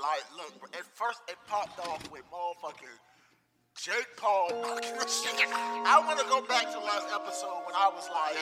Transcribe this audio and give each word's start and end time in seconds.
like, 0.00 0.24
look, 0.36 0.52
at 0.74 0.84
first 0.96 1.20
it 1.28 1.36
popped 1.46 1.78
off 1.86 2.00
with 2.10 2.22
motherfucking 2.32 2.96
Jake 3.76 4.08
Paul. 4.16 4.48
I 4.52 6.02
want 6.04 6.18
to 6.18 6.26
go 6.26 6.40
back 6.46 6.72
to 6.72 6.78
last 6.80 7.06
episode 7.12 7.64
when 7.64 7.74
I 7.76 7.88
was 7.92 8.08
like, 8.08 8.36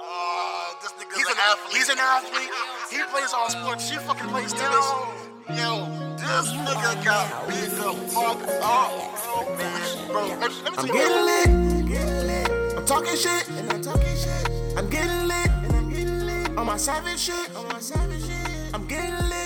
uh, 0.00 0.72
this 0.80 0.92
nigga's 0.96 1.16
He's 1.16 1.28
an, 1.28 1.36
an 1.36 1.44
athlete. 1.48 1.76
He's 1.76 1.88
an 1.88 1.98
athlete. 1.98 2.50
He 2.90 3.02
plays 3.10 3.32
all 3.34 3.50
sports. 3.50 3.88
She 3.88 3.96
fucking 3.96 4.28
plays 4.28 4.52
tennis. 4.52 4.86
Yo, 5.48 5.86
this 6.16 6.52
nigga 6.64 7.04
got 7.04 7.48
beat 7.48 7.70
the 7.76 7.92
fuck 8.10 8.40
up, 8.62 8.88
bro, 9.36 9.56
man. 9.56 10.06
Bro, 10.08 10.26
let, 10.26 10.40
let 10.40 10.72
me 10.72 10.78
I'm 10.78 10.86
getting 10.86 11.24
lit. 11.24 12.76
I'm 12.76 12.86
talking 12.86 13.16
shit. 13.16 13.48
And 13.50 13.72
I'm 13.72 13.82
talking 13.82 14.16
shit. 14.16 14.50
I'm 14.76 14.88
getting 14.88 15.28
lit. 15.28 15.50
And 15.64 15.72
I'm 15.72 15.90
getting 15.90 16.26
lit. 16.26 16.58
On 16.58 16.66
my 16.66 16.76
savage 16.76 17.18
shit. 17.18 17.56
On 17.56 17.66
my 17.68 17.80
savage 17.80 18.24
shit. 18.24 18.74
I'm 18.74 18.86
getting 18.86 19.14
lit. 19.28 19.45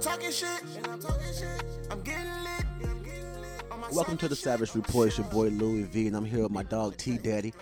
I'm 0.00 0.04
talking 0.04 0.30
shit. 0.30 0.62
And 0.78 0.86
I'm 0.86 0.98
talking 0.98 1.26
shit. 1.26 1.62
I'm 1.90 2.00
getting 2.00 2.24
lit. 2.24 2.64
I'm 2.88 3.02
getting 3.02 3.40
lit. 3.42 3.64
On 3.70 3.80
my 3.80 3.90
Welcome 3.90 4.16
to 4.16 4.28
the 4.28 4.34
Savage 4.34 4.74
Report. 4.74 5.08
It's 5.08 5.18
your 5.18 5.26
boy 5.26 5.48
Louis 5.48 5.82
V, 5.82 6.06
and 6.06 6.16
I'm 6.16 6.24
here 6.24 6.42
with 6.42 6.50
my 6.52 6.62
dog 6.62 6.96
T 6.96 7.18
Daddy. 7.18 7.52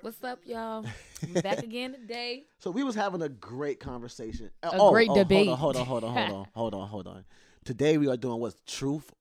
What's 0.00 0.24
up, 0.24 0.38
y'all? 0.46 0.86
I'm 1.22 1.42
back 1.42 1.58
again 1.58 1.92
today. 1.92 2.44
So 2.60 2.70
we 2.70 2.82
was 2.82 2.94
having 2.94 3.20
a 3.20 3.28
great 3.28 3.78
conversation. 3.78 4.48
A 4.62 4.70
oh, 4.72 4.90
great 4.90 5.10
debate. 5.12 5.48
Hold 5.48 5.76
on, 5.76 5.84
hold 5.84 6.04
on, 6.04 6.14
hold 6.14 6.30
on, 6.30 6.32
hold 6.32 6.34
on, 6.34 6.48
hold 6.54 6.74
on, 6.74 6.88
hold 6.88 7.06
on. 7.08 7.24
Today 7.66 7.98
we 7.98 8.08
are 8.08 8.16
doing 8.16 8.40
what's 8.40 8.56
truth 8.66 9.12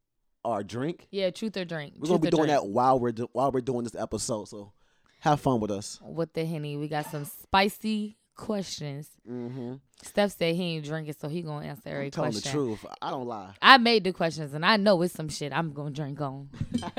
or 0.45 0.63
drink. 0.63 1.09
Yeah, 1.11 1.29
truth 1.29 1.57
or 1.57 1.65
drink. 1.65 1.95
We're 1.97 2.07
gonna 2.07 2.19
be 2.19 2.29
Truth 2.29 2.35
or 2.35 2.37
doing 2.37 2.47
drink. 2.51 2.61
that 2.61 2.67
while 2.69 3.01
we're 3.01 3.11
do- 3.11 3.29
while 3.33 3.51
we're 3.51 3.59
doing 3.59 3.83
this 3.83 3.95
episode. 3.95 4.47
So 4.47 4.71
have 5.19 5.41
fun 5.41 5.59
with 5.59 5.71
us. 5.71 5.99
with 6.01 6.31
the 6.31 6.45
henny. 6.45 6.77
We 6.77 6.87
got 6.87 7.11
some 7.11 7.25
spicy 7.25 8.15
questions. 8.35 9.09
Mm-hmm. 9.29 9.75
Steph 10.01 10.37
said 10.37 10.55
he 10.55 10.75
ain't 10.75 10.85
drinking, 10.85 11.15
so 11.19 11.27
he 11.27 11.41
gonna 11.41 11.65
answer 11.67 11.89
every 11.89 12.05
I'm 12.05 12.11
telling 12.11 12.31
question. 12.31 12.51
the 12.51 12.57
truth. 12.57 12.85
I 13.01 13.09
don't 13.11 13.27
lie. 13.27 13.53
I 13.61 13.77
made 13.77 14.03
the 14.03 14.13
questions, 14.13 14.53
and 14.53 14.65
I 14.65 14.77
know 14.77 15.01
it's 15.01 15.13
some 15.13 15.29
shit 15.29 15.53
I'm 15.53 15.73
gonna 15.73 15.91
drink 15.91 16.19
on. 16.21 16.49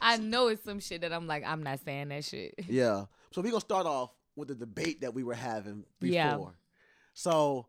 I 0.00 0.16
know 0.18 0.48
it's 0.48 0.64
some 0.64 0.80
shit 0.80 1.02
that 1.02 1.12
I'm 1.12 1.26
like, 1.26 1.44
I'm 1.44 1.62
not 1.62 1.80
saying 1.84 2.08
that 2.08 2.24
shit. 2.24 2.54
Yeah. 2.68 3.04
So 3.32 3.42
we're 3.42 3.50
gonna 3.50 3.60
start 3.60 3.86
off 3.86 4.10
with 4.36 4.48
the 4.48 4.54
debate 4.54 5.00
that 5.02 5.12
we 5.14 5.22
were 5.24 5.34
having 5.34 5.84
before. 6.00 6.14
Yeah. 6.14 6.38
So 7.14 7.66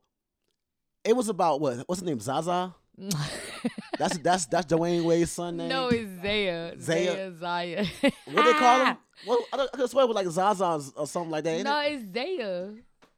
it 1.03 1.15
was 1.15 1.29
about 1.29 1.59
what? 1.59 1.77
What's 1.87 2.01
the 2.01 2.07
name? 2.07 2.19
Zaza. 2.19 2.73
That's 3.97 4.17
that's 4.19 4.45
that's 4.45 4.65
Dwyane 4.67 5.03
Wade's 5.03 5.31
son 5.31 5.57
name. 5.57 5.69
no, 5.69 5.89
it's 5.89 6.09
Zaya. 6.21 6.79
Zaya. 6.79 7.33
Zaya. 7.37 7.85
Zaya. 7.85 7.85
What 8.31 8.45
they 8.45 8.53
call 8.53 8.85
him? 8.85 8.97
Well, 9.27 9.39
I, 9.53 9.67
I 9.73 9.77
could 9.77 9.89
swear 9.89 10.05
it 10.05 10.07
was 10.07 10.15
like 10.15 10.27
Zaza 10.27 10.91
or 10.95 11.07
something 11.07 11.31
like 11.31 11.43
that. 11.43 11.63
no, 11.63 11.79
it? 11.81 11.93
it's 11.93 12.13
Zaya. 12.13 12.69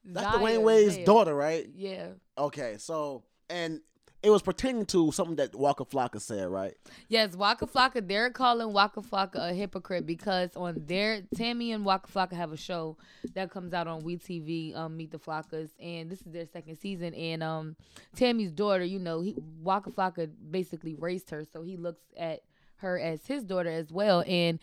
That's 0.05 0.25
Zaya, 0.25 0.37
Dwyane 0.39 0.61
Wade's 0.63 0.95
Zaya. 0.95 1.05
daughter, 1.05 1.35
right? 1.35 1.67
Yeah. 1.73 2.07
Okay, 2.37 2.75
so 2.77 3.23
and 3.49 3.81
it 4.23 4.31
was 4.31 4.41
pertaining 4.41 4.85
to 4.87 5.11
something 5.11 5.35
that 5.35 5.53
Waka 5.53 5.85
Flocka 5.85 6.19
said, 6.19 6.49
right? 6.49 6.73
Yes, 7.07 7.35
Waka 7.35 7.67
Flocka. 7.67 8.05
They're 8.05 8.31
calling 8.31 8.73
Waka 8.73 9.01
Flocka 9.01 9.51
a 9.51 9.53
hypocrite 9.53 10.07
because 10.07 10.55
on 10.55 10.83
their 10.87 11.21
Tammy 11.35 11.71
and 11.71 11.85
Waka 11.85 12.11
Flocka 12.11 12.33
have 12.33 12.51
a 12.51 12.57
show 12.57 12.97
that 13.35 13.51
comes 13.51 13.73
out 13.73 13.87
on 13.87 14.01
WeTV, 14.01 14.75
um, 14.75 14.97
Meet 14.97 15.11
the 15.11 15.19
Flockas, 15.19 15.69
and 15.79 16.09
this 16.09 16.21
is 16.21 16.31
their 16.31 16.47
second 16.47 16.77
season. 16.77 17.13
And 17.13 17.43
um, 17.43 17.75
Tammy's 18.15 18.51
daughter, 18.51 18.83
you 18.83 18.99
know, 18.99 19.21
he 19.21 19.35
Waka 19.61 19.91
Flocka 19.91 20.29
basically 20.49 20.95
raised 20.95 21.29
her, 21.29 21.45
so 21.45 21.61
he 21.61 21.77
looks 21.77 22.01
at 22.17 22.41
her 22.77 22.99
as 22.99 23.25
his 23.27 23.43
daughter 23.43 23.69
as 23.69 23.91
well. 23.91 24.23
And 24.27 24.59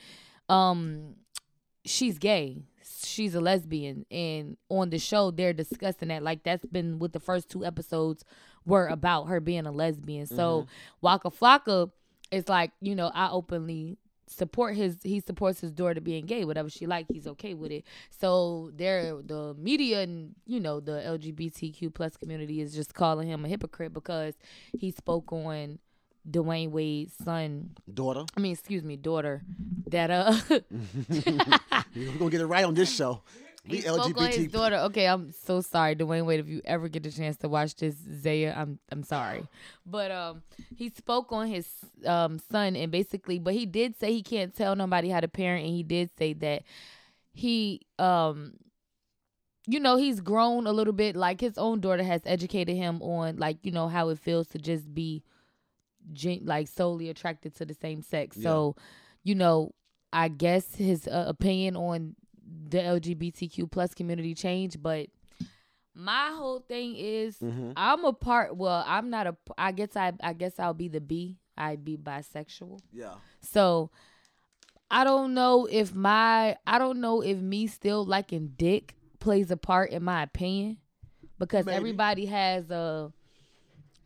um, 0.49 1.15
she's 1.85 2.19
gay. 2.19 2.63
She's 3.05 3.35
a 3.35 3.41
lesbian, 3.41 4.07
and 4.11 4.57
on 4.69 4.91
the 4.91 4.99
show 4.99 5.31
they're 5.31 5.53
discussing 5.53 6.09
that. 6.09 6.23
Like 6.23 6.43
that's 6.43 6.65
been 6.67 6.99
what 6.99 7.13
the 7.13 7.21
first 7.21 7.49
two 7.51 7.65
episodes 7.65 8.25
were 8.67 8.87
about 8.87 9.25
her 9.25 9.41
being 9.41 9.67
a 9.67 9.73
lesbian. 9.73 10.27
So 10.27 10.63
mm-hmm. 10.63 10.71
Waka 11.01 11.31
Flocka 11.31 11.91
is 12.31 12.49
like, 12.49 12.73
you 12.81 12.95
know, 12.95 13.11
I 13.15 13.31
openly 13.31 13.99
support 14.27 14.75
his 14.75 14.97
he 15.03 15.21
supports 15.21 15.61
his 15.61 15.71
daughter 15.71 16.01
being 16.01 16.25
gay 16.25 16.45
whatever 16.45 16.71
she 16.71 16.87
like 16.87 17.07
he's 17.13 17.27
okay 17.27 17.53
with 17.53 17.71
it 17.71 17.85
so 18.11 18.71
there 18.75 19.21
the 19.23 19.55
media 19.59 20.01
and 20.01 20.35
you 20.47 20.59
know 20.59 20.81
the 20.81 20.93
lgbtq 20.93 21.93
plus 21.93 22.17
community 22.17 22.61
is 22.61 22.75
just 22.75 22.95
calling 22.95 23.29
him 23.29 23.45
a 23.45 23.49
hypocrite 23.49 23.93
because 23.93 24.35
he 24.79 24.91
spoke 24.91 25.31
on 25.31 25.79
dwyane 26.29 26.71
wade's 26.71 27.15
son 27.23 27.71
Daughter. 27.93 28.25
i 28.37 28.41
mean 28.41 28.53
excuse 28.53 28.83
me 28.83 28.97
daughter 28.97 29.43
that 29.87 30.11
uh 30.11 30.35
We're 31.95 32.19
gonna 32.19 32.31
get 32.31 32.41
it 32.41 32.47
right 32.47 32.65
on 32.65 32.75
this 32.75 32.93
show. 32.95 33.23
He 33.65 33.77
We 33.77 33.81
spoke 33.83 34.21
on 34.21 34.31
his 34.31 34.49
daughter. 34.49 34.77
Okay, 34.77 35.07
I'm 35.07 35.31
so 35.31 35.61
sorry, 35.61 35.95
Dwyane 35.97 36.27
Wade. 36.27 36.41
If 36.41 36.49
you 36.49 36.61
ever 36.65 36.89
get 36.89 37.03
the 37.03 37.11
chance 37.11 37.37
to 37.39 37.49
watch 37.49 37.77
this, 37.77 37.95
Zaya, 38.23 38.53
I'm 38.57 38.79
I'm 38.91 39.03
sorry, 39.03 39.47
but 39.87 40.11
um, 40.11 40.43
he 40.77 40.89
spoke 40.91 41.33
on 41.33 41.47
his 41.47 41.67
um 42.05 42.39
son 42.51 42.77
and 42.77 42.91
basically, 42.91 43.39
but 43.39 43.55
he 43.55 43.65
did 43.67 43.99
say 43.99 44.13
he 44.13 44.23
can't 44.23 44.55
tell 44.55 44.75
nobody 44.77 45.09
how 45.09 45.21
to 45.21 45.29
parent, 45.29 45.65
and 45.67 45.75
he 45.75 45.83
did 45.83 46.11
say 46.19 46.33
that 46.35 46.63
he 47.33 47.81
um, 47.99 48.55
you 49.67 49.81
know, 49.81 49.97
he's 49.97 50.21
grown 50.21 50.67
a 50.67 50.73
little 50.73 50.93
bit. 50.93 51.17
Like 51.17 51.41
his 51.41 51.57
own 51.57 51.81
daughter 51.81 52.03
has 52.03 52.21
educated 52.27 52.77
him 52.77 53.01
on 53.03 53.37
like 53.37 53.59
you 53.63 53.71
know 53.73 53.89
how 53.89 54.09
it 54.11 54.19
feels 54.19 54.49
to 54.49 54.59
just 54.59 54.93
be, 54.95 55.23
gen- 56.13 56.43
like 56.45 56.69
solely 56.69 57.09
attracted 57.11 57.55
to 57.57 57.65
the 57.65 57.75
same 57.75 58.03
sex. 58.03 58.37
So, 58.41 58.77
you 59.23 59.35
know, 59.35 59.73
I 60.13 60.29
guess 60.29 60.75
his 60.75 61.07
uh, 61.09 61.25
opinion 61.27 61.77
on 61.77 62.15
the 62.69 62.79
LGBTQ 62.79 63.71
plus 63.71 63.95
community 63.95 64.35
changed, 64.35 64.83
but 64.83 65.09
my 65.95 66.33
whole 66.35 66.61
thing 66.61 66.97
is 66.97 67.39
Mhm. 67.39 67.73
I'm 67.77 68.05
a 68.05 68.13
part. 68.13 68.57
Well, 68.57 68.85
I'm 68.87 69.11
not 69.11 69.27
a. 69.27 69.37
I 69.57 69.73
guess 69.73 69.97
I. 69.97 70.13
I 70.23 70.33
guess 70.33 70.59
I'll 70.59 70.75
be 70.75 70.89
the 70.89 71.01
B. 71.01 71.39
I'd 71.57 71.85
be 71.85 71.97
bisexual. 71.97 72.81
Yeah. 72.93 73.15
So 73.41 73.91
I 74.91 75.05
don't 75.05 75.35
know 75.35 75.67
if 75.71 75.95
my. 75.95 76.57
I 76.67 76.79
don't 76.79 77.01
know 77.01 77.21
if 77.23 77.39
me 77.39 77.67
still 77.69 78.05
liking 78.05 78.53
dick 78.57 78.97
plays 79.21 79.51
a 79.51 79.57
part 79.57 79.91
in 79.91 80.03
my 80.05 80.23
opinion, 80.25 80.79
because 81.39 81.65
Maybe. 81.65 81.77
everybody 81.77 82.27
has 82.27 82.71
a 82.71 83.13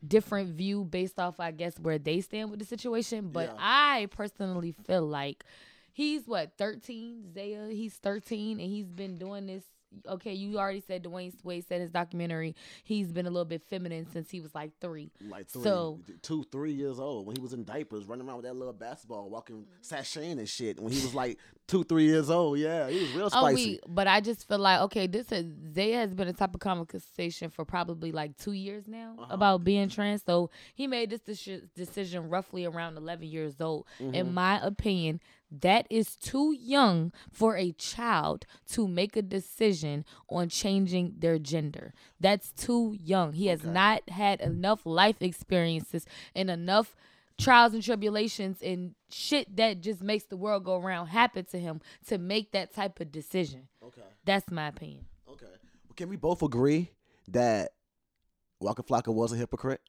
different 0.07 0.57
view 0.57 0.85
based 0.85 1.19
off, 1.19 1.41
I 1.41 1.51
guess, 1.51 1.79
where 1.79 1.99
they 1.99 2.21
stand 2.21 2.51
with 2.51 2.61
the 2.61 2.67
situation. 2.67 3.31
But 3.33 3.49
Yeah. 3.49 3.57
I 3.59 4.09
personally 4.11 4.75
feel 4.87 5.07
like 5.07 5.45
he's 5.93 6.27
what 6.29 6.53
13 6.57 7.33
zaya 7.35 7.69
he's 7.71 7.95
13 7.95 8.61
and 8.61 8.71
he's 8.71 8.87
been 8.87 9.19
doing 9.19 9.47
this 9.47 9.65
okay 10.07 10.33
you 10.35 10.59
already 10.59 10.81
said 10.87 11.03
dwyane 11.03 11.33
wade 11.45 11.65
said 11.67 11.81
his 11.81 11.91
documentary 11.91 12.55
he's 12.85 13.11
been 13.11 13.27
a 13.27 13.31
little 13.31 13.45
bit 13.45 13.63
feminine 13.63 14.07
since 14.13 14.31
he 14.31 14.41
was 14.41 14.55
like 14.55 14.71
three 14.81 15.11
Like 15.29 15.49
three, 15.49 15.63
So- 15.63 16.01
two, 16.23 16.45
three 16.53 16.73
years 16.73 16.99
old 17.01 17.27
when 17.27 17.37
he 17.37 17.43
was 17.43 17.53
in 17.53 17.65
diapers, 17.65 18.05
running 18.07 18.27
around 18.27 18.37
with 18.37 18.45
that 18.47 18.55
little 18.57 18.73
basketball, 18.73 19.29
walking, 19.31 19.65
sashaying 19.83 20.39
and 20.39 20.49
shit. 20.49 20.79
When 20.81 20.93
he 20.93 21.01
was 21.01 21.15
like 21.15 21.39
two, 21.67 21.85
three 21.85 22.05
years 22.05 22.29
old, 22.31 22.59
yeah, 22.59 22.89
he 22.89 23.01
was 23.01 23.13
real 23.15 23.25
Oh, 23.27 23.29
spicy. 23.29 23.55
we, 23.55 23.81
but 23.89 24.07
I 24.07 24.21
just 24.21 24.47
feel 24.47 24.59
like 24.59 24.81
okay, 24.83 25.07
this 25.07 25.31
is 25.33 25.47
Zaya 25.75 25.97
has 25.99 26.15
been 26.15 26.29
a 26.29 26.33
type 26.33 26.55
of 26.55 26.61
conversation 26.61 27.51
for 27.51 27.65
probably 27.65 28.13
like 28.13 28.37
two 28.37 28.53
years 28.53 28.87
now 28.87 29.15
Uh-huh. 29.19 29.27
about 29.35 29.65
being 29.65 29.89
trans. 29.89 30.23
So 30.25 30.51
he 30.75 30.87
made 30.87 31.11
this 31.11 31.21
deci- 31.21 31.69
decision 31.75 32.29
roughly 32.29 32.65
around 32.67 32.97
eleven 32.97 33.27
years 33.29 33.61
old. 33.61 33.87
Mm-hmm. 34.01 34.15
In 34.15 34.35
my 34.35 34.61
opinion, 34.65 35.21
that 35.51 35.87
is 35.91 36.15
too 36.17 36.53
young 36.53 37.13
for 37.33 37.57
a 37.57 37.73
child 37.73 38.47
to 38.73 38.87
make 38.87 39.17
a 39.17 39.23
decision 39.23 40.05
on 40.29 40.49
changing 40.49 41.15
their 41.19 41.39
gender. 41.39 41.95
That's 42.21 42.53
too 42.53 42.97
young. 42.99 43.33
He 43.33 43.47
has 43.47 43.61
Okay. 43.61 43.71
not 43.71 44.11
had 44.11 44.41
enough 44.41 44.85
life 44.85 45.23
experiences 45.23 46.05
and 46.35 46.51
enough 46.51 46.95
trials 47.39 47.73
and 47.73 47.83
tribulations 47.83 48.61
and 48.63 48.95
shit 49.11 49.57
that 49.57 49.81
just 49.81 50.03
makes 50.03 50.25
the 50.25 50.37
world 50.37 50.65
go 50.65 50.77
around 50.77 51.07
happen 51.07 51.45
to 51.47 51.59
him 51.59 51.81
to 52.07 52.19
make 52.19 52.51
that 52.53 52.75
type 52.75 52.99
of 53.01 53.13
decision. 53.13 53.69
Okay. 53.83 54.03
That's 54.25 54.51
my 54.51 54.69
opinion. 54.69 55.07
Okay. 55.29 55.47
Well, 55.47 55.95
can 55.97 56.09
we 56.09 56.17
both 56.17 56.43
agree 56.43 56.91
that 57.29 57.73
Waka 58.61 58.83
Flocka 58.83 59.15
was 59.15 59.33
a 59.33 59.37
hypocrite? 59.37 59.81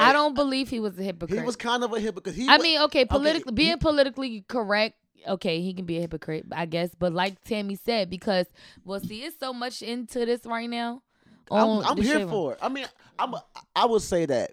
I 0.00 0.12
don't 0.12 0.34
believe 0.34 0.68
he 0.68 0.80
was 0.80 0.98
a 0.98 1.02
hypocrite. 1.02 1.38
He 1.38 1.44
was 1.44 1.56
kind 1.56 1.84
of 1.84 1.92
a 1.92 2.00
hypocrite. 2.00 2.34
He 2.34 2.48
I 2.48 2.56
wa- 2.56 2.62
mean, 2.62 2.80
okay, 2.82 3.04
politically 3.04 3.52
he- 3.52 3.56
being 3.56 3.78
politically 3.78 4.44
correct, 4.48 4.96
okay, 5.26 5.60
he 5.60 5.74
can 5.74 5.84
be 5.84 5.98
a 5.98 6.00
hypocrite, 6.00 6.46
I 6.52 6.66
guess. 6.66 6.90
But 6.98 7.12
like 7.12 7.42
Tammy 7.44 7.76
said, 7.76 8.10
because 8.10 8.46
well, 8.84 9.00
see, 9.00 9.22
it's 9.22 9.38
so 9.38 9.52
much 9.52 9.82
into 9.82 10.24
this 10.26 10.44
right 10.46 10.68
now. 10.68 11.02
I'm, 11.50 11.84
I'm 11.84 11.96
here 11.96 12.26
for 12.28 12.52
it. 12.52 12.58
I 12.62 12.68
mean, 12.68 12.86
I'm. 13.18 13.34
A, 13.34 13.44
I 13.74 13.84
would 13.86 14.02
say 14.02 14.24
that 14.26 14.52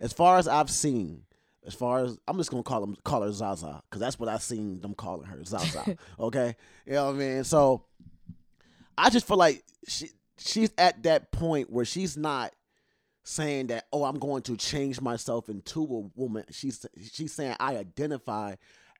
as 0.00 0.12
far 0.12 0.38
as 0.38 0.48
I've 0.48 0.70
seen, 0.70 1.22
as 1.66 1.74
far 1.74 2.04
as 2.04 2.16
I'm 2.26 2.38
just 2.38 2.50
gonna 2.50 2.62
call 2.62 2.82
him 2.82 2.96
call 3.04 3.22
her 3.22 3.32
Zaza 3.32 3.82
because 3.88 4.00
that's 4.00 4.18
what 4.18 4.28
I've 4.30 4.42
seen 4.42 4.80
them 4.80 4.94
calling 4.94 5.26
her 5.26 5.44
Zaza. 5.44 5.96
okay, 6.20 6.56
you 6.86 6.92
know 6.94 7.06
what 7.06 7.16
I 7.16 7.18
mean. 7.18 7.44
So 7.44 7.84
I 8.96 9.10
just 9.10 9.26
feel 9.28 9.36
like 9.36 9.62
she 9.86 10.08
she's 10.38 10.70
at 10.78 11.02
that 11.02 11.30
point 11.32 11.70
where 11.70 11.84
she's 11.84 12.16
not 12.16 12.52
saying 13.28 13.66
that 13.68 13.86
oh 13.92 14.04
I'm 14.04 14.18
going 14.18 14.42
to 14.42 14.56
change 14.56 15.00
myself 15.00 15.48
into 15.48 15.82
a 15.82 16.18
woman. 16.18 16.44
She's 16.50 16.84
she's 17.12 17.32
saying 17.32 17.56
I 17.60 17.76
identify 17.76 18.54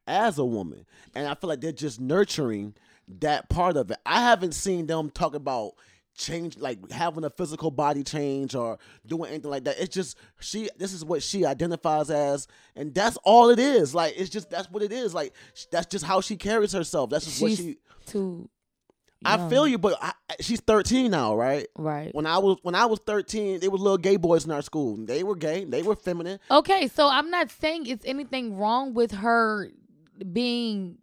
as 0.07 0.39
a 0.39 0.45
woman, 0.45 0.87
and 1.15 1.27
I 1.27 1.35
feel 1.35 1.49
like 1.49 1.61
they're 1.61 1.73
just 1.73 2.01
nurturing 2.01 2.75
that 3.21 3.49
part 3.49 3.77
of 3.77 3.91
it. 3.91 3.99
I 4.05 4.21
haven't 4.21 4.53
seen 4.53 4.87
them 4.87 5.11
talk 5.11 5.35
about 5.35 5.73
change 6.15 6.59
like 6.59 6.91
having 6.91 7.25
a 7.25 7.31
physical 7.31 7.71
body 7.71 8.03
change 8.03 8.55
or 8.55 8.79
doing 9.07 9.31
anything 9.31 9.51
like 9.51 9.65
that. 9.65 9.81
It's 9.81 9.95
just 9.95 10.19
she 10.41 10.69
this 10.77 10.93
is 10.93 11.05
what 11.05 11.23
she 11.23 11.47
identifies 11.47 12.11
as 12.11 12.49
and 12.77 12.95
that's 12.95 13.17
all 13.19 13.51
it 13.51 13.59
is. 13.59 13.95
Like 13.95 14.15
it's 14.17 14.31
just 14.31 14.51
that's 14.51 14.71
what 14.71 14.83
it 14.83 14.93
is. 14.93 15.15
Like 15.15 15.33
that's 15.71 15.87
just 15.87 16.05
how 16.05 16.21
she 16.21 16.37
carries 16.37 16.73
herself. 16.73 17.11
That's 17.11 17.25
just 17.25 17.41
what 17.41 17.53
she 17.53 17.79
too. 18.07 18.51
I 19.25 19.49
feel 19.49 19.67
you, 19.67 19.79
but 19.79 19.99
I, 20.00 20.12
she's 20.41 20.61
13 20.61 21.11
now, 21.11 21.35
right? 21.35 21.67
Right. 21.76 22.15
When 22.15 22.25
I 22.26 22.38
was 22.38 22.59
when 22.62 22.75
I 22.75 22.87
was 22.87 23.00
13, 23.06 23.61
there 23.61 23.70
was 23.70 23.81
little 23.81 23.99
gay 23.99 24.17
boys 24.17 24.44
in 24.44 24.50
our 24.53 24.62
school. 24.62 24.97
They 24.97 25.23
were 25.25 25.35
gay. 25.35 25.65
They 25.65 25.82
were 25.82 25.97
feminine. 25.97 26.38
Okay, 26.50 26.87
so 26.88 27.09
I'm 27.09 27.31
not 27.31 27.50
saying 27.50 27.87
it's 27.87 28.05
anything 28.05 28.56
wrong 28.56 28.94
with 28.94 29.11
her 29.12 29.70
being 30.32 30.99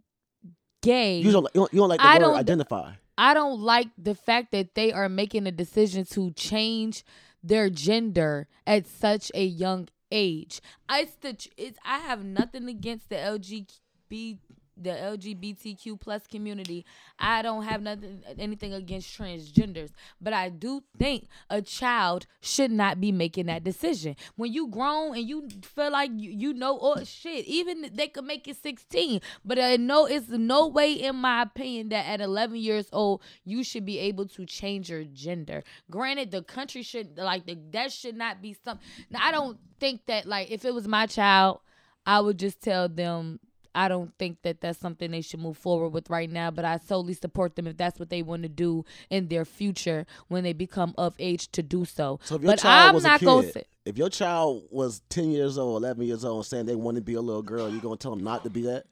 gay. 0.82 1.18
You 1.18 1.32
don't 1.32 1.44
you 1.54 1.60
don't, 1.60 1.72
you 1.74 1.80
don't 1.80 1.88
like 1.88 2.00
the 2.00 2.06
I 2.06 2.14
word 2.14 2.20
don't- 2.20 2.36
identify. 2.36 2.92
I 3.18 3.32
don't 3.32 3.60
like 3.60 3.88
the 3.96 4.14
fact 4.14 4.52
that 4.52 4.74
they 4.74 4.92
are 4.92 5.08
making 5.08 5.46
a 5.46 5.50
decision 5.52 6.04
to 6.10 6.32
change 6.32 7.02
their 7.42 7.70
gender 7.70 8.46
at 8.66 8.86
such 8.86 9.32
a 9.34 9.42
young 9.44 9.88
age. 10.12 10.60
I 10.88 11.00
it's 11.00 11.14
the 11.16 11.36
it's 11.56 11.78
I 11.84 11.98
have 12.00 12.24
nothing 12.24 12.68
against 12.68 13.08
the 13.08 13.16
LGBT 13.16 14.38
the 14.76 14.90
LGBTQ 14.90 16.00
plus 16.00 16.26
community. 16.26 16.84
I 17.18 17.42
don't 17.42 17.62
have 17.62 17.82
nothing 17.82 18.22
anything 18.38 18.72
against 18.72 19.16
transgenders, 19.16 19.90
but 20.20 20.32
I 20.32 20.48
do 20.48 20.82
think 20.98 21.28
a 21.48 21.62
child 21.62 22.26
should 22.40 22.70
not 22.70 23.00
be 23.00 23.12
making 23.12 23.46
that 23.46 23.64
decision. 23.64 24.16
When 24.36 24.52
you 24.52 24.68
grown 24.68 25.16
and 25.16 25.28
you 25.28 25.48
feel 25.62 25.92
like 25.92 26.10
you, 26.14 26.30
you 26.30 26.52
know 26.52 26.78
oh 26.80 27.04
shit, 27.04 27.46
even 27.46 27.90
they 27.92 28.08
could 28.08 28.24
make 28.24 28.46
it 28.48 28.56
16, 28.62 29.20
but 29.44 29.58
I 29.58 29.76
know 29.76 30.06
it's 30.06 30.28
no 30.28 30.66
way 30.66 30.92
in 30.92 31.16
my 31.16 31.42
opinion 31.42 31.88
that 31.90 32.06
at 32.06 32.20
11 32.20 32.56
years 32.56 32.88
old 32.92 33.22
you 33.44 33.64
should 33.64 33.86
be 33.86 33.98
able 33.98 34.26
to 34.28 34.44
change 34.44 34.90
your 34.90 35.04
gender. 35.04 35.62
Granted, 35.90 36.30
the 36.30 36.42
country 36.42 36.82
should 36.82 37.16
like 37.16 37.46
the 37.46 37.58
that 37.72 37.92
should 37.92 38.16
not 38.16 38.42
be 38.42 38.56
something. 38.64 38.86
I 39.14 39.30
don't 39.30 39.58
think 39.80 40.06
that 40.06 40.26
like 40.26 40.50
if 40.50 40.64
it 40.64 40.74
was 40.74 40.86
my 40.86 41.06
child, 41.06 41.60
I 42.06 42.20
would 42.20 42.38
just 42.38 42.60
tell 42.60 42.88
them 42.88 43.40
I 43.76 43.88
don't 43.88 44.12
think 44.18 44.38
that 44.42 44.62
that's 44.62 44.78
something 44.78 45.10
they 45.10 45.20
should 45.20 45.38
move 45.40 45.58
forward 45.58 45.90
with 45.90 46.08
right 46.08 46.30
now, 46.30 46.50
but 46.50 46.64
I 46.64 46.78
solely 46.78 47.12
support 47.12 47.56
them 47.56 47.66
if 47.66 47.76
that's 47.76 48.00
what 48.00 48.08
they 48.08 48.22
want 48.22 48.42
to 48.42 48.48
do 48.48 48.84
in 49.10 49.28
their 49.28 49.44
future 49.44 50.06
when 50.28 50.44
they 50.44 50.54
become 50.54 50.94
of 50.96 51.14
age 51.18 51.52
to 51.52 51.62
do 51.62 51.84
so. 51.84 52.18
So 52.24 52.36
if 52.36 52.42
your 52.42 52.52
but 52.52 52.60
child 52.60 52.88
I'm 52.88 52.94
was 52.94 53.04
not 53.04 53.20
gonna 53.20 53.52
if 53.84 53.98
your 53.98 54.08
child 54.08 54.64
was 54.70 55.02
10 55.10 55.30
years 55.30 55.58
old, 55.58 55.82
11 55.82 56.06
years 56.06 56.24
old, 56.24 56.46
saying 56.46 56.64
they 56.66 56.74
want 56.74 56.96
to 56.96 57.02
be 57.02 57.14
a 57.14 57.20
little 57.20 57.42
girl, 57.42 57.68
you 57.70 57.78
gonna 57.78 57.96
tell 57.98 58.10
them 58.16 58.24
not 58.24 58.44
to 58.44 58.50
be 58.50 58.62
that? 58.62 58.86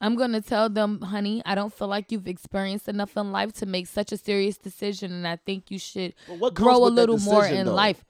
I'm 0.00 0.16
gonna 0.16 0.40
tell 0.40 0.70
them, 0.70 1.00
honey, 1.02 1.42
I 1.44 1.54
don't 1.54 1.72
feel 1.72 1.86
like 1.86 2.10
you've 2.10 2.26
experienced 2.26 2.88
enough 2.88 3.16
in 3.16 3.30
life 3.30 3.52
to 3.54 3.66
make 3.66 3.86
such 3.86 4.10
a 4.10 4.16
serious 4.16 4.56
decision, 4.56 5.12
and 5.12 5.28
I 5.28 5.36
think 5.36 5.70
you 5.70 5.78
should 5.78 6.14
Well, 6.28 6.50
grow 6.50 6.78
a 6.84 6.88
little 6.88 7.18
more 7.18 7.46
in 7.46 7.66
though? 7.66 7.74
life. 7.74 8.04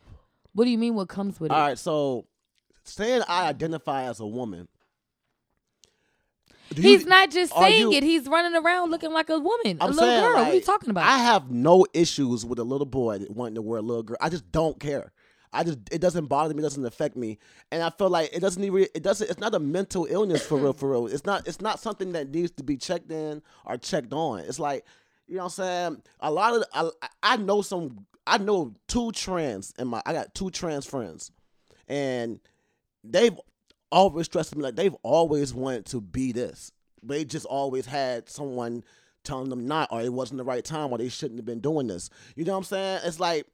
What 0.55 0.65
do 0.65 0.71
you 0.71 0.79
mean? 0.79 0.95
What 0.95 1.09
comes 1.09 1.41
with 1.41 1.51
All 1.51 1.59
it? 1.59 1.61
All 1.61 1.67
right, 1.69 1.79
so 1.79 2.27
saying 2.85 3.23
I 3.29 3.49
identify 3.49 4.05
as 4.05 4.21
a 4.21 4.27
woman. 4.27 4.69
Do 6.73 6.83
He's 6.83 7.07
not 7.07 7.31
just 7.31 7.55
saying 7.55 7.81
you- 7.81 7.93
it. 7.93 8.03
He's 8.03 8.27
running 8.27 8.55
around 8.55 8.91
looking 8.91 9.13
like 9.13 9.29
a 9.31 9.39
woman, 9.39 9.79
a 9.81 9.85
I'm 9.85 9.91
little 9.91 9.97
saying, 10.05 10.23
girl. 10.23 10.35
what 10.37 10.49
are 10.49 10.55
you 10.55 10.61
talking 10.61 10.91
about? 10.91 11.05
I 11.09 11.19
have 11.19 11.51
no 11.51 11.87
issues 11.95 12.45
with 12.45 12.59
a 12.59 12.65
little 12.65 12.87
boy 12.87 13.21
wanting 13.31 13.55
to 13.57 13.63
wear 13.63 13.79
a 13.79 13.83
little 13.83 14.03
girl. 14.03 14.17
I 14.21 14.29
just 14.29 14.51
don't 14.53 14.79
care. 14.81 15.13
I 15.55 15.65
just 15.65 15.79
it 15.91 16.01
doesn't 16.01 16.27
bother 16.27 16.55
me, 16.55 16.61
it 16.61 16.63
doesn't 16.63 16.87
affect 16.87 17.15
me, 17.15 17.39
and 17.71 17.83
I 17.83 17.91
feel 17.91 18.09
like 18.09 18.31
it 18.33 18.41
doesn't 18.41 18.65
even 18.65 18.87
it 18.95 19.03
doesn't 19.03 19.29
it's 19.31 19.39
not 19.39 19.55
a 19.55 19.59
mental 19.59 20.07
illness 20.09 20.47
for 20.47 20.57
real 20.57 20.73
for 20.73 20.91
real. 20.91 21.07
It's 21.09 21.27
not 21.27 21.47
it's 21.47 21.61
not 21.61 21.79
something 21.79 22.13
that 22.13 22.31
needs 22.31 22.53
to 22.53 22.63
be 22.63 22.79
checked 22.79 23.13
in 23.13 23.43
or 23.67 23.77
checked 23.77 24.15
on. 24.15 24.39
It's 24.41 24.59
like 24.59 24.87
you 25.29 25.37
know 25.37 25.43
what 25.45 25.59
I'm 25.59 25.65
saying. 25.65 26.03
A 26.21 26.31
lot 26.31 26.55
of 26.57 26.65
I, 26.73 27.09
I 27.23 27.37
know 27.37 27.61
some 27.61 28.07
I 28.27 28.39
know 28.39 28.73
two 28.89 29.13
trans 29.13 29.75
and 29.79 29.91
my 29.91 30.01
I 30.07 30.15
got 30.15 30.35
two 30.35 30.49
trans 30.51 30.87
friends, 30.87 31.31
and 31.87 32.41
they've 33.05 33.39
always 33.93 34.27
stressed 34.27 34.57
me 34.57 34.63
like 34.63 34.75
they've 34.75 34.97
always 35.03 35.55
wanted 35.55 35.87
to 35.87 36.01
be 36.01 36.33
this. 36.33 36.73
They 37.03 37.25
just 37.25 37.47
always 37.47 37.87
had 37.87 38.29
someone 38.29 38.83
telling 39.25 39.51
them 39.51 39.67
not, 39.67 39.89
or 39.93 40.01
it 40.03 40.13
wasn't 40.13 40.39
the 40.39 40.45
right 40.45 40.65
time, 40.65 40.91
or 40.91 40.99
they 40.99 41.09
shouldn't 41.09 41.39
have 41.39 41.47
been 41.47 41.61
doing 41.61 41.87
this. 41.87 42.11
You 42.35 42.45
know 42.45 42.53
what 42.53 42.59
I'm 42.59 42.65
saying? 42.65 43.01
It's 43.05 43.21
like 43.21 43.47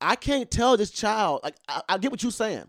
I 0.00 0.14
can't 0.16 0.50
tell 0.50 0.76
this 0.76 0.90
child. 0.90 1.40
Like 1.42 1.56
I, 1.68 1.82
I 1.88 1.98
get 1.98 2.10
what 2.10 2.22
you're 2.22 2.30
saying, 2.32 2.64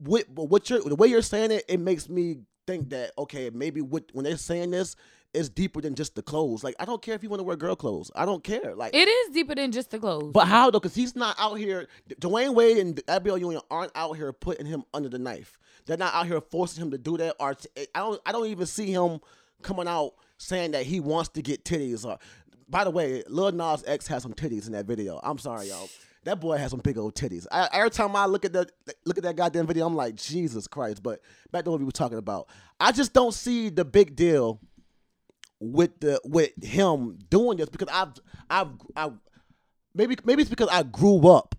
but 0.00 0.28
what 0.28 0.68
you're 0.70 0.80
the 0.80 0.96
way 0.96 1.08
you're 1.08 1.22
saying 1.22 1.52
it, 1.52 1.64
it 1.68 1.78
makes 1.78 2.08
me 2.08 2.38
think 2.66 2.90
that 2.90 3.12
okay, 3.18 3.50
maybe 3.50 3.80
what 3.80 4.04
when 4.12 4.24
they're 4.24 4.36
saying 4.36 4.70
this, 4.70 4.96
it's 5.34 5.48
deeper 5.48 5.80
than 5.80 5.94
just 5.94 6.14
the 6.14 6.22
clothes. 6.22 6.62
Like 6.64 6.74
I 6.78 6.84
don't 6.84 7.02
care 7.02 7.14
if 7.14 7.22
you 7.22 7.28
want 7.28 7.40
to 7.40 7.44
wear 7.44 7.56
girl 7.56 7.76
clothes. 7.76 8.10
I 8.14 8.24
don't 8.24 8.42
care. 8.42 8.74
Like 8.74 8.94
it 8.94 9.08
is 9.08 9.34
deeper 9.34 9.54
than 9.54 9.72
just 9.72 9.90
the 9.90 9.98
clothes. 9.98 10.32
but 10.32 10.46
how 10.46 10.70
though? 10.70 10.80
Because 10.80 10.94
he's 10.94 11.16
not 11.16 11.36
out 11.38 11.54
here. 11.54 11.86
Dwyane 12.20 12.54
Wade 12.54 12.78
and 12.78 13.00
Abigail 13.08 13.38
Union 13.38 13.60
aren't 13.70 13.92
out 13.94 14.16
here 14.16 14.32
putting 14.32 14.66
him 14.66 14.84
under 14.94 15.08
the 15.08 15.18
knife. 15.18 15.58
They're 15.86 15.96
not 15.96 16.14
out 16.14 16.26
here 16.26 16.40
forcing 16.40 16.82
him 16.82 16.90
to 16.92 16.98
do 16.98 17.16
that. 17.16 17.36
Or 17.40 17.54
t- 17.54 17.68
I 17.94 18.00
don't. 18.00 18.20
I 18.24 18.32
don't 18.32 18.46
even 18.46 18.66
see 18.66 18.92
him 18.92 19.20
coming 19.62 19.88
out 19.88 20.14
saying 20.38 20.72
that 20.72 20.84
he 20.84 21.00
wants 21.00 21.30
to 21.30 21.42
get 21.42 21.64
titties. 21.64 22.04
Or 22.04 22.18
by 22.68 22.84
the 22.84 22.90
way, 22.90 23.22
Lil 23.28 23.52
Nas 23.52 23.84
X 23.86 24.06
has 24.08 24.22
some 24.22 24.34
titties 24.34 24.66
in 24.66 24.72
that 24.72 24.86
video. 24.86 25.20
I'm 25.22 25.38
sorry, 25.38 25.68
y'all. 25.68 25.88
That 26.24 26.40
boy 26.40 26.56
has 26.56 26.70
some 26.70 26.80
big 26.80 26.98
old 26.98 27.14
titties. 27.14 27.46
I, 27.50 27.68
every 27.72 27.90
time 27.90 28.14
I 28.14 28.26
look 28.26 28.44
at 28.44 28.52
that 28.52 28.70
look 29.04 29.18
at 29.18 29.24
that 29.24 29.36
goddamn 29.36 29.66
video, 29.66 29.86
I'm 29.86 29.96
like, 29.96 30.14
Jesus 30.14 30.66
Christ. 30.66 31.02
But 31.02 31.20
back 31.50 31.64
to 31.64 31.70
what 31.70 31.80
we 31.80 31.86
were 31.86 31.92
talking 31.92 32.18
about. 32.18 32.48
I 32.78 32.92
just 32.92 33.12
don't 33.12 33.34
see 33.34 33.68
the 33.70 33.84
big 33.84 34.14
deal 34.14 34.60
with 35.58 36.00
the 36.00 36.20
with 36.24 36.50
him 36.62 37.18
doing 37.28 37.58
this 37.58 37.68
because 37.68 37.88
I've 37.92 38.12
I've 38.48 38.68
I've 38.96 39.12
maybe 39.94 40.16
maybe 40.24 40.42
it's 40.42 40.50
because 40.50 40.68
I 40.68 40.82
grew 40.82 41.28
up 41.28 41.54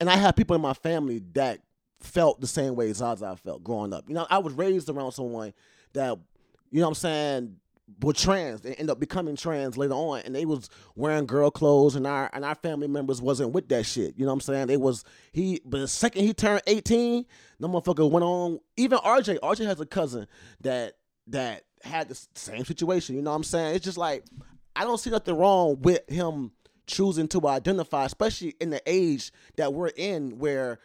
and 0.00 0.10
I 0.10 0.16
have 0.16 0.36
people 0.36 0.56
in 0.56 0.62
my 0.62 0.74
family 0.74 1.22
that 1.34 1.60
felt 2.02 2.40
the 2.40 2.46
same 2.46 2.74
way 2.74 2.92
Zaza 2.92 3.36
felt 3.36 3.64
growing 3.64 3.92
up. 3.92 4.04
You 4.08 4.14
know, 4.14 4.26
I 4.30 4.38
was 4.38 4.54
raised 4.54 4.88
around 4.88 5.12
someone 5.12 5.52
that, 5.92 6.18
you 6.70 6.80
know 6.80 6.86
what 6.86 6.90
I'm 6.90 6.94
saying, 6.94 7.56
were 8.00 8.12
trans. 8.12 8.60
They 8.62 8.74
end 8.74 8.90
up 8.90 9.00
becoming 9.00 9.36
trans 9.36 9.76
later 9.76 9.94
on 9.94 10.20
and 10.20 10.34
they 10.34 10.44
was 10.44 10.68
wearing 10.94 11.26
girl 11.26 11.50
clothes 11.50 11.94
and 11.94 12.06
our 12.06 12.30
and 12.32 12.44
our 12.44 12.54
family 12.54 12.88
members 12.88 13.20
wasn't 13.20 13.52
with 13.52 13.68
that 13.68 13.84
shit. 13.84 14.14
You 14.16 14.24
know 14.24 14.32
what 14.32 14.34
I'm 14.34 14.40
saying? 14.40 14.66
They 14.68 14.76
was 14.76 15.04
he 15.32 15.60
but 15.64 15.78
the 15.78 15.88
second 15.88 16.24
he 16.24 16.32
turned 16.32 16.62
18, 16.66 17.26
the 17.60 17.68
motherfucker 17.68 18.10
went 18.10 18.24
on 18.24 18.60
even 18.76 18.98
RJ, 18.98 19.40
RJ 19.40 19.66
has 19.66 19.80
a 19.80 19.86
cousin 19.86 20.26
that 20.60 20.94
that 21.28 21.64
had 21.82 22.08
the 22.08 22.26
same 22.34 22.64
situation. 22.64 23.16
You 23.16 23.22
know 23.22 23.30
what 23.30 23.36
I'm 23.36 23.44
saying? 23.44 23.74
It's 23.74 23.84
just 23.84 23.98
like 23.98 24.24
I 24.74 24.84
don't 24.84 24.98
see 24.98 25.10
nothing 25.10 25.36
wrong 25.36 25.80
with 25.80 26.08
him 26.08 26.52
choosing 26.86 27.28
to 27.28 27.46
identify, 27.46 28.04
especially 28.04 28.54
in 28.60 28.70
the 28.70 28.82
age 28.86 29.32
that 29.56 29.72
we're 29.72 29.92
in, 29.96 30.38
where 30.38 30.78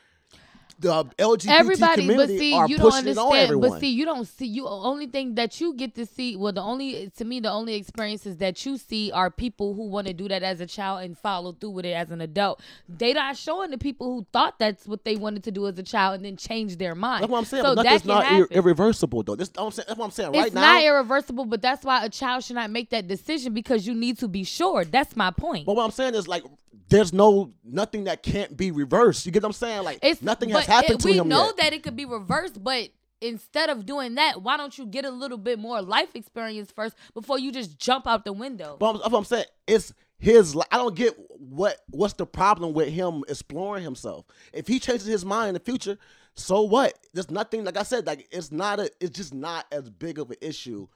the 0.79 1.05
LGBT 1.17 1.49
Everybody, 1.49 2.07
but 2.07 2.11
community 2.27 2.37
see, 2.37 2.53
are 2.53 2.67
you 2.67 2.77
don't 2.77 2.91
pushing 2.91 3.07
on 3.17 3.17
understand. 3.25 3.43
everyone. 3.43 3.69
But 3.69 3.79
see, 3.79 3.89
you 3.89 4.05
don't 4.05 4.27
see. 4.27 4.45
You 4.45 4.67
only 4.67 5.07
thing 5.07 5.35
that 5.35 5.59
you 5.59 5.73
get 5.73 5.95
to 5.95 6.05
see. 6.05 6.35
Well, 6.35 6.53
the 6.53 6.61
only 6.61 7.11
to 7.17 7.25
me, 7.25 7.39
the 7.39 7.49
only 7.51 7.75
experiences 7.75 8.37
that 8.37 8.65
you 8.65 8.77
see 8.77 9.11
are 9.11 9.31
people 9.31 9.73
who 9.73 9.87
want 9.87 10.07
to 10.07 10.13
do 10.13 10.27
that 10.27 10.43
as 10.43 10.61
a 10.61 10.67
child 10.67 11.03
and 11.03 11.17
follow 11.17 11.53
through 11.53 11.71
with 11.71 11.85
it 11.85 11.93
as 11.93 12.11
an 12.11 12.21
adult. 12.21 12.61
They 12.87 13.13
not 13.13 13.37
showing 13.37 13.71
the 13.71 13.77
people 13.77 14.13
who 14.13 14.25
thought 14.31 14.59
that's 14.59 14.87
what 14.87 15.03
they 15.03 15.15
wanted 15.15 15.43
to 15.45 15.51
do 15.51 15.67
as 15.67 15.77
a 15.79 15.83
child 15.83 16.15
and 16.15 16.25
then 16.25 16.37
change 16.37 16.77
their 16.77 16.95
mind. 16.95 17.23
that's 17.23 17.31
what 17.31 17.39
I'm 17.39 17.45
saying. 17.45 17.63
So 17.63 17.75
but 17.75 17.83
that 17.83 17.83
nothing's 17.83 18.01
can 18.03 18.09
not 18.09 18.39
ir- 18.39 18.47
irreversible, 18.51 19.23
though. 19.23 19.35
This, 19.35 19.51
I'm 19.57 19.71
saying, 19.71 19.85
that's 19.87 19.97
what 19.97 20.05
I'm 20.05 20.11
saying. 20.11 20.31
Right 20.31 20.45
it's 20.47 20.55
now, 20.55 20.61
not 20.61 20.83
irreversible, 20.83 21.45
but 21.45 21.61
that's 21.61 21.83
why 21.83 22.05
a 22.05 22.09
child 22.09 22.43
should 22.43 22.55
not 22.55 22.69
make 22.69 22.91
that 22.91 23.07
decision 23.07 23.53
because 23.53 23.87
you 23.87 23.93
need 23.95 24.19
to 24.19 24.27
be 24.27 24.43
sure. 24.43 24.85
That's 24.85 25.15
my 25.15 25.31
point. 25.31 25.65
but 25.65 25.75
what 25.75 25.83
I'm 25.85 25.91
saying 25.91 26.15
is 26.15 26.27
like, 26.27 26.43
there's 26.89 27.11
no 27.11 27.51
nothing 27.65 28.05
that 28.05 28.23
can't 28.23 28.55
be 28.55 28.71
reversed. 28.71 29.25
You 29.25 29.31
get 29.31 29.43
what 29.43 29.49
I'm 29.49 29.53
saying? 29.53 29.83
Like, 29.83 29.99
It's 30.01 30.21
nothing 30.21 30.49
has 30.49 30.65
but 30.65 30.66
happened 30.67 30.95
it- 30.95 30.99
to 31.01 31.07
we 31.07 31.17
him 31.17 31.27
know 31.27 31.47
yet. 31.47 31.57
that 31.57 31.73
it 31.73 31.83
could 31.83 31.95
be 31.95 32.05
reversed, 32.05 32.63
but 32.63 32.89
instead 33.21 33.69
of 33.69 33.85
doing 33.85 34.15
that, 34.15 34.43
why 34.43 34.57
don't 34.57 34.77
you 34.77 34.85
get 34.85 35.03
a 35.05 35.09
little 35.09 35.37
bit 35.39 35.57
more 35.57 35.81
life 35.81 36.09
experience 36.15 36.71
first 36.71 36.95
before 37.13 37.39
you 37.39 37.51
just 37.51 37.79
jump 37.79 38.05
out 38.05 38.25
the 38.25 38.33
window? 38.33 38.77
But 38.79 38.97
I'm- 38.97 39.13
I'm 39.15 39.25
saying. 39.25 39.45
It's 39.65 39.93
his. 40.19 40.55
I 40.71 40.77
don't 40.77 40.95
get 40.95 41.15
what 41.39 41.79
what's 41.89 42.13
the 42.13 42.25
problem 42.25 42.73
with 42.73 42.89
him 42.89 43.23
exploring 43.27 43.83
himself. 43.83 44.25
If 44.53 44.67
he 44.67 44.79
changes 44.79 45.05
his 45.07 45.25
mind 45.25 45.49
in 45.49 45.53
the 45.55 45.59
future, 45.59 45.97
so 46.35 46.61
what? 46.61 46.93
There's 47.13 47.31
nothing. 47.31 47.63
Like 47.63 47.77
I 47.77 47.83
said, 47.83 48.05
like 48.05 48.27
it's 48.31 48.51
not 48.51 48.79
a. 48.79 48.91
It's 48.99 49.17
just 49.17 49.33
not 49.33 49.65
as 49.71 49.89
big 49.89 50.19
of 50.19 50.29
an 50.31 50.37
issue 50.41 50.87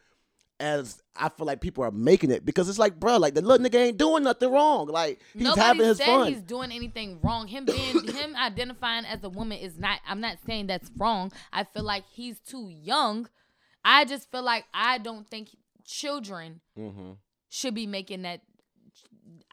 as 0.62 1.02
I 1.16 1.28
feel 1.30 1.46
like 1.46 1.60
people 1.60 1.84
are 1.84 1.92
making 1.92 2.32
it 2.32 2.46
because 2.46 2.70
it's 2.70 2.80
like, 2.80 3.00
bro, 3.00 3.18
like 3.18 3.34
the 3.34 3.42
little 3.42 3.66
nigga 3.66 3.76
ain't 3.76 3.98
doing 3.98 4.24
nothing 4.24 4.52
wrong. 4.52 4.88
Like 4.88 5.20
he's 5.34 5.42
Nobody 5.44 5.62
having 5.62 5.86
his 5.88 5.98
said 5.98 6.06
fun. 6.06 6.28
he's 6.28 6.42
doing 6.42 6.72
anything 6.72 7.20
wrong. 7.22 7.48
Him 7.48 7.66
being 7.66 8.08
him 8.14 8.36
identifying 8.36 9.06
as 9.06 9.24
a 9.24 9.30
woman 9.30 9.58
is 9.58 9.78
not. 9.80 10.00
I'm 10.08 10.22
not 10.22 10.38
saying 10.46 10.68
that's 10.68 10.90
wrong. 10.96 11.32
I 11.52 11.64
feel 11.66 11.84
like 11.84 12.04
he's 12.14 12.40
too 12.40 12.70
young. 12.70 13.28
I 13.84 14.06
just 14.06 14.32
feel 14.32 14.44
like 14.44 14.66
I 14.74 15.00
don't 15.00 15.28
think 15.28 15.50
children 15.86 16.62
Mm-hmm. 16.78 17.12
should 17.50 17.74
be 17.76 17.88
making 17.88 18.22
that. 18.22 18.42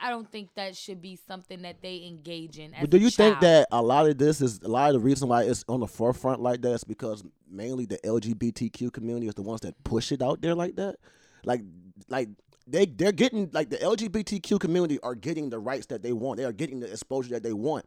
I 0.00 0.10
don't 0.10 0.30
think 0.30 0.50
that 0.54 0.76
should 0.76 1.02
be 1.02 1.16
something 1.16 1.62
that 1.62 1.82
they 1.82 2.04
engage 2.06 2.58
in. 2.58 2.74
As 2.74 2.82
But 2.82 2.90
do 2.90 2.98
you 2.98 3.10
think 3.10 3.40
that 3.40 3.68
a 3.70 3.82
lot 3.82 4.08
of 4.08 4.18
this 4.18 4.40
is 4.40 4.60
a 4.62 4.68
lot 4.68 4.88
of 4.88 4.94
the 4.94 5.00
reason 5.00 5.28
why 5.28 5.44
it's 5.44 5.64
on 5.68 5.80
the 5.80 5.86
forefront 5.86 6.40
like 6.40 6.62
that 6.62 6.72
is 6.72 6.84
because 6.84 7.24
mainly 7.50 7.86
the 7.86 7.98
LGBTQ 7.98 8.92
community 8.92 9.26
is 9.26 9.34
the 9.34 9.42
ones 9.42 9.60
that 9.62 9.82
push 9.84 10.12
it 10.12 10.22
out 10.22 10.40
there 10.40 10.54
like 10.54 10.76
that? 10.76 10.96
Like 11.44 11.62
like 12.08 12.28
they 12.66 12.86
they're 12.86 13.12
getting 13.12 13.50
like 13.52 13.70
the 13.70 13.78
LGBTQ 13.78 14.60
community 14.60 14.98
are 15.02 15.14
getting 15.14 15.50
the 15.50 15.58
rights 15.58 15.86
that 15.86 16.02
they 16.02 16.12
want. 16.12 16.38
They 16.38 16.44
are 16.44 16.52
getting 16.52 16.80
the 16.80 16.90
exposure 16.90 17.30
that 17.30 17.42
they 17.42 17.52
want. 17.52 17.86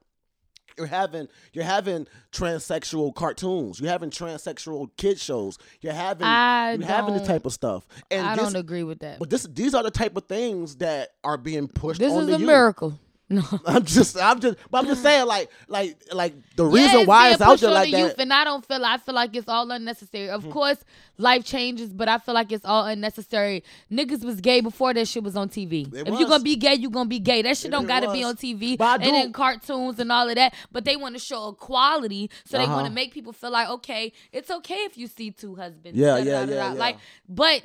You're 0.78 0.88
having 0.88 1.28
you're 1.54 1.63
having 1.63 2.08
transsexual 2.32 3.13
cartoons. 3.13 3.80
You're 3.80 3.90
having 3.90 4.10
transsexual 4.10 4.90
kid 4.98 5.20
shows. 5.20 5.58
You're 5.82 5.94
having 5.94 6.28
I 6.28 6.74
you're 6.74 6.88
having 6.88 7.16
the 7.16 7.25
type 7.25 7.46
of 7.46 7.54
stuff. 7.54 7.88
And 8.10 8.25
I 8.25 8.36
this, 8.36 8.46
don't 8.46 8.56
agree 8.56 8.84
with 8.84 9.00
that. 9.00 9.20
But 9.20 9.30
this 9.30 9.44
these 9.44 9.74
are 9.74 9.84
the 9.84 9.92
type 9.92 10.16
of 10.18 10.25
things 10.25 10.78
that 10.78 11.10
are 11.24 11.38
being 11.38 11.68
pushed. 11.68 12.00
This 12.00 12.13
is 12.13 12.28
a 12.28 12.32
youth. 12.32 12.42
miracle. 12.42 13.00
No. 13.32 13.44
I'm 13.66 13.86
just 13.86 14.22
I'm 14.22 14.40
just 14.42 14.58
but 14.70 14.80
I'm 14.80 14.86
just 14.88 15.02
saying 15.02 15.26
like 15.26 15.50
like 15.70 15.96
like 16.12 16.34
the 16.58 16.66
reason 16.66 17.00
it's 17.00 17.08
why 17.08 17.32
it's 17.32 17.42
out 17.42 17.60
there 17.60 17.72
like 17.72 17.86
the 17.86 17.92
that. 17.92 17.98
Mm-hmm. 17.98 18.08
youth, 18.08 18.16
and 18.20 18.34
I 18.34 18.44
don't 18.44 18.66
feel. 18.66 18.84
I 18.84 18.98
feel 18.98 19.16
like 19.16 19.34
it's 19.36 19.48
all 19.48 19.72
unnecessary. 19.72 20.30
Of 20.30 20.50
course, 20.50 20.84
life 21.18 21.46
changes, 21.46 21.94
but 21.94 22.10
I 22.10 22.18
feel 22.18 22.36
like 22.36 22.52
it's 22.52 22.66
all 22.66 22.86
unnecessary. 22.86 23.64
Niggas 23.90 24.26
was 24.26 24.42
gay 24.42 24.60
before 24.60 24.94
that 24.94 25.08
shit 25.08 25.24
was 25.24 25.38
on 25.38 25.48
TV. 25.48 25.88
It 25.94 26.02
if 26.02 26.08
you 26.08 26.14
was. 26.26 26.30
gonna 26.30 26.44
be 26.44 26.58
gay, 26.58 26.74
you 26.74 26.90
gonna 26.90 27.08
be 27.08 27.20
gay. 27.20 27.42
That 27.42 27.56
shit 27.56 27.68
It 27.68 27.72
don't 27.72 27.88
gotta 27.88 28.12
be 28.12 28.22
on 28.24 28.36
TV 28.36 28.78
But 28.78 29.02
and 29.02 29.16
in 29.16 29.32
cartoons 29.32 29.98
and 30.00 30.12
all 30.12 30.28
of 30.28 30.36
that. 30.36 30.54
But 30.72 30.84
they 30.84 30.98
want 30.98 31.16
to 31.16 31.20
show 31.20 31.48
equality, 31.50 32.30
so 32.44 32.58
they 32.58 32.66
Uh-huh. 32.66 32.74
want 32.76 32.88
to 32.88 32.92
make 32.94 33.14
people 33.14 33.32
feel 33.32 33.52
like 33.52 33.70
okay, 33.70 34.12
it's 34.34 34.52
okay 34.52 34.80
if 34.90 34.98
you 34.98 35.08
see 35.08 35.32
two 35.32 35.56
husbands. 35.56 35.98
Yeah, 35.98 36.18
da, 36.18 36.24
yeah, 36.24 36.40
da, 36.42 36.46
da, 36.48 36.52
yeah, 36.52 36.74
yeah. 36.74 36.80
Like, 36.80 36.98
but. 37.30 37.64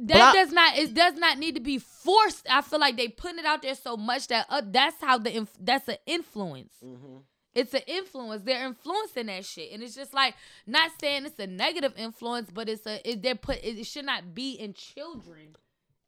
That 0.00 0.16
I- 0.16 0.32
does 0.32 0.52
not 0.52 0.78
it 0.78 0.94
does 0.94 1.14
not 1.14 1.38
need 1.38 1.54
to 1.56 1.60
be 1.60 1.78
forced. 1.78 2.46
I 2.48 2.60
feel 2.62 2.78
like 2.78 2.96
they 2.96 3.08
putting 3.08 3.38
it 3.40 3.44
out 3.44 3.62
there 3.62 3.74
so 3.74 3.96
much 3.96 4.28
that 4.28 4.46
uh, 4.48 4.62
that's 4.64 5.00
how 5.00 5.18
the 5.18 5.36
inf- 5.36 5.56
that's 5.60 5.88
an 5.88 5.96
influence. 6.06 6.72
Mm-hmm. 6.84 7.16
It's 7.54 7.74
an 7.74 7.80
influence. 7.88 8.42
They're 8.44 8.64
influencing 8.64 9.26
that 9.26 9.44
shit, 9.44 9.72
and 9.72 9.82
it's 9.82 9.96
just 9.96 10.14
like 10.14 10.34
not 10.66 10.92
saying 11.00 11.26
it's 11.26 11.38
a 11.40 11.46
negative 11.48 11.92
influence, 11.96 12.50
but 12.52 12.68
it's 12.68 12.86
a 12.86 13.00
it, 13.08 13.22
they're 13.22 13.34
put. 13.34 13.56
It, 13.64 13.78
it 13.80 13.86
should 13.86 14.04
not 14.04 14.34
be 14.34 14.52
in 14.52 14.74
children 14.74 15.56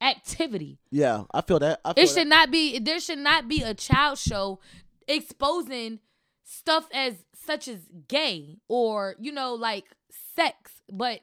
activity. 0.01 0.79
yeah, 0.91 1.25
I 1.35 1.41
feel 1.43 1.59
that. 1.59 1.81
I 1.85 1.93
feel 1.95 2.05
It 2.05 2.07
that. 2.07 2.15
should 2.15 2.29
not 2.29 2.51
be. 2.53 2.79
There 2.79 3.01
should 3.01 3.19
not 3.19 3.49
be 3.49 3.63
a 3.63 3.75
child 3.75 4.19
show 4.19 4.61
exposing 5.09 5.99
stuff 6.45 6.87
as 6.93 7.15
such 7.35 7.67
as 7.69 7.81
gay 8.09 8.59
or 8.69 9.17
you 9.19 9.33
know 9.33 9.55
like 9.55 9.85
sex, 10.37 10.71
but 10.93 11.21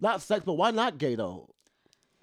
not 0.00 0.20
sex, 0.22 0.44
but 0.44 0.54
why 0.54 0.70
not 0.70 0.98
gay 0.98 1.14
though? 1.14 1.48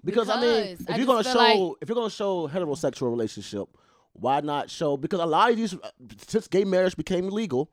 Because, 0.04 0.28
I 0.28 0.40
mean, 0.40 0.50
if 0.80 0.90
I 0.90 0.96
you're 0.96 1.06
gonna 1.06 1.24
show 1.24 1.38
like- 1.38 1.76
if 1.82 1.88
you're 1.88 1.96
gonna 1.96 2.10
show 2.10 2.48
heterosexual 2.48 3.10
relationship, 3.10 3.68
why 4.12 4.40
not 4.40 4.70
show? 4.70 4.96
Because 4.96 5.20
a 5.20 5.26
lot 5.26 5.50
of 5.50 5.56
these 5.56 5.74
since 6.26 6.48
gay 6.48 6.64
marriage 6.64 6.96
became 6.96 7.28
legal, 7.28 7.70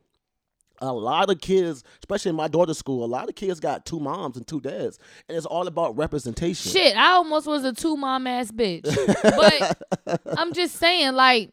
a 0.80 0.94
lot 0.94 1.30
of 1.30 1.40
kids, 1.42 1.84
especially 2.00 2.30
in 2.30 2.36
my 2.36 2.48
daughter's 2.48 2.78
school, 2.78 3.04
a 3.04 3.08
lot 3.08 3.28
of 3.30 3.36
kids 3.36 3.60
got 3.60 3.86
two 3.86 4.00
moms 4.00 4.38
and 4.38 4.46
two 4.46 4.62
dads, 4.62 5.00
and 5.28 5.36
it's 5.38 5.46
all 5.46 5.68
about 5.68 5.98
representation. 5.98 6.72
shit, 6.72 6.96
I 6.96 7.12
almost 7.12 7.48
was 7.48 7.64
a 7.64 7.74
two 7.74 7.98
mom 7.98 8.28
ass 8.28 8.52
bitch. 8.52 8.84
but 10.04 10.22
I'm 10.38 10.54
just 10.54 10.76
saying, 10.76 11.14
like. 11.14 11.52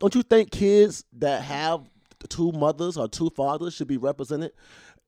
Don't 0.00 0.14
you 0.14 0.22
think 0.22 0.50
kids 0.50 1.04
that 1.18 1.42
have 1.42 1.88
two 2.28 2.50
mothers 2.52 2.96
or 2.96 3.06
two 3.08 3.30
fathers 3.30 3.74
should 3.74 3.86
be 3.88 3.96
represented 3.98 4.52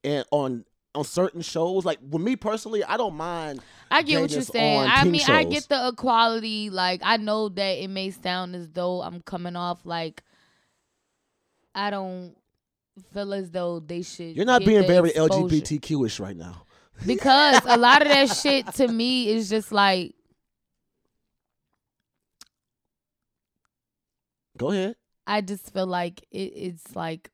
and 0.05 0.25
on 0.31 0.65
on 0.99 1.05
certain 1.05 1.41
shows? 1.41 1.85
Like 1.85 1.99
with 2.03 2.23
me 2.23 2.37
personally, 2.37 2.85
I 2.85 2.97
don't 2.97 3.15
mind. 3.15 3.61
I 3.91 4.03
get 4.03 4.21
what 4.21 4.31
you're 4.31 4.43
saying. 4.43 4.87
I 4.91 5.05
mean, 5.05 5.23
I 5.29 5.45
get 5.45 5.69
the 5.69 5.89
equality. 5.89 6.69
Like, 6.69 7.01
I 7.03 7.17
know 7.17 7.49
that 7.49 7.83
it 7.83 7.89
may 7.89 8.11
sound 8.11 8.55
as 8.55 8.69
though 8.69 9.01
I'm 9.01 9.23
coming 9.23 9.57
off 9.57 9.87
like 9.87 10.23
I 11.75 11.91
don't 11.91 12.35
feel 13.15 13.33
as 13.33 13.51
though 13.51 13.81
they 13.81 14.03
should. 14.03 14.37
You're 14.37 14.45
not 14.45 14.65
being 14.65 14.87
very. 14.87 15.11
LGBTQ-ish 15.11 16.21
right 16.21 16.37
now. 16.37 16.65
because 17.07 17.61
a 17.65 17.77
lot 17.77 18.03
of 18.03 18.09
that 18.09 18.27
shit 18.37 18.67
to 18.75 18.89
me 18.89 19.31
is 19.31 19.49
just 19.49 19.71
like 19.71 20.15
Go 24.59 24.73
ahead. 24.73 24.97
I 25.25 25.41
just 25.41 25.73
feel 25.73 25.87
like 25.87 26.21
it, 26.33 26.53
it's 26.57 26.97
like 26.97 27.31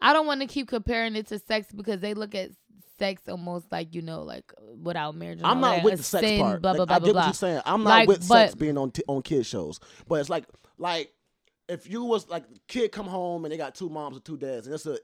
I 0.00 0.12
don't 0.12 0.26
want 0.26 0.40
to 0.40 0.46
keep 0.46 0.68
comparing 0.68 1.14
it 1.14 1.28
to 1.28 1.38
sex 1.38 1.68
because 1.72 2.00
they 2.00 2.14
look 2.14 2.34
at 2.34 2.50
sex 3.00 3.22
almost 3.28 3.72
like 3.72 3.94
you 3.94 4.02
know 4.02 4.22
like 4.22 4.52
without 4.80 5.16
marriage. 5.16 5.40
I'm 5.42 5.60
not 5.60 5.76
that, 5.76 5.84
with 5.84 5.96
the 5.96 6.02
sex 6.04 6.26
sin, 6.26 6.40
part. 6.40 6.62
Blah 6.62 6.74
blah 6.74 6.80
Like, 6.82 6.88
blah 6.88 6.96
I 6.96 7.00
get 7.00 7.14
what 7.16 7.24
you're 7.24 7.34
saying. 7.34 7.62
I'm 7.66 7.82
not 7.82 7.90
Like, 7.90 8.08
with 8.08 8.22
sex 8.22 8.54
being 8.54 8.78
on 8.78 8.92
t- 8.92 9.02
on 9.08 9.22
kid 9.22 9.44
shows, 9.44 9.80
but 10.06 10.20
it's 10.20 10.30
like 10.30 10.44
like 10.78 11.12
if 11.68 11.90
you 11.90 12.04
was 12.04 12.28
like 12.28 12.44
kid 12.68 12.92
come 12.92 13.06
home 13.06 13.44
and 13.44 13.52
they 13.52 13.56
got 13.56 13.74
two 13.74 13.88
moms 13.88 14.16
and 14.16 14.24
two 14.24 14.36
dads, 14.36 14.66
and 14.66 14.74
it's 14.74 14.86
a 14.86 14.98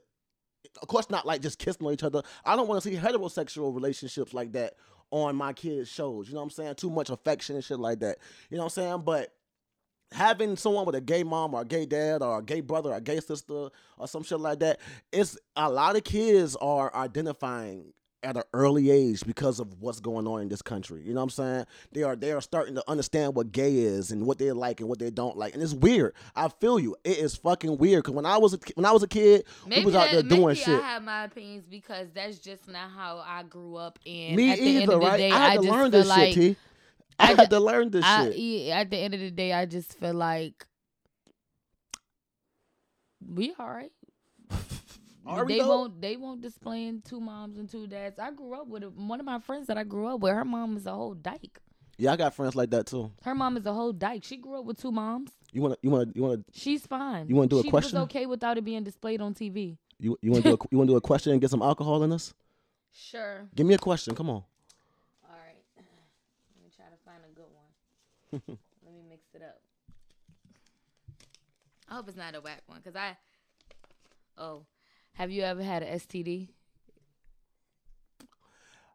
of 0.81 0.87
course 0.87 1.09
not 1.09 1.25
like 1.25 1.41
just 1.41 1.59
kissing 1.59 1.85
on 1.85 1.93
each 1.93 2.03
other. 2.03 2.21
I 2.45 2.55
don't 2.55 2.67
want 2.67 2.81
to 2.81 2.89
see 2.89 2.95
heterosexual 2.95 3.73
relationships 3.73 4.33
like 4.33 4.53
that 4.53 4.75
on 5.11 5.35
my 5.35 5.53
kids' 5.53 5.89
shows. 5.89 6.27
You 6.27 6.33
know 6.33 6.41
what 6.41 6.45
I'm 6.45 6.49
saying? 6.51 6.75
Too 6.75 6.89
much 6.89 7.09
affection 7.09 7.55
and 7.55 7.63
shit 7.63 7.79
like 7.79 7.99
that. 7.99 8.17
You 8.49 8.57
know 8.57 8.63
what 8.63 8.77
I'm 8.77 8.83
saying? 8.83 9.01
But 9.05 9.33
having 10.11 10.55
someone 10.55 10.85
with 10.85 10.95
a 10.95 11.01
gay 11.01 11.23
mom 11.23 11.53
or 11.53 11.61
a 11.61 11.65
gay 11.65 11.85
dad 11.85 12.21
or 12.21 12.39
a 12.39 12.43
gay 12.43 12.61
brother 12.61 12.91
or 12.91 12.95
a 12.95 13.01
gay 13.01 13.19
sister 13.19 13.69
or 13.97 14.07
some 14.07 14.23
shit 14.23 14.39
like 14.39 14.59
that, 14.59 14.79
it's 15.11 15.37
a 15.55 15.69
lot 15.69 15.95
of 15.95 16.03
kids 16.03 16.55
are 16.57 16.93
identifying 16.95 17.93
at 18.23 18.35
an 18.35 18.43
early 18.51 18.89
age 18.89 19.23
because 19.25 19.59
of 19.59 19.79
what's 19.79 19.99
going 19.99 20.25
on 20.25 20.41
in 20.41 20.49
this 20.49 20.61
country. 20.63 21.01
You 21.03 21.13
know 21.13 21.19
what 21.19 21.25
I'm 21.25 21.29
saying? 21.29 21.65
They 21.91 22.01
are 22.03 22.15
they 22.15 22.31
are 22.31 22.41
starting 22.41 22.73
to 22.75 22.83
understand 22.87 23.35
what 23.35 23.51
gay 23.51 23.75
is 23.77 24.11
and 24.11 24.25
what 24.25 24.39
they 24.39 24.51
like 24.51 24.79
and 24.79 24.89
what 24.89 24.97
they 24.97 25.11
don't 25.11 25.37
like. 25.37 25.53
And 25.53 25.61
it's 25.61 25.73
weird. 25.73 26.13
I 26.35 26.49
feel 26.49 26.79
you. 26.79 26.95
It 27.03 27.19
is 27.19 27.35
fucking 27.35 27.77
weird 27.77 28.03
cuz 28.05 28.13
when 28.15 28.25
I 28.25 28.37
was 28.37 28.55
a, 28.55 28.59
when 28.73 28.85
I 28.85 28.91
was 28.91 29.03
a 29.03 29.07
kid, 29.07 29.45
Maybe 29.67 29.81
we 29.81 29.85
was 29.85 29.95
out 29.95 30.09
that, 30.11 30.13
there 30.13 30.23
doing 30.37 30.47
maybe 30.47 30.59
shit. 30.59 30.79
I 30.83 30.87
have 30.87 31.03
my 31.03 31.25
opinions 31.25 31.65
because 31.69 32.07
that's 32.13 32.39
just 32.39 32.67
not 32.67 32.89
how 32.89 33.23
I 33.25 33.43
grew 33.43 33.75
up. 33.75 33.99
And 34.05 34.35
Me 34.35 34.51
at 34.51 34.57
the 34.57 34.63
either, 34.65 34.81
end 34.81 34.91
of 34.93 34.99
the 34.99 35.05
right? 35.07 35.17
day, 35.17 35.31
I 35.31 35.37
had 35.37 35.61
to 35.61 35.67
just 35.67 35.69
learn 35.69 35.91
this 35.91 36.07
like 36.07 36.33
shit, 36.33 36.55
T. 36.55 36.55
I, 37.19 37.33
had 37.33 37.49
to 37.49 37.59
learn 37.59 37.89
this 37.89 38.05
I, 38.05 38.31
shit. 38.31 38.69
at 38.69 38.91
the 38.91 38.97
end 38.97 39.13
of 39.13 39.19
the 39.19 39.31
day, 39.31 39.51
I 39.53 39.65
just 39.65 39.97
feel 39.99 40.13
like 40.13 40.65
we 43.27 43.53
all 43.57 43.69
right. 43.69 43.91
Are 45.25 45.45
they 45.45 45.59
won't. 45.59 45.99
They 45.99 46.15
won't 46.15 46.41
displaying 46.41 47.01
two 47.01 47.19
moms 47.19 47.57
and 47.57 47.69
two 47.69 47.85
dads. 47.85 48.17
I 48.17 48.31
grew 48.31 48.53
up 48.53 48.67
with 48.67 48.83
a, 48.83 48.89
one 48.89 49.19
of 49.19 49.25
my 49.25 49.39
friends 49.39 49.67
that 49.67 49.77
I 49.77 49.83
grew 49.83 50.07
up 50.07 50.21
with. 50.21 50.33
Her 50.33 50.45
mom 50.45 50.77
is 50.77 50.85
a 50.85 50.93
whole 50.93 51.15
dyke. 51.15 51.59
Yeah, 51.97 52.13
I 52.13 52.15
got 52.15 52.33
friends 52.33 52.55
like 52.55 52.69
that 52.69 52.85
too. 52.85 53.11
Her 53.23 53.35
mom 53.35 53.57
is 53.57 53.65
a 53.65 53.73
whole 53.73 53.91
dyke. 53.91 54.23
She 54.23 54.37
grew 54.37 54.59
up 54.59 54.65
with 54.65 54.79
two 54.79 54.91
moms. 54.91 55.31
You 55.51 55.61
want 55.61 55.73
to 55.73 55.79
you 55.81 55.89
want 55.89 56.13
to 56.13 56.15
you 56.15 56.23
want 56.23 56.45
to 56.45 56.59
She's 56.59 56.85
fine. 56.85 57.27
You 57.27 57.35
wanna 57.35 57.47
do 57.47 57.59
a 57.59 57.63
she 57.63 57.69
question? 57.69 57.99
was 57.99 58.05
okay 58.05 58.25
without 58.25 58.57
it 58.57 58.63
being 58.63 58.83
displayed 58.83 59.19
on 59.19 59.33
TV. 59.33 59.77
you 59.99 60.17
you 60.21 60.31
want 60.31 60.43
to 60.43 60.51
do 60.51 60.55
a, 60.55 60.57
you 60.71 60.77
want 60.77 60.87
to 60.87 60.93
do 60.93 60.97
a 60.97 61.01
question 61.01 61.31
and 61.33 61.41
get 61.41 61.49
some 61.49 61.61
alcohol 61.61 62.03
in 62.03 62.13
us? 62.13 62.33
Sure. 62.93 63.47
Give 63.55 63.65
me 63.65 63.73
a 63.73 63.79
question. 63.79 64.15
Come 64.15 64.29
on. 64.29 64.35
All 64.35 64.43
right. 65.29 65.55
Let 65.75 66.63
me 66.63 66.69
try 66.75 66.85
to 66.85 66.97
find 67.03 67.23
a 67.25 67.33
good 67.33 67.45
one. 67.51 67.71
Let 68.47 68.93
me 68.93 69.01
mix 69.09 69.23
it 69.33 69.41
up. 69.41 69.59
I 71.89 71.95
hope 71.95 72.07
it's 72.07 72.17
not 72.17 72.35
a 72.35 72.41
whack 72.41 72.63
one, 72.67 72.81
cause 72.81 72.95
I. 72.95 73.17
Oh, 74.37 74.65
have 75.13 75.31
you 75.31 75.43
ever 75.43 75.63
had 75.63 75.83
an 75.83 75.97
STD? 75.97 76.49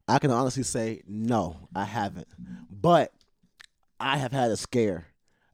I 0.06 0.18
can 0.18 0.30
honestly 0.30 0.62
say 0.62 1.02
no, 1.06 1.56
I 1.74 1.84
haven't. 1.84 2.28
But 2.70 3.12
I 3.98 4.18
have 4.18 4.32
had 4.32 4.50
a 4.50 4.56
scare. 4.56 5.06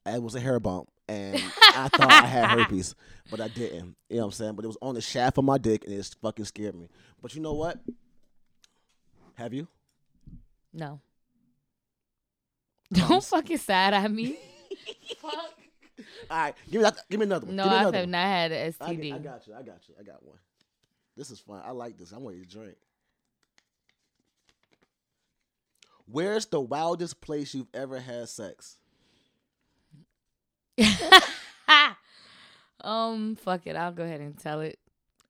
It 0.04 0.22
was 0.22 0.34
a 0.34 0.40
hair 0.40 0.58
bump, 0.58 0.88
and 1.08 1.36
I 1.60 1.88
thought 1.88 2.10
I 2.10 2.26
had 2.26 2.48
herpes, 2.48 2.94
but 3.30 3.40
I 3.40 3.48
didn't. 3.48 3.96
You 4.08 4.16
know 4.16 4.22
what 4.22 4.24
I'm 4.26 4.32
saying? 4.32 4.54
But 4.54 4.64
it 4.64 4.68
was 4.68 4.78
on 4.80 4.94
the 4.94 5.00
shaft 5.00 5.38
of 5.38 5.44
my 5.44 5.58
dick, 5.58 5.84
and 5.84 5.92
it 5.92 6.16
fucking 6.20 6.46
scared 6.46 6.74
me. 6.74 6.88
But 7.20 7.34
you 7.34 7.40
know 7.40 7.54
what? 7.54 7.78
Have 9.34 9.52
you? 9.54 9.68
No. 10.72 11.00
Don't 12.92 13.22
fucking 13.22 13.58
sad 13.58 13.94
at 13.94 14.10
me. 14.10 14.38
Fuck. 15.18 15.34
All 16.30 16.36
right, 16.36 16.54
give 16.70 16.80
me 16.80 16.82
that, 16.84 16.96
give 17.10 17.20
me 17.20 17.26
another 17.26 17.46
one. 17.46 17.56
No, 17.56 17.64
I 17.64 17.82
have 17.82 17.94
one. 17.94 18.10
not 18.10 18.26
had 18.26 18.52
an 18.52 18.72
STD. 18.72 19.14
I 19.14 19.18
got 19.18 19.46
you. 19.46 19.54
I 19.54 19.62
got 19.62 19.88
you. 19.88 19.94
I 19.98 20.02
got 20.02 20.22
one. 20.24 20.38
This 21.16 21.30
is 21.30 21.40
fun. 21.40 21.60
I 21.64 21.72
like 21.72 21.98
this. 21.98 22.12
I'm 22.12 22.24
ready 22.24 22.40
to 22.40 22.46
drink. 22.46 22.76
Where's 26.06 26.46
the 26.46 26.60
wildest 26.60 27.20
place 27.20 27.54
you've 27.54 27.68
ever 27.74 27.98
had 27.98 28.28
sex? 28.28 28.78
um, 32.80 33.36
fuck 33.36 33.66
it. 33.66 33.76
I'll 33.76 33.92
go 33.92 34.04
ahead 34.04 34.20
and 34.20 34.38
tell 34.38 34.60
it. 34.60 34.78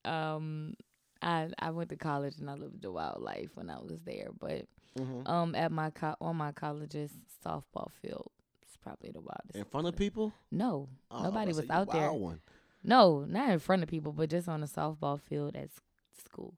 Um, 0.05 0.75
I 1.23 1.51
I 1.59 1.71
went 1.71 1.91
to 1.91 1.97
college 1.97 2.39
and 2.39 2.49
I 2.51 2.55
lived 2.55 2.85
a 2.85 2.93
wild 2.93 3.23
life 3.23 3.51
when 3.55 3.71
I 3.71 3.79
was 3.81 4.01
there, 4.03 4.31
but 4.39 4.67
Mhm. 4.97 5.29
um, 5.29 5.55
at 5.55 5.71
my 5.73 5.91
co- 5.91 6.17
on 6.21 6.37
my 6.37 6.53
college's 6.53 7.13
softball 7.45 7.91
field, 8.03 8.31
it's 8.63 8.77
probably 8.77 9.11
the 9.11 9.21
wildest. 9.21 9.55
In 9.57 9.65
front 9.65 9.87
of 9.87 9.97
people? 9.97 10.33
No, 10.51 10.89
Oh, 11.11 11.23
nobody 11.25 11.53
was 11.53 11.69
out 11.71 11.91
there. 11.93 12.13
One. 12.13 12.41
No, 12.83 13.25
not 13.25 13.51
in 13.51 13.59
front 13.59 13.83
of 13.83 13.89
people, 13.89 14.13
but 14.13 14.31
just 14.31 14.49
on 14.49 14.61
the 14.61 14.67
softball 14.67 15.21
field 15.21 15.57
at 15.57 15.71
school, 16.17 16.55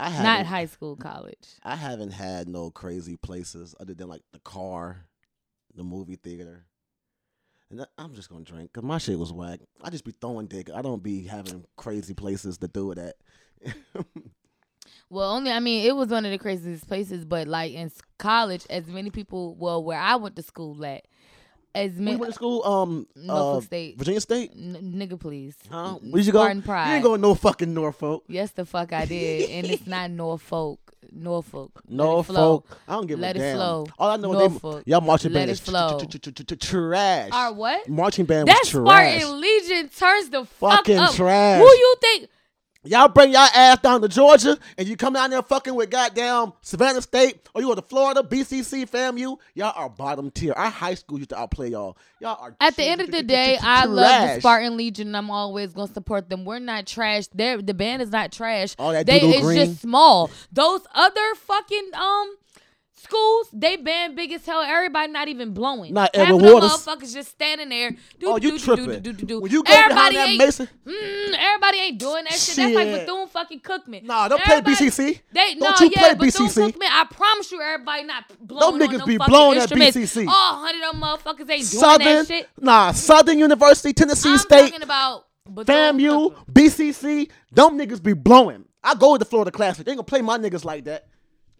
I 0.00 0.10
haven't, 0.10 0.24
not 0.24 0.46
high 0.46 0.66
school, 0.66 0.96
college. 0.96 1.48
I 1.62 1.76
haven't 1.76 2.12
had 2.12 2.48
no 2.48 2.70
crazy 2.70 3.16
places 3.16 3.74
other 3.80 3.94
than 3.94 4.08
like 4.08 4.22
the 4.32 4.40
car, 4.40 5.06
the 5.74 5.84
movie 5.84 6.16
theater. 6.16 6.66
And 7.70 7.86
I'm 7.98 8.14
just 8.14 8.30
gonna 8.30 8.44
drink 8.44 8.72
because 8.72 8.86
my 8.86 8.98
shit 8.98 9.18
was 9.18 9.32
whack. 9.32 9.60
I 9.82 9.90
just 9.90 10.04
be 10.04 10.12
throwing 10.12 10.46
dick. 10.46 10.70
I 10.74 10.80
don't 10.80 11.02
be 11.02 11.24
having 11.24 11.64
crazy 11.76 12.14
places 12.14 12.58
to 12.58 12.68
do 12.68 12.92
it 12.92 12.98
at. 12.98 13.16
Well, 15.10 15.32
only 15.32 15.50
I 15.50 15.60
mean 15.60 15.86
it 15.86 15.96
was 15.96 16.08
one 16.08 16.24
of 16.26 16.30
the 16.30 16.38
craziest 16.38 16.86
places, 16.86 17.24
but 17.24 17.48
like 17.48 17.72
in 17.72 17.90
college, 18.18 18.66
as 18.68 18.86
many 18.86 19.10
people, 19.10 19.54
well, 19.54 19.82
where 19.82 19.98
I 19.98 20.16
went 20.16 20.36
to 20.36 20.42
school 20.42 20.84
at, 20.84 21.06
as 21.74 21.92
many 21.92 22.12
you 22.12 22.18
went 22.18 22.32
to 22.32 22.34
school, 22.34 22.62
um, 22.64 23.06
Norfolk 23.16 23.62
uh, 23.62 23.66
State. 23.66 23.98
Virginia 23.98 24.20
State. 24.20 24.52
N- 24.54 24.94
nigga, 24.96 25.18
please. 25.18 25.56
Huh? 25.70 25.94
Where 25.94 26.18
did 26.18 26.26
you 26.26 26.32
go? 26.32 26.40
Spartan 26.40 26.88
You 26.88 26.94
ain't 26.94 27.04
going 27.04 27.20
no 27.20 27.34
fucking 27.34 27.72
Norfolk. 27.72 28.24
Yes, 28.28 28.50
the 28.52 28.66
fuck 28.66 28.92
I 28.92 29.06
did, 29.06 29.48
and 29.50 29.66
it's 29.66 29.86
not 29.86 30.10
Norfolk. 30.10 30.80
Norfolk. 31.12 31.70
Let 31.88 32.06
it 32.18 32.22
flow. 32.24 32.34
Norfolk. 32.52 32.78
I 32.86 32.92
don't 32.92 33.06
give 33.06 33.18
Let 33.18 33.36
a 33.36 33.38
it 33.38 33.42
damn. 33.42 33.56
flow. 33.56 33.86
All 33.98 34.10
I 34.10 34.16
know 34.16 34.32
Norfolk. 34.32 34.78
is 34.80 34.84
they, 34.84 34.90
y'all 34.92 35.00
marching 35.00 35.32
Let 35.32 35.40
band 35.40 35.50
it 35.50 35.52
is 35.52 35.60
flow. 35.60 35.98
trash. 36.60 37.30
Our 37.32 37.52
what? 37.52 37.88
Marching 37.88 38.24
band 38.26 38.48
That 38.48 38.58
was 38.62 38.68
trash. 38.70 39.20
Spartan 39.22 39.40
Legion 39.40 39.88
turns 39.88 40.30
the 40.30 40.44
fuck 40.44 40.70
Fucking 40.78 40.98
up. 40.98 41.14
trash. 41.14 41.60
Who 41.60 41.66
you 41.66 41.96
think? 42.00 42.28
Y'all 42.88 43.08
bring 43.08 43.32
y'all 43.32 43.48
ass 43.54 43.80
down 43.80 44.00
to 44.00 44.08
Georgia 44.08 44.58
and 44.78 44.88
you 44.88 44.96
come 44.96 45.12
down 45.12 45.28
there 45.28 45.42
fucking 45.42 45.74
with 45.74 45.90
goddamn 45.90 46.54
Savannah 46.62 47.02
State 47.02 47.46
or 47.54 47.60
you 47.60 47.66
go 47.68 47.74
to 47.74 47.82
Florida, 47.82 48.22
BCC, 48.22 48.88
FAMU. 48.88 49.36
Y'all 49.54 49.72
are 49.76 49.90
bottom 49.90 50.30
tier. 50.30 50.54
Our 50.54 50.70
high 50.70 50.94
school 50.94 51.18
used 51.18 51.28
to 51.30 51.38
outplay 51.38 51.68
y'all. 51.70 51.98
Y'all 52.18 52.38
are 52.40 52.56
At 52.60 52.76
the 52.76 52.84
end 52.84 53.02
of 53.02 53.10
the 53.10 53.22
day, 53.22 53.58
I 53.60 53.84
love 53.84 54.36
the. 54.36 54.40
Spartan 54.40 54.78
Legion. 54.78 55.14
I'm 55.14 55.30
always 55.30 55.74
gonna 55.74 55.92
support 55.92 56.30
them. 56.30 56.46
We're 56.46 56.60
not 56.60 56.86
trash. 56.86 57.26
They're, 57.34 57.60
the 57.60 57.74
band 57.74 58.00
is 58.00 58.10
not 58.10 58.32
trash. 58.32 58.74
All 58.78 58.92
that 58.92 59.04
they, 59.04 59.20
it's 59.20 59.42
green. 59.42 59.66
just 59.66 59.82
small. 59.82 60.30
Those 60.50 60.80
other 60.94 61.34
fucking 61.34 61.90
um 61.92 62.36
schools, 62.98 63.48
they 63.52 63.76
band 63.76 64.16
big 64.16 64.32
as 64.32 64.44
hell. 64.44 64.62
Everybody 64.62 65.12
not 65.12 65.28
even 65.28 65.52
blowing. 65.54 65.94
Not 65.94 66.14
Half 66.14 66.32
Waters. 66.40 66.70
motherfuckers 66.70 67.12
just 67.14 67.30
standing 67.30 67.68
there. 67.68 67.90
Do, 68.18 68.28
Oh, 68.28 68.36
you 68.36 68.50
do, 68.52 68.58
tripping. 68.58 68.86
Do, 68.86 69.00
do, 69.00 69.00
do, 69.00 69.12
do, 69.12 69.26
do. 69.26 69.40
When 69.40 69.50
you 69.50 69.62
go 69.62 69.70
behind 69.72 69.90
everybody 69.92 70.16
that 70.16 70.28
ain't, 70.28 70.38
Mason- 70.38 70.68
Mm, 70.86 71.34
everybody 71.38 71.78
ain't 71.78 71.98
doing 71.98 72.24
that 72.24 72.32
shit. 72.34 72.56
That's 72.56 72.74
like. 72.74 72.88
Bethune 72.88 73.28
fucking 73.28 73.60
Cookman. 73.60 74.02
Nah, 74.04 74.28
don't 74.28 74.42
play 74.42 74.60
BCC. 74.60 75.20
They 75.32 75.54
Don't 75.54 75.60
no, 75.80 75.86
you 75.86 75.92
yeah, 75.94 76.14
play 76.14 76.14
Bethune 76.26 76.46
BCC. 76.46 76.72
Cookman. 76.72 76.88
I 76.90 77.04
promise 77.10 77.52
you, 77.52 77.60
everybody 77.60 78.04
not 78.04 78.24
blowing 78.40 78.78
them 78.78 78.88
niggas 78.90 79.06
be 79.06 79.18
blowing 79.18 79.58
at. 79.58 79.68
BCC. 79.70 80.26
All 80.26 80.56
hundred 80.64 80.84
of 80.86 80.92
them 80.92 81.02
motherfuckers 81.02 81.50
ain't 81.50 81.70
doing 81.70 81.80
Southern, 81.80 82.04
that 82.04 82.26
shit. 82.26 82.48
nah, 82.60 82.92
Southern 82.92 83.38
University, 83.38 83.92
Tennessee 83.92 84.20
State. 84.20 84.30
I'm 84.32 84.38
State, 84.38 84.70
talking 84.70 84.82
about 84.82 85.24
Bethune 85.46 85.98
FAMU. 85.98 86.34
BCC. 86.52 87.30
Them 87.52 87.78
niggas 87.78 88.02
be 88.02 88.12
blowing. 88.12 88.64
I 88.82 88.94
go 88.94 89.14
to 89.14 89.18
the 89.18 89.24
Florida 89.24 89.50
Classic. 89.50 89.84
They 89.84 89.92
ain't 89.92 89.98
gonna 89.98 90.04
play 90.04 90.22
my 90.22 90.38
niggas 90.38 90.64
like 90.64 90.84
that. 90.84 91.06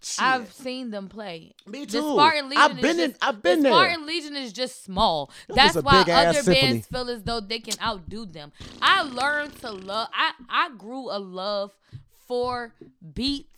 Shit. 0.01 0.23
I've 0.25 0.53
seen 0.53 0.91
them 0.91 1.09
play. 1.09 1.55
Me 1.67 1.85
The 1.85 1.93
too. 1.99 2.13
Spartan 2.15 2.49
Legion 2.49 2.63
I've 2.63 2.77
is 2.77 2.83
been 2.83 3.01
in- 3.01 3.15
I've 3.21 3.43
been 3.43 3.59
the 3.59 3.63
there. 3.65 3.73
Spartan 3.73 4.07
Legion 4.07 4.37
is 4.37 4.53
just 4.53 4.85
small. 4.85 5.31
That 5.49 5.73
That's 5.73 5.85
why 5.85 6.03
other 6.03 6.35
symphony. 6.43 6.61
bands 6.61 6.87
feel 6.87 7.11
as 7.11 7.23
though 7.25 7.41
they 7.41 7.59
can 7.59 7.75
outdo 7.83 8.25
them. 8.27 8.53
I 8.81 9.03
learned 9.03 9.59
to 9.61 9.71
love. 9.73 10.09
I 10.13 10.33
I 10.49 10.71
grew 10.77 11.11
a 11.11 11.19
love 11.19 11.73
for 12.27 12.75
beats. 13.15 13.58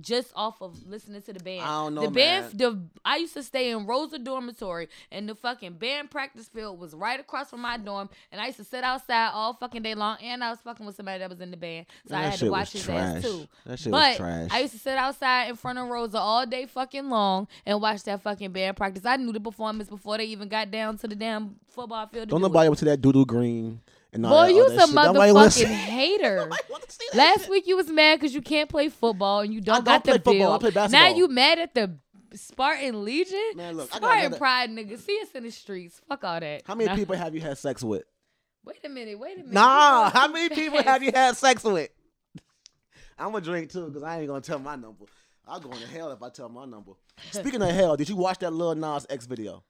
Just 0.00 0.30
off 0.36 0.60
of 0.62 0.86
listening 0.86 1.20
to 1.22 1.32
the 1.32 1.40
band, 1.40 1.62
I 1.62 1.66
don't 1.84 1.94
know, 1.94 2.02
the 2.02 2.10
band. 2.10 2.46
man. 2.46 2.56
The 2.56 2.80
I 3.04 3.16
used 3.16 3.34
to 3.34 3.42
stay 3.42 3.70
in 3.70 3.86
Rosa 3.86 4.18
Dormitory, 4.18 4.88
and 5.10 5.28
the 5.28 5.34
fucking 5.34 5.74
band 5.74 6.10
practice 6.10 6.48
field 6.48 6.78
was 6.78 6.94
right 6.94 7.18
across 7.18 7.50
from 7.50 7.60
my 7.60 7.76
dorm. 7.76 8.08
And 8.30 8.40
I 8.40 8.46
used 8.46 8.58
to 8.58 8.64
sit 8.64 8.84
outside 8.84 9.30
all 9.32 9.54
fucking 9.54 9.82
day 9.82 9.94
long, 9.94 10.18
and 10.22 10.44
I 10.44 10.50
was 10.50 10.60
fucking 10.60 10.86
with 10.86 10.94
somebody 10.96 11.18
that 11.18 11.28
was 11.28 11.40
in 11.40 11.50
the 11.50 11.56
band, 11.56 11.86
so 12.06 12.14
Man, 12.14 12.24
I 12.24 12.28
had 12.30 12.38
to 12.38 12.50
watch 12.50 12.72
his 12.72 12.84
trash. 12.84 13.16
ass 13.16 13.22
too. 13.22 13.48
That 13.66 13.78
shit 13.78 13.92
was 13.92 14.00
but 14.00 14.16
trash. 14.16 14.48
I 14.52 14.60
used 14.60 14.74
to 14.74 14.78
sit 14.78 14.96
outside 14.96 15.48
in 15.48 15.56
front 15.56 15.78
of 15.78 15.88
Rosa 15.88 16.18
all 16.18 16.46
day 16.46 16.66
fucking 16.66 17.08
long 17.08 17.48
and 17.66 17.80
watch 17.80 18.02
that 18.04 18.22
fucking 18.22 18.52
band 18.52 18.76
practice. 18.76 19.04
I 19.04 19.16
knew 19.16 19.32
the 19.32 19.40
performance 19.40 19.88
before 19.88 20.18
they 20.18 20.24
even 20.26 20.48
got 20.48 20.70
down 20.70 20.98
to 20.98 21.08
the 21.08 21.16
damn 21.16 21.56
football 21.68 22.06
field. 22.06 22.28
Don't 22.28 22.40
do 22.40 22.46
nobody 22.46 22.66
it. 22.66 22.70
went 22.70 22.78
to 22.78 22.84
that 22.86 23.00
doodoo 23.00 23.26
green 23.26 23.80
and 24.12 24.24
all 24.26 24.32
Boy, 24.32 24.46
that, 24.48 24.54
you 24.54 24.62
all 24.62 24.68
that 24.70 24.78
some 24.80 24.88
shit. 24.90 24.94
Nobody 24.94 25.32
wanna 25.32 25.50
see- 25.50 25.64
motherfucking 25.64 25.68
hater. 25.74 26.36
Nobody 26.36 26.62
wanna 26.70 26.84
see 26.88 27.06
that 27.12 27.18
Last 27.18 27.40
shit. 27.42 27.50
week 27.50 27.66
you 27.66 27.76
was 27.76 27.88
mad 27.88 28.16
because 28.20 28.34
you 28.34 28.42
can't 28.42 28.68
play 28.68 28.88
football 28.88 29.40
and 29.40 29.52
you 29.54 29.60
don't, 29.60 29.76
don't 29.76 29.84
got 29.84 30.04
the 30.04 30.10
play 30.10 30.18
football. 30.18 30.32
bill. 30.34 30.52
I 30.52 30.58
play 30.58 30.70
Now 30.70 30.74
basketball. 30.88 31.16
you 31.16 31.28
mad 31.28 31.58
at 31.58 31.74
the 31.74 31.96
Spartan 32.34 33.04
Legion? 33.04 33.38
Man, 33.56 33.76
look, 33.76 33.88
I 33.90 33.94
got 33.94 33.96
Spartan 33.98 34.20
another- 34.26 34.38
Pride 34.38 34.70
nigga. 34.70 34.98
See 34.98 35.18
us 35.22 35.28
in 35.34 35.42
the 35.44 35.50
streets. 35.50 36.00
Fuck 36.08 36.24
all 36.24 36.38
that. 36.40 36.62
How 36.64 36.74
many 36.74 36.88
Nah. 36.88 36.96
people 36.96 37.16
have 37.16 37.34
you 37.34 37.40
had 37.40 37.58
sex 37.58 37.82
with? 37.82 38.04
Wait 38.64 38.78
a 38.84 38.88
minute. 38.88 39.18
Wait 39.18 39.34
a 39.34 39.38
minute. 39.38 39.52
Nah, 39.52 40.10
how 40.10 40.28
many 40.28 40.48
people 40.54 40.82
have 40.82 41.02
you 41.02 41.10
had 41.14 41.36
sex 41.36 41.64
with? 41.64 41.90
I'm 43.18 43.32
gonna 43.32 43.40
drink 43.44 43.70
too 43.70 43.86
because 43.86 44.02
I 44.02 44.18
ain't 44.18 44.28
gonna 44.28 44.40
tell 44.40 44.58
my 44.58 44.76
number. 44.76 45.06
I'll 45.48 45.58
go 45.60 45.70
into 45.72 45.86
hell 45.88 46.12
if 46.12 46.22
I 46.22 46.28
tell 46.30 46.48
my 46.48 46.64
number. 46.64 46.92
Speaking 47.32 47.60
of 47.62 47.70
hell, 47.70 47.96
did 47.96 48.08
you 48.08 48.16
watch 48.16 48.38
that 48.38 48.52
Lil 48.52 48.74
Nas 48.76 49.06
X 49.10 49.26
video? 49.26 49.64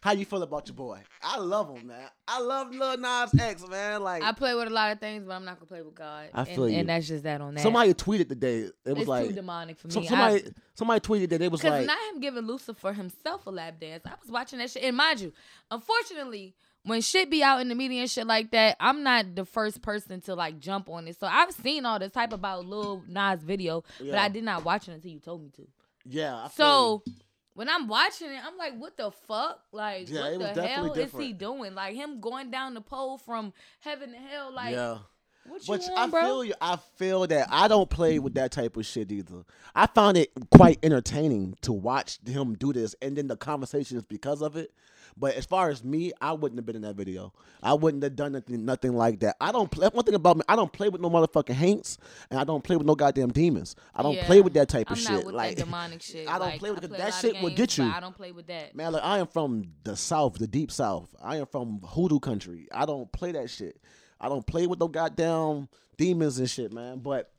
How 0.00 0.12
you 0.12 0.24
feel 0.24 0.44
about 0.44 0.68
your 0.68 0.76
boy? 0.76 1.00
I 1.20 1.38
love 1.38 1.76
him, 1.76 1.88
man. 1.88 2.08
I 2.28 2.40
love 2.40 2.72
Lil 2.72 2.98
Nas 2.98 3.30
X, 3.38 3.66
man. 3.68 4.00
Like 4.02 4.22
I 4.22 4.30
play 4.30 4.54
with 4.54 4.68
a 4.68 4.70
lot 4.70 4.92
of 4.92 5.00
things, 5.00 5.24
but 5.24 5.32
I'm 5.32 5.44
not 5.44 5.56
gonna 5.56 5.66
play 5.66 5.82
with 5.82 5.94
God. 5.96 6.28
I 6.32 6.42
and, 6.42 6.48
feel 6.48 6.68
you. 6.68 6.78
and 6.78 6.88
that's 6.88 7.08
just 7.08 7.24
that 7.24 7.40
on 7.40 7.54
that. 7.54 7.62
somebody 7.62 7.92
tweeted 7.94 8.28
today. 8.28 8.58
It 8.60 8.72
was 8.86 8.98
it's 8.98 9.04
too 9.04 9.10
like 9.10 9.34
demonic 9.34 9.76
for 9.76 9.88
me. 9.88 9.94
so- 9.94 10.00
I- 10.00 10.06
somebody 10.06 10.44
somebody 10.74 11.00
tweeted 11.00 11.30
that 11.30 11.42
it 11.42 11.50
was 11.50 11.60
Because 11.60 11.78
like 11.78 11.86
not 11.86 11.98
him 12.14 12.20
giving 12.20 12.46
Lucifer 12.46 12.78
for 12.78 12.92
himself 12.92 13.46
a 13.46 13.50
lap 13.50 13.80
dance. 13.80 14.04
I 14.06 14.12
was 14.22 14.30
watching 14.30 14.60
that 14.60 14.70
shit. 14.70 14.84
And 14.84 14.96
mind 14.96 15.18
you, 15.20 15.32
unfortunately, 15.70 16.54
when 16.84 17.00
shit 17.00 17.28
be 17.28 17.42
out 17.42 17.60
in 17.60 17.68
the 17.68 17.74
media 17.74 18.02
and 18.02 18.10
shit 18.10 18.26
like 18.26 18.52
that, 18.52 18.76
I'm 18.78 19.02
not 19.02 19.34
the 19.34 19.44
first 19.44 19.82
person 19.82 20.20
to 20.22 20.34
like 20.36 20.60
jump 20.60 20.88
on 20.88 21.08
it. 21.08 21.18
So 21.18 21.26
I've 21.26 21.52
seen 21.52 21.84
all 21.84 21.98
this 21.98 22.12
type 22.12 22.32
about 22.32 22.64
Lil 22.66 23.02
Nas 23.08 23.42
video, 23.42 23.82
but 23.98 24.14
I 24.14 24.28
did 24.28 24.44
not 24.44 24.64
watch 24.64 24.88
it 24.88 24.92
until 24.92 25.10
you 25.10 25.18
told 25.18 25.42
me 25.42 25.50
to. 25.56 25.66
yeah. 26.04 26.36
I 26.44 26.48
feel 26.48 27.02
So 27.04 27.12
when 27.58 27.68
I'm 27.68 27.88
watching 27.88 28.28
it, 28.30 28.40
I'm 28.46 28.56
like, 28.56 28.78
what 28.78 28.96
the 28.96 29.10
fuck? 29.10 29.58
Like, 29.72 30.08
Yeah, 30.08 30.36
what 30.36 30.54
the 30.54 30.64
hell 30.64 30.94
definitely 30.94 31.02
is 31.02 31.26
he 31.26 31.32
doing? 31.32 31.74
Like 31.74 31.96
him 31.96 32.20
going 32.20 32.52
down 32.52 32.74
the 32.74 32.80
pole 32.80 33.18
from 33.18 33.52
heaven 33.80 34.12
to 34.12 34.16
hell. 34.16 34.52
Like, 34.54 34.76
yeah. 34.76 34.98
what 35.44 35.62
you 35.62 35.74
But 35.74 35.80
want, 35.80 35.98
I 35.98 36.06
bro? 36.06 36.22
feel 36.22 36.44
you. 36.44 36.54
I 36.60 36.76
feel 36.76 37.26
that 37.26 37.48
I 37.50 37.66
don't 37.66 37.90
play 37.90 38.20
with 38.20 38.34
that 38.34 38.52
type 38.52 38.76
of 38.76 38.86
shit 38.86 39.10
either. 39.10 39.42
I 39.74 39.86
found 39.88 40.16
it 40.16 40.30
quite 40.52 40.78
entertaining 40.84 41.56
to 41.62 41.72
watch 41.72 42.20
him 42.24 42.54
do 42.54 42.72
this, 42.72 42.94
and 43.02 43.16
then 43.16 43.26
the 43.26 43.36
conversations 43.36 44.04
because 44.04 44.40
of 44.40 44.54
it. 44.56 44.70
But 45.18 45.34
as 45.34 45.46
far 45.46 45.70
as 45.70 45.82
me, 45.82 46.12
I 46.20 46.32
wouldn't 46.32 46.58
have 46.58 46.66
been 46.66 46.76
in 46.76 46.82
that 46.82 46.94
video. 46.94 47.32
I 47.62 47.74
wouldn't 47.74 48.02
have 48.02 48.14
done 48.14 48.32
nothing, 48.32 48.64
nothing 48.64 48.92
like 48.94 49.20
that. 49.20 49.36
I 49.40 49.50
don't 49.50 49.70
play. 49.70 49.88
One 49.92 50.04
thing 50.04 50.14
about 50.14 50.36
me, 50.36 50.42
I 50.48 50.54
don't 50.54 50.72
play 50.72 50.88
with 50.88 51.00
no 51.00 51.10
motherfucking 51.10 51.54
haints, 51.54 51.98
and 52.30 52.38
I 52.38 52.44
don't 52.44 52.62
play 52.62 52.76
with 52.76 52.86
no 52.86 52.94
goddamn 52.94 53.30
demons. 53.30 53.74
I 53.94 54.02
don't 54.02 54.18
play 54.20 54.40
with 54.40 54.54
that 54.54 54.68
type 54.68 54.90
of 54.90 54.96
I'm 54.96 55.02
shit. 55.02 55.10
Not 55.10 55.24
with 55.24 55.34
like 55.34 55.56
that 55.56 55.64
demonic 55.64 56.02
shit. 56.02 56.28
I 56.28 56.38
don't 56.38 56.48
Like, 56.48 56.60
play 56.60 56.70
with 56.70 56.84
a 56.84 56.88
that 56.88 57.14
shit 57.14 57.36
of 57.36 57.42
will 57.42 57.50
get 57.50 57.76
you. 57.78 57.84
I 57.84 58.00
don't 58.00 58.14
play 58.16 58.32
with 58.32 58.46
that. 58.46 58.74
Man, 58.74 58.92
look, 58.92 59.04
I 59.04 59.18
am 59.18 59.26
from 59.26 59.64
the 59.84 59.96
South, 59.96 60.34
the 60.34 60.46
deep 60.46 60.70
South. 60.70 61.14
I 61.22 61.36
am 61.36 61.46
from 61.46 61.80
hoodoo 61.80 62.20
country. 62.20 62.68
I 62.72 62.86
don't 62.86 63.10
play 63.10 63.32
that 63.32 63.50
shit. 63.50 63.80
I 64.20 64.28
don't 64.28 64.46
play 64.46 64.66
with 64.66 64.78
no 64.80 64.88
goddamn 64.88 65.68
demons 65.96 66.38
and 66.38 66.48
shit, 66.48 66.72
man. 66.72 66.98
But 66.98 67.30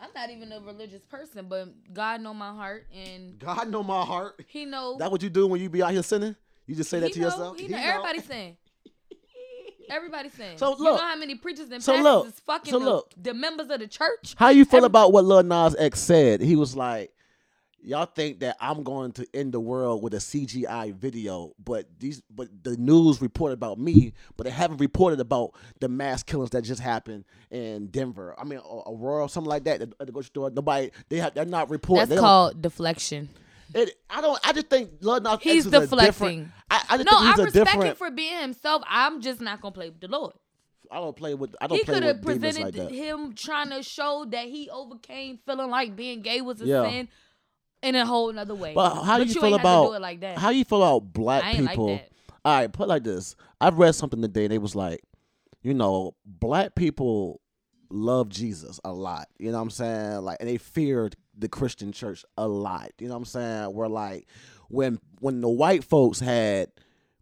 I'm 0.00 0.10
not 0.14 0.30
even 0.30 0.52
a 0.52 0.60
religious 0.60 1.02
person, 1.02 1.46
but 1.48 1.68
God 1.92 2.20
know 2.20 2.32
my 2.34 2.52
heart, 2.54 2.86
and 2.94 3.38
God 3.38 3.68
know 3.68 3.82
my 3.82 4.04
heart. 4.04 4.44
He 4.46 4.64
know. 4.64 4.96
That 4.98 5.10
what 5.10 5.22
you 5.22 5.30
do 5.30 5.46
when 5.48 5.60
you 5.60 5.68
be 5.68 5.82
out 5.82 5.90
here 5.92 6.02
sinning? 6.04 6.36
You 6.68 6.74
just 6.76 6.88
say 6.90 7.00
that 7.00 7.08
he 7.08 7.14
to 7.14 7.20
know, 7.20 7.26
yourself? 7.26 7.56
He 7.56 7.64
He 7.64 7.68
know. 7.70 7.78
know. 7.78 7.82
Everybody 7.82 8.20
saying. 8.20 8.56
Everybody 9.90 10.28
saying. 10.28 10.58
So 10.58 10.70
look, 10.70 10.78
you 10.78 10.84
look. 10.84 11.00
know 11.00 11.06
how 11.06 11.16
many 11.16 11.34
preachers 11.34 11.70
and 11.70 11.82
So 11.82 11.92
pastors 11.92 12.04
look. 12.04 12.26
is 12.28 12.40
fucking 12.40 12.70
So 12.72 12.78
the, 12.78 12.84
look. 12.84 13.14
the 13.20 13.32
members 13.34 13.70
of 13.70 13.80
the 13.80 13.86
church? 13.88 14.34
How 14.36 14.50
you 14.50 14.64
feel 14.64 14.78
Every- 14.78 14.86
about 14.86 15.12
what 15.12 15.24
Lil 15.24 15.42
Nas 15.42 15.74
X 15.78 15.98
said? 15.98 16.42
He 16.42 16.56
was 16.56 16.76
like, 16.76 17.10
"Y'all 17.82 18.04
think 18.04 18.40
that 18.40 18.58
I'm 18.60 18.82
going 18.82 19.12
to 19.12 19.26
end 19.32 19.52
the 19.54 19.60
world 19.60 20.02
with 20.02 20.12
a 20.12 20.18
CGI 20.18 20.94
video, 20.94 21.54
but 21.64 21.86
these, 21.98 22.20
but 22.28 22.48
the 22.62 22.76
news 22.76 23.22
reported 23.22 23.54
about 23.54 23.78
me, 23.78 24.12
but 24.36 24.44
they 24.44 24.50
haven't 24.50 24.76
reported 24.76 25.20
about 25.20 25.52
the 25.80 25.88
mass 25.88 26.22
killings 26.22 26.50
that 26.50 26.62
just 26.64 26.82
happened 26.82 27.24
in 27.50 27.86
Denver. 27.86 28.34
I 28.38 28.44
mean, 28.44 28.58
A- 28.58 28.90
Aurora, 28.90 29.26
something 29.30 29.48
like 29.48 29.64
that. 29.64 29.80
At 29.80 29.98
the 30.00 30.12
grocery 30.12 30.26
store, 30.26 30.50
nobody, 30.50 30.90
they 31.08 31.16
have, 31.16 31.32
they're 31.32 31.46
not 31.46 31.70
reporting. 31.70 32.00
That's 32.00 32.10
They 32.10 32.16
called 32.18 32.60
deflection. 32.60 33.30
It, 33.74 33.96
I 34.10 34.20
don't. 34.22 34.38
I 34.46 34.52
just 34.54 34.68
think 34.68 34.90
Lil 35.00 35.20
Nas 35.20 35.38
He's 35.42 35.66
X 35.66 35.66
is 35.66 35.72
a 35.74 35.80
deflecting. 35.80 36.52
I, 36.88 36.94
I 36.94 36.96
just 36.98 37.10
No, 37.10 37.18
I 37.18 37.28
respect 37.30 37.52
different. 37.52 37.84
him 37.84 37.96
for 37.96 38.10
being 38.10 38.38
himself. 38.40 38.82
I'm 38.88 39.20
just 39.20 39.40
not 39.40 39.60
gonna 39.60 39.72
play 39.72 39.90
with 39.90 40.00
the 40.00 40.08
Lord. 40.08 40.32
I 40.90 40.96
don't 41.00 41.14
play 41.16 41.34
with. 41.34 41.54
I 41.60 41.66
don't 41.66 41.76
He 41.78 41.84
play 41.84 41.94
could 41.94 42.02
have 42.02 42.22
presented 42.22 42.62
like 42.62 42.74
that. 42.74 42.90
him 42.92 43.34
trying 43.34 43.70
to 43.70 43.82
show 43.82 44.24
that 44.30 44.46
he 44.46 44.70
overcame 44.70 45.38
feeling 45.44 45.70
like 45.70 45.94
being 45.96 46.22
gay 46.22 46.40
was 46.40 46.60
a 46.62 46.66
Yeah. 46.66 46.88
sin 46.88 47.08
in 47.82 47.94
a 47.94 48.06
whole 48.06 48.32
nother 48.32 48.54
way. 48.54 48.72
But 48.74 49.02
how 49.04 49.18
do 49.18 49.24
you, 49.24 49.34
you 49.34 49.40
feel 49.40 49.54
about 49.54 49.92
do 49.92 49.98
like 49.98 50.20
that. 50.20 50.38
how 50.38 50.48
you 50.50 50.64
feel 50.64 50.82
about 50.82 51.12
black 51.12 51.44
I 51.44 51.52
like 51.52 51.70
people? 51.70 51.88
that. 51.88 52.08
All 52.44 52.56
right, 52.58 52.72
put 52.72 52.84
it 52.84 52.88
like 52.88 53.04
this. 53.04 53.36
I've 53.60 53.78
read 53.78 53.94
something 53.94 54.22
today. 54.22 54.44
and 54.44 54.52
They 54.52 54.58
was 54.58 54.74
like, 54.74 55.02
you 55.62 55.74
know, 55.74 56.14
black 56.24 56.74
people 56.74 57.40
love 57.90 58.28
Jesus 58.30 58.80
a 58.84 58.92
lot. 58.92 59.28
You 59.38 59.50
know 59.50 59.58
what 59.58 59.64
I'm 59.64 59.70
saying? 59.70 60.20
Like, 60.22 60.38
and 60.40 60.48
they 60.48 60.56
feared 60.56 61.16
the 61.36 61.48
Christian 61.48 61.92
church 61.92 62.24
a 62.38 62.48
lot. 62.48 62.92
You 62.98 63.08
know 63.08 63.14
what 63.14 63.18
I'm 63.18 63.24
saying? 63.26 63.72
We're 63.74 63.88
like 63.88 64.26
when 64.68 64.98
when 65.20 65.40
the 65.40 65.48
white 65.48 65.84
folks 65.84 66.20
had 66.20 66.70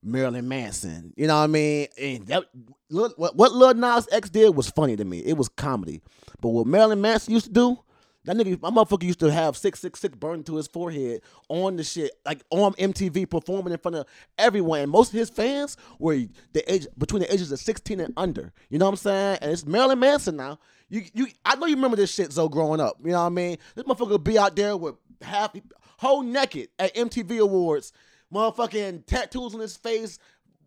Marilyn 0.02 0.46
Manson, 0.48 1.12
you 1.16 1.26
know 1.26 1.36
what 1.38 1.44
I 1.44 1.46
mean? 1.48 1.88
And 2.00 2.26
that 2.26 2.44
what 2.90 3.36
what 3.36 3.52
Lil 3.52 3.74
Nas 3.74 4.08
X 4.12 4.30
did 4.30 4.54
was 4.54 4.70
funny 4.70 4.96
to 4.96 5.04
me. 5.04 5.18
It 5.18 5.36
was 5.36 5.48
comedy. 5.48 6.00
But 6.40 6.50
what 6.50 6.66
Marilyn 6.66 7.00
Manson 7.00 7.34
used 7.34 7.46
to 7.46 7.52
do, 7.52 7.78
That 8.24 8.36
nigga, 8.36 8.60
my 8.60 8.70
motherfucker 8.70 9.04
used 9.04 9.20
to 9.20 9.30
have 9.32 9.56
six 9.56 9.80
six 9.80 10.00
six 10.00 10.14
burned 10.16 10.46
to 10.46 10.56
his 10.56 10.66
forehead 10.66 11.22
on 11.48 11.76
the 11.76 11.84
shit, 11.84 12.10
like 12.24 12.42
on 12.50 12.72
MTV, 12.74 13.28
performing 13.30 13.72
in 13.72 13.78
front 13.78 13.96
of 13.96 14.06
everyone. 14.36 14.80
And 14.80 14.90
most 14.90 15.12
of 15.12 15.18
his 15.18 15.30
fans 15.30 15.76
were 15.98 16.18
the 16.52 16.72
age 16.72 16.86
between 16.98 17.22
the 17.22 17.32
ages 17.32 17.50
of 17.52 17.58
sixteen 17.60 18.00
and 18.00 18.12
under. 18.16 18.52
You 18.68 18.78
know 18.78 18.86
what 18.86 18.92
I'm 18.92 18.96
saying? 18.96 19.38
And 19.42 19.52
it's 19.52 19.64
Marilyn 19.64 19.98
Manson 20.00 20.36
now. 20.36 20.58
You 20.88 21.02
you, 21.14 21.28
I 21.44 21.56
know 21.56 21.66
you 21.66 21.76
remember 21.76 21.96
this 21.96 22.12
shit, 22.12 22.32
Zoe, 22.32 22.48
growing 22.48 22.80
up. 22.80 22.96
You 23.04 23.10
know 23.12 23.20
what 23.20 23.26
I 23.26 23.30
mean? 23.30 23.58
This 23.74 23.84
motherfucker 23.84 24.22
be 24.22 24.38
out 24.38 24.54
there 24.54 24.76
with 24.76 24.96
half 25.22 25.52
whole 25.98 26.22
naked 26.22 26.68
at 26.78 26.94
MTV 26.94 27.38
Awards, 27.40 27.92
motherfucking 28.32 29.06
tattoos 29.06 29.54
on 29.54 29.60
his 29.60 29.76
face, 29.76 30.18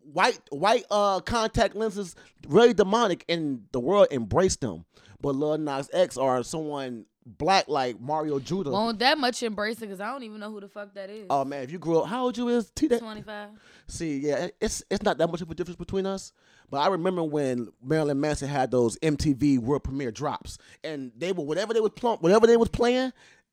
white 0.02 0.40
white 0.50 0.84
uh 0.90 1.20
contact 1.20 1.74
lenses, 1.76 2.14
really 2.48 2.74
demonic, 2.74 3.24
and 3.28 3.64
the 3.72 3.80
world 3.80 4.08
embraced 4.10 4.62
him. 4.62 4.84
But 5.20 5.34
Lil 5.34 5.58
Nas 5.58 5.90
X 5.92 6.16
or 6.16 6.42
someone 6.42 7.04
black 7.26 7.68
like 7.68 8.00
Mario 8.00 8.40
Judah. 8.40 8.70
Won't 8.70 8.98
that 9.00 9.18
much 9.18 9.42
embracing 9.42 9.88
because 9.88 10.00
I 10.00 10.10
don't 10.10 10.22
even 10.22 10.40
know 10.40 10.50
who 10.50 10.60
the 10.60 10.68
fuck 10.68 10.94
that 10.94 11.10
is. 11.10 11.26
Oh 11.30 11.44
man, 11.44 11.62
if 11.62 11.70
you 11.70 11.78
grew 11.78 12.00
up, 12.00 12.08
how 12.08 12.24
old 12.24 12.36
you 12.36 12.48
is? 12.48 12.70
T- 12.70 12.88
Twenty 12.88 13.22
five. 13.22 13.50
see, 13.86 14.18
yeah, 14.18 14.48
it's 14.60 14.82
it's 14.90 15.02
not 15.02 15.18
that 15.18 15.30
much 15.30 15.42
of 15.42 15.50
a 15.50 15.54
difference 15.54 15.76
between 15.76 16.06
us. 16.06 16.32
But 16.70 16.78
I 16.78 16.88
remember 16.88 17.24
when 17.24 17.68
Marilyn 17.82 18.20
Manson 18.20 18.48
had 18.48 18.70
those 18.70 18.96
MTV 19.00 19.58
world 19.58 19.82
premiere 19.84 20.12
drops, 20.12 20.56
and 20.84 21.10
they 21.16 21.32
were 21.32 21.44
whatever 21.44 21.74
they 21.74 21.80
was 21.80 21.92
pl- 21.94 22.18
whatever 22.18 22.46
they 22.46 22.56
was 22.56 22.68
playing, 22.68 23.12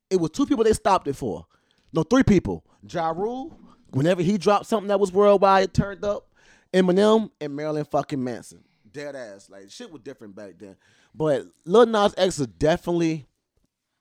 it 0.10 0.18
was 0.18 0.30
two 0.32 0.46
people 0.46 0.64
they 0.64 0.74
stopped 0.74 1.08
it 1.08 1.16
for. 1.16 1.46
No, 1.94 2.04
three 2.04 2.24
people. 2.24 2.64
Ja 2.90 3.10
Rule, 3.10 3.58
whenever 3.92 4.22
he 4.22 4.38
dropped 4.38 4.66
something 4.66 4.88
that 4.88 5.00
was 5.00 5.12
worldwide, 5.12 5.64
it 5.66 5.74
turned 5.74 6.04
up. 6.04 6.28
Eminem 6.74 7.32
and 7.40 7.56
Marilyn 7.56 7.86
fucking 7.86 8.22
Manson. 8.24 8.64
Dead 8.92 9.16
ass. 9.16 9.50
Like 9.50 9.70
shit 9.70 9.92
was 9.92 10.02
different 10.02 10.36
back 10.36 10.56
then. 10.60 10.76
But 11.16 11.46
Lil 11.66 11.86
Nas 11.86 12.14
X 12.18 12.40
is 12.40 12.48
definitely 12.48 13.26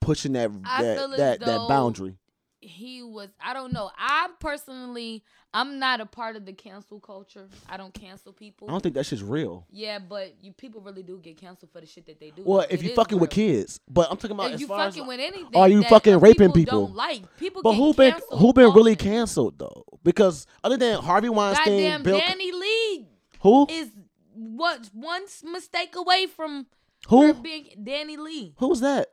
pushing 0.01 0.33
that 0.33 0.51
I 0.65 0.83
that 0.83 1.17
that, 1.17 1.39
that 1.39 1.65
boundary. 1.67 2.17
He 2.59 3.03
was, 3.03 3.29
I 3.39 3.53
don't 3.53 3.71
know. 3.71 3.91
I 3.97 4.29
personally, 4.39 5.23
I'm 5.53 5.77
not 5.77 6.01
a 6.01 6.05
part 6.05 6.35
of 6.35 6.45
the 6.45 6.53
cancel 6.53 6.99
culture. 6.99 7.47
I 7.69 7.77
don't 7.77 7.93
cancel 7.93 8.33
people. 8.33 8.67
I 8.67 8.71
don't 8.71 8.81
think 8.81 8.95
that 8.95 9.05
shit's 9.05 9.21
real. 9.23 9.65
yeah, 9.69 9.99
but 9.99 10.35
you 10.41 10.53
people 10.53 10.81
really 10.81 11.03
do 11.03 11.19
get 11.19 11.37
canceled 11.37 11.71
for 11.71 11.81
the 11.81 11.87
shit 11.87 12.07
that 12.07 12.19
they 12.19 12.31
do. 12.31 12.41
Well, 12.45 12.61
It 12.61 12.71
if 12.71 12.83
you 12.83 12.89
is 12.89 12.95
fucking 12.95 13.19
with 13.19 13.29
kids, 13.29 13.79
but 13.87 14.07
I'm 14.09 14.17
talking 14.17 14.31
about 14.31 14.47
if 14.47 14.53
as 14.55 14.61
you 14.61 14.67
far 14.67 14.87
as 14.87 14.95
fucking 14.95 15.07
with 15.07 15.19
anything, 15.19 15.55
are 15.55 15.69
you 15.69 15.83
fucking 15.83 16.19
raping 16.19 16.51
people? 16.51 16.53
people? 16.53 16.87
Don't 16.87 16.95
like 16.95 17.37
people. 17.37 17.61
But 17.61 17.73
who 17.73 17.93
been 17.93 18.15
who 18.31 18.53
been 18.53 18.73
really 18.73 18.95
canceled 18.95 19.59
though? 19.59 19.85
Because 20.03 20.47
other 20.63 20.77
than 20.77 20.99
Harvey 20.99 21.29
Weinstein, 21.29 21.65
Goddamn, 21.65 22.03
Bill, 22.03 22.19
DaniLeigh 22.19 23.05
who 23.41 23.67
is 23.69 23.91
what 24.33 24.89
one 24.93 25.23
mistake 25.43 25.95
away 25.95 26.27
from 26.27 26.67
who 27.07 27.33
being 27.35 27.69
DaniLeigh. 27.83 28.53
who's 28.57 28.79
that? 28.81 29.09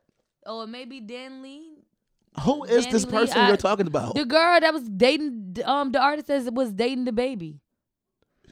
Oh, 0.46 0.62
it 0.62 0.66
may 0.68 0.84
be 0.84 1.00
Dan 1.00 1.42
Lee. 1.42 1.70
Who 2.42 2.64
is 2.64 2.86
this 2.88 3.04
DaniLeigh, 3.04 3.10
person 3.10 3.38
I- 3.38 3.48
you're 3.48 3.56
talking 3.56 3.86
about? 3.86 4.14
The 4.14 4.24
girl 4.24 4.60
that 4.60 4.72
was 4.72 4.88
dating 4.88 5.56
um 5.64 5.92
the 5.92 6.00
artist 6.00 6.26
that 6.28 6.52
was 6.52 6.72
dating 6.72 7.06
DaBaby. 7.06 7.58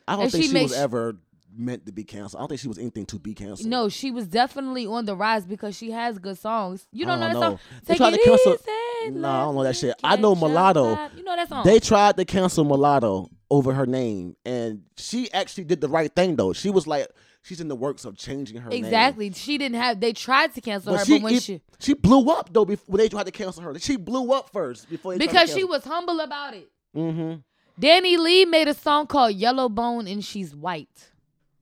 I 0.06 0.12
don't 0.14 0.24
and 0.24 0.32
think 0.32 0.44
she 0.44 0.50
she, 0.50 0.62
was 0.62 0.72
ever 0.72 1.16
meant 1.54 1.84
to 1.86 1.92
be 1.92 2.02
canceled. 2.04 2.38
I 2.38 2.42
don't 2.42 2.48
think 2.48 2.60
she 2.60 2.68
was 2.68 2.78
anything 2.78 3.06
to 3.06 3.18
be 3.18 3.34
canceled. 3.34 3.68
No, 3.68 3.88
she 3.88 4.10
was 4.10 4.26
definitely 4.26 4.86
on 4.86 5.04
the 5.04 5.14
rise 5.16 5.44
because 5.46 5.76
she 5.76 5.90
has 5.90 6.18
good 6.18 6.38
songs. 6.38 6.86
You 6.92 7.04
don't 7.06 7.22
I 7.22 7.28
know 7.28 7.32
don't 7.32 7.40
that 7.40 7.50
know. 7.50 7.56
song? 7.56 7.58
They 7.84 7.92
Take 7.94 7.98
tried 7.98 8.14
it 8.14 8.16
to 8.22 8.28
cancel- 8.30 8.52
easy, 8.52 9.18
Nah, 9.18 9.40
I 9.40 9.44
don't 9.44 9.54
know 9.56 9.62
that 9.64 9.76
shit. 9.76 9.94
I 10.04 10.16
know 10.16 10.34
catch 10.34 10.40
Mulatto. 10.42 10.94
vibe. 10.96 11.16
You 11.16 11.24
know 11.24 11.36
that 11.36 11.48
song? 11.48 11.64
They 11.64 11.78
tried 11.80 12.16
to 12.16 12.24
cancel 12.24 12.64
Mulatto 12.64 13.28
over 13.50 13.72
her 13.74 13.84
name, 13.86 14.36
and 14.44 14.82
she 14.96 15.30
actually 15.32 15.64
did 15.64 15.80
the 15.80 15.88
right 15.88 16.14
thing 16.14 16.36
though. 16.36 16.52
She 16.52 16.70
was 16.70 16.86
like, 16.86 17.08
she's 17.42 17.60
in 17.60 17.68
the 17.68 17.76
works 17.76 18.04
of 18.04 18.16
changing 18.16 18.56
her 18.58 18.70
name. 18.70 18.84
exactly. 18.84 19.30
She 19.32 19.58
didn't 19.58 19.76
have. 19.76 20.00
They 20.00 20.12
tried 20.12 20.54
to 20.54 20.60
cancel 20.60 20.92
But 20.92 21.00
her, 21.00 21.04
she, 21.04 21.12
but 21.18 21.22
when 21.24 21.34
it- 21.34 21.42
she 21.42 21.60
she 21.78 21.94
blew 21.94 22.30
up 22.30 22.52
though 22.52 22.64
before 22.64 22.96
they 22.96 23.08
tried 23.08 23.26
to 23.26 23.32
cancel 23.32 23.62
her. 23.62 23.78
She 23.78 23.96
blew 23.96 24.32
up 24.32 24.50
first 24.50 24.88
before 24.88 25.12
they 25.12 25.18
because 25.26 25.52
she 25.52 25.64
was 25.64 25.84
humble 25.84 26.20
about 26.20 26.54
it. 26.54 26.70
Mm-hmm. 26.96 27.40
DaniLeigh 27.80 28.48
made 28.48 28.68
a 28.68 28.74
song 28.74 29.06
called 29.06 29.34
Yellow 29.34 29.68
Bone 29.68 30.06
and 30.06 30.24
she's 30.24 30.54
white. 30.54 31.10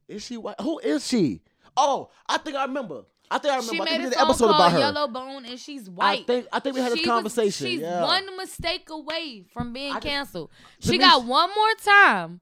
Is 0.09 0.25
she 0.25 0.37
white? 0.37 0.61
Who 0.61 0.79
is 0.81 1.07
she? 1.07 1.41
Oh, 1.77 2.11
I 2.29 2.39
think 2.39 2.57
I 2.57 2.65
remember. 2.65 3.03
I 3.31 3.39
think 3.39 3.53
I 3.55 3.57
remember. 3.59 3.75
She 3.77 3.81
I 3.81 3.85
think 3.85 3.99
we 3.99 4.05
did 4.11 4.15
an 4.15 4.21
episode 4.27 4.47
about 4.47 4.73
her. 4.73 4.79
Yellow 4.81 5.07
Bone 5.07 5.45
and 5.45 5.59
she's 5.59 5.89
white. 5.89 6.21
I 6.21 6.25
think 6.25 6.47
I 6.53 6.59
think 6.59 6.75
we 6.75 6.81
had 6.83 6.91
this 6.93 6.99
She 6.99 7.03
was- 7.09 7.15
conversation. 7.15 7.67
she's 7.69 7.81
yeah. 7.81 8.03
one 8.03 8.37
mistake 8.37 8.91
away 8.91 9.45
from 9.53 9.73
being 9.73 9.93
I 9.95 10.01
canceled. 10.01 10.51
She 10.81 10.99
got 10.99 11.25
one 11.25 11.49
more 11.55 11.75
time, 11.83 12.41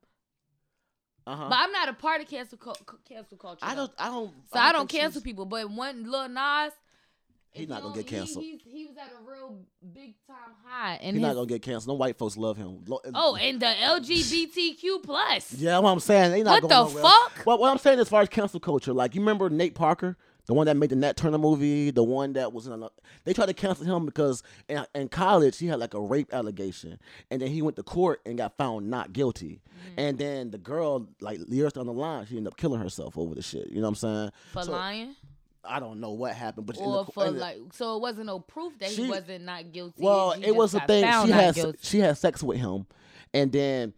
uh-huh. 1.29 1.47
but 1.49 1.59
I'm 1.61 1.73
not 1.73 1.89
a 1.89 1.93
part 1.93 2.21
of 2.21 2.29
cancel 2.29 2.59
cu- 2.59 2.73
cu- 2.87 2.99
cancel 3.09 3.37
culture. 3.37 3.59
I 3.63 3.75
don't. 3.75 3.91
I 3.99 4.07
don't. 4.09 4.33
So 4.53 4.59
I 4.59 4.73
don't 4.73 4.91
think 4.91 5.01
cancel 5.03 5.21
she's- 5.21 5.25
people. 5.25 5.45
But 5.45 5.71
when 5.71 6.11
Lil 6.11 6.29
Nas, 6.29 6.73
He 7.51 7.63
if 7.65 7.69
not 7.69 7.83
gonna 7.83 7.95
get 7.95 8.07
canceled. 8.07 8.45
He, 8.45 8.57
he 8.65 8.87
was 8.87 8.97
at 8.97 9.11
a 9.13 9.31
real 9.31 9.59
big 9.95 10.15
time 10.27 10.37
high, 10.65 10.99
and 11.03 11.17
He's 11.17 11.23
not 11.23 11.35
gonna 11.35 11.47
get 11.47 11.63
canceled. 11.63 11.89
No 11.89 11.99
white 11.99 12.17
folks 12.19 12.37
love 12.37 12.57
him. 12.57 12.85
Oh, 13.15 13.37
and 13.37 13.61
the 13.61 13.67
LGBTQ 13.67 15.03
plus. 15.03 15.55
Yeah, 15.55 15.79
what 15.79 15.91
I'm 15.91 16.01
saying. 16.01 16.33
They 16.33 16.43
not 16.43 16.63
What 16.63 16.71
going 16.71 16.95
the 16.95 17.01
nowhere. 17.01 17.03
fuck? 17.13 17.47
Well, 17.47 17.59
what 17.59 17.71
I'm 17.71 17.79
saying 17.79 17.99
as 18.01 18.09
far 18.09 18.23
as 18.23 18.29
cancel 18.29 18.61
culture, 18.61 18.93
like 18.93 19.15
you 19.15 19.21
remember 19.21 19.49
Nate 19.51 19.75
Parker, 19.75 20.17
the 20.49 20.55
one 20.55 20.67
that 20.67 20.79
made 20.79 20.89
the 20.89 20.97
Nat 20.97 21.17
Turner 21.17 21.37
movie, 21.37 21.91
the 21.91 22.03
one 22.03 22.33
that 22.33 22.55
was 22.55 22.67
in. 22.67 22.83
A, 22.83 22.89
they 23.25 23.35
tried 23.35 23.47
to 23.47 23.55
cancel 23.55 23.85
him 23.85 24.07
because 24.07 24.43
in, 24.67 24.83
in 24.95 25.09
college 25.09 25.59
he 25.59 25.67
had 25.67 25.79
like 25.79 25.93
a 25.93 26.01
rape 26.01 26.33
allegation, 26.33 26.99
and 27.31 27.41
then 27.43 27.49
he 27.49 27.61
went 27.61 27.77
to 27.77 27.83
court 27.83 28.23
and 28.25 28.39
got 28.39 28.57
found 28.57 28.89
not 28.89 29.13
guilty. 29.13 29.61
Mm. 29.71 29.93
And 29.99 30.19
then 30.19 30.51
the 30.51 30.57
girl, 30.57 31.07
like 31.21 31.39
years 31.49 31.75
down 31.75 31.85
the 31.85 31.93
line, 31.93 32.25
she 32.27 32.39
ended 32.39 32.51
up 32.51 32.57
killing 32.57 32.81
herself 32.81 33.19
over 33.19 33.35
the 33.35 33.43
shit. 33.43 33.69
You 33.69 33.77
know 33.77 33.83
what 33.83 33.89
I'm 33.89 33.95
saying? 33.97 34.31
For 34.55 34.63
So, 34.63 34.73
lying, 34.73 35.15
I 35.63 35.81
don't 35.81 36.01
know 36.01 36.13
what 36.13 36.33
happened, 36.33 36.67
but 36.67 36.79
or 36.79 37.05
the, 37.05 37.13
for 37.13 37.25
the- 37.27 37.33
like, 37.33 37.59
so 37.75 37.97
it 37.97 38.01
wasn't 38.01 38.27
no 38.27 38.41
proof 38.41 38.79
that 38.79 38.89
he 38.89 39.07
wasn't 39.07 39.45
not 39.45 39.71
guilty. 39.71 40.03
Well, 40.03 40.33
it 40.33 40.57
was 40.57 40.75
a 40.75 40.81
thing. 40.81 41.05
She 41.27 41.31
had 41.31 41.55
guilty. 41.55 41.79
she 41.83 41.99
had 41.99 42.17
sex 42.17 42.43
with 42.43 42.57
him, 42.57 42.87
and 43.35 43.53
then 43.53 43.93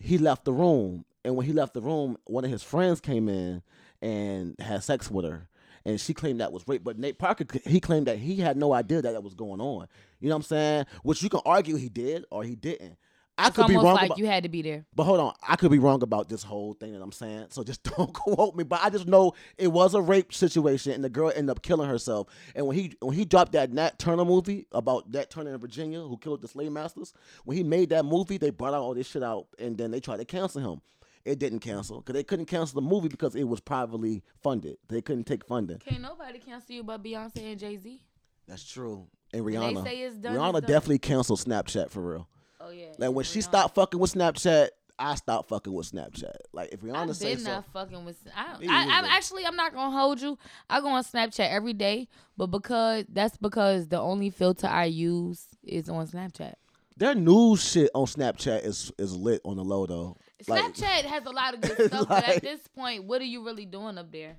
he 0.00 0.18
left 0.18 0.44
the 0.44 0.52
room. 0.52 1.04
And 1.24 1.36
when 1.36 1.46
he 1.46 1.52
left 1.52 1.74
the 1.74 1.80
room, 1.80 2.18
one 2.24 2.44
of 2.44 2.50
his 2.50 2.62
friends 2.62 3.00
came 3.00 3.28
in 3.30 3.62
and 4.04 4.54
had 4.60 4.84
sex 4.84 5.10
with 5.10 5.24
her, 5.24 5.48
and 5.84 6.00
she 6.00 6.14
claimed 6.14 6.40
that 6.40 6.52
was 6.52 6.66
rape. 6.68 6.84
But 6.84 6.98
Nate 6.98 7.18
Parker 7.18 7.44
he 7.66 7.80
claimed 7.80 8.06
that 8.06 8.18
he 8.18 8.36
had 8.36 8.56
no 8.56 8.72
idea 8.72 9.02
that 9.02 9.12
that 9.12 9.22
was 9.24 9.34
going 9.34 9.60
on. 9.60 9.88
You 10.20 10.28
know 10.28 10.36
what 10.36 10.40
I'm 10.40 10.42
saying? 10.44 10.86
Which 11.02 11.22
you 11.22 11.28
can 11.28 11.40
argue 11.44 11.76
he 11.76 11.88
did 11.88 12.24
or 12.30 12.44
he 12.44 12.54
didn't. 12.54 12.96
I 13.36 13.48
It's 13.48 13.56
could 13.56 13.66
be 13.66 13.74
wrong 13.74 13.96
like 13.96 14.06
about. 14.06 14.18
you 14.18 14.26
had 14.26 14.44
to 14.44 14.48
be 14.48 14.62
there. 14.62 14.84
But 14.94 15.04
hold 15.04 15.18
on, 15.18 15.34
I 15.42 15.56
could 15.56 15.72
be 15.72 15.80
wrong 15.80 16.04
about 16.04 16.28
this 16.28 16.44
whole 16.44 16.74
thing 16.74 16.92
that 16.92 17.02
I'm 17.02 17.10
saying. 17.10 17.46
So 17.50 17.64
just 17.64 17.82
don't 17.96 18.12
quote 18.14 18.54
me. 18.54 18.62
But 18.62 18.80
I 18.82 18.90
just 18.90 19.08
know 19.08 19.32
it 19.58 19.68
was 19.72 19.94
a 19.94 20.00
rape 20.00 20.32
situation, 20.32 20.92
and 20.92 21.02
the 21.02 21.08
girl 21.10 21.32
ended 21.34 21.50
up 21.50 21.60
killing 21.62 21.88
herself. 21.88 22.28
And 22.54 22.66
when 22.66 22.76
he 22.76 22.94
when 23.00 23.16
he 23.16 23.24
dropped 23.24 23.52
that 23.52 23.72
Nat 23.72 23.98
Turner 23.98 24.24
movie 24.24 24.66
about 24.70 25.10
Nat 25.10 25.30
Turner 25.30 25.52
in 25.52 25.58
Virginia 25.60 26.00
who 26.00 26.16
killed 26.16 26.42
the 26.42 26.48
slave 26.48 26.70
masters, 26.70 27.12
when 27.44 27.56
he 27.56 27.64
made 27.64 27.88
that 27.90 28.04
movie, 28.04 28.38
they 28.38 28.50
brought 28.50 28.74
out 28.74 28.82
all 28.82 28.94
this 28.94 29.08
shit 29.08 29.22
out, 29.24 29.46
and 29.58 29.76
then 29.76 29.90
they 29.90 29.98
tried 30.00 30.18
to 30.18 30.24
cancel 30.24 30.60
him. 30.74 30.80
It 31.24 31.38
didn't 31.38 31.60
cancel 31.60 32.00
because 32.00 32.14
they 32.14 32.24
couldn't 32.24 32.46
cancel 32.46 32.80
the 32.80 32.86
movie 32.86 33.08
because 33.08 33.34
it 33.34 33.44
was 33.44 33.60
privately 33.60 34.22
funded. 34.42 34.76
They 34.88 35.00
couldn't 35.00 35.24
take 35.24 35.44
funding. 35.46 35.78
Can't 35.78 36.02
nobody 36.02 36.38
cancel 36.38 36.74
you 36.74 36.82
but 36.82 37.02
Beyonce 37.02 37.50
and 37.52 37.58
Jay 37.58 37.76
Z. 37.76 38.02
That's 38.46 38.62
true. 38.64 39.06
And 39.32 39.46
they 39.46 39.52
Rihanna, 39.52 39.84
say 39.84 40.00
it's 40.00 40.16
done, 40.16 40.36
Rihanna 40.36 40.58
it's 40.58 40.60
done. 40.60 40.70
definitely 40.70 40.98
canceled 40.98 41.40
Snapchat 41.40 41.90
for 41.90 42.02
real. 42.02 42.28
Oh 42.60 42.70
yeah. 42.70 42.88
Like 42.98 43.12
when 43.12 43.24
she 43.24 43.40
stopped 43.40 43.74
fucking 43.74 43.98
with 43.98 44.12
Snapchat, 44.12 44.68
I 44.98 45.14
stopped 45.16 45.48
fucking 45.48 45.72
with 45.72 45.90
Snapchat. 45.90 46.36
Like 46.52 46.72
if 46.72 46.80
Rihanna 46.80 47.10
I've 47.10 47.18
been 47.18 47.38
so, 47.38 47.52
not 47.52 47.64
fucking 47.72 48.04
with. 48.04 48.16
I, 48.36 48.58
I, 48.68 48.98
I'm 48.98 49.04
actually 49.06 49.46
I'm 49.46 49.56
not 49.56 49.72
gonna 49.74 49.96
hold 49.96 50.20
you. 50.20 50.38
I 50.68 50.80
go 50.80 50.88
on 50.88 51.02
Snapchat 51.02 51.50
every 51.50 51.72
day, 51.72 52.06
but 52.36 52.48
because 52.48 53.06
that's 53.08 53.36
because 53.38 53.88
the 53.88 53.98
only 53.98 54.28
filter 54.30 54.66
I 54.66 54.84
use 54.84 55.46
is 55.62 55.88
on 55.88 56.06
Snapchat. 56.06 56.54
their 56.96 57.14
news 57.14 57.68
shit 57.68 57.90
on 57.94 58.04
Snapchat 58.06 58.64
is 58.64 58.92
is 58.98 59.16
lit 59.16 59.40
on 59.44 59.56
the 59.56 59.64
low 59.64 59.86
though. 59.86 60.16
Like, 60.46 60.74
Snapchat 60.74 61.04
has 61.04 61.24
a 61.26 61.30
lot 61.30 61.54
of 61.54 61.60
good 61.60 61.86
stuff, 61.86 62.08
but 62.08 62.28
at 62.28 62.42
this 62.42 62.60
point, 62.68 63.04
what 63.04 63.20
are 63.20 63.26
you 63.26 63.44
really 63.44 63.66
doing 63.66 63.98
up 63.98 64.10
there? 64.10 64.36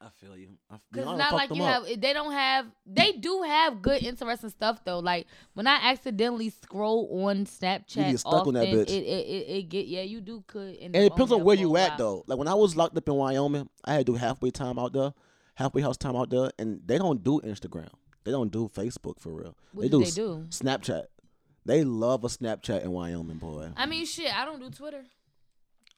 I 0.00 0.08
feel 0.20 0.36
you. 0.36 0.48
Because 0.68 0.82
it's 0.92 1.18
not 1.18 1.32
like 1.32 1.54
you 1.54 1.62
up. 1.62 1.86
have. 1.86 2.00
They 2.00 2.12
don't 2.12 2.32
have. 2.32 2.66
They 2.84 3.12
do 3.12 3.42
have 3.42 3.80
good, 3.80 4.02
interesting 4.02 4.50
stuff 4.50 4.80
though. 4.84 4.98
Like 4.98 5.26
when 5.54 5.66
I 5.66 5.90
accidentally 5.90 6.50
scroll 6.50 7.08
on 7.24 7.46
Snapchat, 7.46 7.96
You 7.96 8.02
get 8.12 8.20
stuck 8.20 8.34
often, 8.34 8.56
on 8.56 8.62
that 8.62 8.68
bitch. 8.68 8.90
It, 8.90 9.04
it, 9.04 9.26
it, 9.26 9.56
it 9.56 9.62
get 9.68 9.86
yeah. 9.86 10.02
You 10.02 10.20
do 10.20 10.44
could. 10.46 10.76
And 10.76 10.94
it 10.94 11.10
depends 11.10 11.32
on 11.32 11.40
on 11.40 11.46
where 11.46 11.56
for 11.56 11.60
a 11.60 11.62
you 11.62 11.76
at 11.78 11.90
while. 11.90 11.98
though. 11.98 12.24
Like 12.26 12.38
when 12.38 12.48
I 12.48 12.54
was 12.54 12.76
locked 12.76 12.96
up 12.96 13.08
in 13.08 13.14
Wyoming, 13.14 13.68
I 13.84 13.94
had 13.94 14.06
to 14.06 14.12
do 14.12 14.16
halfway 14.16 14.50
time 14.50 14.78
out 14.78 14.92
there, 14.92 15.14
halfway 15.54 15.80
house 15.80 15.96
time 15.96 16.14
out 16.14 16.28
there, 16.28 16.50
and 16.58 16.80
they 16.84 16.98
don't 16.98 17.22
do 17.22 17.40
Instagram. 17.40 17.88
They 18.24 18.32
don't 18.32 18.52
do 18.52 18.68
Facebook 18.74 19.18
for 19.18 19.30
real. 19.32 19.56
What 19.72 19.82
they 19.82 19.88
do 19.88 20.00
do, 20.00 20.04
they 20.04 20.10
do? 20.10 20.46
Snapchat. 20.50 21.04
They 21.64 21.84
love 21.84 22.22
a 22.22 22.28
Snapchat 22.28 22.84
in 22.84 22.92
Wyoming, 22.92 23.38
boy. 23.38 23.70
I 23.76 23.86
mean, 23.86 24.04
shit. 24.04 24.32
I 24.36 24.44
don't 24.44 24.60
do 24.60 24.70
Twitter. 24.70 25.04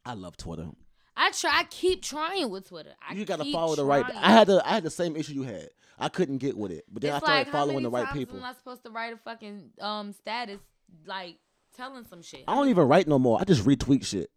I 0.09 0.15
love 0.15 0.37
Twitter. 0.39 0.69
I 1.15 1.31
try. 1.33 1.51
I 1.59 1.65
keep 1.65 2.03
trying 2.03 2.49
with 2.49 2.69
Twitter. 2.69 2.95
I 3.07 3.13
you 3.13 3.25
gotta 3.25 3.43
keep 3.45 3.53
follow 3.53 3.75
the 3.77 3.85
right. 3.85 4.05
trying. 4.07 4.17
I 4.17 4.31
had 4.31 4.47
the 4.47 4.63
I 4.67 4.71
had 4.71 4.83
the 4.85 4.91
same 4.91 5.17
issue 5.17 5.35
you 5.35 5.43
had. 5.43 5.69
I 5.99 6.09
couldn't 6.09 6.39
get 6.39 6.57
with 6.57 6.71
it, 6.71 6.85
but 6.91 7.03
then 7.03 7.15
it's 7.15 7.17
I 7.23 7.27
started 7.27 7.47
like 7.49 7.53
following 7.53 7.83
the 7.83 7.91
right 7.91 8.07
times 8.07 8.19
people. 8.19 8.39
am 8.39 8.45
I 8.45 8.55
supposed 8.55 8.85
to 8.85 8.91
write 8.91 9.13
a 9.13 9.17
fucking 9.19 9.71
um 9.81 10.13
status 10.13 10.61
like 11.07 11.37
telling 11.77 12.05
some 12.07 12.23
shit? 12.23 12.45
I 12.49 12.55
don't 12.55 12.69
even 12.69 12.89
write 12.89 13.07
no 13.07 13.19
more. 13.19 13.39
I 13.41 13.45
just 13.45 13.65
retweet 13.65 14.07
shit. 14.07 14.31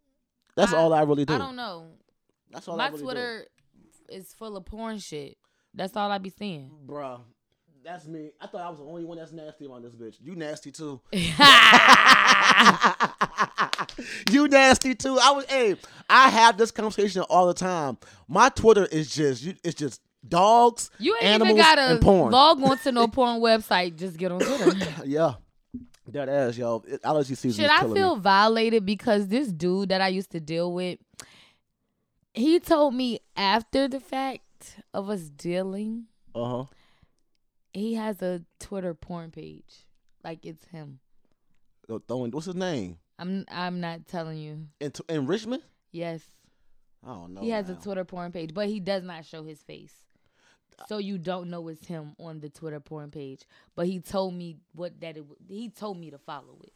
That's 0.56 0.74
I- 0.74 0.76
all 0.76 0.92
I 0.92 1.02
really 1.02 1.24
do. 1.24 1.34
I 1.34 1.38
don't 1.38 1.56
know. 1.56 1.86
That's 2.50 2.68
all 2.68 2.74
I 2.74 2.84
My 2.84 2.90
really 2.90 3.02
Twitter 3.02 3.46
is 4.10 4.34
full 4.34 4.56
of 4.58 4.66
porn 4.66 4.98
shit. 4.98 5.38
That's 5.72 5.96
all 5.96 6.10
I 6.10 6.18
be 6.18 6.28
seeing. 6.28 6.68
do. 6.86 6.92
Bruh. 6.92 7.20
That's 7.84 8.06
me. 8.06 8.30
I 8.40 8.46
thought 8.46 8.60
I 8.60 8.68
was 8.70 8.78
the 8.78 8.84
only 8.84 9.04
one 9.04 9.18
that's 9.18 9.32
nasty 9.32 9.66
on 9.66 9.82
this 9.82 9.94
bitch. 9.94 10.14
You 10.22 10.36
nasty 10.36 10.70
too. 10.70 11.00
you 14.30 14.48
nasty 14.48 14.94
too. 14.94 15.18
I 15.20 15.32
was 15.32 15.44
hey, 15.46 15.76
I 16.08 16.28
have 16.28 16.56
this 16.58 16.70
conversation 16.70 17.22
all 17.22 17.46
the 17.46 17.54
time. 17.54 17.98
My 18.28 18.48
Twitter 18.50 18.86
is 18.86 19.12
just 19.12 19.42
you 19.42 19.54
it's 19.64 19.74
just 19.74 20.00
dogs, 20.26 20.90
You 20.98 21.14
ain't 21.16 21.24
animals, 21.24 21.50
even 21.50 21.56
gotta 21.62 21.80
and 21.82 22.00
porn. 22.00 22.30
log 22.32 22.62
on 22.62 22.78
to 22.78 22.92
no 22.92 23.08
porn 23.08 23.40
website. 23.40 23.96
Just 23.96 24.16
get 24.16 24.30
on 24.32 24.40
Twitter. 24.40 24.72
yeah. 25.04 25.34
That 26.08 26.28
ass, 26.28 26.56
yo. 26.56 26.82
It- 26.86 27.00
Allergy 27.04 27.34
season 27.34 27.64
Should 27.64 27.72
is 27.72 27.78
I 27.80 27.92
feel 27.94 28.16
me. 28.16 28.22
violated 28.22 28.84
because 28.86 29.28
this 29.28 29.48
dude 29.48 29.88
that 29.90 30.00
I 30.00 30.08
used 30.08 30.30
to 30.32 30.40
deal 30.40 30.72
with, 30.72 30.98
he 32.34 32.60
told 32.60 32.94
me 32.94 33.20
after 33.36 33.88
the 33.88 34.00
fact 34.00 34.76
of 34.94 35.10
us 35.10 35.22
dealing, 35.22 36.06
Uh-huh. 36.34 36.64
He 37.74 37.94
has 37.94 38.22
a 38.22 38.42
Twitter 38.60 38.94
porn 38.94 39.30
page. 39.30 39.86
Like 40.24 40.44
it's 40.44 40.64
him. 40.66 41.00
Throwing 42.08 42.30
what's 42.30 42.46
his 42.46 42.54
name? 42.54 42.98
I'm 43.18 43.44
I'm 43.50 43.80
not 43.80 44.06
telling 44.06 44.38
you. 44.38 44.66
In, 44.80 44.92
in 45.08 45.26
Richmond? 45.26 45.62
Yes. 45.90 46.22
I 47.04 47.08
don't 47.08 47.34
know. 47.34 47.40
he 47.40 47.50
has 47.50 47.68
a. 47.68 47.74
Twitter 47.74 48.04
porn 48.04 48.30
page, 48.32 48.54
but 48.54 48.68
he 48.68 48.78
does 48.80 49.02
not 49.02 49.24
show 49.24 49.42
his 49.42 49.60
face. 49.62 49.92
So 50.88 50.98
you 50.98 51.18
don't 51.18 51.50
know 51.50 51.68
it's 51.68 51.86
him 51.86 52.14
on 52.18 52.40
the 52.40 52.48
Twitter 52.48 52.80
porn 52.80 53.10
page. 53.10 53.42
But 53.74 53.86
he 53.86 54.00
told 54.00 54.34
me 54.34 54.56
what 54.74 55.00
that 55.00 55.16
it, 55.16 55.24
he 55.48 55.68
told 55.68 55.98
me 55.98 56.10
to 56.10 56.18
follow 56.18 56.58
it. 56.64 56.72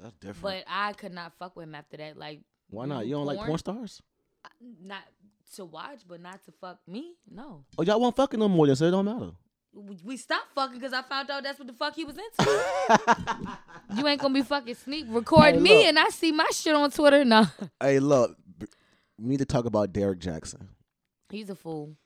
That's 0.00 0.14
different. 0.14 0.42
But 0.42 0.64
I 0.66 0.92
could 0.92 1.12
not 1.12 1.32
fuck 1.38 1.54
with 1.56 1.64
him 1.64 1.74
after 1.74 1.96
that. 1.98 2.16
Like 2.16 2.40
Why 2.70 2.86
not? 2.86 3.06
You 3.06 3.14
don't 3.16 3.26
like 3.26 3.36
porn? 3.36 3.48
porn 3.48 3.58
stars? 3.58 4.02
not 4.82 5.02
to 5.56 5.64
watch, 5.64 6.00
but 6.06 6.20
not 6.20 6.42
to 6.44 6.52
fuck 6.52 6.78
me. 6.86 7.14
No, 7.30 7.64
Oh, 7.78 7.82
y'all 7.82 8.00
won't 8.00 8.16
fucking 8.16 8.40
no 8.40 8.48
more, 8.48 8.66
then 8.66 8.76
so 8.76 8.86
it 8.86 8.90
don't 8.90 9.04
matter. 9.04 9.30
We, 9.74 10.16
stopped 10.16 10.54
fucking 10.54 10.78
because 10.78 10.92
I 10.92 11.02
found 11.02 11.30
out 11.30 11.42
that's 11.42 11.58
what 11.58 11.66
the 11.66 11.74
fuck 11.74 11.94
he 11.96 12.04
was 12.04 12.16
into. 12.16 12.60
you 13.96 14.06
ain't 14.06 14.20
gonna 14.20 14.32
be 14.32 14.42
fucking 14.42 14.74
sneak 14.76 15.06
record 15.08 15.54
Hey, 15.54 15.58
me 15.58 15.88
and 15.88 15.98
I 15.98 16.10
see 16.10 16.30
my 16.30 16.46
shit 16.52 16.74
on 16.74 16.90
Twitter. 16.90 17.24
No, 17.24 17.44
Hey, 17.80 17.98
look, 17.98 18.36
we 19.18 19.28
need 19.28 19.38
to 19.38 19.44
talk 19.44 19.64
about 19.64 19.92
Derrick 19.92 20.20
Jaxn. 20.20 20.68
he's 21.30 21.50
a 21.50 21.54
fool. 21.56 21.96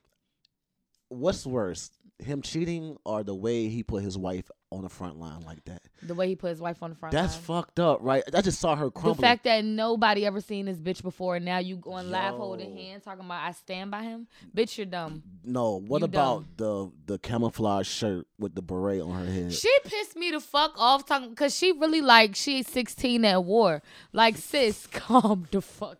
What's 1.10 1.44
worse, 1.46 1.90
him 2.18 2.42
cheating 2.42 2.96
or 3.04 3.22
the 3.22 3.34
way 3.34 3.68
he 3.68 3.82
put 3.82 4.02
his 4.02 4.18
wife 4.18 4.50
on 4.70 4.82
the 4.82 4.88
front 4.88 5.18
line 5.18 5.40
like 5.46 5.64
that? 5.64 5.82
The 6.02 6.14
way 6.14 6.28
he 6.28 6.36
put 6.36 6.50
his 6.50 6.60
wife 6.60 6.82
on 6.82 6.90
the 6.90 6.96
front. 6.96 7.14
Line. 7.14 7.22
That's 7.22 7.34
line. 7.36 7.42
fucked 7.44 7.80
up, 7.80 7.98
right? 8.02 8.22
I 8.34 8.42
just 8.42 8.60
saw 8.60 8.76
her 8.76 8.90
The 8.90 9.14
fact 9.14 9.44
that 9.44 9.64
nobody 9.64 10.26
ever 10.26 10.40
seen 10.40 10.66
this 10.66 10.78
bitch 10.78 11.02
before, 11.02 11.36
and 11.36 11.44
now 11.44 11.58
you 11.58 11.76
going 11.76 12.10
live 12.10 12.34
holding 12.34 12.76
Yo. 12.76 12.82
hands 12.82 13.04
talking 13.04 13.24
about 13.24 13.42
I 13.42 13.52
stand 13.52 13.90
by 13.90 14.02
him. 14.02 14.26
Bitch, 14.54 14.76
you're 14.76 14.86
dumb. 14.86 15.22
no, 15.44 15.80
what 15.80 16.00
You 16.00 16.06
about 16.06 16.44
the 16.56 16.90
the 17.06 17.18
camouflage 17.18 17.86
shirt 17.88 18.26
with 18.38 18.54
the 18.54 18.62
beret 18.62 19.00
on 19.00 19.12
her 19.24 19.32
head? 19.32 19.52
She 19.52 19.72
pissed 19.84 20.16
me 20.16 20.30
the 20.30 20.40
fuck 20.40 20.74
off 20.76 21.06
talking 21.06 21.30
because 21.30 21.56
she 21.56 21.72
really 21.72 22.00
like 22.00 22.34
she's 22.36 22.68
16 22.68 23.24
at 23.24 23.44
war. 23.44 23.82
Like 24.12 24.36
sis, 24.36 24.86
calm 24.92 25.46
the 25.50 25.60
fuck. 25.62 25.98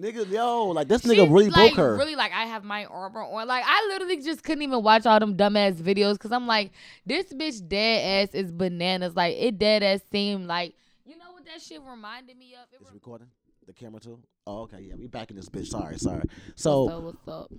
Nigga, 0.00 0.30
yo, 0.30 0.68
like 0.68 0.88
this 0.88 1.02
She's 1.02 1.10
nigga 1.12 1.30
really 1.30 1.50
like, 1.50 1.74
broke 1.74 1.76
her. 1.76 1.96
Really, 1.96 2.16
like 2.16 2.32
I 2.32 2.44
have 2.46 2.64
my 2.64 2.86
armor 2.86 3.22
on. 3.22 3.46
Like 3.46 3.64
I 3.66 3.86
literally 3.90 4.22
just 4.22 4.42
couldn't 4.42 4.62
even 4.62 4.82
watch 4.82 5.04
all 5.04 5.20
them 5.20 5.36
dumbass 5.36 5.74
videos 5.74 6.14
because 6.14 6.32
I'm 6.32 6.46
like, 6.46 6.72
this 7.04 7.32
bitch 7.32 7.66
dead 7.68 8.28
ass 8.28 8.34
is 8.34 8.50
bananas. 8.50 9.14
Like 9.14 9.36
it 9.38 9.58
dead 9.58 9.82
ass 9.82 10.00
seemed 10.10 10.46
like, 10.46 10.74
you 11.04 11.18
know 11.18 11.32
what 11.32 11.44
that 11.44 11.60
shit 11.60 11.80
reminded 11.82 12.38
me 12.38 12.54
of? 12.54 12.66
It 12.72 12.76
Is 12.80 12.86
rem- 12.86 12.94
recording 12.94 13.26
the 13.66 13.72
camera 13.74 14.00
too? 14.00 14.18
Oh, 14.46 14.62
okay, 14.62 14.80
yeah, 14.80 14.94
we 14.96 15.06
back 15.06 15.30
in 15.30 15.36
this 15.36 15.48
bitch. 15.50 15.66
Sorry, 15.66 15.98
sorry. 15.98 16.24
So 16.54 16.88
so 16.88 17.00
what's 17.00 17.28
up? 17.28 17.50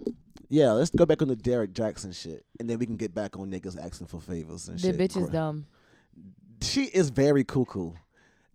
yeah, 0.50 0.72
let's 0.72 0.90
go 0.90 1.06
back 1.06 1.22
on 1.22 1.28
the 1.28 1.36
Derrick 1.36 1.74
Jaxn 1.74 2.16
shit, 2.16 2.44
and 2.60 2.68
then 2.68 2.80
we 2.80 2.88
can 2.88 2.98
get 2.98 3.14
back 3.14 3.38
on 3.38 3.52
niggas 3.52 3.78
asking 3.80 4.08
for 4.08 4.20
favors 4.20 4.68
and 4.68 4.80
The 4.80 4.88
shit. 4.88 4.98
The 4.98 5.04
bitch 5.08 5.22
is 5.22 5.30
dumb. 5.30 5.68
she 6.62 6.86
is 6.86 7.12
very 7.12 7.44
cuckoo. 7.44 7.92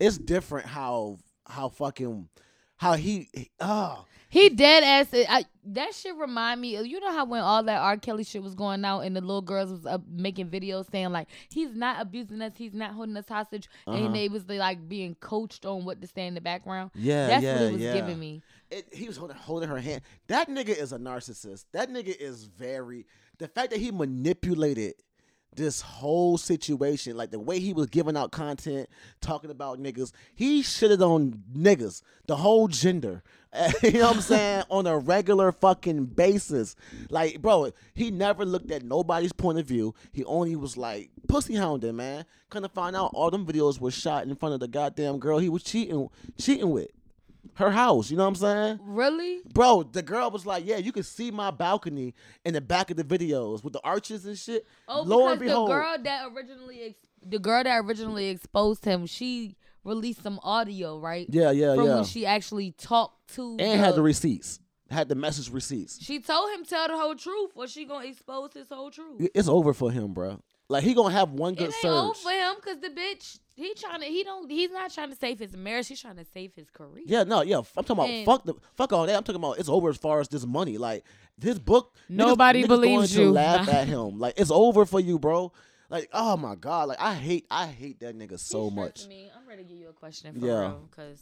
It's 0.00 0.18
different 0.18 0.66
how 0.66 1.18
how 1.46 1.68
fucking 1.68 2.28
how 2.76 2.94
he 2.94 3.28
oh 3.60 4.04
He 4.28 4.48
dead 4.50 4.82
ass. 4.82 5.08
I, 5.12 5.44
that 5.66 5.94
shit 5.94 6.14
remind 6.16 6.60
me. 6.60 6.76
of- 6.76 6.86
You 6.86 7.00
know 7.00 7.12
how 7.12 7.24
when 7.24 7.40
all 7.40 7.62
that 7.62 7.78
R. 7.80 7.96
Kelly 7.96 8.22
shit 8.24 8.42
was 8.42 8.54
going 8.54 8.84
out 8.84 9.00
and 9.00 9.16
the 9.16 9.20
little 9.20 9.40
girls 9.42 9.70
was 9.70 9.86
up 9.86 10.02
making 10.08 10.50
videos 10.50 10.90
saying 10.90 11.10
like 11.10 11.28
he's 11.48 11.74
not 11.74 12.00
abusing 12.02 12.42
us, 12.42 12.52
he's 12.56 12.74
not 12.74 12.92
holding 12.92 13.16
us 13.16 13.28
hostage, 13.28 13.68
Uh-huh. 13.86 13.96
and 13.96 14.14
they 14.14 14.28
was 14.28 14.46
like 14.48 14.88
being 14.88 15.14
coached 15.16 15.64
on 15.64 15.84
what 15.84 16.00
to 16.02 16.06
say 16.06 16.26
in 16.26 16.34
the 16.34 16.40
background. 16.40 16.90
yeah 16.94 17.26
That's 17.28 17.42
yeah 17.44 17.52
what 17.54 17.62
it 17.62 17.72
was 17.72 17.82
yeah. 17.82 17.94
giving 17.94 18.18
me. 18.18 18.42
It, 18.70 18.88
he 18.92 19.06
was 19.06 19.16
holding, 19.16 19.36
holding 19.36 19.68
her 19.68 19.78
hand. 19.80 20.02
That 20.26 20.48
nigga 20.48 20.76
is 20.76 20.92
a 20.92 20.98
narcissist. 20.98 21.64
That 21.72 21.88
nigga 21.88 22.14
is 22.18 22.44
very 22.44 23.06
the 23.38 23.48
fact 23.48 23.70
that 23.70 23.80
he 23.80 23.90
manipulated 23.92 24.94
this 25.56 25.80
whole 25.80 26.38
situation, 26.38 27.16
like 27.16 27.30
the 27.30 27.40
way 27.40 27.58
he 27.58 27.72
was 27.72 27.86
giving 27.86 28.16
out 28.16 28.30
content, 28.30 28.88
talking 29.20 29.50
about 29.50 29.82
niggas, 29.82 30.12
he 30.34 30.62
shitted 30.62 31.00
on 31.00 31.42
niggas, 31.56 32.02
the 32.26 32.36
whole 32.36 32.68
gender. 32.68 33.22
you 33.82 33.92
know 33.92 34.08
what 34.08 34.16
I'm 34.16 34.22
saying? 34.22 34.64
on 34.70 34.86
a 34.86 34.98
regular 34.98 35.50
fucking 35.50 36.06
basis. 36.06 36.76
Like, 37.08 37.40
bro, 37.40 37.72
he 37.94 38.10
never 38.10 38.44
looked 38.44 38.70
at 38.70 38.82
nobody's 38.82 39.32
point 39.32 39.58
of 39.58 39.66
view. 39.66 39.94
He 40.12 40.24
only 40.24 40.56
was 40.56 40.76
like 40.76 41.10
pussy 41.28 41.54
hounding, 41.54 41.96
man. 41.96 42.26
Kind 42.50 42.64
of 42.64 42.72
find 42.72 42.94
out 42.94 43.12
all 43.14 43.30
them 43.30 43.46
videos 43.46 43.80
were 43.80 43.90
shot 43.90 44.24
in 44.24 44.36
front 44.36 44.54
of 44.54 44.60
the 44.60 44.68
goddamn 44.68 45.18
girl 45.18 45.38
he 45.38 45.48
was 45.48 45.62
cheating 45.62 46.08
cheating 46.38 46.70
with. 46.70 46.88
Her 47.56 47.70
house, 47.70 48.10
you 48.10 48.18
know 48.18 48.24
what 48.24 48.28
I'm 48.28 48.34
saying? 48.36 48.80
Really? 48.82 49.40
Bro, 49.52 49.84
the 49.92 50.02
girl 50.02 50.30
was 50.30 50.44
like, 50.44 50.66
"Yeah, 50.66 50.76
you 50.76 50.92
can 50.92 51.02
see 51.02 51.30
my 51.30 51.50
balcony 51.50 52.14
in 52.44 52.52
the 52.52 52.60
back 52.60 52.90
of 52.90 52.98
the 52.98 53.04
videos 53.04 53.64
with 53.64 53.72
the 53.72 53.80
arches 53.82 54.26
and 54.26 54.36
shit." 54.38 54.66
Oh, 54.86 55.02
Lo 55.02 55.28
and 55.28 55.38
because 55.38 55.52
behold, 55.52 55.68
the 55.70 55.72
girl 55.72 55.96
that 56.04 56.28
originally 56.34 56.82
ex- 56.82 57.08
the 57.22 57.38
girl 57.38 57.64
that 57.64 57.78
originally 57.84 58.26
exposed 58.28 58.84
him, 58.84 59.06
she 59.06 59.56
released 59.84 60.22
some 60.22 60.38
audio, 60.42 60.98
right? 60.98 61.26
yeah, 61.30 61.50
yeah, 61.50 61.74
From 61.74 61.86
yeah, 61.86 61.94
when 61.94 62.04
she 62.04 62.26
actually 62.26 62.72
talked 62.72 63.34
to 63.34 63.56
and 63.58 63.80
had 63.80 63.94
the 63.94 64.02
receipts, 64.02 64.60
had 64.90 65.08
the 65.08 65.14
message 65.14 65.50
receipts. 65.50 65.98
She 66.02 66.20
told 66.20 66.50
him 66.54 66.64
tell 66.64 66.88
the 66.88 66.96
whole 66.96 67.14
truth, 67.14 67.52
or 67.54 67.66
she 67.66 67.86
gonna 67.86 68.06
expose 68.06 68.52
his 68.52 68.68
whole 68.70 68.90
truth. 68.90 69.28
It's 69.34 69.48
over 69.48 69.72
for 69.72 69.90
him, 69.90 70.12
bro. 70.12 70.42
Like 70.68 70.82
he 70.82 70.94
gonna 70.94 71.14
have 71.14 71.30
one 71.30 71.52
It 71.52 71.58
good 71.58 71.64
ain't 71.66 71.74
surge. 71.74 72.16
for 72.18 72.30
him 72.30 72.54
because 72.56 72.80
the 72.80 72.88
bitch 72.88 73.38
he 73.54 73.72
trying 73.74 74.00
to 74.00 74.06
he 74.06 74.24
don't 74.24 74.50
he's 74.50 74.70
not 74.70 74.92
trying 74.92 75.10
to 75.10 75.16
save 75.16 75.38
his 75.38 75.56
marriage. 75.56 75.86
He's 75.88 76.00
trying 76.00 76.16
to 76.16 76.24
save 76.24 76.54
his 76.54 76.68
career. 76.70 77.04
Yeah, 77.06 77.22
no, 77.22 77.42
yeah. 77.42 77.58
I'm 77.58 77.64
talking 77.84 77.92
about 77.92 78.08
And- 78.10 78.26
fuck 78.26 78.44
the 78.44 78.54
fuck 78.74 78.92
all 78.92 79.06
that. 79.06 79.16
I'm 79.16 79.22
talking 79.22 79.40
about 79.40 79.58
it's 79.58 79.68
over 79.68 79.90
as 79.90 79.96
far 79.96 80.20
as 80.20 80.28
this 80.28 80.44
money. 80.44 80.76
Like 80.76 81.04
this 81.38 81.58
book, 81.58 81.94
niggas- 82.10 82.16
Nobody 82.16 82.64
niggas 82.64 82.68
believes 82.68 83.14
going 83.14 83.26
you. 83.26 83.32
To 83.32 83.34
laugh 83.34 83.68
at 83.72 83.86
him. 83.86 84.18
Like 84.18 84.34
it's 84.38 84.50
over 84.50 84.84
for 84.86 84.98
you, 84.98 85.18
bro. 85.20 85.52
Like 85.88 86.08
oh 86.12 86.36
my 86.36 86.56
god, 86.56 86.88
like 86.88 87.00
I 87.00 87.14
hate 87.14 87.46
I 87.48 87.68
hate 87.68 88.00
that 88.00 88.18
nigga 88.18 88.36
so 88.38 88.64
He 88.64 88.70
stressing 88.70 88.74
much. 88.74 89.06
Me. 89.06 89.30
I'm 89.36 89.48
ready 89.48 89.62
to 89.62 89.68
give 89.68 89.78
you 89.78 89.88
a 89.88 89.92
question 89.92 90.38
for 90.40 90.44
Yeah. 90.44 90.60
real 90.62 90.88
because 90.90 91.20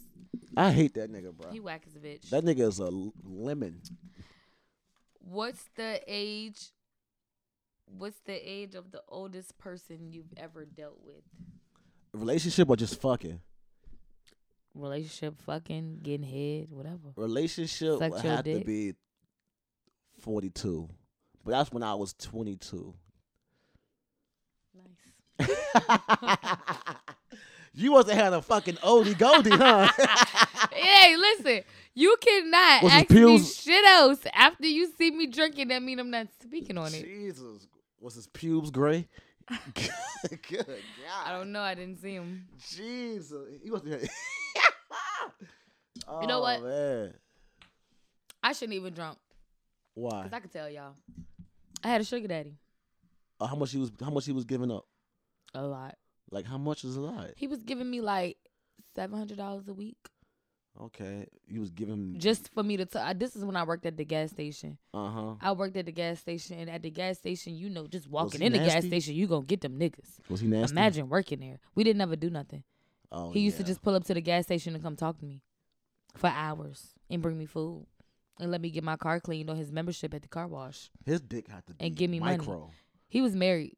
I 0.57 0.71
hate 0.71 0.95
that 0.95 1.11
nigga, 1.11 1.31
bro. 1.35 1.51
he 1.51 1.59
whack 1.59 1.83
as 1.87 1.95
a 1.95 1.99
bitch. 1.99 2.29
That 2.31 2.43
nigga 2.43 2.61
is 2.67 2.79
a 2.79 2.85
l- 2.85 3.13
lemon. 3.23 3.79
What's 5.19 5.69
the 5.75 6.01
age? 6.07 6.69
What's 7.85 8.19
the 8.25 8.33
age 8.33 8.75
of 8.75 8.91
the 8.91 9.01
oldest 9.07 9.57
person 9.57 10.11
you've 10.11 10.33
ever 10.37 10.65
dealt 10.65 10.99
with? 11.03 11.23
Relationship 12.13 12.69
or 12.69 12.75
just 12.75 12.99
fucking? 13.01 13.39
Relationship, 14.73 15.41
fucking, 15.41 15.99
getting 16.03 16.23
head, 16.27 16.67
whatever. 16.69 17.13
Relationship 17.15 17.99
Suck 17.99 18.11
would 18.11 18.23
your 18.23 18.33
have 18.33 18.43
to 18.43 18.59
be 18.59 18.93
42. 20.19 20.89
But 21.43 21.51
that's 21.51 21.71
when 21.71 21.83
I 21.83 21.93
was 21.93 22.13
22. 22.13 22.93
Nice. 25.39 25.49
you 27.73 27.91
wasn't 27.91 28.17
had 28.17 28.33
a 28.33 28.41
fucking 28.41 28.75
oldie 28.75 29.17
goldie, 29.17 29.51
huh? 29.51 29.89
hey, 30.71 31.15
listen, 31.15 31.61
you 31.93 32.15
cannot 32.19 32.83
Was 32.83 32.91
his 32.91 33.01
ask 33.03 33.09
me 33.11 33.17
pubes- 33.17 33.55
shit 33.55 33.85
else 33.85 34.19
after 34.33 34.65
you 34.67 34.91
see 34.97 35.11
me 35.11 35.27
drinking. 35.27 35.69
That 35.69 35.81
mean 35.83 35.99
I'm 35.99 36.09
not 36.11 36.27
speaking 36.41 36.77
on 36.77 36.93
it. 36.93 37.03
Jesus. 37.03 37.67
Was 38.05 38.13
his 38.13 38.27
pubes 38.27 38.69
gray? 38.69 39.07
Good 39.73 39.89
God. 40.51 40.65
I 41.25 41.31
don't 41.31 41.51
know. 41.51 41.61
I 41.61 41.73
didn't 41.73 41.97
see 41.97 42.13
him. 42.13 42.47
Jesus. 42.75 43.47
He 43.63 43.71
wasn't 43.71 44.03
You 46.21 46.27
know 46.27 46.37
Oh, 46.37 46.41
what? 46.41 46.61
Man. 46.61 47.15
I 48.43 48.53
shouldn't 48.53 48.75
even 48.75 48.93
drunk 48.93 49.17
Why? 49.95 50.21
because 50.21 50.33
I 50.33 50.39
could 50.39 50.51
tell 50.51 50.69
y'all. 50.69 50.93
I 51.83 51.87
had 51.87 51.99
a 51.99 52.03
sugar 52.03 52.27
daddy. 52.27 52.59
Uh, 53.39 53.47
how 53.47 53.55
much 53.55 53.71
he 53.71 53.79
was 53.79 53.91
how 53.99 54.11
much 54.11 54.27
he 54.27 54.31
was 54.33 54.45
giving 54.45 54.69
up? 54.71 54.85
A 55.55 55.63
lot. 55.63 55.95
Like 56.29 56.45
how 56.45 56.59
much 56.59 56.83
is 56.83 56.95
a 56.97 57.01
lot? 57.01 57.31
He 57.37 57.47
was 57.47 57.63
giving 57.63 57.89
me 57.89 58.01
like 58.01 58.37
seven 58.93 59.17
hundred 59.17 59.37
dollars 59.39 59.67
a 59.67 59.73
week 59.73 59.97
Okay. 60.81 61.27
You 61.47 61.61
was 61.61 61.71
giving 61.71 62.15
just 62.17 62.53
for 62.53 62.63
me 62.63 62.77
to. 62.77 62.85
T- 62.85 62.99
I, 62.99 63.13
this 63.13 63.35
is 63.35 63.45
when 63.45 63.55
I 63.55 63.63
worked 63.63 63.85
at 63.85 63.97
the 63.97 64.05
gas 64.05 64.31
station. 64.31 64.77
uh-huh. 64.93 65.35
I 65.41 65.51
worked 65.53 65.77
at 65.77 65.85
the 65.85 65.91
gas 65.91 66.19
station, 66.19 66.59
and 66.59 66.69
at 66.69 66.83
the 66.83 66.89
gas 66.89 67.17
station, 67.17 67.55
you 67.55 67.69
know, 67.69 67.87
just 67.87 68.09
walking 68.09 68.41
in 68.41 68.51
the 68.51 68.59
gas 68.59 68.85
station, 68.85 69.15
you 69.15 69.27
gonna 69.27 69.45
get 69.45 69.61
them 69.61 69.79
niggas. 69.79 70.19
Was 70.29 70.41
he 70.41 70.47
nasty? 70.47 70.73
Imagine 70.73 71.09
working 71.09 71.39
there. 71.39 71.59
We 71.75 71.83
didn't 71.83 72.01
ever 72.01 72.15
do 72.15 72.29
nothing. 72.29 72.63
Oh, 73.11 73.31
he 73.31 73.39
used 73.39 73.57
to 73.57 73.63
just 73.63 73.81
pull 73.81 73.95
up 73.95 74.03
to 74.05 74.13
the 74.13 74.21
gas 74.21 74.45
station 74.45 74.73
and 74.73 74.83
come 74.83 74.95
talk 74.95 75.17
to 75.19 75.25
me 75.25 75.41
for 76.15 76.27
hours 76.27 76.93
and 77.09 77.21
bring 77.21 77.37
me 77.37 77.45
food 77.45 77.85
and 78.39 78.51
let 78.51 78.61
me 78.61 78.69
get 78.69 78.83
my 78.83 78.97
car 78.97 79.19
cleaned 79.19 79.49
on 79.49 79.57
his 79.57 79.71
membership 79.71 80.13
at 80.13 80.21
the 80.21 80.27
car 80.27 80.47
wash. 80.47 80.89
His 81.05 81.21
dick 81.21 81.47
had 81.47 81.65
to 81.67 81.73
be 81.73 81.85
And 81.85 81.95
give 81.95 82.09
me 82.09 82.19
money. 82.19 82.45
He 83.07 83.21
was 83.21 83.35
married. 83.35 83.77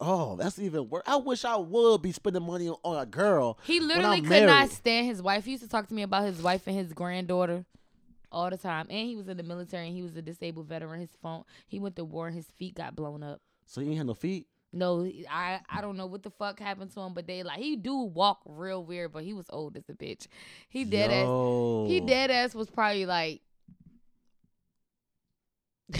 Oh, 0.00 0.36
that's 0.36 0.58
even 0.58 0.88
worse. 0.88 1.02
I 1.06 1.16
wish 1.16 1.44
I 1.44 1.56
would 1.56 2.02
be 2.02 2.12
spending 2.12 2.44
money 2.44 2.68
on, 2.68 2.76
on 2.84 3.02
a 3.02 3.06
girl. 3.06 3.58
He 3.64 3.80
literally 3.80 4.20
could 4.20 4.30
married. 4.30 4.46
not 4.46 4.70
stand 4.70 5.06
his 5.06 5.20
wife. 5.20 5.44
He 5.44 5.52
used 5.52 5.62
to 5.62 5.68
talk 5.68 5.88
to 5.88 5.94
me 5.94 6.02
about 6.02 6.24
his 6.24 6.40
wife 6.40 6.66
and 6.66 6.76
his 6.76 6.92
granddaughter 6.92 7.66
all 8.30 8.50
the 8.50 8.56
time. 8.56 8.86
And 8.88 9.06
he 9.08 9.16
was 9.16 9.28
in 9.28 9.36
the 9.36 9.42
military 9.42 9.88
and 9.88 9.96
he 9.96 10.02
was 10.02 10.16
a 10.16 10.22
disabled 10.22 10.68
veteran. 10.68 11.00
His 11.00 11.16
phone, 11.22 11.44
he 11.66 11.80
went 11.80 11.96
to 11.96 12.04
war 12.04 12.28
and 12.28 12.36
his 12.36 12.46
feet 12.46 12.74
got 12.74 12.96
blown 12.96 13.22
up. 13.22 13.40
So 13.66 13.80
you 13.80 13.88
ain't 13.88 13.98
had 13.98 14.06
no 14.06 14.14
feet. 14.14 14.46
No, 14.72 15.10
I 15.30 15.60
I 15.70 15.80
don't 15.80 15.96
know 15.96 16.06
what 16.06 16.22
the 16.22 16.30
fuck 16.30 16.60
happened 16.60 16.92
to 16.92 17.00
him, 17.00 17.14
but 17.14 17.26
they 17.26 17.42
like 17.42 17.58
he 17.58 17.74
do 17.74 17.96
walk 18.00 18.42
real 18.44 18.84
weird, 18.84 19.12
but 19.12 19.24
he 19.24 19.32
was 19.32 19.46
old 19.48 19.78
as 19.78 19.88
a 19.88 19.94
bitch. 19.94 20.26
He 20.68 20.84
dead 20.84 21.10
ass. 21.10 21.88
He 21.88 22.00
dead 22.00 22.30
ass 22.30 22.54
was 22.54 22.68
probably 22.68 23.06
like. 23.06 23.40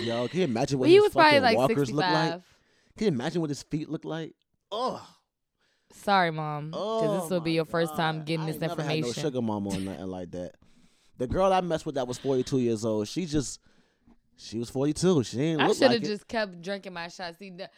Yo, 0.00 0.28
can 0.28 0.38
you 0.38 0.44
imagine 0.44 0.78
what 0.78 0.88
he 0.88 0.94
his 0.96 1.04
was 1.04 1.12
probably 1.12 1.30
fucking 1.40 1.42
like 1.42 1.56
walkers 1.56 1.90
look 1.92 2.04
like? 2.04 2.40
Can 2.96 3.04
you 3.06 3.08
imagine 3.08 3.40
what 3.40 3.50
his 3.50 3.62
feet 3.62 3.88
look 3.88 4.04
like? 4.04 4.34
Oh, 4.70 5.06
Sorry, 5.94 6.30
mom, 6.30 6.70
because 6.70 6.82
oh 6.82 7.20
this 7.20 7.30
will 7.30 7.40
be 7.40 7.52
oh 7.52 7.54
your 7.56 7.64
first 7.66 7.94
time 7.94 8.24
getting 8.24 8.44
I 8.44 8.46
this 8.46 8.54
ain't 8.54 8.62
never 8.62 8.82
had 8.82 8.96
information. 8.96 9.22
no 9.22 9.28
sugar 9.28 9.42
mama 9.42 9.70
or 9.70 9.78
nothing 9.80 10.06
like 10.06 10.30
that. 10.30 10.54
The 11.18 11.26
girl 11.26 11.52
I 11.52 11.60
messed 11.60 11.84
with 11.84 11.96
that 11.96 12.08
was 12.08 12.16
42 12.18 12.60
years 12.60 12.84
old. 12.84 13.06
She 13.08 13.26
just, 13.26 13.60
she 14.36 14.58
was 14.58 14.70
42. 14.70 15.22
She 15.24 15.40
ain't 15.40 15.60
I 15.60 15.66
look 15.66 15.76
should 15.76 15.90
have 15.90 16.00
like 16.00 16.02
just 16.02 16.26
kept 16.26 16.62
drinking 16.62 16.94
my 16.94 17.08
shots. 17.08 17.38
See, 17.38 17.50
the, 17.50 17.68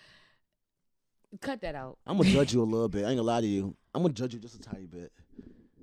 cut 1.41 1.61
that 1.63 1.75
out. 1.75 1.99
I'm 2.07 2.17
gonna 2.17 2.31
judge 2.31 2.55
you 2.55 2.63
a 2.63 2.65
little 2.65 2.89
bit. 2.89 3.05
I 3.05 3.09
ain't 3.09 3.19
gonna 3.19 3.23
lie 3.27 3.41
to 3.41 3.47
you. 3.47 3.77
I'm 3.93 4.03
gonna 4.03 4.15
judge 4.15 4.35
you 4.35 4.41
just 4.41 4.55
a 4.55 4.61
tiny 4.61 4.87
bit. 4.87 5.13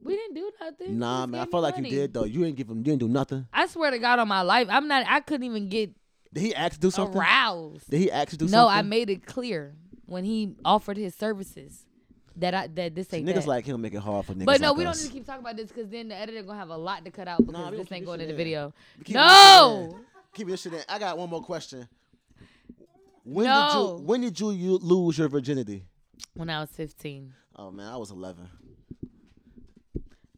We 0.04 0.16
didn't 0.16 0.34
do 0.36 0.52
nothing. 0.60 0.98
Nah, 0.98 1.22
Just 1.24 1.30
man. 1.32 1.42
I 1.42 1.44
gave 1.44 1.52
felt 1.52 1.64
like 1.64 1.76
you 1.78 1.84
money. 1.84 1.96
did 1.96 2.14
though. 2.14 2.24
You 2.24 2.46
ain't 2.46 2.56
give 2.56 2.70
him. 2.70 2.78
You 2.78 2.84
didn't 2.84 3.00
do 3.02 3.08
nothing. 3.10 3.46
I 3.54 3.68
swear 3.68 3.92
to 3.92 4.00
God 4.00 4.20
on 4.20 4.28
my 4.28 4.42
life, 4.42 4.68
I'm 4.70 4.88
not. 4.88 5.06
I 5.08 5.20
couldn't 5.20 5.46
even 5.46 5.70
get 5.70 5.92
Did 6.34 6.42
he 6.42 6.56
ask 6.56 6.74
to 6.76 6.80
do 6.80 6.92
something? 6.92 7.18
aroused. 7.18 7.90
Did 7.90 8.00
he 8.00 8.12
ask 8.12 8.30
to 8.30 8.38
do 8.38 8.46
No, 8.46 8.50
something? 8.52 8.64
No, 8.64 8.68
I 8.70 8.82
made 8.84 9.10
it 9.10 9.26
clear 9.26 9.74
when 10.06 10.24
he 10.24 10.56
offered 10.64 10.98
his 10.98 11.14
services 11.16 11.86
that 12.38 12.54
I 12.54 12.68
that 12.68 12.96
this 12.96 13.14
ain't 13.14 13.28
Niggas 13.28 13.36
that. 13.44 13.48
like 13.48 13.66
him 13.66 13.82
make 13.82 13.94
it 13.94 14.00
hard 14.00 14.26
for 14.26 14.34
niggas. 14.34 14.46
But 14.46 14.62
no, 14.62 14.70
like 14.70 14.78
we 14.78 14.84
don't 14.86 14.98
need 14.98 15.08
to 15.08 15.12
keep 15.12 15.26
talking 15.26 15.42
about 15.42 15.58
this 15.58 15.68
because 15.68 15.90
then 15.90 16.08
the 16.08 16.16
editor 16.16 16.42
gonna 16.44 16.58
have 16.60 16.70
a 16.70 16.78
lot 16.78 17.04
to 17.04 17.12
cut 17.12 17.28
out 17.28 17.40
because 17.46 17.54
Nah, 17.54 17.72
this 17.72 17.92
ain't 17.92 18.06
going 18.06 18.22
in 18.22 18.28
the 18.30 18.34
video. 18.34 18.74
Keep 19.04 19.16
No. 19.16 20.00
Keep 20.34 20.48
this 20.48 20.62
shit 20.62 20.74
in. 20.74 20.80
I 20.88 20.98
got 20.98 21.18
one 21.18 21.30
more 21.30 21.42
question. 21.44 21.88
When 23.24 23.46
No. 23.46 23.64
did 23.66 23.74
you 23.74 24.06
when 24.06 24.22
did 24.22 24.40
you, 24.40 24.52
you 24.52 24.78
lose 24.78 25.18
your 25.18 25.28
virginity? 25.28 25.84
when 26.36 26.50
I 26.50 26.62
was 26.62 26.70
15, 26.72 27.34
Oh 27.58 27.70
man, 27.72 27.88
I 27.92 27.98
was 27.98 28.12
11. 28.12 28.48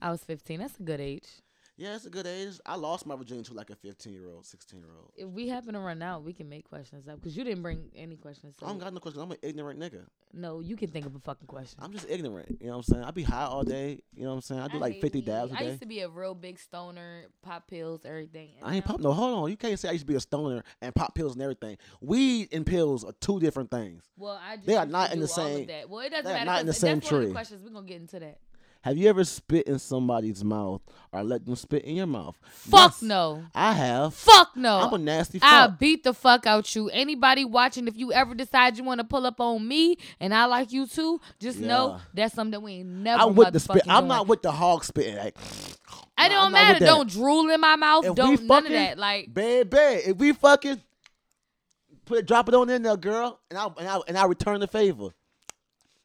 I 0.02 0.10
was 0.12 0.24
15. 0.24 0.60
That's 0.60 0.78
a 0.80 0.84
good 0.84 1.00
age. 1.00 1.28
Yeah, 1.76 1.96
it's 1.96 2.06
a 2.06 2.10
good 2.12 2.28
age. 2.28 2.60
I 2.68 2.76
lost 2.76 3.08
my 3.08 3.16
virginity 3.16 3.48
to 3.50 3.54
like 3.56 3.72
a 3.72 3.76
15 3.76 4.14
year 4.14 4.28
old, 4.30 4.46
16 4.46 4.80
year 4.80 4.90
old. 4.96 5.12
If 5.18 5.28
we 5.30 5.48
happen 5.48 5.74
to 5.74 5.80
run 5.80 6.04
out, 6.04 6.24
we 6.24 6.32
can 6.32 6.48
make 6.48 6.70
questions 6.70 7.08
up 7.08 7.16
because 7.16 7.36
you 7.36 7.44
didn't 7.44 7.64
bring 7.64 7.90
any 7.96 8.16
questions. 8.16 8.56
I 8.62 8.68
don't 8.68 8.78
got 8.78 8.94
no 8.94 9.00
question. 9.00 9.22
I'm 9.22 9.32
an 9.32 9.38
ignorant 9.42 9.80
nigga. 9.80 10.02
no, 10.34 10.60
you 10.60 10.76
can 10.76 10.90
think 10.92 11.08
of 11.08 11.16
a 11.16 11.20
fucking 11.20 11.48
question. 11.48 11.80
I'm 11.82 11.92
just 11.92 12.08
ignorant. 12.08 12.58
You 12.62 12.68
know 12.68 12.74
what 12.74 12.78
I'm 12.88 12.94
saying? 12.94 13.04
I 13.06 13.10
be 13.12 13.24
high 13.24 13.46
all 13.46 13.64
day. 13.64 14.02
You 14.16 14.22
know 14.24 14.30
what 14.30 14.36
I'm 14.36 14.42
saying? 14.42 14.62
I 14.62 14.68
do 14.68 14.78
like 14.78 14.94
hate 14.94 15.02
50 15.02 15.18
weed. 15.18 15.26
dabs 15.26 15.52
a 15.52 15.56
I 15.56 15.60
day. 15.60 15.66
I 15.66 15.68
used 15.70 15.82
to 15.82 15.88
be 15.88 16.02
a 16.02 16.10
real 16.10 16.36
big 16.36 16.60
stoner, 16.60 17.24
pop 17.42 17.68
pills, 17.68 18.02
everything. 18.06 18.50
and 18.60 18.70
I 18.70 18.76
ain't 18.76 18.86
now- 18.86 18.92
pop. 18.92 19.02
No, 19.02 19.12
hold 19.12 19.36
on. 19.46 19.50
You 19.50 19.58
can't 19.58 19.80
say 19.80 19.90
I 19.90 19.94
used 19.94 20.04
to 20.06 20.12
be 20.12 20.16
a 20.16 20.20
stoner 20.20 20.64
and 20.80 20.94
pop 20.94 21.16
pills 21.16 21.34
and 21.34 21.42
everything. 21.42 21.78
Weed 22.02 22.50
and 22.54 22.68
pills 22.68 23.04
are 23.04 23.14
two 23.20 23.40
different 23.40 23.72
things. 23.72 24.04
Well, 24.16 24.40
I 24.48 24.58
just 24.58 24.68
They 24.68 24.78
are 24.78 24.86
not 24.86 25.12
in 25.12 25.20
the 25.22 25.26
do 25.26 25.34
all 25.42 25.48
of 25.48 25.54
same- 25.54 25.66
that. 25.68 25.90
Well, 25.90 26.02
it 26.02 26.10
doesn't 26.12 26.26
they 26.26 26.30
are 26.32 26.34
matter. 26.34 26.46
not 26.46 26.60
in 26.62 26.68
the 26.68 26.74
same 26.74 27.00
that's 27.00 27.12
one 27.12 27.16
of 27.16 27.22
the 27.22 27.28
tree. 27.30 27.34
questions. 27.34 27.64
We're 27.64 27.72
gonna 27.74 27.88
get 27.88 28.00
into 28.02 28.20
that. 28.20 28.38
Have 28.84 28.98
you 28.98 29.08
ever 29.08 29.24
spit 29.24 29.66
in 29.66 29.80
somebody's 29.80 30.44
mouth 30.44 30.82
or 31.14 31.24
let 31.24 31.46
them 31.46 31.56
spit 31.56 31.86
in 31.86 31.96
your 31.96 32.06
mouth? 32.06 32.38
Fuck 32.52 32.92
Yes, 32.92 33.02
no. 33.02 33.46
I 33.56 33.72
have. 33.72 34.14
Fuck 34.14 34.58
no. 34.58 34.78
I'm 34.78 34.94
a 34.94 34.98
nasty 34.98 35.40
I'll 35.42 35.70
beat 35.70 36.04
the 36.04 36.14
fuck 36.14 36.46
out 36.46 36.76
you. 36.76 36.90
Anybody 36.90 37.46
watching, 37.46 37.88
if 37.88 37.96
you 37.96 38.12
ever 38.12 38.36
decide 38.36 38.78
you 38.78 38.84
want 38.84 39.00
to 39.00 39.06
pull 39.06 39.26
up 39.26 39.40
on 39.40 39.66
me 39.66 39.96
and 40.20 40.34
I 40.34 40.46
like 40.46 40.74
you 40.74 40.86
too, 40.86 41.22
just 41.40 41.60
know 41.60 42.02
that's 42.14 42.36
something 42.36 42.52
that 42.52 42.60
we 42.60 42.74
ain't 42.74 42.90
never. 42.90 43.24
I'm 43.24 43.36
with 43.36 43.54
the 43.54 43.62
spit. 43.62 43.84
I'm 43.88 44.02
doing. 44.02 44.08
not 44.10 44.28
with 44.28 44.42
the 44.42 44.52
hog 44.52 44.84
spitting. 44.84 45.16
Like, 45.16 45.38
It 45.38 46.30
don't 46.30 46.48
I'm 46.48 46.52
matter. 46.52 46.86
Don't 46.86 47.10
drool 47.10 47.50
in 47.52 47.62
my 47.62 47.78
mouth. 47.78 48.04
If 48.04 48.16
don't 48.16 48.44
none 48.44 48.66
of 48.66 48.72
that. 48.74 48.98
Like 48.98 49.34
baby, 49.34 49.78
if 49.78 50.18
we 50.18 50.34
fucking 50.34 50.82
put 52.04 52.18
it, 52.18 52.28
drop 52.28 52.50
it 52.50 52.54
on 52.54 52.70
in 52.70 52.84
there, 52.84 52.98
girl, 52.98 53.40
and 53.50 53.58
I 53.58 53.68
and 53.78 53.88
I 53.88 54.00
and 54.10 54.18
I 54.18 54.26
return 54.26 54.60
the 54.60 54.68
favor. 54.68 55.12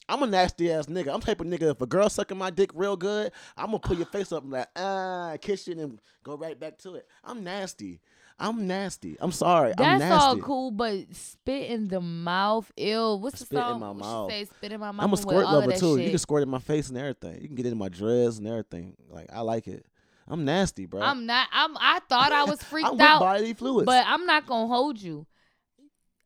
I'm 0.09 0.23
a 0.23 0.27
nasty 0.27 0.73
ass 0.73 0.87
nigga. 0.87 1.13
I'm 1.13 1.21
the 1.21 1.27
type 1.27 1.41
of 1.41 1.47
nigga. 1.47 1.71
If 1.73 1.81
a 1.83 1.87
girl 1.87 2.09
sucking 2.09 2.39
my 2.39 2.51
dick 2.51 2.71
real 2.75 2.97
good, 2.97 3.33
I'm 3.57 3.67
gonna 3.67 3.79
put 3.79 3.97
your 3.99 4.07
face 4.07 4.33
up 4.33 4.43
and 4.43 4.53
like 4.53 4.69
ah, 4.77 5.37
kiss 5.41 5.67
you, 5.69 5.79
and 5.79 6.01
go 6.23 6.37
right 6.37 6.59
back 6.59 6.79
to 6.79 6.95
it. 6.95 7.07
I'm 7.25 7.45
nasty. 7.45 8.01
I'm 8.41 8.69
nasty. 8.69 9.17
I'm 9.21 9.33
sorry. 9.33 9.71
I'm 9.71 9.77
that's 9.77 10.01
nasty. 10.01 10.25
all 10.25 10.37
cool, 10.39 10.71
but 10.71 11.07
spit 11.13 11.71
in 11.71 11.89
the 11.89 12.01
mouth, 12.01 12.71
ill. 12.77 13.19
What's 13.21 13.41
the 13.41 13.47
Spit 13.47 13.59
in 13.59 13.65
song? 13.65 13.81
my 13.81 13.89
What 13.91 13.97
she 13.97 14.01
mouth. 14.03 14.31
Say 14.31 14.45
spit 14.45 14.73
in 14.73 14.81
my 14.81 14.93
mouth. 14.93 15.05
I'm 15.05 15.13
a 15.13 15.17
squirt 15.17 15.45
lover 15.45 15.73
too. 15.73 15.99
You 15.99 16.11
can 16.11 16.19
squirt 16.19 16.45
in 16.45 16.49
my 16.49 16.61
face 16.61 16.89
and 16.89 16.97
everything. 16.97 17.41
You 17.43 17.49
can 17.49 17.57
get 17.57 17.67
in 17.67 17.77
my 17.77 17.89
dress 17.89 18.39
and 18.39 18.47
everything. 18.47 18.95
Like 19.11 19.27
I 19.33 19.41
like 19.41 19.67
it. 19.67 19.85
I'm 20.29 20.45
nasty, 20.45 20.87
bro. 20.87 21.01
I'm 21.01 21.27
not. 21.27 21.49
I'm. 21.53 21.77
I 21.79 22.01
thought 22.09 22.31
I 22.33 22.45
was 22.45 22.63
freaked 22.63 22.89
I'm 22.89 23.01
out. 23.01 23.19
bodily 23.21 23.55
fluids. 23.55 23.87
But 23.87 24.05
I'm 24.07 24.25
not 24.25 24.47
gonna 24.47 24.69
hold 24.69 25.01
you. 25.03 25.27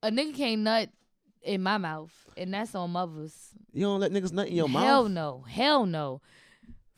A 0.03 0.11
nigga 0.11 0.35
can't 0.35 0.61
nut 0.63 0.91
in 1.43 1.63
my 1.63 1.79
mouth, 1.79 2.13
and 2.37 2.53
that's 2.55 2.75
on 2.75 2.91
mothers. 2.91 3.35
you 3.73 3.83
don't 3.83 4.01
let 4.01 4.13
niggas 4.13 4.33
nut 4.33 4.49
in 4.49 4.55
your 4.55 4.69
mouth. 4.69 4.85
Hell 4.85 5.09
no, 5.09 5.45
hell 5.49 5.87
no. 5.87 6.21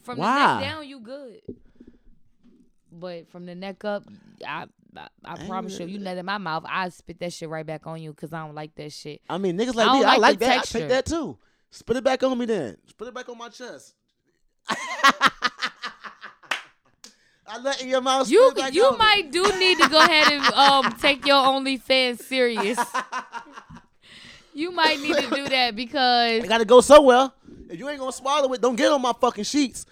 From 0.02 0.18
Why? 0.18 0.34
the 0.36 0.60
neck 0.60 0.70
down, 0.70 0.88
you 0.88 1.00
good. 1.00 1.40
But 2.92 3.28
from 3.30 3.46
the 3.46 3.54
neck 3.54 3.84
up, 3.84 4.04
I 4.46 4.66
I, 4.96 5.08
I 5.24 5.46
promise 5.46 5.78
you, 5.80 5.86
you 5.86 5.98
nut 5.98 6.16
in 6.16 6.26
my 6.26 6.38
mouth, 6.38 6.64
I 6.68 6.88
spit 6.90 7.18
that 7.20 7.32
shit 7.32 7.48
right 7.48 7.66
back 7.66 7.86
on 7.86 8.00
you 8.00 8.12
because 8.12 8.32
I 8.32 8.44
don't 8.44 8.54
like 8.54 8.74
that 8.76 8.92
shit. 8.92 9.20
I 9.28 9.38
mean, 9.38 9.58
niggas 9.58 9.74
like 9.74 9.88
I 9.88 9.92
me. 9.92 9.98
don't 10.00 10.06
I 10.08 10.12
like 10.12 10.18
like 10.20 10.38
that. 10.40 10.50
I 10.50 10.54
texture. 10.56 10.78
take 10.80 10.88
that 10.90 11.06
too. 11.06 11.36
Spit 11.70 11.96
it 11.96 12.04
back 12.04 12.22
on 12.22 12.38
me 12.38 12.46
then. 12.46 12.76
Spit 12.86 13.08
it 13.08 13.14
back 13.14 13.28
on 13.28 13.36
my 13.38 13.48
chest. 13.48 13.94
I 17.46 17.58
let 17.60 17.82
in 17.82 17.88
your 17.88 18.00
mouth. 18.00 18.28
You 18.30 18.50
spit 18.50 18.58
it 18.58 18.60
back 18.66 18.74
you 18.74 18.84
on 18.86 18.98
might 18.98 19.30
do 19.30 19.42
need 19.58 19.78
to 19.78 19.88
go 19.88 19.98
ahead 19.98 20.32
and 20.32 20.44
um 20.54 20.92
take 21.00 21.26
your 21.26 21.36
OnlyFans 21.46 22.20
serious. 22.20 22.78
You 24.54 24.70
might 24.70 25.00
need 25.00 25.16
to 25.16 25.30
do 25.30 25.48
that 25.48 25.76
because 25.82 26.42
I 26.42 26.46
gotta 26.46 26.64
go 26.64 26.80
somewhere. 26.80 27.30
If 27.68 27.78
you 27.78 27.88
ain't 27.88 27.98
gonna 27.98 28.12
swallow 28.12 28.52
it, 28.52 28.60
don't 28.60 28.76
get 28.76 28.90
on 28.92 29.02
my 29.02 29.12
fucking 29.12 29.44
sheets. 29.44 29.84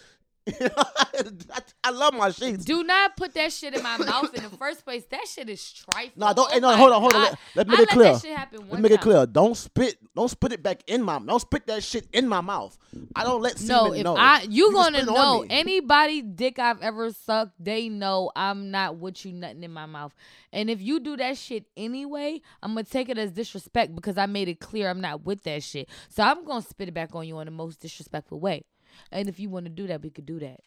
I, 0.60 1.60
I 1.84 1.90
love 1.90 2.14
my 2.14 2.30
sheets. 2.30 2.64
Do 2.64 2.82
not 2.82 3.16
put 3.16 3.34
that 3.34 3.52
shit 3.52 3.74
in 3.76 3.82
my 3.82 3.96
mouth 3.96 4.34
in 4.34 4.42
the 4.42 4.50
first 4.50 4.84
place. 4.84 5.04
That 5.10 5.26
shit 5.28 5.48
is 5.48 5.72
trifling. 5.72 6.12
Nah, 6.16 6.32
don't- 6.32 6.48
Oh 6.50 6.54
hey, 6.54 6.60
no, 6.60 6.76
hold 6.76 6.92
on, 6.92 7.00
hold 7.00 7.14
on. 7.14 7.20
Let- 7.22 7.38
let's 7.54 7.70
make 7.70 7.78
I 7.78 7.82
it 7.82 7.88
clear. 7.90 8.04
Let 8.04 8.12
that 8.14 8.22
shit 8.28 8.36
happen 8.36 8.58
Let 8.60 8.68
one 8.68 8.82
me 8.82 8.88
make 8.88 8.92
it 8.98 9.00
clear. 9.00 9.26
Don't 9.26 9.56
spit. 9.56 9.96
Don't 10.14 10.28
spit 10.28 10.52
it 10.52 10.62
back 10.62 10.82
in 10.86 11.02
my. 11.02 11.18
Mouth. 11.18 11.26
Don't 11.28 11.40
spit 11.40 11.66
that 11.68 11.82
shit 11.84 12.06
in 12.12 12.26
my 12.28 12.40
mouth. 12.40 12.76
I 13.16 13.22
don't 13.24 13.40
let 13.40 13.60
No, 13.62 13.84
semen 13.84 13.98
if 13.98 14.04
know. 14.04 14.16
I 14.16 14.44
you, 14.50 14.66
can 14.72 14.92
gonna 14.92 15.04
know 15.06 15.44
anybody 15.48 16.22
dick 16.22 16.58
I've 16.58 16.82
ever 16.82 17.10
sucked, 17.12 17.52
they 17.58 17.88
know 17.88 18.30
I'm 18.36 18.70
not 18.70 18.96
with 18.96 19.24
you 19.24 19.32
nothing 19.32 19.62
in 19.62 19.72
my 19.72 19.86
mouth. 19.86 20.12
And 20.52 20.68
if 20.68 20.82
you 20.82 21.00
do 21.00 21.16
that 21.16 21.38
shit 21.38 21.64
anyway, 21.76 22.40
I'm 22.62 22.72
gonna 22.74 22.84
take 22.84 23.08
it 23.08 23.16
as 23.16 23.32
disrespect 23.32 23.94
because 23.94 24.18
I 24.18 24.26
made 24.26 24.48
it 24.48 24.60
clear 24.60 24.90
I'm 24.90 25.00
not 25.00 25.24
with 25.24 25.44
that 25.44 25.62
shit. 25.62 25.88
So 26.10 26.22
I'm 26.22 26.44
gonna 26.44 26.62
spit 26.62 26.88
it 26.88 26.94
back 26.94 27.14
on 27.14 27.26
you 27.26 27.38
in 27.38 27.46
the 27.46 27.50
most 27.52 27.80
disrespectful 27.80 28.40
way. 28.40 28.64
And 29.10 29.28
if 29.28 29.38
you 29.40 29.48
want 29.48 29.66
to 29.66 29.70
do 29.70 29.86
that, 29.88 30.02
we 30.02 30.10
could 30.10 30.26
do 30.26 30.38
that. 30.40 30.60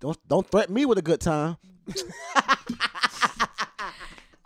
Don't 0.00 0.16
don't 0.28 0.48
threaten 0.48 0.74
me 0.74 0.86
with 0.86 0.98
a 0.98 1.02
good 1.02 1.20
time. 1.20 1.56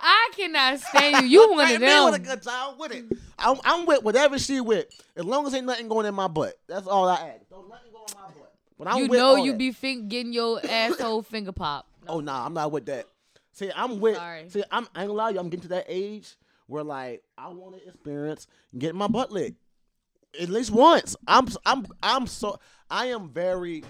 I 0.04 0.30
cannot 0.34 0.80
stand 0.80 1.22
you. 1.24 1.28
You 1.42 1.50
one 1.52 1.60
of 1.70 1.78
Threaten 1.78 1.86
me 1.86 2.10
with 2.10 2.14
a 2.14 2.18
good 2.18 2.42
time. 2.42 2.78
With 2.78 2.92
it. 2.92 3.04
I'm, 3.38 3.56
I'm 3.64 3.86
with 3.86 4.02
whatever 4.02 4.38
she 4.38 4.60
with. 4.60 4.86
As 5.16 5.24
long 5.24 5.46
as 5.46 5.54
ain't 5.54 5.66
nothing 5.66 5.88
going 5.88 6.06
in 6.06 6.14
my 6.14 6.26
butt. 6.28 6.54
That's 6.68 6.86
all 6.86 7.08
I 7.08 7.14
ask. 7.14 7.48
Don't 7.48 7.68
nothing 7.68 7.92
go 7.92 8.04
in 8.08 8.14
my 8.14 8.28
butt. 8.28 8.52
But 8.78 8.88
I'm 8.88 8.96
You 8.98 9.06
with 9.08 9.18
know 9.18 9.36
you 9.36 9.52
that. 9.52 9.58
be 9.58 9.70
fin- 9.72 10.08
getting 10.08 10.32
your 10.32 10.60
asshole 10.68 11.22
finger 11.30 11.52
pop. 11.52 11.86
Oh 12.08 12.18
nah, 12.20 12.44
I'm 12.44 12.54
not 12.54 12.72
with 12.72 12.86
that. 12.86 13.06
See, 13.52 13.70
I'm 13.74 14.00
with. 14.00 14.16
Sorry. 14.16 14.48
See, 14.48 14.64
I'm. 14.70 14.88
I 14.94 15.02
ain't 15.02 15.08
gonna 15.08 15.12
lie, 15.12 15.28
to 15.28 15.34
you, 15.34 15.40
I'm 15.40 15.48
getting 15.50 15.62
to 15.62 15.68
that 15.68 15.84
age 15.86 16.34
where 16.66 16.82
like 16.82 17.22
I 17.38 17.48
want 17.48 17.76
to 17.78 17.86
experience 17.86 18.46
getting 18.76 18.96
my 18.98 19.06
butt 19.06 19.30
licked 19.30 19.56
at 20.40 20.48
least 20.48 20.70
once. 20.70 21.16
I'm. 21.26 21.48
I'm. 21.66 21.86
I'm 22.02 22.26
so. 22.26 22.58
I 22.90 23.06
am 23.06 23.28
very. 23.30 23.84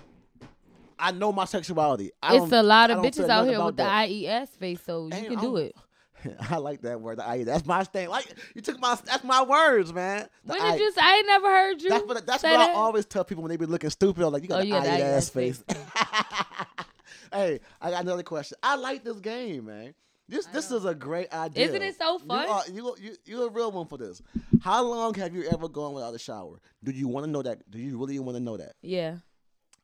I 0.99 1.11
know 1.11 1.33
my 1.33 1.45
sexuality. 1.47 2.13
I 2.23 2.37
It's 2.37 2.53
a 2.53 2.63
lot 2.63 2.91
of 2.91 2.99
bitches 2.99 3.29
out 3.29 3.47
here 3.49 3.63
with 3.65 3.77
the. 3.77 3.83
IES 3.85 4.51
face, 4.51 4.81
so 4.87 5.07
you 5.07 5.13
Hey, 5.15 5.25
can 5.27 5.39
do 5.41 5.57
I'm- 5.57 5.67
it. 5.67 5.77
I 6.51 6.59
like 6.59 6.83
that 6.83 7.01
word. 7.01 7.19
The 7.19 7.35
IE. 7.37 7.43
That's 7.43 7.67
my 7.67 7.83
thing. 7.83 8.09
Like 8.09 8.33
you 8.55 8.63
took 8.63 8.79
my. 8.79 8.97
That's 9.05 9.25
my 9.25 9.43
words, 9.43 9.93
man. 9.93 10.29
The 10.45 10.53
When 10.53 10.61
did 10.73 10.81
you? 10.81 10.93
say- 10.93 11.01
I 11.03 11.17
ain't 11.17 11.27
never 11.27 11.49
heard 11.49 11.83
you. 11.83 11.89
That's 11.91 12.05
what. 12.05 12.25
That's 12.27 12.43
what 12.45 12.53
I 12.61 12.73
always 12.75 13.07
tell 13.07 13.25
people 13.25 13.43
when 13.43 13.51
they 13.51 13.57
be 13.57 13.67
looking 13.67 13.91
stupid. 13.91 14.25
I'm 14.25 14.33
like, 14.33 14.43
you 14.43 14.49
got 14.49 14.59
Oh, 14.59 14.61
an 14.61 14.67
you 14.69 14.73
got 14.75 14.85
the 14.85 14.91
IE 14.93 14.99
IE 14.99 15.03
ass 15.03 15.29
face. 15.31 15.65
face. 15.69 15.77
hey, 17.33 17.61
I 17.81 17.91
got 17.91 18.03
another 18.03 18.23
question. 18.23 18.57
I 18.63 18.77
like 18.77 19.03
this 19.05 19.17
game, 19.19 19.67
man. 19.67 19.95
This 20.33 20.47
this 20.47 20.71
is 20.71 20.87
a 20.87 20.95
great 20.95 21.31
idea. 21.31 21.67
Isn't 21.67 21.83
it 21.83 21.99
so 21.99 22.19
fun? 22.19 22.47
You 22.47 22.53
are, 22.53 22.63
you 22.73 22.97
you 22.99 23.17
you're 23.27 23.47
a 23.49 23.51
real 23.51 23.71
one 23.71 23.87
for 23.87 23.99
this. 23.99 24.23
How 24.63 24.83
long 24.83 25.13
have 25.15 25.35
you 25.35 25.45
ever 25.53 25.69
gone 25.69 25.93
without 25.93 26.15
a 26.15 26.19
shower? 26.19 26.59
Do 26.83 26.91
you 26.91 27.07
want 27.07 27.27
to 27.27 27.31
know 27.31 27.43
that? 27.43 27.71
Do 27.71 27.79
you 27.79 27.99
really 27.99 28.19
want 28.19 28.37
to 28.39 28.43
know 28.43 28.57
that? 28.57 28.73
Yeah. 28.81 29.17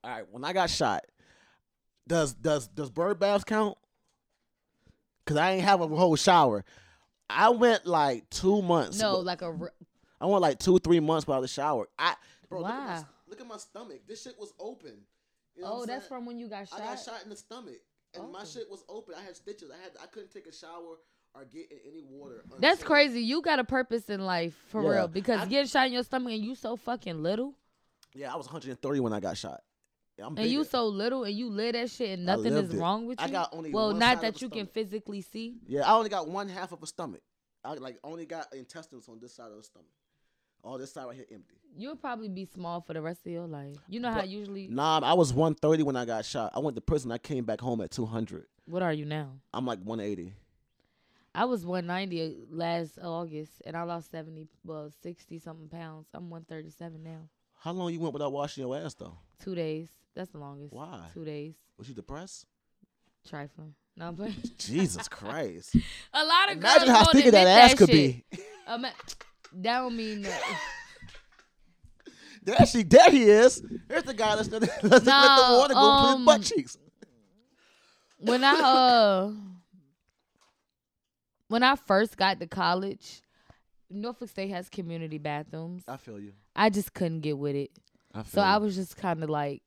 All 0.02 0.10
right. 0.10 0.24
When 0.30 0.44
I 0.44 0.54
got 0.54 0.70
shot, 0.70 1.04
does 2.06 2.32
does 2.32 2.66
does 2.68 2.88
bird 2.88 3.20
baths 3.20 3.44
count? 3.44 3.76
Cause 5.26 5.36
I 5.36 5.52
ain't 5.52 5.64
have 5.64 5.82
a 5.82 5.86
whole 5.86 6.16
shower. 6.16 6.64
I 7.28 7.50
went 7.50 7.84
like 7.84 8.30
two 8.30 8.62
months. 8.62 8.98
No, 8.98 9.18
like 9.18 9.42
a. 9.42 9.46
r- 9.48 9.74
I 10.18 10.24
went 10.24 10.40
like 10.40 10.58
two, 10.58 10.78
three 10.78 11.00
months 11.00 11.26
without 11.26 11.44
a 11.44 11.48
shower. 11.48 11.86
I 11.98 12.14
bro, 12.48 12.62
look, 12.62 12.70
at 12.70 12.86
my, 12.86 13.04
look 13.28 13.40
at 13.42 13.46
my 13.46 13.58
stomach. 13.58 14.00
This 14.08 14.22
shit 14.22 14.38
was 14.38 14.54
open. 14.58 14.94
You 15.54 15.64
know 15.64 15.80
Oh, 15.82 15.84
that's 15.86 16.06
from 16.06 16.24
when 16.24 16.38
you 16.38 16.48
got 16.48 16.68
shot. 16.68 16.80
I 16.80 16.84
got 16.84 16.98
shot 17.00 17.20
in 17.24 17.28
the 17.28 17.36
stomach, 17.36 17.80
and 18.14 18.32
my 18.32 18.40
oh. 18.42 18.44
shit 18.44 18.70
was 18.70 18.84
open. 18.88 19.14
I 19.16 19.22
had 19.22 19.36
stitches. 19.36 19.70
I 19.70 19.82
had 19.82 19.92
I 20.02 20.06
couldn't 20.06 20.32
take 20.32 20.46
a 20.46 20.52
shower 20.52 20.98
or 21.34 21.44
get 21.44 21.70
in 21.70 21.78
any 21.86 22.02
water. 22.02 22.44
That's 22.58 22.82
crazy. 22.82 23.20
You 23.20 23.42
got 23.42 23.58
a 23.58 23.64
purpose 23.64 24.08
in 24.08 24.24
life 24.24 24.54
for 24.68 24.82
Yeah. 24.82 24.90
real 24.90 25.08
because 25.08 25.40
I- 25.40 25.46
getting 25.46 25.68
shot 25.68 25.86
in 25.86 25.92
your 25.92 26.02
stomach 26.02 26.32
and 26.32 26.42
you 26.42 26.54
so 26.54 26.76
fucking 26.76 27.22
little 27.22 27.54
Yeah, 28.14 28.32
I 28.32 28.36
was 28.36 28.46
130 28.46 29.00
when 29.00 29.12
I 29.12 29.20
got 29.20 29.36
shot. 29.36 29.62
I'm 30.20 30.36
and 30.36 30.48
you 30.48 30.64
so 30.64 30.88
little 30.88 31.24
and 31.24 31.34
you 31.34 31.48
live 31.48 31.74
that 31.74 31.90
shit 31.90 32.10
and 32.18 32.26
nothing 32.26 32.52
is 32.52 32.74
it. 32.74 32.78
wrong 32.78 33.06
with 33.06 33.20
you. 33.20 33.26
I 33.26 33.30
got 33.30 33.50
only 33.52 33.70
well, 33.70 33.88
one 33.88 33.98
not 33.98 34.20
that 34.22 34.42
you 34.42 34.48
can 34.48 34.66
physically 34.66 35.20
see. 35.20 35.60
Yeah, 35.66 35.82
I 35.82 35.94
only 35.94 36.08
got 36.08 36.28
one 36.28 36.48
half 36.48 36.72
of 36.72 36.82
a 36.82 36.86
stomach. 36.86 37.22
I 37.64 37.74
like 37.74 37.98
only 38.02 38.26
got 38.26 38.52
intestines 38.52 39.08
on 39.08 39.20
this 39.20 39.34
side 39.34 39.50
of 39.50 39.56
the 39.56 39.62
stomach. 39.62 39.92
All 40.62 40.78
this 40.78 40.92
side 40.92 41.06
right 41.06 41.16
here 41.16 41.26
empty. 41.32 41.54
You'll 41.76 41.96
probably 41.96 42.28
be 42.28 42.44
small 42.44 42.80
for 42.80 42.92
the 42.94 43.00
rest 43.02 43.24
of 43.26 43.32
your 43.32 43.46
life. 43.46 43.76
You 43.88 44.00
know 44.00 44.10
how 44.10 44.20
But- 44.20 44.28
usually. 44.28 44.66
Nah, 44.68 45.00
I 45.02 45.12
was 45.14 45.32
130 45.32 45.82
when 45.84 45.96
I 45.96 46.04
got 46.04 46.24
shot. 46.24 46.52
I 46.54 46.58
went 46.58 46.74
to 46.76 46.80
prison. 46.80 47.12
I 47.12 47.18
came 47.18 47.44
back 47.44 47.60
home 47.60 47.80
at 47.80 47.90
200. 47.90 48.46
What 48.66 48.82
are 48.82 48.92
you 48.92 49.04
now? 49.04 49.30
I'm 49.54 49.64
like 49.66 49.78
180. 49.80 50.34
I 51.34 51.44
was 51.44 51.64
190 51.64 52.22
uh, 52.22 52.30
last 52.50 52.98
August 53.00 53.62
and 53.64 53.76
I 53.76 53.82
lost 53.82 54.10
70, 54.10 54.48
well, 54.64 54.90
60 55.02 55.38
something 55.38 55.68
pounds. 55.68 56.06
I'm 56.12 56.30
137 56.30 57.02
now. 57.02 57.28
How 57.60 57.72
long 57.72 57.92
you 57.92 58.00
went 58.00 58.12
without 58.12 58.32
washing 58.32 58.62
your 58.66 58.76
ass 58.76 58.94
though? 58.94 59.16
Two 59.38 59.54
days. 59.54 59.88
That's 60.14 60.30
the 60.30 60.38
longest. 60.38 60.72
Why? 60.72 61.00
Two 61.14 61.24
days. 61.24 61.54
Was 61.76 61.88
you 61.88 61.94
depressed? 61.94 62.46
Trifling. 63.28 63.74
No, 63.96 64.08
I'm 64.08 64.16
playing. 64.16 64.34
Jesus 64.58 65.06
Christ! 65.08 65.74
A 66.12 66.24
lot 66.24 66.50
of 66.50 66.56
Imagine 66.58 66.86
girls 66.86 66.98
how 66.98 67.04
sticky 67.04 67.30
that 67.30 67.46
ass 67.46 67.74
could 67.74 67.88
shit. 67.90 68.24
be. 68.32 68.38
Ima- 68.72 68.92
that 69.52 69.78
don't 69.80 69.96
mean 69.96 70.22
that. 70.22 70.42
There 72.42 72.66
she, 72.66 72.82
there 72.82 73.10
he 73.10 73.24
is. 73.24 73.62
Here's 73.88 74.04
the 74.04 74.14
guy 74.14 74.36
that's 74.36 74.48
let's 74.50 74.82
let 74.82 75.04
the 75.04 75.56
water 75.58 75.74
go 75.74 75.80
um, 75.80 76.24
butt 76.24 76.42
cheeks. 76.42 76.78
when 78.18 78.42
I 78.42 78.52
uh 78.54 79.32
when 81.48 81.62
I 81.62 81.76
first 81.76 82.16
got 82.16 82.40
to 82.40 82.46
college, 82.46 83.22
Norfolk 83.90 84.28
State 84.30 84.50
has 84.50 84.68
community 84.68 85.18
bathrooms. 85.18 85.82
I 85.88 85.96
feel 85.96 86.18
you. 86.20 86.32
I 86.54 86.70
just 86.70 86.94
couldn't 86.94 87.20
get 87.20 87.38
with 87.38 87.56
it. 87.56 87.70
I 88.14 88.22
So 88.22 88.28
feel 88.36 88.42
I 88.44 88.56
was 88.58 88.76
just 88.76 88.96
kind 88.96 89.22
of 89.22 89.30
like 89.30 89.62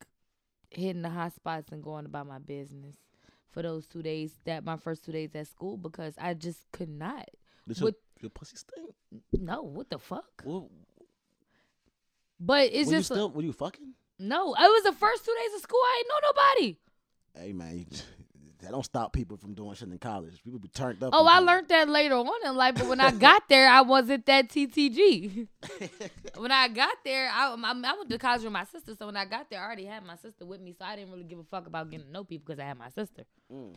hitting 0.69 1.01
the 1.01 1.09
hot 1.09 1.33
spots 1.33 1.71
and 1.71 1.83
going 1.83 2.05
about 2.05 2.27
my 2.27 2.39
business 2.39 2.95
for 3.49 3.61
those 3.61 3.85
two 3.85 4.01
days 4.01 4.33
that 4.45 4.63
my 4.63 4.77
first 4.77 5.03
two 5.03 5.11
days 5.11 5.35
at 5.35 5.47
school 5.47 5.75
because 5.77 6.15
I 6.19 6.33
just 6.33 6.59
could 6.71 6.89
not. 6.89 7.27
With- 7.67 7.95
your 8.21 8.29
pussy 8.29 8.57
stink? 8.57 8.89
No, 9.33 9.61
what 9.63 9.89
the 9.89 9.97
fuck? 9.99 10.43
Well, 10.45 10.69
But 12.39 12.69
it's 12.73 12.87
were 12.87 12.93
you 12.93 12.99
just 12.99 13.11
still 13.11 13.29
were 13.29 13.43
you 13.43 13.53
fucking? 13.53 13.93
no. 14.19 14.53
It 14.53 14.59
was 14.59 14.83
the 14.83 14.93
first 14.93 15.25
two 15.25 15.35
days 15.43 15.55
of 15.55 15.61
school. 15.61 15.79
I 15.79 15.97
ain't 15.99 16.07
know 16.09 16.29
nobody. 16.29 16.77
Hey 17.33 17.53
man, 17.53 17.77
you, 17.79 17.85
that 18.61 18.71
don't 18.71 18.85
stop 18.85 19.13
people 19.13 19.37
from 19.37 19.53
doing 19.53 19.73
shit 19.73 19.89
in 19.89 19.97
college. 19.97 20.43
People 20.43 20.59
be 20.59 20.67
turned 20.67 21.01
up. 21.03 21.11
Oh, 21.13 21.25
I 21.25 21.39
learned 21.39 21.67
that 21.69 21.89
later 21.89 22.15
on 22.15 22.29
in 22.45 22.55
life, 22.55 22.75
but 22.75 22.87
when 22.87 22.99
I 22.99 23.11
got 23.11 23.47
there, 23.49 23.67
I 23.67 23.81
wasn't 23.81 24.25
that 24.27 24.49
TTG. 24.49 25.47
when 26.37 26.51
I 26.51 26.67
got 26.67 26.97
there, 27.03 27.29
I, 27.33 27.53
I, 27.53 27.71
I 27.71 27.93
went 27.97 28.09
to 28.09 28.17
college 28.17 28.43
with 28.43 28.51
my 28.51 28.65
sister, 28.65 28.93
so 28.95 29.07
when 29.07 29.17
I 29.17 29.25
got 29.25 29.49
there, 29.49 29.59
I 29.61 29.65
already 29.65 29.85
had 29.85 30.05
my 30.05 30.15
sister 30.15 30.45
with 30.45 30.61
me, 30.61 30.75
so 30.77 30.85
I 30.85 30.95
didn't 30.95 31.11
really 31.11 31.23
give 31.23 31.39
a 31.39 31.43
fuck 31.43 31.65
about 31.67 31.89
getting 31.89 32.05
to 32.07 32.11
know 32.11 32.23
people 32.23 32.45
because 32.47 32.59
I 32.59 32.65
had 32.65 32.77
my 32.77 32.89
sister. 32.89 33.23
Mm. 33.51 33.75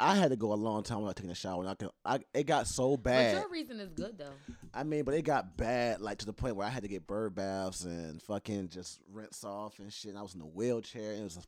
I 0.00 0.16
had 0.16 0.30
to 0.30 0.36
go 0.36 0.52
a 0.52 0.54
long 0.54 0.82
time 0.82 1.00
without 1.00 1.16
taking 1.16 1.30
a 1.30 1.34
shower. 1.34 1.60
And 1.60 1.68
I, 1.70 1.74
could, 1.74 1.90
I 2.04 2.18
it 2.34 2.44
got 2.44 2.66
so 2.66 2.96
But 2.96 3.04
bad. 3.04 3.34
your 3.36 3.48
reason 3.48 3.78
is 3.78 3.90
good 3.92 4.18
though. 4.18 4.32
I 4.74 4.82
mean, 4.82 5.04
but 5.04 5.14
it 5.14 5.22
got 5.22 5.56
bad, 5.56 6.00
like 6.00 6.18
to 6.18 6.26
the 6.26 6.32
point 6.32 6.56
where 6.56 6.66
I 6.66 6.70
had 6.70 6.82
to 6.82 6.88
get 6.88 7.06
bird 7.06 7.34
baths 7.34 7.84
and 7.84 8.20
fucking 8.22 8.68
just 8.70 9.00
rinse 9.12 9.44
off 9.44 9.78
and 9.78 9.92
shit. 9.92 10.10
And 10.10 10.18
I 10.18 10.22
was 10.22 10.34
in 10.34 10.40
a 10.40 10.46
wheelchair. 10.46 11.12
It 11.12 11.22
was 11.22 11.36
a, 11.36 11.40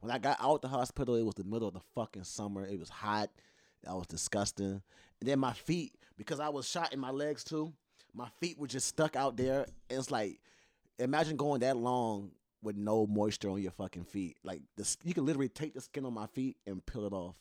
when 0.00 0.10
I 0.12 0.18
got 0.18 0.36
out 0.40 0.60
the 0.62 0.68
hospital, 0.68 1.14
it 1.14 1.24
was 1.24 1.34
the 1.34 1.44
middle 1.44 1.68
of 1.68 1.74
the 1.74 1.80
fucking 1.94 2.24
summer. 2.24 2.66
It 2.66 2.78
was 2.78 2.90
hot. 2.90 3.30
I 3.88 3.94
was 3.94 4.06
disgusting. 4.06 4.82
And 5.20 5.28
then 5.28 5.38
my 5.38 5.52
feet, 5.52 5.94
because 6.16 6.40
I 6.40 6.48
was 6.48 6.68
shot 6.68 6.92
in 6.92 7.00
my 7.00 7.10
legs 7.10 7.42
too, 7.42 7.72
my 8.14 8.28
feet 8.40 8.58
were 8.58 8.66
just 8.66 8.86
stuck 8.88 9.16
out 9.16 9.36
there. 9.36 9.66
And 9.88 9.98
it's 9.98 10.10
like, 10.10 10.40
imagine 10.98 11.36
going 11.36 11.60
that 11.60 11.76
long 11.76 12.32
with 12.62 12.76
no 12.76 13.06
moisture 13.06 13.50
on 13.50 13.62
your 13.62 13.70
fucking 13.70 14.04
feet. 14.04 14.36
Like 14.42 14.62
this, 14.76 14.98
you 15.04 15.14
can 15.14 15.24
literally 15.24 15.48
take 15.48 15.74
the 15.74 15.80
skin 15.80 16.04
on 16.04 16.12
my 16.12 16.26
feet 16.26 16.56
and 16.66 16.84
peel 16.84 17.06
it 17.06 17.12
off. 17.12 17.36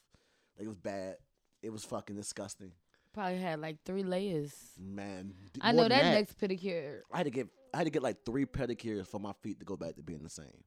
Like 0.57 0.65
it 0.65 0.69
was 0.69 0.77
bad. 0.77 1.15
It 1.61 1.71
was 1.71 1.83
fucking 1.83 2.15
disgusting, 2.15 2.71
Probably 3.13 3.39
had 3.39 3.59
like 3.59 3.77
three 3.83 4.03
layers. 4.03 4.53
man. 4.79 5.33
I 5.59 5.71
know 5.71 5.83
than 5.83 5.89
that, 5.89 6.11
next 6.11 6.39
pedicure. 6.39 6.99
I 7.11 7.17
had 7.17 7.23
to 7.23 7.31
get 7.31 7.47
I 7.73 7.77
had 7.77 7.83
to 7.85 7.89
get 7.89 8.03
like 8.03 8.23
three 8.25 8.45
pedicures 8.45 9.07
for 9.07 9.19
my 9.19 9.33
feet 9.41 9.59
to 9.59 9.65
go 9.65 9.75
back 9.75 9.95
to 9.95 10.03
being 10.03 10.23
the 10.23 10.29
same. 10.29 10.63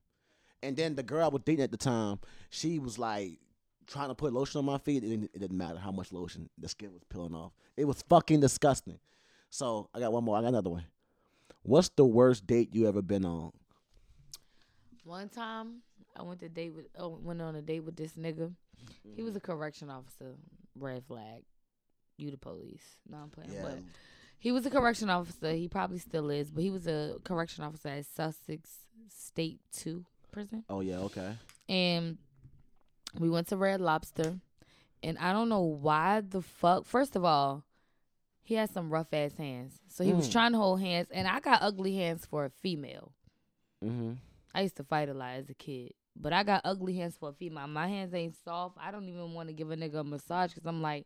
And 0.61 0.75
then 0.77 0.95
the 0.95 1.03
girl 1.03 1.25
I 1.25 1.29
was 1.29 1.41
dating 1.45 1.63
at 1.63 1.71
the 1.71 1.77
time, 1.77 2.19
she 2.49 2.77
was 2.77 2.99
like 2.99 3.39
trying 3.87 4.09
to 4.09 4.15
put 4.15 4.31
lotion 4.33 4.59
on 4.59 4.65
my 4.65 4.77
feet. 4.77 5.03
It 5.03 5.09
didn't, 5.09 5.31
it 5.33 5.39
didn't 5.39 5.57
matter 5.57 5.79
how 5.79 5.91
much 5.91 6.11
lotion, 6.11 6.49
the 6.57 6.67
skin 6.69 6.93
was 6.93 7.01
peeling 7.09 7.33
off. 7.33 7.51
It 7.77 7.85
was 7.85 8.03
fucking 8.09 8.41
disgusting. 8.41 8.99
So 9.49 9.89
I 9.93 9.99
got 9.99 10.13
one 10.13 10.23
more. 10.23 10.37
I 10.37 10.41
got 10.41 10.49
another 10.49 10.69
one. 10.69 10.85
What's 11.63 11.89
the 11.89 12.05
worst 12.05 12.45
date 12.45 12.75
you 12.75 12.87
ever 12.87 13.01
been 13.01 13.25
on? 13.25 13.51
One 15.03 15.29
time, 15.29 15.81
I 16.21 16.23
went 16.27 16.39
to 16.41 16.49
date 16.49 16.73
with, 16.73 16.85
oh, 16.97 17.09
went 17.21 17.41
on 17.41 17.55
a 17.55 17.61
date 17.61 17.81
with 17.81 17.95
this 17.95 18.13
nigga. 18.13 18.53
He 19.15 19.23
was 19.23 19.35
a 19.35 19.39
correction 19.39 19.89
officer. 19.89 20.35
Red 20.75 21.03
flag. 21.05 21.43
You 22.17 22.31
the 22.31 22.37
police. 22.37 22.83
No, 23.09 23.17
I'm 23.17 23.29
playing. 23.29 23.51
Yeah. 23.53 23.61
But 23.63 23.79
he 24.39 24.51
was 24.51 24.65
a 24.65 24.69
correction 24.69 25.09
officer. 25.09 25.51
He 25.53 25.67
probably 25.67 25.97
still 25.99 26.29
is, 26.29 26.51
but 26.51 26.63
he 26.63 26.69
was 26.69 26.87
a 26.87 27.15
correction 27.23 27.63
officer 27.63 27.89
at 27.89 28.05
Sussex 28.05 28.69
State 29.09 29.59
Two 29.75 30.05
prison. 30.31 30.63
Oh 30.69 30.81
yeah, 30.81 30.99
okay. 30.99 31.33
and 31.67 32.17
we 33.19 33.29
went 33.29 33.47
to 33.47 33.57
Red 33.57 33.81
Lobster, 33.81 34.39
and 35.03 35.17
I 35.17 35.33
don't 35.33 35.49
know 35.49 35.61
why 35.63 36.21
the 36.21 36.41
fuck. 36.41 36.85
First 36.85 37.15
of 37.15 37.25
all, 37.25 37.63
he 38.43 38.53
had 38.55 38.69
some 38.69 38.89
rough 38.89 39.13
ass 39.13 39.33
hands, 39.35 39.79
so 39.89 40.03
he 40.03 40.13
was 40.13 40.29
Mm. 40.29 40.31
trying 40.31 40.51
to 40.53 40.57
hold 40.59 40.79
hands, 40.79 41.07
and 41.11 41.27
I 41.27 41.39
got 41.39 41.61
ugly 41.61 41.95
hands 41.95 42.25
for 42.25 42.45
a 42.45 42.49
female. 42.49 43.11
Mm-hmm. 43.83 44.13
I 44.53 44.61
used 44.61 44.77
to 44.77 44.83
fight 44.83 45.09
a 45.09 45.13
lot 45.13 45.35
as 45.35 45.49
a 45.49 45.53
kid, 45.53 45.93
but 46.15 46.33
I 46.33 46.43
got 46.43 46.61
ugly 46.65 46.95
hands 46.95 47.15
for 47.19 47.29
a 47.29 47.33
female. 47.33 47.67
My 47.67 47.87
hands 47.87 48.13
ain't 48.13 48.35
soft. 48.43 48.77
I 48.79 48.91
don't 48.91 49.07
even 49.09 49.33
want 49.33 49.49
to 49.49 49.53
give 49.53 49.71
a 49.71 49.75
nigga 49.75 49.99
a 49.99 50.03
massage 50.03 50.53
because 50.53 50.67
I'm 50.67 50.81
like. 50.81 51.05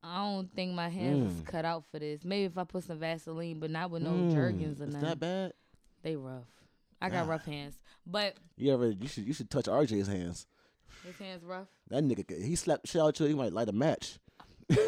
I 0.00 0.18
don't 0.24 0.48
think 0.54 0.74
my 0.74 0.88
hands 0.88 1.32
is 1.32 1.42
Mm. 1.42 1.46
cut 1.46 1.64
out 1.64 1.82
for 1.90 1.98
this. 1.98 2.24
Maybe 2.24 2.44
if 2.44 2.56
I 2.56 2.62
put 2.62 2.84
some 2.84 3.00
Vaseline, 3.00 3.58
but 3.58 3.68
not 3.72 3.90
with 3.90 4.00
no 4.04 4.10
Mm, 4.12 4.32
Jergens 4.32 4.80
or 4.80 4.86
nothing. 4.86 5.00
that 5.00 5.18
bad? 5.18 5.52
They 6.02 6.14
rough. 6.14 6.46
I 7.02 7.10
got 7.10 7.26
Ah. 7.26 7.30
rough 7.30 7.44
hands, 7.44 7.74
but 8.06 8.36
You 8.56 8.72
ever? 8.72 8.90
You 8.92 9.08
should. 9.08 9.26
You 9.26 9.32
should 9.32 9.50
touch 9.50 9.64
RJ's 9.66 10.06
hands. 10.06 10.46
his 11.02 11.18
hands 11.18 11.42
rough. 11.44 11.66
That 11.88 12.04
nigga, 12.04 12.40
he 12.40 12.54
slapped 12.54 12.86
shit 12.86 13.00
out 13.02 13.18
you. 13.18 13.26
He 13.26 13.34
might 13.34 13.52
light 13.52 13.68
a 13.68 13.72
match. 13.72 14.20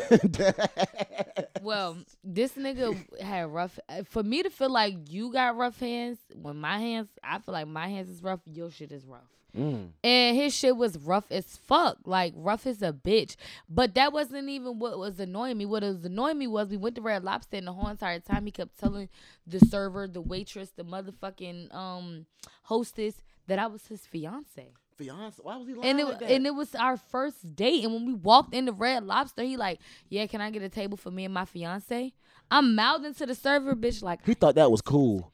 Well, 1.62 1.98
this 2.24 2.52
nigga 2.52 3.20
had 3.20 3.48
rough. 3.52 3.78
For 4.06 4.22
me 4.22 4.42
to 4.42 4.50
feel 4.50 4.70
like 4.70 4.94
you 5.11 5.32
got 5.32 5.56
rough 5.56 5.78
hands, 5.80 6.18
when 6.34 6.56
my 6.56 6.78
hands, 6.78 7.08
I 7.22 7.38
feel 7.38 7.52
like 7.52 7.68
my 7.68 7.88
hands 7.88 8.08
is 8.08 8.22
rough. 8.22 8.40
Your 8.46 8.70
shit 8.70 8.92
is 8.92 9.04
rough, 9.06 9.28
Mm. 9.56 9.90
and 10.04 10.36
his 10.36 10.54
shit 10.54 10.76
was 10.76 10.96
rough 10.98 11.30
as 11.30 11.56
fuck, 11.56 11.98
like 12.04 12.32
rough 12.36 12.66
as 12.66 12.82
a 12.82 12.92
bitch. 12.92 13.34
But 13.68 13.94
that 13.94 14.12
wasn't 14.12 14.48
even 14.48 14.78
what 14.78 14.98
was 14.98 15.18
annoying 15.18 15.58
me. 15.58 15.66
What 15.66 15.82
was 15.82 16.04
annoying 16.04 16.38
me 16.38 16.46
was 16.46 16.68
we 16.68 16.76
went 16.76 16.94
to 16.96 17.02
Red 17.02 17.24
Lobster, 17.24 17.56
and 17.56 17.66
the 17.66 17.72
whole 17.72 17.88
entire 17.88 18.20
time 18.20 18.44
he 18.46 18.52
kept 18.52 18.78
telling 18.78 19.08
the 19.46 19.58
server, 19.58 20.06
the 20.06 20.20
waitress, 20.20 20.70
the 20.70 20.84
motherfucking 20.84 21.74
um 21.74 22.26
hostess 22.64 23.22
that 23.48 23.58
I 23.58 23.66
was 23.66 23.86
his 23.88 24.06
fiance. 24.06 24.72
Fiance, 25.01 25.40
why 25.42 25.57
was 25.57 25.66
he 25.66 25.74
lying 25.74 25.88
And 25.90 26.01
it 26.01 26.05
like 26.05 26.18
that? 26.20 26.30
and 26.30 26.46
it 26.46 26.55
was 26.55 26.74
our 26.74 26.96
first 26.96 27.57
date. 27.57 27.84
And 27.84 27.92
when 27.94 28.07
we 28.07 28.14
walked 28.14 28.55
into 28.55 28.72
Red 28.72 29.05
Lobster, 29.05 29.42
he 29.42 29.57
like, 29.57 29.80
yeah, 30.09 30.26
can 30.26 30.40
I 30.40 30.51
get 30.51 30.62
a 30.62 30.68
table 30.68 30.96
for 30.96 31.11
me 31.11 31.24
and 31.24 31.34
my 31.34 31.44
fiance? 31.44 32.12
I'm 32.51 32.74
mouthing 32.74 33.14
to 33.14 33.26
the 33.26 33.34
server, 33.34 33.74
bitch, 33.74 34.03
like 34.03 34.24
he 34.26 34.34
thought 34.34 34.57
that 34.57 34.70
was 34.70 34.80
cool. 34.82 35.32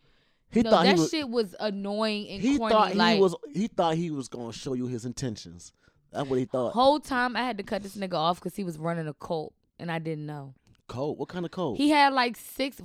He 0.51 0.63
no, 0.63 0.71
thought 0.71 0.85
that 0.85 0.97
was. 0.99 1.11
shit 1.11 1.29
was 1.29 1.55
annoying 1.59 2.29
and 2.29 2.41
he 2.41 2.57
corny. 2.59 2.73
thought 2.73 2.93
he 2.93 2.99
like 2.99 3.21
was. 3.21 3.35
He 3.53 3.67
thought 3.69 3.97
he 3.97 4.11
was 4.11 4.29
gonna 4.29 4.53
show 4.53 4.75
you 4.75 4.87
his 4.87 5.05
intentions. 5.05 5.73
That's 6.13 6.29
what 6.29 6.39
he 6.39 6.45
thought. 6.45 6.73
whole 6.73 7.01
time 7.01 7.37
I 7.37 7.43
had 7.43 7.59
to 7.59 7.65
cut 7.65 7.83
this 7.83 7.97
nigga 7.97 8.15
off 8.15 8.39
because 8.39 8.55
he 8.57 8.65
was 8.65 8.79
running 8.79 9.09
a 9.09 9.15
cult 9.15 9.53
and 9.79 9.91
I 9.91 9.99
didn't 9.99 10.25
know. 10.27 10.55
Cult? 10.89 11.19
What 11.19 11.29
kind 11.29 11.45
of 11.45 11.51
cult? 11.51 11.77
He 11.79 11.91
had 11.91 12.13
like 12.13 12.37
six. 12.37 12.81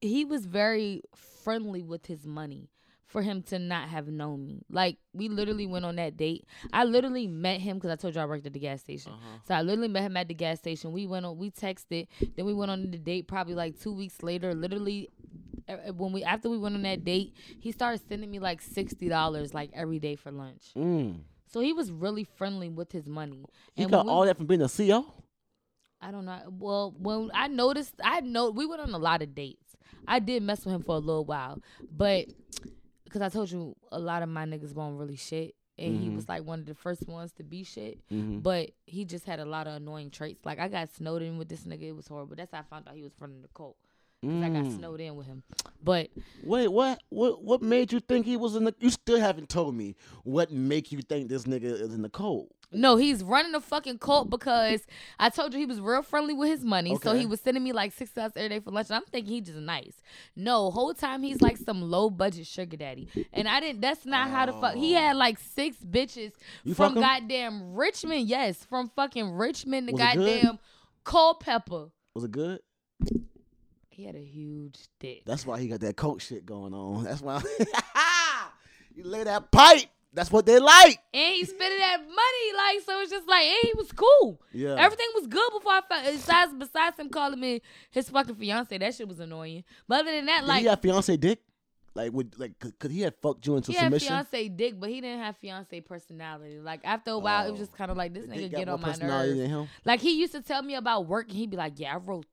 He 0.00 0.24
was 0.24 0.44
very 0.44 1.00
friendly 1.14 1.82
with 1.82 2.06
his 2.06 2.26
money 2.26 2.68
for 3.16 3.22
him 3.22 3.42
to 3.42 3.58
not 3.58 3.88
have 3.88 4.08
known 4.08 4.44
me. 4.44 4.60
Like 4.70 4.98
we 5.14 5.30
literally 5.30 5.66
went 5.66 5.86
on 5.86 5.96
that 5.96 6.18
date. 6.18 6.44
I 6.70 6.84
literally 6.84 7.26
met 7.26 7.62
him 7.62 7.78
because 7.78 7.90
I 7.90 7.96
told 7.96 8.14
you 8.14 8.20
I 8.20 8.26
worked 8.26 8.44
at 8.46 8.52
the 8.52 8.58
gas 8.58 8.80
station. 8.82 9.12
Uh-huh. 9.12 9.38
So 9.48 9.54
I 9.54 9.62
literally 9.62 9.88
met 9.88 10.02
him 10.02 10.18
at 10.18 10.28
the 10.28 10.34
gas 10.34 10.58
station. 10.58 10.92
We 10.92 11.06
went 11.06 11.24
on. 11.24 11.38
We 11.38 11.50
texted. 11.50 12.08
Then 12.36 12.44
we 12.44 12.52
went 12.52 12.70
on 12.70 12.90
the 12.90 12.98
date. 12.98 13.26
Probably 13.26 13.54
like 13.54 13.80
two 13.80 13.94
weeks 13.94 14.22
later. 14.22 14.52
Literally, 14.54 15.08
when 15.96 16.12
we 16.12 16.24
after 16.24 16.50
we 16.50 16.58
went 16.58 16.74
on 16.74 16.82
that 16.82 17.04
date, 17.04 17.32
he 17.58 17.72
started 17.72 18.02
sending 18.06 18.30
me 18.30 18.38
like 18.38 18.60
sixty 18.60 19.08
dollars 19.08 19.54
like 19.54 19.70
every 19.72 19.98
day 19.98 20.14
for 20.14 20.30
lunch. 20.30 20.72
Mm. 20.76 21.20
So 21.50 21.60
he 21.60 21.72
was 21.72 21.90
really 21.90 22.24
friendly 22.24 22.68
with 22.68 22.92
his 22.92 23.08
money. 23.08 23.46
He 23.74 23.84
And 23.84 23.90
got 23.92 24.04
we- 24.04 24.12
all 24.12 24.26
that 24.26 24.36
from 24.36 24.44
being 24.44 24.60
a 24.60 24.68
CO. 24.68 25.06
I 26.02 26.10
don't 26.10 26.26
know. 26.26 26.38
Well, 26.50 26.94
when 26.98 27.30
I 27.32 27.48
noticed, 27.48 27.94
I 28.04 28.20
know 28.20 28.50
we 28.50 28.66
went 28.66 28.82
on 28.82 28.90
a 28.92 28.98
lot 28.98 29.22
of 29.22 29.34
dates. 29.34 29.74
I 30.06 30.18
did 30.18 30.42
mess 30.42 30.66
with 30.66 30.74
him 30.74 30.82
for 30.82 30.96
a 30.96 30.98
little 30.98 31.24
while, 31.24 31.58
but 31.90 32.26
because 33.06 33.22
I 33.22 33.28
told 33.30 33.50
you 33.50 33.74
a 33.90 33.98
lot 33.98 34.22
of 34.22 34.28
my 34.28 34.44
niggas 34.44 34.74
won't 34.74 34.98
really 34.98 35.16
shit, 35.16 35.54
and 35.78 35.96
he 35.96 36.08
Mhm. 36.10 36.16
was 36.16 36.28
like 36.28 36.44
one 36.44 36.58
of 36.60 36.66
the 36.66 36.74
first 36.74 37.06
ones 37.08 37.32
to 37.34 37.42
be 37.42 37.62
shit. 37.64 37.98
Mhm. 38.10 38.42
But 38.42 38.72
he 38.86 39.04
just 39.04 39.24
had 39.24 39.40
a 39.40 39.44
lot 39.44 39.66
of 39.66 39.74
annoying 39.74 40.10
traits. 40.10 40.44
Like 40.44 40.58
I 40.58 40.68
got 40.68 40.92
snowed 40.94 41.22
in 41.22 41.38
with 41.38 41.48
this 41.48 41.64
nigga. 41.64 41.82
It 41.82 41.92
was 41.92 42.08
horrible. 42.08 42.36
That's 42.36 42.52
how 42.52 42.60
I 42.60 42.62
found 42.62 42.86
out 42.88 42.94
he 42.94 43.02
was 43.02 43.14
from 43.14 43.40
the 43.42 43.48
cult. 43.48 43.76
Cause 44.22 44.42
I 44.42 44.48
got 44.48 44.64
Mm. 44.64 44.76
snowed 44.78 45.00
in 45.00 45.14
with 45.14 45.26
him. 45.26 45.42
But 45.84 46.10
Wait, 46.42 46.68
what? 46.68 47.02
What? 47.10 47.42
What 47.44 47.62
made 47.62 47.92
you 47.92 48.00
think 48.00 48.26
he 48.26 48.36
was 48.36 48.56
in 48.56 48.64
the? 48.64 48.74
You 48.80 48.90
still 48.90 49.20
haven't 49.20 49.48
told 49.48 49.74
me 49.74 49.94
what 50.24 50.50
make 50.50 50.90
you 50.90 51.00
think 51.02 51.28
this 51.28 51.44
nigga 51.44 51.64
is 51.64 51.94
in 51.94 52.02
the 52.02 52.08
cult. 52.10 52.50
No, 52.76 52.96
he's 52.96 53.24
running 53.24 53.54
a 53.54 53.60
fucking 53.60 53.98
cult 53.98 54.30
because 54.30 54.86
I 55.18 55.30
told 55.30 55.52
you 55.52 55.58
he 55.58 55.66
was 55.66 55.80
real 55.80 56.02
friendly 56.02 56.34
with 56.34 56.50
his 56.50 56.64
money. 56.64 56.96
So 57.02 57.14
he 57.14 57.26
was 57.26 57.40
sending 57.40 57.64
me 57.64 57.72
like 57.72 57.92
six 57.92 58.12
dollars 58.12 58.32
every 58.36 58.50
day 58.50 58.60
for 58.60 58.70
lunch. 58.70 58.88
And 58.88 58.96
I'm 58.96 59.04
thinking 59.04 59.32
he 59.32 59.40
just 59.40 59.58
nice. 59.58 59.94
No, 60.36 60.70
whole 60.70 60.94
time 60.94 61.22
he's 61.22 61.40
like 61.40 61.56
some 61.56 61.82
low 61.82 62.10
budget 62.10 62.46
sugar 62.46 62.76
daddy. 62.76 63.08
And 63.32 63.48
I 63.48 63.60
didn't 63.60 63.80
that's 63.80 64.04
not 64.04 64.28
how 64.28 64.46
the 64.46 64.52
fuck 64.52 64.74
he 64.74 64.92
had 64.92 65.16
oh. 65.16 65.18
like 65.18 65.38
six 65.38 65.78
bitches 65.78 66.32
You 66.64 66.74
from 66.74 66.94
goddamn 66.94 67.74
Richmond. 67.74 68.28
Yes, 68.28 68.64
from 68.64 68.90
fucking 68.94 69.32
Richmond 69.32 69.88
to 69.88 69.92
Was 69.94 70.00
goddamn 70.00 70.58
Culpeper. 71.04 71.88
Was 72.14 72.24
it 72.24 72.30
good? 72.30 72.60
He 73.88 74.04
had 74.04 74.14
a 74.14 74.22
huge 74.22 74.78
dick. 75.00 75.22
That's 75.24 75.46
why 75.46 75.58
he 75.58 75.68
got 75.68 75.80
that 75.80 75.96
coke 75.96 76.20
shit 76.20 76.44
going 76.44 76.74
on. 76.74 77.04
That's 77.04 77.22
why 77.22 77.42
you 78.94 79.04
lay 79.04 79.24
that 79.24 79.50
pipe. 79.50 79.86
That's 80.16 80.32
what 80.32 80.46
they 80.46 80.58
like. 80.58 80.98
and 81.14 81.34
he 81.34 81.44
spending 81.44 81.78
that 81.78 81.98
money 82.00 82.46
like 82.56 82.80
so 82.84 83.00
it's 83.02 83.10
just 83.12 83.28
like 83.28 83.44
and 83.44 83.58
he 83.62 83.72
was 83.76 83.92
cool 83.92 84.40
Yeah. 84.52 84.74
everything 84.78 85.06
was 85.14 85.26
good 85.28 85.50
before 85.52 85.72
i 85.72 85.80
found 85.88 86.06
besides 86.06 86.52
besides 86.58 86.98
him 86.98 87.08
calling 87.10 87.38
me 87.38 87.60
his 87.90 88.08
fucking 88.08 88.34
fiance 88.34 88.76
that 88.78 88.94
shit 88.94 89.06
was 89.06 89.20
annoying 89.20 89.62
but 89.86 90.00
other 90.00 90.10
than 90.12 90.26
that 90.26 90.40
Did 90.40 90.48
like 90.48 90.60
he 90.62 90.66
have 90.68 90.80
fiance 90.80 91.16
dick? 91.16 91.40
Like 91.94 92.12
would 92.12 92.38
like 92.38 92.58
could, 92.58 92.78
could 92.78 92.90
he 92.90 93.00
have 93.02 93.14
fucked 93.22 93.46
you 93.46 93.56
into 93.56 93.72
he 93.72 93.76
had 93.78 93.84
submission? 93.84 94.08
fiance 94.08 94.48
dick 94.48 94.74
but 94.80 94.90
he 94.90 95.00
didn't 95.00 95.20
have 95.20 95.36
fiance 95.38 95.80
personality 95.80 96.58
like 96.60 96.80
after 96.84 97.12
a 97.12 97.18
while 97.18 97.46
it 97.46 97.52
was 97.52 97.60
Oh. 97.60 97.64
just 97.64 97.76
kind 97.76 97.90
of 97.90 97.96
like 97.96 98.12
this 98.12 98.26
nigga 98.26 98.50
get 98.50 98.68
on 98.68 98.80
my 98.82 98.92
nerves 98.94 99.68
like 99.84 100.00
he 100.00 100.18
used 100.18 100.32
to 100.32 100.42
tell 100.42 100.62
me 100.62 100.74
about 100.74 101.06
work 101.06 101.28
and 101.28 101.36
he'd 101.36 101.50
be 101.50 101.56
like 101.56 101.74
yeah 101.76 101.94
i 101.94 101.96
wrote 101.96 102.26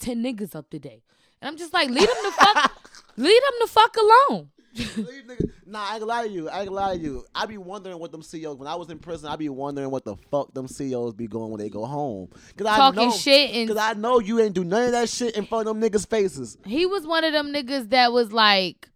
10 0.00 0.22
niggas 0.22 0.54
up 0.54 0.68
today 0.70 1.02
and 1.40 1.48
i'm 1.48 1.56
just 1.56 1.72
like 1.74 1.88
leave 1.88 2.08
him 2.08 2.22
the 2.24 2.32
fuck 2.32 2.72
leave 3.16 3.42
him 3.42 3.54
the 3.60 3.66
fuck 3.66 3.94
alone 3.96 4.50
Leave 4.74 5.24
nah, 5.66 5.80
I 5.86 5.92
ain't 5.92 6.00
gonna 6.00 6.06
lie 6.06 6.26
to 6.26 6.32
you. 6.32 6.48
I 6.48 6.60
ain't 6.60 6.68
gonna 6.70 6.80
lie 6.80 6.96
to 6.96 7.02
you. 7.02 7.24
I 7.34 7.46
be 7.46 7.58
wondering 7.58 7.98
what 7.98 8.10
them 8.12 8.22
COs. 8.22 8.56
When 8.56 8.66
I 8.68 8.74
was 8.74 8.88
in 8.90 8.98
prison, 8.98 9.28
I 9.28 9.36
be 9.36 9.48
wondering 9.48 9.90
what 9.90 10.04
the 10.04 10.16
fuck 10.30 10.52
them 10.54 10.66
COs 10.66 11.14
be 11.14 11.26
going 11.26 11.50
when 11.50 11.60
they 11.60 11.68
go 11.68 11.84
home. 11.84 12.28
Cause 12.56 12.66
I 12.66 12.76
talking 12.76 13.08
know, 13.08 13.16
shit 13.16 13.50
and 13.54 13.68
Cause 13.68 13.76
I 13.76 13.92
know 13.94 14.18
you 14.18 14.40
ain't 14.40 14.54
do 14.54 14.64
none 14.64 14.84
of 14.84 14.92
that 14.92 15.08
shit 15.08 15.36
in 15.36 15.46
front 15.46 15.68
of 15.68 15.78
them 15.78 15.90
niggas' 15.90 16.08
faces. 16.08 16.56
he 16.64 16.86
was 16.86 17.06
one 17.06 17.24
of 17.24 17.32
them 17.32 17.52
niggas 17.52 17.90
that 17.90 18.12
was 18.12 18.32
like 18.32 18.88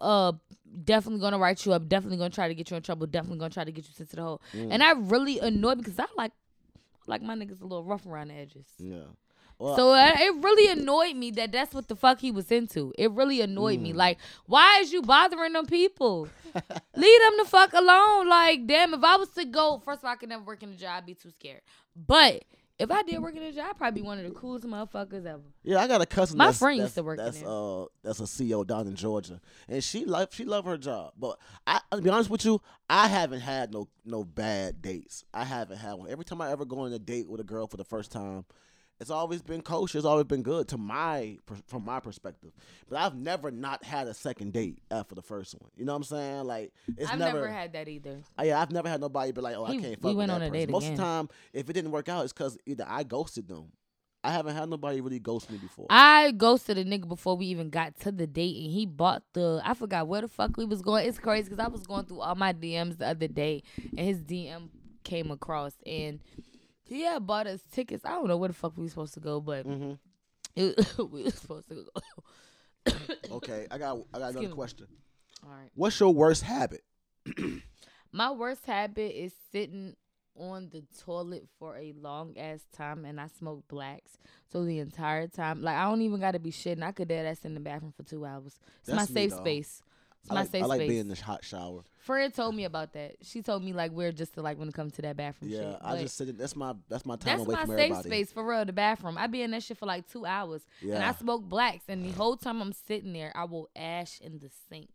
uh 0.00 0.32
definitely 0.84 1.20
gonna 1.20 1.38
write 1.38 1.64
you 1.66 1.72
up 1.72 1.88
definitely 1.88 2.16
gonna 2.18 2.30
try 2.30 2.48
to 2.48 2.54
get 2.54 2.70
you 2.70 2.76
in 2.76 2.82
trouble 2.82 3.06
definitely 3.06 3.38
gonna 3.38 3.50
try 3.50 3.64
to 3.64 3.70
get 3.72 3.86
you 3.86 3.92
sent 3.94 4.10
to 4.10 4.16
the 4.16 4.22
hole 4.22 4.42
Mm. 4.54 4.68
and 4.72 4.82
i 4.82 4.92
really 4.92 5.38
annoyed 5.38 5.78
because 5.78 5.98
i 5.98 6.06
like 6.16 6.32
like 7.06 7.22
my 7.22 7.34
niggas 7.34 7.60
a 7.60 7.64
little 7.64 7.84
rough 7.84 8.06
around 8.06 8.28
the 8.28 8.34
edges 8.34 8.66
Yeah. 8.78 9.04
Well, 9.58 9.76
so 9.76 9.90
uh, 9.92 10.12
it 10.16 10.34
really 10.42 10.70
annoyed 10.70 11.16
me 11.16 11.30
that 11.32 11.52
that's 11.52 11.72
what 11.72 11.88
the 11.88 11.96
fuck 11.96 12.18
he 12.20 12.30
was 12.30 12.50
into. 12.50 12.92
It 12.98 13.10
really 13.12 13.40
annoyed 13.40 13.78
Mm. 13.78 13.82
me. 13.82 13.92
Like, 13.92 14.18
why 14.46 14.80
is 14.80 14.92
you 14.92 15.00
bothering 15.02 15.52
them 15.52 15.66
people? 15.66 16.28
Leave 16.96 17.20
them 17.22 17.32
the 17.38 17.44
fuck 17.46 17.72
alone. 17.72 18.28
Like, 18.28 18.66
damn, 18.66 18.94
if 18.94 19.02
I 19.04 19.16
was 19.16 19.28
to 19.30 19.44
go, 19.44 19.80
first 19.84 20.00
of 20.00 20.04
all, 20.06 20.12
I 20.12 20.16
could 20.16 20.28
never 20.28 20.42
work 20.44 20.62
in 20.62 20.70
a 20.70 20.76
job. 20.76 20.98
I'd 20.98 21.06
be 21.06 21.14
too 21.14 21.30
scared. 21.30 21.60
But 21.96 22.44
if 22.78 22.90
I 22.90 23.02
did 23.04 23.20
work 23.20 23.36
in 23.36 23.42
a 23.44 23.52
job, 23.52 23.66
I'd 23.70 23.76
probably 23.78 24.00
be 24.02 24.06
one 24.06 24.18
of 24.18 24.24
the 24.24 24.32
coolest 24.32 24.66
motherfuckers 24.66 25.24
ever. 25.26 25.42
yeah, 25.62 25.78
I 25.80 25.86
got 25.86 26.00
a 26.02 26.06
cousin. 26.06 26.36
My 26.38 26.46
that's, 26.46 26.58
friend 26.58 26.78
used 26.80 26.94
to 26.96 27.02
work 27.04 27.18
in 27.20 27.24
That's 27.24 27.38
there. 27.38 27.48
uh, 27.48 27.84
that's 28.02 28.18
a 28.20 28.48
CO 28.48 28.64
down 28.64 28.88
in 28.88 28.96
Georgia, 28.96 29.40
and 29.68 29.82
she 29.82 30.04
love 30.04 30.28
she 30.32 30.44
love 30.44 30.64
her 30.64 30.76
job. 30.76 31.12
But 31.16 31.38
I, 31.66 31.80
I'll 31.92 32.00
be 32.00 32.10
honest 32.10 32.30
with 32.30 32.44
you, 32.44 32.60
I 32.90 33.06
haven't 33.06 33.40
had 33.40 33.72
no 33.72 33.88
no 34.04 34.24
bad 34.24 34.82
dates. 34.82 35.24
I 35.32 35.44
haven't 35.44 35.76
had 35.78 35.94
one. 35.94 36.10
Every 36.10 36.24
time 36.24 36.40
I 36.40 36.50
ever 36.50 36.64
go 36.64 36.80
on 36.80 36.92
a 36.92 36.98
date 36.98 37.28
with 37.28 37.40
a 37.40 37.44
girl 37.44 37.68
for 37.68 37.76
the 37.76 37.84
first 37.84 38.10
time, 38.10 38.44
it's 39.04 39.10
always 39.10 39.42
been 39.42 39.60
kosher. 39.60 39.98
It's 39.98 40.06
always 40.06 40.24
been 40.24 40.42
good 40.42 40.66
to 40.68 40.78
my 40.78 41.36
from 41.66 41.84
my 41.84 42.00
perspective. 42.00 42.52
But 42.88 42.98
I've 43.00 43.14
never 43.14 43.50
not 43.50 43.84
had 43.84 44.06
a 44.06 44.14
second 44.14 44.54
date 44.54 44.78
after 44.90 45.14
the 45.14 45.20
first 45.20 45.54
one. 45.60 45.70
You 45.76 45.84
know 45.84 45.92
what 45.92 45.98
I'm 45.98 46.04
saying? 46.04 46.44
Like 46.44 46.72
it's 46.96 47.10
I've 47.10 47.18
never. 47.18 47.40
never, 47.42 47.52
had 47.52 47.74
that 47.74 47.86
either. 47.86 48.20
Uh, 48.38 48.44
yeah, 48.44 48.62
I've 48.62 48.70
never 48.70 48.88
had 48.88 49.02
nobody 49.02 49.30
be 49.32 49.42
like, 49.42 49.56
"Oh, 49.56 49.66
He- 49.66 49.76
I 49.76 49.82
can't 49.82 50.00
fuck 50.00 50.08
we 50.08 50.14
went 50.14 50.30
that 50.30 50.36
on 50.36 50.42
a 50.42 50.46
person." 50.46 50.52
date 50.66 50.70
Most 50.70 50.88
of 50.88 50.96
the 50.96 51.02
time, 51.02 51.28
if 51.52 51.68
it 51.68 51.74
didn't 51.74 51.90
work 51.90 52.08
out, 52.08 52.24
it's 52.24 52.32
because 52.32 52.56
either 52.64 52.86
I 52.88 53.02
ghosted 53.02 53.46
them. 53.46 53.72
I 54.22 54.32
haven't 54.32 54.56
had 54.56 54.70
nobody 54.70 55.02
really 55.02 55.18
ghost 55.18 55.50
me 55.50 55.58
before. 55.58 55.86
I 55.90 56.30
ghosted 56.30 56.78
a 56.78 56.84
nigga 56.86 57.06
before 57.06 57.36
we 57.36 57.44
even 57.46 57.68
got 57.68 58.00
to 58.00 58.10
the 58.10 58.26
date, 58.26 58.56
and 58.56 58.72
he 58.72 58.86
bought 58.86 59.22
the. 59.34 59.60
I 59.62 59.74
forgot 59.74 60.08
where 60.08 60.22
the 60.22 60.28
fuck 60.28 60.56
we 60.56 60.64
was 60.64 60.80
going. 60.80 61.06
It's 61.06 61.18
crazy 61.18 61.50
because 61.50 61.62
I 61.62 61.68
was 61.68 61.86
going 61.86 62.06
through 62.06 62.20
all 62.20 62.36
my 62.36 62.54
DMs 62.54 62.96
the 62.96 63.06
other 63.06 63.28
day, 63.28 63.62
and 63.76 64.00
his 64.00 64.20
DM 64.22 64.70
came 65.02 65.30
across, 65.30 65.74
and 65.84 66.20
he 66.86 67.02
had 67.02 67.26
bought 67.26 67.46
us 67.46 67.60
tickets. 67.72 68.04
I 68.04 68.10
don't 68.10 68.28
know 68.28 68.36
where 68.36 68.48
the 68.48 68.54
fuck 68.54 68.76
we 68.76 68.82
was 68.84 68.92
supposed 68.92 69.14
to 69.14 69.20
go, 69.20 69.40
but 69.40 69.64
hmm 69.64 69.92
it, 70.56 70.76
we 70.98 71.24
was 71.24 71.34
supposed 71.34 71.68
to 71.68 71.74
go. 71.74 71.90
Okay, 73.32 73.66
I 73.70 73.78
got 73.78 73.98
I 74.12 74.18
got 74.18 74.30
Excuse 74.30 74.36
another 74.36 74.48
me. 74.48 74.54
question. 74.54 74.86
all 75.42 75.50
right. 75.50 75.70
What's 75.74 75.98
your 75.98 76.12
worst 76.12 76.42
habit? 76.42 76.82
My 78.12 78.30
worst 78.30 78.64
habit 78.66 79.18
is 79.18 79.32
sitting 79.50 79.96
on 80.38 80.68
the 80.70 80.84
toilet 81.04 81.46
for 81.58 81.76
a 81.76 81.92
long 82.00 82.36
ass 82.36 82.60
time, 82.72 83.04
and 83.04 83.20
I 83.20 83.28
smoke 83.28 83.66
blacks. 83.68 84.18
So 84.52 84.64
the 84.64 84.78
entire 84.80 85.26
time, 85.26 85.62
like 85.62 85.76
I 85.76 85.84
don't 85.88 86.02
even 86.02 86.20
got 86.20 86.32
to 86.32 86.38
be 86.38 86.50
shitting. 86.50 86.82
I 86.82 86.92
could 86.92 87.08
dead 87.08 87.26
ass 87.26 87.44
in 87.44 87.54
the 87.54 87.60
bathroom 87.60 87.92
for 87.96 88.02
two 88.02 88.24
hours. 88.24 88.58
It's 88.80 88.88
my 88.90 88.96
That's 88.96 89.08
me, 89.10 89.14
safe 89.14 89.30
though. 89.30 89.36
space. 89.38 89.82
It's 90.20 90.30
I 90.30 90.34
my 90.34 90.40
like, 90.40 90.46
safe 90.46 90.50
space. 90.50 90.62
I 90.62 90.66
like 90.66 90.78
space. 90.78 90.88
being 90.88 91.00
in 91.00 91.08
the 91.08 91.16
hot 91.16 91.44
shower. 91.44 91.82
Fred 92.04 92.34
told 92.34 92.54
me 92.54 92.64
about 92.64 92.92
that. 92.92 93.16
She 93.22 93.40
told 93.40 93.64
me 93.64 93.72
like 93.72 93.90
we're 93.90 94.12
just 94.12 94.34
to 94.34 94.42
like 94.42 94.58
when 94.58 94.68
it 94.68 94.74
comes 94.74 94.92
to 94.94 95.02
that 95.02 95.16
bathroom 95.16 95.50
Yeah, 95.50 95.72
shit. 95.72 95.78
I 95.82 96.02
just 96.02 96.16
sit. 96.18 96.36
That's 96.36 96.54
my 96.54 96.74
that's 96.88 97.06
my 97.06 97.16
time 97.16 97.38
that's 97.38 97.46
away 97.46 97.54
my 97.54 97.60
from 97.64 97.70
safe 97.70 97.80
everybody. 97.80 98.08
space 98.10 98.32
for 98.32 98.46
real. 98.46 98.64
The 98.66 98.74
bathroom. 98.74 99.16
I 99.16 99.26
be 99.26 99.40
in 99.40 99.50
that 99.52 99.62
shit 99.62 99.78
for 99.78 99.86
like 99.86 100.06
two 100.06 100.26
hours, 100.26 100.62
and 100.82 101.02
I 101.02 101.12
smoke 101.12 101.42
blacks. 101.48 101.84
And 101.88 102.04
the 102.04 102.10
whole 102.12 102.36
time 102.36 102.60
I'm 102.60 102.74
sitting 102.74 103.14
there, 103.14 103.32
I 103.34 103.44
will 103.44 103.70
ash 103.74 104.20
in 104.20 104.38
the 104.38 104.50
sink. 104.68 104.90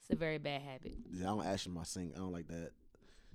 It's 0.00 0.10
a 0.10 0.16
very 0.16 0.38
bad 0.38 0.62
habit. 0.62 0.94
Yeah, 1.12 1.24
I 1.24 1.28
don't 1.36 1.44
ash 1.46 1.66
in 1.66 1.72
my 1.72 1.82
sink. 1.82 2.12
I 2.16 2.20
don't 2.20 2.32
like 2.32 2.48
that. 2.48 2.70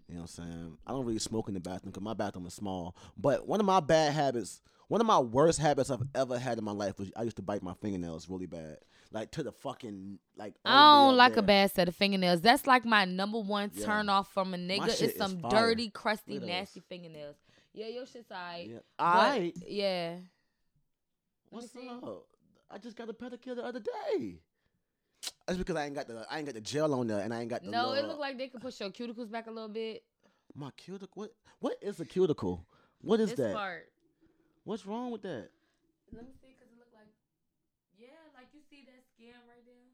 You 0.07 0.15
know 0.15 0.22
what 0.24 0.39
I'm 0.39 0.45
saying? 0.45 0.78
I 0.88 0.91
don't 0.91 1.05
really 1.05 1.19
smoke 1.19 1.47
in 1.47 1.53
the 1.53 1.59
bathroom 1.59 1.91
because 1.91 2.03
my 2.03 2.13
bathroom 2.15 2.47
is 2.47 2.53
small. 2.55 2.95
But 3.17 3.47
one 3.47 3.59
of 3.59 3.65
my 3.67 3.80
bad 3.82 4.13
habits, 4.13 4.61
one 4.92 5.00
of 5.00 5.08
my 5.08 5.20
worst 5.20 5.58
habits 5.58 5.89
I've 5.89 6.04
ever 6.14 6.38
had 6.38 6.58
in 6.58 6.66
my 6.66 6.74
life 6.74 7.00
was 7.00 7.12
I 7.16 7.24
used 7.24 7.38
to 7.38 7.42
bite 7.42 7.64
my 7.64 7.74
fingernails 7.76 8.28
really 8.30 8.46
bad, 8.46 8.78
like 9.12 9.32
to 9.32 9.44
the 9.44 9.54
fucking 9.54 10.20
like. 10.36 10.54
I 10.66 11.06
don't 11.08 11.16
like 11.16 11.38
a 11.38 11.42
bad 11.42 11.72
set 11.72 11.88
of 11.88 11.96
fingernails. 11.96 12.42
That's 12.42 12.68
like 12.68 12.84
my 12.84 13.06
number 13.06 13.39
one 13.39 13.72
Yeah. 13.74 13.86
turn 13.86 14.10
off 14.10 14.34
from 14.34 14.54
a 14.54 14.58
nigga. 14.58 15.02
is 15.02 15.16
some 15.16 15.42
dirty, 15.50 15.89
crusty, 15.89 16.34
Look 16.34 16.42
at 16.44 16.48
those. 16.48 16.50
nasty 16.50 16.80
fingernails. 16.82 17.38
Yeah, 17.74 17.88
your 17.88 18.06
shit's 18.06 18.30
alright. 18.32 18.68
Yeah. 18.70 18.80
Alright. 19.00 19.56
Yeah. 19.66 20.16
What's 21.50 21.74
up? 21.76 22.26
I 22.70 22.78
just 22.78 22.96
got 22.98 23.10
a 23.10 23.14
pedicure 23.14 23.56
the 23.56 23.64
other 23.64 23.80
day. 23.80 24.39
That's 25.48 25.58
because 25.58 25.76
I 25.76 25.86
ain't 25.86 25.96
got 25.96 26.08
the 26.08 26.26
I 26.30 26.38
ain't 26.38 26.46
got 26.48 26.56
the 26.56 26.62
gel 26.62 26.94
on 26.94 27.08
there 27.08 27.20
and 27.20 27.34
I 27.34 27.42
ain't 27.42 27.50
got 27.50 27.64
the 27.64 27.70
No, 27.72 27.89
it 27.92 27.96
little- 27.96 28.10
looked 28.10 28.20
like 28.22 28.38
they 28.38 28.48
could 28.50 28.62
push 28.62 28.80
your 28.80 28.89
cuticles 28.89 29.32
back 29.32 29.48
a 29.48 29.52
little 29.52 29.70
bit. 29.70 30.04
my 30.54 30.72
cuticle. 30.72 31.10
What 31.16 31.32
what 31.60 31.78
is 31.82 32.00
a 32.02 32.06
cuticle? 32.06 32.66
What 33.00 33.20
is 33.22 33.30
this 33.30 33.39
that? 33.39 33.56
part. 33.56 33.91
What's 34.64 34.86
wrong 34.86 35.12
with 35.12 35.24
that? 35.24 35.49
Let 36.14 36.24
me 36.24 36.34
see, 36.41 36.53
cause 36.59 36.70
it 36.70 36.78
look 36.78 36.91
like, 36.93 37.09
yeah, 37.97 38.07
like 38.36 38.47
you 38.53 38.59
see 38.70 38.86
that 38.86 39.01
skin 39.16 39.34
right 39.47 39.64
there. 39.66 39.89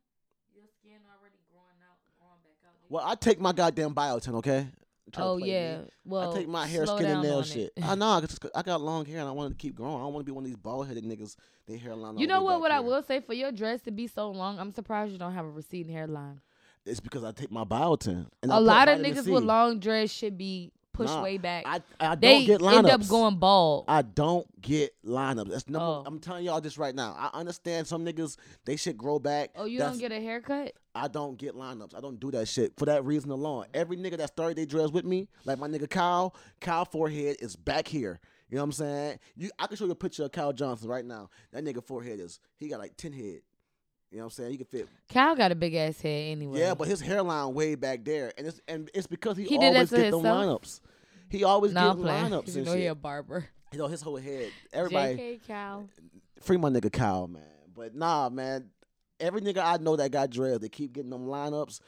Your 0.53 0.65
skin 0.79 0.99
already 1.07 1.37
growing 1.51 1.79
out, 1.85 1.97
growing 2.19 2.41
back 2.43 2.57
out. 2.65 2.73
Well, 2.89 3.03
I 3.05 3.15
take 3.15 3.39
my 3.39 3.53
goddamn 3.53 3.93
biotin, 3.93 4.35
okay? 4.35 4.67
Oh 5.15 5.37
play 5.37 5.47
me. 5.47 5.53
yeah. 5.53 5.77
Well, 6.03 6.31
I 6.31 6.35
take 6.35 6.47
my 6.49 6.65
hair, 6.67 6.85
skin, 6.85 7.05
and 7.05 7.21
nail 7.21 7.43
shit. 7.43 7.71
I 7.81 7.95
know, 7.95 8.19
cause 8.19 8.39
I 8.53 8.61
got 8.61 8.81
long 8.81 9.05
hair 9.05 9.19
and 9.19 9.29
I 9.29 9.31
want 9.31 9.51
it 9.51 9.57
to 9.57 9.61
keep 9.61 9.75
growing. 9.75 9.95
I 9.95 9.99
don't 9.99 10.13
want 10.13 10.25
to 10.25 10.29
be 10.29 10.35
one 10.35 10.43
of 10.43 10.49
these 10.49 10.57
bald 10.57 10.87
headed 10.87 11.05
niggas. 11.05 11.35
They 11.65 11.77
hairline. 11.77 12.15
all 12.15 12.19
You 12.19 12.27
know 12.27 12.39
way 12.39 12.45
what? 12.45 12.53
back 12.55 12.61
What 12.61 12.71
I 12.71 12.79
will 12.81 13.03
say 13.03 13.21
for 13.21 13.33
your 13.33 13.51
dress 13.51 13.81
to 13.83 13.91
be 13.91 14.07
so 14.07 14.29
long, 14.31 14.59
I'm 14.59 14.73
surprised 14.73 15.13
you 15.13 15.17
don't 15.17 15.33
have 15.33 15.45
a 15.45 15.49
receding 15.49 15.93
hairline. 15.93 16.41
It's 16.85 16.99
because 16.99 17.23
I 17.23 17.31
take 17.31 17.51
my 17.51 17.63
biotin. 17.63 18.27
And 18.41 18.51
I 18.51 18.55
a 18.55 18.59
put 18.59 18.65
lot 18.65 18.87
of 18.89 18.99
niggas 18.99 19.25
C. 19.25 19.31
with 19.31 19.43
long 19.43 19.79
dress 19.79 20.09
should 20.09 20.37
be 20.37 20.71
pushed 20.97 21.13
Nah, 21.13 21.23
way 21.23 21.37
back. 21.37 21.63
I 21.65 21.81
I 21.99 22.15
they 22.15 22.39
don't 22.39 22.45
get 22.45 22.61
lineups. 22.61 22.77
end 22.77 22.89
up 22.89 23.07
going 23.07 23.35
bald. 23.37 23.85
I 23.87 24.01
don't 24.01 24.47
get 24.61 24.93
lineups. 25.05 25.49
That's 25.49 25.69
number. 25.69 25.85
Oh. 25.85 26.03
I'm 26.05 26.19
telling 26.19 26.43
y'all 26.43 26.59
this 26.59 26.77
right 26.77 26.93
now. 26.95 27.15
I 27.17 27.37
understand 27.37 27.87
some 27.87 28.03
niggas 28.05 28.35
they 28.65 28.75
should 28.75 28.97
grow 28.97 29.19
back. 29.19 29.51
oh, 29.55 29.65
you 29.65 29.77
That's- 29.79 29.93
don't 29.97 30.09
get 30.09 30.11
a 30.11 30.19
haircut? 30.21 30.73
I 30.95 31.07
don't 31.07 31.37
get 31.37 31.55
lineups. 31.55 31.95
I 31.95 32.01
don't 32.01 32.19
do 32.19 32.31
that 32.31 32.47
shit 32.47 32.73
for 32.77 32.85
that 32.85 33.05
reason 33.05 33.29
alone. 33.29 33.65
Every 33.73 33.95
nigga 33.97 34.17
that 34.17 34.29
started 34.29 34.57
their 34.57 34.65
dreads 34.65 34.91
with 34.91 35.05
me, 35.05 35.27
like 35.45 35.59
my 35.59 35.67
nigga 35.67 35.87
Kyle, 35.87 36.33
Kyle 36.59 36.85
forehead 36.85 37.37
is 37.39 37.55
back 37.55 37.87
here. 37.87 38.19
You 38.49 38.55
know 38.55 38.63
what 38.63 38.65
I'm 38.67 38.71
saying? 38.71 39.19
You, 39.35 39.51
I 39.59 39.67
can 39.67 39.77
show 39.77 39.85
you 39.85 39.91
a 39.91 39.95
picture 39.95 40.23
of 40.23 40.31
Kyle 40.31 40.53
Johnson 40.53 40.89
right 40.89 41.05
now. 41.05 41.29
That 41.51 41.63
nigga 41.63 41.83
forehead 41.83 42.19
is 42.19 42.39
he 42.57 42.67
got 42.69 42.79
like 42.79 42.97
ten 42.97 43.13
head. 43.13 43.41
You 44.11 44.17
know 44.19 44.23
what 44.23 44.25
I'm 44.25 44.29
saying? 44.31 44.51
He 44.51 44.57
can 44.57 44.65
fit. 44.65 44.87
Cal 45.09 45.35
got 45.35 45.51
a 45.51 45.55
big 45.55 45.75
ass 45.75 45.99
head 45.99 46.31
anyway. 46.31 46.59
Yeah, 46.59 46.75
but 46.75 46.87
his 46.87 47.01
hairline 47.01 47.53
way 47.53 47.75
back 47.75 48.05
there, 48.05 48.31
and 48.37 48.47
it's 48.47 48.61
and 48.67 48.89
it's 48.93 49.07
because 49.07 49.35
he, 49.35 49.43
He 49.45 49.57
always 49.57 49.89
get 49.89 50.11
the 50.11 50.19
lineups. 50.19 50.79
He 51.29 51.43
always 51.43 51.73
nah, 51.73 51.93
get 51.93 52.05
lineups 52.05 52.55
You 52.55 52.63
know 52.63 52.73
he 52.73 52.85
a 52.85 52.95
barber. 52.95 53.49
You 53.73 53.79
know 53.79 53.87
his 53.87 54.01
whole 54.01 54.15
head. 54.15 54.49
Everybody 54.71 55.17
JK 55.17 55.47
Cal. 55.47 55.89
free 56.41 56.55
my 56.55 56.69
nigga 56.69 56.91
Cal, 56.91 57.27
man. 57.27 57.43
But 57.75 57.95
nah, 57.95 58.29
man. 58.29 58.69
Every 59.19 59.41
nigga 59.41 59.57
I 59.57 59.77
know 59.77 59.95
that 59.95 60.11
got 60.11 60.29
dreads, 60.29 60.59
they 60.59 60.69
keep 60.69 60.93
getting 60.93 61.09
them 61.09 61.25
lineups. 61.25 61.81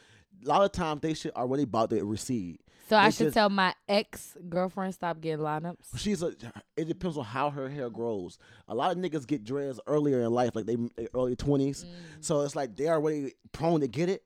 A 0.44 0.48
lot 0.48 0.62
of 0.62 0.72
times 0.72 1.00
they 1.00 1.14
shit 1.14 1.34
already 1.36 1.62
about 1.62 1.90
to 1.90 2.04
recede. 2.04 2.58
So 2.90 2.96
I 2.96 3.10
should 3.10 3.26
just- 3.26 3.34
tell 3.34 3.48
my 3.48 3.72
ex 3.88 4.36
girlfriend 4.48 4.94
stop 4.94 5.20
getting 5.20 5.44
lineups. 5.44 5.96
She's 5.96 6.24
a. 6.24 6.34
It 6.76 6.88
depends 6.88 7.16
on 7.16 7.24
how 7.24 7.48
her 7.50 7.68
hair 7.68 7.88
grows. 7.88 8.36
A 8.66 8.74
lot 8.74 8.90
of 8.90 8.98
niggas 8.98 9.28
get 9.28 9.44
dreads 9.44 9.78
earlier 9.86 10.20
in 10.22 10.32
life, 10.32 10.56
like 10.56 10.66
they 10.66 10.76
they 10.96 11.06
early 11.14 11.36
twenties. 11.36 11.84
Mm. 11.84 12.24
So 12.24 12.40
it's 12.40 12.56
like 12.56 12.74
they're 12.74 12.94
already 12.94 13.34
prone 13.52 13.80
to 13.80 13.88
get 13.88 14.08
it. 14.08 14.24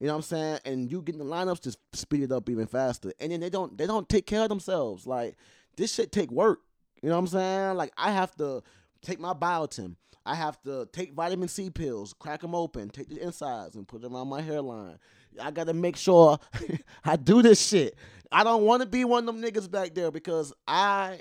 You 0.00 0.08
know 0.08 0.14
what 0.14 0.18
I'm 0.18 0.22
saying? 0.22 0.58
And 0.64 0.90
you 0.90 1.02
getting 1.02 1.20
the 1.20 1.24
lineups 1.24 1.62
just 1.62 1.78
speed 1.92 2.24
it 2.24 2.32
up 2.32 2.48
even 2.50 2.66
faster. 2.66 3.12
And 3.20 3.30
then 3.30 3.38
they 3.38 3.50
don't 3.50 3.78
they 3.78 3.86
don't 3.86 4.08
take 4.08 4.26
care 4.26 4.42
of 4.42 4.48
themselves. 4.48 5.06
Like 5.06 5.36
this 5.76 5.94
shit 5.94 6.10
take 6.10 6.32
work. 6.32 6.60
You 7.02 7.10
know 7.10 7.14
what 7.14 7.20
I'm 7.20 7.26
saying? 7.28 7.76
Like 7.76 7.92
I 7.96 8.10
have 8.10 8.34
to 8.36 8.62
take 9.02 9.20
my 9.20 9.34
biotin. 9.34 9.94
I 10.26 10.34
have 10.34 10.60
to 10.62 10.88
take 10.92 11.14
vitamin 11.14 11.48
C 11.48 11.70
pills, 11.70 12.12
crack 12.18 12.40
them 12.40 12.54
open, 12.54 12.90
take 12.90 13.08
the 13.08 13.22
insides, 13.22 13.76
and 13.76 13.86
put 13.86 14.02
them 14.02 14.14
on 14.14 14.28
my 14.28 14.40
hairline. 14.42 14.98
I 15.40 15.50
gotta 15.50 15.74
make 15.74 15.96
sure 15.96 16.38
I 17.04 17.16
do 17.16 17.42
this 17.42 17.66
shit. 17.66 17.96
I 18.32 18.44
don't 18.44 18.62
want 18.62 18.82
to 18.82 18.88
be 18.88 19.04
one 19.04 19.28
of 19.28 19.34
them 19.34 19.42
niggas 19.42 19.70
back 19.70 19.94
there 19.94 20.10
because 20.10 20.52
I 20.66 21.20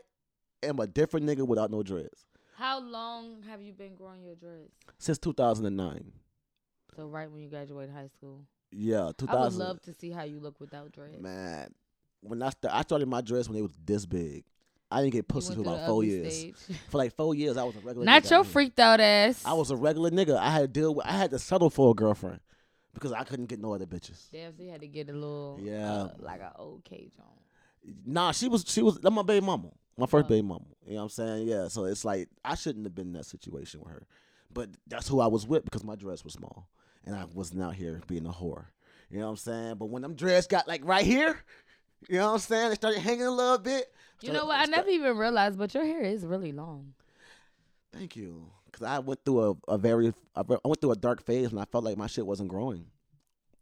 am 0.64 0.80
a 0.80 0.88
different 0.88 1.26
nigga 1.26 1.46
without 1.46 1.72
no 1.72 1.82
dreads 1.82 2.28
How 2.56 2.80
long 2.80 3.44
have 3.50 3.62
you 3.62 3.74
been 3.74 3.96
growing 3.96 4.24
your 4.24 4.36
dreads? 4.36 4.72
since 4.98 5.18
2009. 5.18 6.12
So 6.96 7.08
right 7.08 7.32
when 7.32 7.42
you 7.42 7.50
graduated 7.50 7.94
high 7.94 8.08
school. 8.08 8.42
Yeah, 8.72 9.12
2000. 9.18 9.30
I 9.30 9.44
would 9.44 9.54
love 9.54 9.82
to 9.84 9.94
see 9.94 10.12
how 10.12 10.24
you 10.24 10.40
look 10.40 10.60
without 10.60 10.92
dreads. 10.92 11.22
Man, 11.22 11.74
when 12.22 12.42
I 12.44 12.50
st- 12.50 12.74
I 12.74 12.82
started 12.82 13.08
my 13.08 13.22
dreads 13.22 13.48
when 13.48 13.56
they 13.56 13.62
was 13.62 13.72
this 13.84 14.06
big. 14.06 14.44
I 14.92 15.02
didn't 15.02 15.14
get 15.14 15.28
pussy 15.28 15.54
for 15.54 15.62
about 15.62 15.86
four 15.86 16.04
years. 16.04 16.36
stage. 16.36 16.56
For 16.90 16.98
like 16.98 17.16
four 17.16 17.36
years, 17.36 17.58
I 17.58 17.64
was 17.64 17.76
a 17.76 17.80
regular. 17.80 18.06
Not 18.06 18.28
your 18.30 18.44
freaked 18.44 18.80
out 18.80 19.00
ass. 19.00 19.44
I 19.46 19.54
was 19.54 19.70
a 19.70 19.76
regular 19.76 20.10
nigga. 20.10 20.36
I 20.36 20.50
had 20.50 20.62
to 20.62 20.68
deal 20.68 20.96
with. 20.96 21.06
I 21.06 21.12
had 21.12 21.30
to 21.30 21.38
settle 21.38 21.70
for 21.70 21.92
a 21.92 21.94
girlfriend 21.94 22.40
because 22.94 23.12
I 23.14 23.24
couldn't 23.24 23.46
get 23.48 23.60
no 23.60 23.74
other 23.74 23.86
bitches. 23.86 24.30
Damn, 24.32 24.56
so 24.56 24.64
you 24.64 24.72
had 24.72 24.82
to 24.82 24.88
get 24.88 25.10
a 25.10 25.14
little, 25.14 25.60
Yeah. 25.62 25.92
uh, 25.94 26.10
like 26.20 26.42
an 26.42 26.52
okay 26.60 27.10
John. 27.16 27.26
Nah, 28.06 28.32
she 28.32 28.48
was 28.48 28.66
she 28.68 28.82
was 28.82 28.98
that's 29.00 29.14
my 29.16 29.22
baby 29.24 29.46
mama. 29.46 29.70
My 29.98 30.06
first 30.06 30.26
Oh. 30.26 30.30
baby 30.30 30.42
mama. 30.48 30.66
You 30.86 30.92
know 30.94 30.98
what 30.98 31.04
I'm 31.04 31.10
saying? 31.10 31.48
Yeah. 31.48 31.68
So 31.68 31.86
it's 31.86 32.04
like 32.06 32.30
I 32.44 32.56
shouldn't 32.56 32.86
have 32.86 32.96
been 32.96 33.08
in 33.08 33.14
that 33.14 33.26
situation 33.26 33.80
with 33.82 33.92
her. 33.92 34.08
But 34.54 34.70
that's 34.88 35.08
who 35.08 35.20
I 35.20 35.28
was 35.28 35.46
with 35.46 35.64
because 35.64 35.84
my 35.84 35.96
dress 35.96 36.24
was 36.24 36.34
small. 36.34 36.68
And 37.06 37.16
I 37.16 37.26
wasn't 37.34 37.62
out 37.62 37.76
here 37.76 38.02
being 38.08 38.26
a 38.26 38.32
whore. 38.32 38.66
You 39.10 39.20
know 39.20 39.26
what 39.26 39.32
I'm 39.32 39.38
saying? 39.38 39.76
But 39.76 39.86
when 39.88 40.02
them 40.02 40.16
dreads 40.16 40.48
got 40.48 40.68
like 40.68 40.82
right 40.84 41.06
here, 41.06 41.40
you 42.10 42.18
know 42.18 42.28
what 42.28 42.34
I'm 42.34 42.40
saying? 42.40 42.70
They 42.70 42.76
started 42.76 43.00
hanging 43.00 43.26
a 43.26 43.32
little 43.32 43.58
bit. 43.58 43.92
You 44.22 44.34
know 44.34 44.46
what? 44.46 44.60
I 44.60 44.66
never 44.66 44.90
even 44.90 45.18
realized, 45.18 45.58
but 45.58 45.74
your 45.74 45.86
hair 45.86 46.02
is 46.02 46.26
really 46.26 46.52
long. 46.52 46.94
Thank 47.94 48.16
you. 48.16 48.52
Cause 48.72 48.84
I 48.88 49.00
went 49.00 49.24
through 49.26 49.52
a, 49.68 49.74
a 49.74 49.78
very 49.78 50.14
I 50.36 50.42
went 50.42 50.82
through 50.82 50.92
a 50.92 50.96
dark 50.96 51.24
phase 51.24 51.52
and 51.52 51.60
I 51.60 51.66
felt 51.66 51.84
like 51.84 51.98
my 51.98 52.08
shit 52.08 52.26
wasn't 52.26 52.50
growing. 52.50 52.86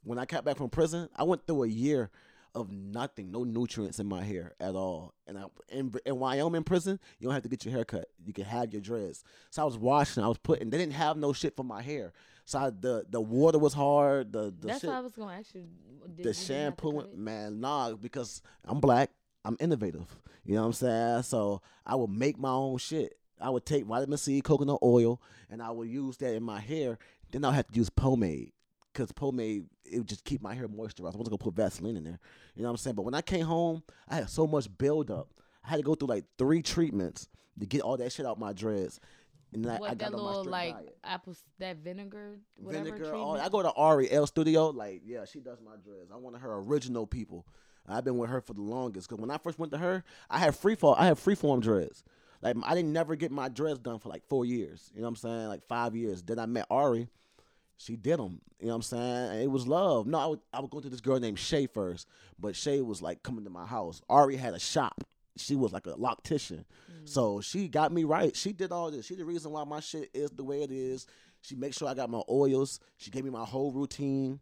When 0.04 0.18
I 0.18 0.26
got 0.26 0.46
back 0.46 0.58
from 0.58 0.70
prison, 0.70 1.10
I 1.16 1.24
went 1.24 1.46
through 1.46 1.64
a 1.64 1.68
year 1.68 2.10
of 2.56 2.72
nothing, 2.72 3.32
no 3.32 3.44
nutrients 3.44 4.00
in 4.00 4.08
my 4.08 4.24
hair 4.24 4.54
at 4.60 4.74
all. 4.76 5.14
And 5.28 5.38
I 5.38 5.46
in, 5.70 5.94
in 6.06 6.18
Wyoming 6.18 6.64
prison, 6.64 7.00
you 7.20 7.26
don't 7.26 7.34
have 7.34 7.44
to 7.44 7.50
get 7.50 7.66
your 7.66 7.74
hair 7.74 7.86
cut. 7.86 8.06
You 8.26 8.34
can 8.34 8.46
have 8.46 8.72
your 8.72 8.82
dreads. 8.82 9.24
So 9.52 9.62
I 9.62 9.66
was 9.66 9.78
washing, 9.78 10.24
I 10.24 10.28
was 10.28 10.38
putting. 10.38 10.70
They 10.70 10.78
didn't 10.78 10.94
have 10.94 11.18
no 11.18 11.34
shit 11.34 11.56
for 11.56 11.64
my 11.64 11.82
hair. 11.82 12.14
So 12.46 12.60
I, 12.60 12.70
the 12.70 13.06
the 13.10 13.22
water 13.22 13.60
was 13.60 13.74
hard. 13.74 14.32
The 14.32 14.54
the 14.58 14.68
That's 14.68 14.82
shit, 14.82 14.90
why 14.90 14.98
I 14.98 15.02
was 15.02 15.14
gonna 15.14 15.34
ask 15.34 15.54
you. 15.54 15.66
The 16.02 16.10
you 16.10 16.16
didn't 16.16 16.26
have 16.26 16.36
to 16.36 16.44
shampoo, 16.44 17.04
man, 17.16 17.60
nah, 17.60 17.94
because 17.94 18.42
I'm 18.66 18.80
black. 18.80 19.12
I'm 19.44 19.58
innovative. 19.60 20.08
You 20.46 20.56
know 20.56 20.62
what 20.62 20.68
I'm 20.68 20.74
saying? 20.74 21.24
So 21.24 21.62
I 21.86 21.96
would 21.96 22.10
make 22.10 22.40
my 22.40 22.52
own 22.52 22.78
shit. 22.78 23.18
I 23.40 23.50
would 23.50 23.66
take 23.66 23.86
vitamin 23.86 24.18
C, 24.18 24.42
coconut 24.42 24.80
oil, 24.82 25.22
and 25.50 25.62
I 25.62 25.72
would 25.72 25.88
use 25.90 26.18
that 26.18 26.34
in 26.34 26.44
my 26.44 26.60
hair. 26.60 26.98
Then 27.32 27.46
I'll 27.46 27.52
have 27.52 27.68
to 27.68 27.76
use 27.76 27.90
pomade 27.90 28.52
because 28.94 29.12
pomade 29.12 29.66
it 29.86 30.00
would 30.00 30.08
just 30.08 30.26
keep 30.26 30.42
my 30.42 30.54
hair 30.56 30.68
moisturized. 30.68 31.14
I 31.14 31.18
wasn't 31.18 31.30
gonna 31.30 31.38
put 31.38 31.54
Vaseline 31.56 31.98
in 31.98 32.04
there. 32.04 32.20
You 32.56 32.64
know 32.64 32.70
what 32.70 32.74
I'm 32.74 32.78
saying? 32.78 32.96
But 32.96 33.04
when 33.04 33.14
I 33.14 33.22
came 33.22 33.46
home, 33.46 33.84
I 34.10 34.16
had 34.16 34.30
so 34.30 34.48
much 34.48 34.68
buildup. 34.78 35.30
I 35.64 35.70
had 35.70 35.78
to 35.78 35.84
go 35.84 35.96
through 35.96 36.08
like 36.10 36.26
three 36.38 36.62
treatments 36.62 37.28
to 37.60 37.66
get 37.66 37.82
all 37.82 37.98
that 37.98 38.12
shit 38.12 38.26
out 38.26 38.40
my 38.40 38.54
dreads. 38.54 39.00
And 39.54 39.66
I, 39.66 39.78
What 39.78 39.92
I 39.92 39.96
got 39.96 40.12
that 40.12 40.18
little 40.18 40.44
like 40.44 40.74
diet. 40.74 40.98
apple, 41.04 41.36
that 41.60 41.78
vinegar, 41.78 42.40
whatever 42.58 42.86
Vinegar. 42.86 43.16
All, 43.16 43.34
treatment? 43.34 43.46
I 43.46 43.50
go 43.50 43.62
to 43.62 43.72
Ari 43.74 44.12
L 44.12 44.28
Studio. 44.28 44.70
Like, 44.70 45.02
yeah, 45.06 45.26
she 45.26 45.40
does 45.40 45.60
my 45.62 45.76
dreads. 45.84 46.12
One 46.12 46.36
of 46.36 46.42
her 46.42 46.56
original 46.56 47.08
people. 47.08 47.46
I've 47.88 48.04
been 48.04 48.18
with 48.18 48.30
her 48.30 48.42
for 48.42 48.54
the 48.54 48.62
longest. 48.62 49.08
Cause 49.08 49.18
when 49.20 49.32
I 49.32 49.38
first 49.38 49.58
went 49.58 49.72
to 49.72 49.78
her, 49.78 50.04
I 50.30 50.40
had 50.40 50.56
free 50.56 50.76
fall. 50.76 50.96
I 50.98 51.06
had 51.06 51.16
freeform 51.18 51.62
dreads. 51.62 52.04
Like 52.42 52.56
I 52.64 52.76
didn't 52.76 52.94
never 52.94 53.16
get 53.16 53.32
my 53.32 53.50
dreads 53.50 53.80
done 53.80 54.00
for 54.00 54.10
like 54.10 54.24
four 54.28 54.46
years. 54.46 54.92
You 54.94 55.02
know 55.02 55.08
what 55.08 55.10
I'm 55.10 55.16
saying? 55.18 55.48
Like 55.48 55.68
five 55.68 55.96
years. 55.96 56.22
Then 56.22 56.40
I 56.40 56.46
met 56.46 56.68
Ari. 56.70 57.08
She 57.78 57.96
did 57.96 58.20
them. 58.20 58.42
You 58.60 58.68
know 58.68 58.74
what 58.74 58.76
I'm 58.76 58.82
saying? 58.82 59.32
And 59.32 59.42
it 59.42 59.52
was 59.52 59.68
love. 59.68 60.08
No, 60.08 60.18
I 60.18 60.26
would 60.26 60.40
I 60.54 60.60
would 60.60 60.72
go 60.72 60.80
to 60.80 60.90
this 60.90 61.02
girl 61.02 61.20
named 61.20 61.40
Shay 61.40 61.68
first, 61.68 62.08
but 62.40 62.56
Shay 62.56 62.82
was 62.82 63.02
like 63.02 63.24
coming 63.24 63.44
to 63.44 63.50
my 63.50 63.66
house. 63.66 64.02
Ari 64.10 64.36
had 64.36 64.54
a 64.54 64.60
shop. 64.60 65.04
She 65.38 65.56
was 65.56 65.72
like 65.72 65.86
a 65.86 65.94
loctician. 65.94 66.66
Mm. 66.92 67.08
So 67.08 67.42
she 67.42 67.68
got 67.68 67.92
me 67.92 68.04
right. 68.04 68.36
She 68.36 68.54
did 68.54 68.72
all 68.72 68.90
this. 68.90 69.06
She 69.06 69.16
the 69.16 69.26
reason 69.26 69.52
why 69.52 69.64
my 69.64 69.80
shit 69.80 70.10
is 70.14 70.32
the 70.32 70.44
way 70.44 70.64
it 70.64 70.72
is. 70.72 71.06
She 71.42 71.56
makes 71.56 71.78
sure 71.78 71.88
I 71.88 71.94
got 71.94 72.10
my 72.10 72.22
oils. 72.30 72.80
She 72.98 73.12
gave 73.12 73.24
me 73.24 73.30
my 73.30 73.46
whole 73.46 73.72
routine. 73.72 74.40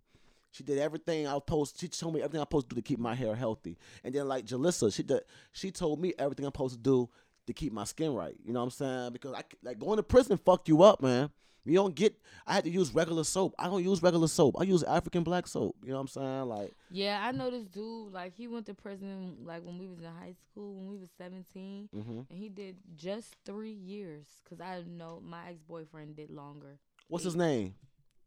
She 0.55 0.63
did 0.63 0.77
everything 0.77 1.27
I 1.27 1.33
was 1.33 1.41
supposed. 1.45 1.79
She 1.81 1.89
told 1.89 2.13
me 2.13 2.21
everything 2.21 2.39
I'm 2.39 2.45
supposed 2.45 2.69
to 2.69 2.75
do 2.75 2.81
to 2.81 2.87
keep 2.87 2.97
my 2.97 3.13
hair 3.13 3.35
healthy. 3.35 3.77
And 4.05 4.15
then 4.15 4.25
like 4.29 4.45
Jalissa, 4.45 4.93
she 4.93 5.03
did. 5.03 5.19
She 5.51 5.69
told 5.69 5.99
me 5.99 6.13
everything 6.17 6.45
I'm 6.45 6.53
supposed 6.53 6.75
to 6.75 6.79
do 6.79 7.09
to 7.47 7.53
keep 7.53 7.71
my 7.73 7.83
skin 7.83 8.13
right. 8.13 8.35
You 8.45 8.53
know 8.53 8.59
what 8.59 8.65
I'm 8.65 8.69
saying? 8.71 9.13
Because 9.13 9.33
I 9.33 9.43
like 9.63 9.79
going 9.79 9.97
to 9.97 10.03
prison 10.03 10.37
fucked 10.37 10.67
you 10.67 10.83
up, 10.83 11.01
man. 11.01 11.29
You 11.67 11.73
don't 11.73 11.95
get. 11.95 12.15
I 12.45 12.53
had 12.53 12.63
to 12.65 12.69
use 12.69 12.93
regular 12.93 13.23
soap. 13.23 13.55
I 13.57 13.65
don't 13.65 13.83
use 13.83 14.03
regular 14.03 14.27
soap. 14.27 14.55
I 14.59 14.65
use 14.65 14.83
African 14.83 15.23
black 15.23 15.47
soap. 15.47 15.75
You 15.83 15.89
know 15.89 15.95
what 15.95 16.01
I'm 16.01 16.07
saying? 16.09 16.41
Like 16.43 16.73
Yeah, 16.91 17.19
I 17.23 17.31
know 17.31 17.49
this 17.49 17.65
dude. 17.65 18.13
Like 18.13 18.35
he 18.35 18.47
went 18.47 18.67
to 18.67 18.75
prison 18.75 19.37
like 19.43 19.63
when 19.63 19.79
we 19.79 19.87
was 19.87 19.97
in 19.99 20.05
high 20.05 20.35
school, 20.51 20.75
when 20.75 20.89
we 20.91 20.97
was 20.97 21.09
seventeen, 21.17 21.89
Mhm. 21.95 22.29
and 22.29 22.37
he 22.37 22.49
did 22.49 22.75
just 22.95 23.35
three 23.45 23.71
years. 23.73 24.27
Cause 24.47 24.61
I 24.61 24.83
know 24.87 25.19
my 25.25 25.49
ex 25.49 25.61
boyfriend 25.63 26.15
did 26.17 26.29
longer. 26.29 26.77
what's 27.07 27.23
his 27.23 27.35
name? 27.35 27.73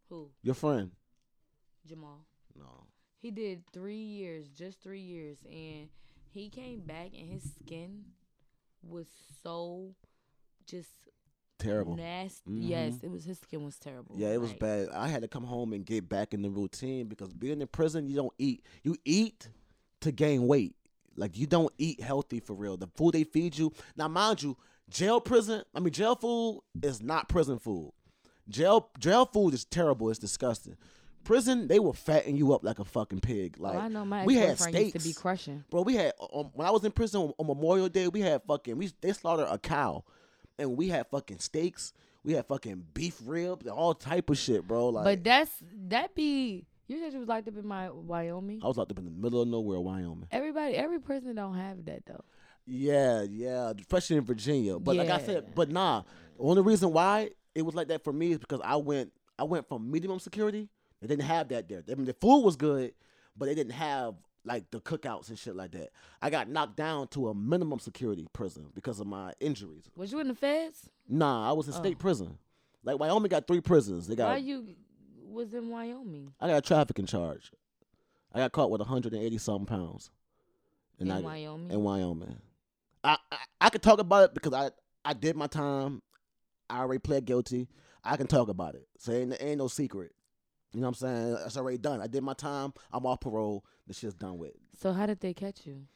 Who? 0.09 0.31
Your 0.43 0.55
friend? 0.57 0.91
Jamal. 1.87 2.25
No. 2.59 2.87
He 3.21 3.31
did 3.31 3.63
three 3.73 3.97
years, 4.03 4.49
just 4.49 4.81
three 4.81 5.01
years, 5.01 5.39
and 5.49 5.89
he 6.31 6.49
came 6.49 6.81
back 6.81 7.11
and 7.17 7.31
his 7.31 7.53
skin 7.55 8.05
was 8.83 9.07
so 9.43 9.95
just 10.67 10.89
Terrible. 11.59 11.97
nasty. 11.97 12.51
Mhm. 12.51 12.69
Yes, 12.69 12.95
it 13.03 13.11
was 13.11 13.25
his 13.25 13.39
skin 13.39 13.65
was 13.65 13.79
terrible. 13.79 14.15
Yeah, 14.19 14.29
it 14.33 14.41
was 14.41 14.51
Like, 14.51 14.61
bad. 14.61 14.89
I 14.91 15.09
had 15.09 15.23
to 15.23 15.29
come 15.29 15.45
home 15.45 15.73
and 15.73 15.85
get 15.85 16.09
back 16.09 16.33
in 16.35 16.43
the 16.43 16.51
routine 16.51 17.09
because 17.09 17.33
being 17.33 17.61
in 17.61 17.67
prison, 17.69 18.07
you 18.07 18.15
don't 18.17 18.33
eat. 18.39 18.65
You 18.85 18.97
eat 19.05 19.49
to 20.01 20.13
gain 20.13 20.47
weight. 20.47 20.77
Like 21.17 21.37
you 21.37 21.47
don't 21.49 21.73
eat 21.79 22.01
healthy 22.01 22.39
for 22.39 22.55
real. 22.55 22.77
The 22.77 22.87
food 22.87 23.13
they 23.15 23.25
feed 23.25 23.59
you. 23.59 23.73
Now, 23.97 24.07
mind 24.07 24.43
you, 24.43 24.57
jail 24.89 25.21
prison. 25.21 25.65
I 25.75 25.81
mean, 25.81 25.93
jail 25.93 26.15
food 26.15 26.61
is 26.81 27.03
not 27.03 27.29
prison 27.29 27.59
food. 27.59 27.93
Jail 28.49 28.89
jail 29.01 29.27
food 29.27 29.53
is 29.53 29.65
terrible. 29.65 30.11
It's 30.11 30.19
disgusting. 30.21 30.77
Prison, 31.25 31.69
they 31.69 31.79
will 31.79 31.93
fatten 31.93 32.37
you 32.37 32.55
up 32.55 32.65
like 32.65 32.79
a 32.79 32.85
fucking 32.85 33.21
pig. 33.21 33.57
Oh, 33.59 33.65
Like 33.65 33.77
I 33.79 33.89
know 33.89 34.05
my 34.05 34.25
we 34.25 34.37
had 34.37 34.57
boyfriend 34.59 34.79
used 34.79 34.93
to 34.93 34.99
be 34.99 35.03
steaks. 35.03 35.19
crushing. 35.19 35.65
Bro, 35.71 35.83
we 35.83 35.95
had 35.95 36.13
um, 36.33 36.51
when 36.55 36.67
I 36.67 36.71
was 36.71 36.85
in 36.85 36.93
prison 36.93 37.21
on, 37.21 37.33
on 37.39 37.47
Memorial 37.47 37.89
Day, 37.89 38.09
we 38.09 38.21
had 38.21 38.43
fucking 38.47 38.77
we 38.79 38.91
they 39.01 39.13
slaughtered 39.13 39.49
a 39.51 39.59
cow, 39.59 40.05
and 40.59 40.77
we 40.77 40.89
had 40.89 41.07
fucking 41.11 41.39
steaks, 41.41 41.93
we 42.25 42.33
had 42.33 42.47
fucking 42.47 42.85
beef 42.95 43.21
ribs, 43.27 43.67
and 43.67 43.75
all 43.75 43.95
type 43.95 44.31
of 44.31 44.39
shit, 44.39 44.67
bro. 44.67 44.89
Like 44.89 45.05
but 45.05 45.25
that's 45.25 45.51
that 45.89 46.15
be 46.15 46.65
you 46.87 46.99
said 46.99 47.13
you 47.13 47.19
was 47.19 47.29
locked 47.29 47.47
up 47.49 47.57
in 47.59 47.67
my 47.67 47.91
Wyoming. 47.91 48.61
I 48.65 48.67
was 48.67 48.79
locked 48.79 48.93
up 48.93 48.99
in 48.99 49.05
the 49.05 49.11
middle 49.11 49.43
of 49.43 49.49
nowhere, 49.49 49.81
Wyoming. 49.81 50.29
Everybody, 50.31 50.75
every 50.77 51.01
person 51.01 51.35
don't 51.35 51.55
have 51.57 51.85
that 51.85 52.07
though. 52.07 52.25
Yeah, 52.65 53.23
yeah, 53.23 53.73
especially 53.79 54.17
in 54.17 54.25
Virginia. 54.25 54.79
But 54.79 54.97
like 54.97 55.11
I 55.11 55.19
said, 55.21 55.55
but 55.55 55.71
nah. 55.71 56.03
The 56.39 56.45
only 56.45 56.63
reason 56.63 56.93
why 56.93 57.31
it 57.55 57.63
was 57.63 57.75
like 57.75 57.89
that 57.89 58.05
for 58.05 58.13
me 58.13 58.33
is 58.33 58.39
because 58.39 58.61
I 58.65 58.77
went 58.77 59.13
I 59.39 59.43
went 59.45 59.69
from 59.69 59.91
minimum 59.91 60.19
security. 60.21 60.69
They 61.01 61.07
didn't 61.09 61.25
have 61.25 61.49
that 61.49 61.69
there. 61.69 61.83
I 61.91 61.95
mean, 61.95 62.07
the 62.07 62.15
food 62.15 62.41
was 62.43 62.57
good, 62.57 62.93
but 63.37 63.47
they 63.47 63.55
didn't 63.55 63.73
have 63.73 64.15
like 64.45 64.71
the 64.71 64.81
cookouts 64.81 65.29
and 65.29 65.39
shit 65.39 65.55
like 65.55 65.73
that. 65.73 65.91
I 66.23 66.31
got 66.31 66.49
knocked 66.49 66.77
down 66.77 67.09
to 67.09 67.29
a 67.29 67.35
minimum 67.35 67.79
security 67.79 68.27
prison 68.33 68.67
because 68.75 68.99
of 68.99 69.07
my 69.07 69.33
injuries. 69.41 69.91
Was 69.97 70.11
you 70.13 70.21
in 70.21 70.29
the 70.29 70.35
feds? 70.35 70.89
Nah, 71.09 71.49
I 71.49 71.53
was 71.53 71.69
in 71.69 71.75
Oh. 71.75 71.77
state 71.79 71.99
prison. 71.99 72.39
Like 72.83 72.99
Wyoming 72.99 73.29
got 73.29 73.47
three 73.47 73.61
prisons. 73.61 74.07
They 74.07 74.17
got 74.17 74.29
Why 74.31 74.37
you 74.39 74.75
was 75.29 75.55
in 75.55 75.69
Wyoming? 75.69 76.33
I 76.41 76.49
got 76.49 76.59
a 76.59 76.63
trafficking 76.63 77.07
charge. 77.07 77.53
I 78.33 78.39
got 78.39 78.53
caught 78.53 78.71
with 78.71 78.81
180 78.81 79.39
something 79.39 79.67
pounds. 79.67 80.11
In 80.99 81.11
I, 81.11 81.21
Wyoming? 81.21 81.71
In 81.71 81.83
Wyoming. 81.83 82.37
I, 83.05 83.19
I 83.31 83.37
I 83.61 83.71
could 83.71 83.83
talk 83.83 84.01
about 84.01 84.25
it 84.25 84.35
because 84.35 84.53
I 84.53 84.71
I 85.05 85.13
did 85.13 85.37
my 85.37 85.47
time. 85.47 86.03
I 86.71 86.81
already 86.81 86.99
pled 86.99 87.25
guilty. 87.25 87.69
I 88.05 88.17
can 88.17 88.27
talk 88.27 88.49
about 88.49 88.75
it. 88.75 88.87
So 88.99 89.13
ain't, 89.13 89.37
ain't 89.41 89.59
no 89.59 89.69
secret. 89.69 90.13
You 90.73 90.81
know 90.81 90.89
what 90.89 91.01
I'm 91.03 91.35
saying? 91.35 91.39
It's 91.47 91.57
already 91.57 91.79
done. 91.79 92.01
I 92.01 92.07
did 92.07 92.23
my 92.23 92.35
time. 92.35 92.75
I'm 92.93 93.07
off 93.07 93.21
parole. 93.21 93.65
The 93.87 93.95
shit's 93.95 94.15
done 94.15 94.39
with. 94.39 94.53
So 94.81 94.93
how 94.93 95.07
did 95.07 95.21
they 95.21 95.33
catch 95.33 95.67
you? 95.67 95.87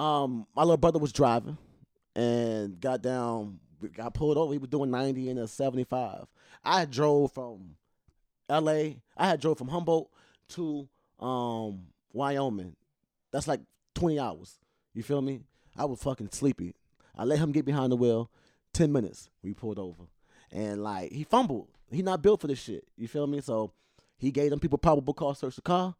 Um, 0.00 0.46
my 0.54 0.62
little 0.62 0.76
brother 0.76 0.98
was 0.98 1.12
driving, 1.12 1.58
and 2.14 2.80
got 2.80 3.02
down, 3.02 3.58
got 3.94 4.14
pulled 4.14 4.38
over. 4.38 4.52
He 4.52 4.58
was 4.58 4.68
doing 4.68 4.90
90 4.90 5.28
and 5.30 5.38
a 5.40 5.48
75. 5.48 6.26
I 6.64 6.80
had 6.80 6.90
drove 6.90 7.32
from 7.32 7.76
L.A. 8.48 9.00
I 9.16 9.28
had 9.28 9.40
drove 9.40 9.58
from 9.58 9.68
Humboldt 9.68 10.10
to 10.50 10.88
um, 11.20 11.86
Wyoming. 12.12 12.76
That's 13.32 13.48
like 13.48 13.60
20 13.94 14.18
hours. 14.18 14.58
You 14.94 15.02
feel 15.02 15.22
me? 15.22 15.40
I 15.76 15.84
was 15.84 16.02
fucking 16.02 16.30
sleepy. 16.32 16.74
I 17.16 17.24
let 17.24 17.38
him 17.38 17.52
get 17.52 17.64
behind 17.64 17.92
the 17.92 17.96
wheel. 17.96 18.30
10 18.74 18.92
minutes, 18.92 19.28
we 19.42 19.52
pulled 19.52 19.78
over. 19.78 20.04
And 20.50 20.82
like, 20.82 21.12
he 21.12 21.24
fumbled. 21.24 21.68
He 21.90 22.02
not 22.02 22.22
built 22.22 22.40
for 22.40 22.46
this 22.46 22.58
shit. 22.60 22.84
You 22.96 23.08
feel 23.08 23.26
me? 23.26 23.40
So 23.40 23.72
he 24.22 24.30
gave 24.30 24.50
them 24.50 24.60
people 24.60 24.78
probable 24.78 25.14
cause 25.14 25.40
search 25.40 25.56
the 25.56 25.62
car. 25.62 25.96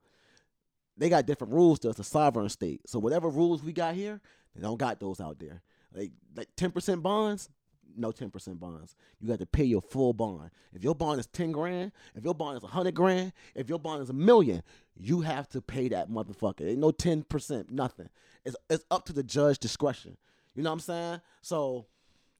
They 0.96 1.08
got 1.08 1.26
different 1.26 1.52
rules 1.52 1.80
to 1.80 1.90
us, 1.90 1.98
a 1.98 2.04
sovereign 2.04 2.48
state. 2.48 2.88
So 2.88 3.00
whatever 3.00 3.28
rules 3.28 3.64
we 3.64 3.72
got 3.72 3.96
here, 3.96 4.20
they 4.54 4.62
don't 4.62 4.78
got 4.78 5.00
those 5.00 5.20
out 5.20 5.40
there. 5.40 5.60
Like 5.92 6.12
like 6.36 6.48
10% 6.56 7.02
bonds, 7.02 7.50
no 7.96 8.12
10% 8.12 8.60
bonds. 8.60 8.94
You 9.20 9.26
got 9.26 9.40
to 9.40 9.46
pay 9.46 9.64
your 9.64 9.82
full 9.82 10.12
bond. 10.12 10.50
If 10.72 10.84
your 10.84 10.94
bond 10.94 11.18
is 11.18 11.26
10 11.26 11.50
grand, 11.50 11.90
if 12.14 12.22
your 12.22 12.34
bond 12.34 12.58
is 12.58 12.62
100 12.62 12.94
grand, 12.94 13.32
if 13.56 13.68
your 13.68 13.80
bond 13.80 14.02
is 14.02 14.10
a 14.10 14.14
million, 14.14 14.62
you 14.96 15.22
have 15.22 15.48
to 15.48 15.60
pay 15.60 15.88
that 15.88 16.08
motherfucker. 16.08 16.68
Ain't 16.68 16.78
no 16.78 16.92
10%, 16.92 17.70
nothing. 17.70 18.08
It's, 18.44 18.54
it's 18.70 18.84
up 18.88 19.04
to 19.06 19.12
the 19.12 19.24
judge 19.24 19.58
discretion. 19.58 20.16
You 20.54 20.62
know 20.62 20.70
what 20.70 20.74
I'm 20.74 20.80
saying? 20.80 21.20
So, 21.40 21.86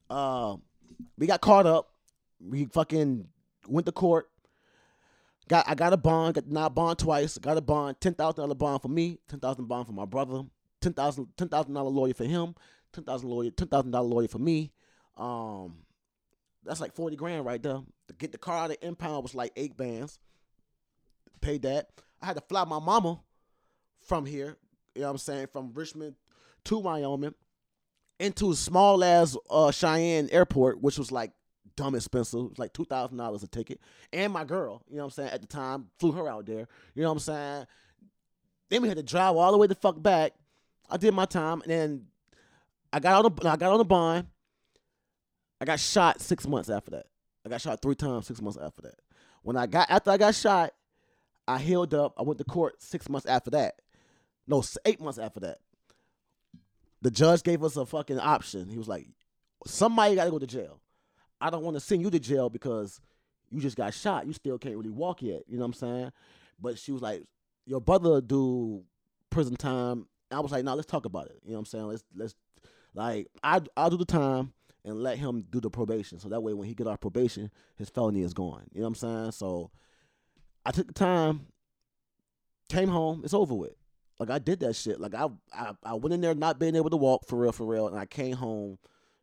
uh, 0.09 0.55
we 1.17 1.27
got 1.27 1.41
caught 1.41 1.67
up. 1.67 1.89
We 2.39 2.65
fucking 2.65 3.27
went 3.67 3.85
to 3.85 3.91
court. 3.91 4.29
Got 5.47 5.67
I 5.67 5.75
got 5.75 5.93
a 5.93 5.97
bond, 5.97 6.35
got 6.35 6.47
not 6.47 6.73
bond 6.73 6.99
twice. 6.99 7.37
Got 7.37 7.57
a 7.57 7.61
bond, 7.61 7.99
ten 7.99 8.13
thousand 8.13 8.41
dollar 8.41 8.55
bond 8.55 8.81
for 8.81 8.87
me, 8.87 9.19
ten 9.27 9.39
thousand 9.39 9.65
bond 9.65 9.87
for 9.87 9.93
my 9.93 10.05
brother, 10.05 10.43
ten 10.81 10.93
thousand 10.93 11.27
ten 11.37 11.49
thousand 11.49 11.73
dollar 11.73 11.89
lawyer 11.89 12.13
for 12.13 12.25
him, 12.25 12.55
ten 12.93 13.03
thousand 13.03 13.29
lawyer, 13.29 13.51
ten 13.51 13.67
thousand 13.67 13.91
dollar 13.91 14.07
lawyer 14.07 14.27
for 14.27 14.39
me. 14.39 14.71
Um, 15.17 15.79
that's 16.63 16.79
like 16.79 16.95
forty 16.95 17.15
grand 17.15 17.45
right 17.45 17.61
there. 17.61 17.81
To 18.07 18.13
get 18.17 18.31
the 18.31 18.37
car 18.37 18.57
out 18.57 18.71
of 18.71 18.77
impound 18.81 19.23
was 19.23 19.35
like 19.35 19.51
eight 19.55 19.75
bands. 19.75 20.17
Paid 21.41 21.63
that. 21.63 21.89
I 22.21 22.27
had 22.27 22.37
to 22.37 22.41
fly 22.41 22.63
my 22.63 22.79
mama 22.79 23.19
from 24.01 24.25
here. 24.25 24.57
You 24.95 25.01
know 25.01 25.07
what 25.07 25.11
I'm 25.11 25.17
saying? 25.17 25.47
From 25.51 25.71
Richmond 25.73 26.15
to 26.65 26.77
Wyoming 26.77 27.35
into 28.19 28.51
a 28.51 28.55
small 28.55 29.03
ass 29.03 29.35
uh, 29.49 29.71
Cheyenne 29.71 30.29
airport, 30.31 30.81
which 30.81 30.97
was 30.97 31.11
like 31.11 31.31
dumb 31.75 31.95
expensive. 31.95 32.39
It 32.39 32.49
was 32.49 32.59
like 32.59 32.73
two 32.73 32.85
thousand 32.85 33.17
dollars 33.17 33.43
a 33.43 33.47
ticket. 33.47 33.79
And 34.11 34.33
my 34.33 34.43
girl, 34.43 34.83
you 34.89 34.97
know 34.97 35.03
what 35.03 35.05
I'm 35.05 35.11
saying, 35.11 35.29
at 35.29 35.41
the 35.41 35.47
time, 35.47 35.89
flew 35.99 36.11
her 36.13 36.27
out 36.27 36.45
there. 36.45 36.67
You 36.95 37.03
know 37.03 37.09
what 37.09 37.13
I'm 37.13 37.19
saying? 37.19 37.65
Then 38.69 38.81
we 38.81 38.87
had 38.87 38.97
to 38.97 39.03
drive 39.03 39.35
all 39.35 39.51
the 39.51 39.57
way 39.57 39.67
the 39.67 39.75
fuck 39.75 40.01
back. 40.01 40.33
I 40.89 40.97
did 40.97 41.13
my 41.13 41.25
time, 41.25 41.61
and 41.61 41.71
then 41.71 42.05
I 42.91 42.99
got 42.99 43.25
on 43.25 43.33
the 43.35 43.49
I 43.49 43.55
got 43.55 43.71
on 43.71 43.77
the 43.77 43.85
bond. 43.85 44.27
I 45.61 45.65
got 45.65 45.79
shot 45.79 46.21
six 46.21 46.47
months 46.47 46.69
after 46.69 46.91
that. 46.91 47.07
I 47.45 47.49
got 47.49 47.61
shot 47.61 47.81
three 47.81 47.95
times 47.95 48.27
six 48.27 48.41
months 48.41 48.57
after 48.61 48.81
that. 48.83 48.95
When 49.41 49.57
I 49.57 49.65
got 49.65 49.89
after 49.89 50.11
I 50.11 50.17
got 50.17 50.35
shot, 50.35 50.73
I 51.47 51.59
healed 51.59 51.93
up. 51.93 52.13
I 52.17 52.23
went 52.23 52.37
to 52.39 52.43
court 52.43 52.81
six 52.81 53.09
months 53.09 53.27
after 53.27 53.51
that. 53.51 53.75
No, 54.47 54.63
eight 54.85 54.99
months 54.99 55.19
after 55.19 55.39
that. 55.41 55.59
The 57.01 57.11
judge 57.11 57.43
gave 57.43 57.63
us 57.63 57.75
a 57.75 57.85
fucking 57.85 58.19
option. 58.19 58.69
He 58.69 58.77
was 58.77 58.87
like, 58.87 59.07
somebody 59.65 60.15
got 60.15 60.25
to 60.25 60.31
go 60.31 60.39
to 60.39 60.47
jail. 60.47 60.79
I 61.43 61.49
don't 61.49 61.63
want 61.63 61.75
to 61.75 61.81
send 61.81 62.01
you 62.01 62.09
to 62.09 62.19
jail 62.19 62.49
because 62.49 63.01
you 63.49 63.59
just 63.59 63.75
got 63.75 63.93
shot. 63.93 64.25
You 64.25 64.31
still 64.31 64.57
can't 64.57 64.77
really 64.77 64.89
walk 64.89 65.21
yet. 65.21 65.43
You 65.45 65.57
know 65.57 65.63
what 65.63 65.67
I'm 65.67 65.73
saying? 65.73 66.11
But 66.57 66.79
she 66.79 66.93
was 66.93 67.01
like, 67.01 67.23
your 67.65 67.81
brother 67.81 68.21
do 68.21 68.83
prison 69.29 69.57
time. 69.57 70.07
I 70.31 70.39
was 70.39 70.53
like, 70.53 70.63
no, 70.63 70.71
nah, 70.71 70.75
let's 70.75 70.87
talk 70.87 71.05
about 71.05 71.25
it. 71.25 71.39
You 71.43 71.51
know 71.51 71.55
what 71.55 71.59
I'm 71.59 71.65
saying? 71.65 71.87
Let's 71.87 72.03
let's 72.15 72.35
like 72.95 73.27
I 73.43 73.59
I'll 73.75 73.89
do 73.89 73.97
the 73.97 74.05
time 74.05 74.53
and 74.85 75.03
let 75.03 75.17
him 75.17 75.45
do 75.49 75.59
the 75.59 75.69
probation. 75.69 76.17
So 76.17 76.29
that 76.29 76.41
way 76.41 76.53
when 76.53 76.65
he 76.67 76.73
get 76.73 76.87
off 76.87 77.01
probation, 77.01 77.51
his 77.75 77.89
felony 77.89 78.21
is 78.21 78.33
gone. 78.33 78.63
You 78.71 78.79
know 78.79 78.87
what 78.87 78.89
I'm 78.89 78.95
saying? 78.95 79.31
So 79.31 79.69
I 80.65 80.71
took 80.71 80.87
the 80.87 80.93
time, 80.93 81.47
came 82.69 82.87
home, 82.87 83.21
it's 83.25 83.33
over 83.33 83.53
with. 83.53 83.75
Like 84.17 84.29
I 84.29 84.39
did 84.39 84.61
that 84.61 84.77
shit. 84.77 85.01
Like 85.01 85.13
I, 85.13 85.27
I 85.53 85.73
I 85.83 85.93
went 85.95 86.13
in 86.13 86.21
there 86.21 86.35
not 86.35 86.57
being 86.57 86.77
able 86.77 86.89
to 86.89 86.97
walk 86.97 87.25
for 87.27 87.37
real, 87.37 87.51
for 87.51 87.67
real, 87.67 87.87
and 87.89 87.99
I 87.99 88.05
came 88.05 88.37
home 88.37 88.77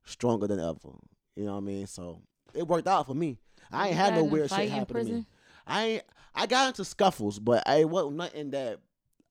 stronger 0.04 0.46
than 0.46 0.60
ever. 0.60 0.98
You 1.36 1.44
know 1.44 1.52
what 1.52 1.58
I 1.58 1.60
mean? 1.66 1.86
So 1.86 2.20
it 2.54 2.66
worked 2.66 2.88
out 2.88 3.06
for 3.06 3.14
me. 3.14 3.38
I 3.72 3.88
ain't 3.88 3.96
had 3.96 4.14
no 4.14 4.24
weird 4.30 4.50
shit 4.50 4.58
happen 4.78 4.96
to 4.96 5.04
me. 5.04 5.26
I 5.66 5.84
ain't, 5.84 6.02
I 6.34 6.46
got 6.46 6.68
into 6.68 6.84
scuffles, 6.84 7.38
but 7.38 7.62
I 7.66 7.84
wasn't 7.84 8.16
nothing 8.16 8.50
that 8.50 8.80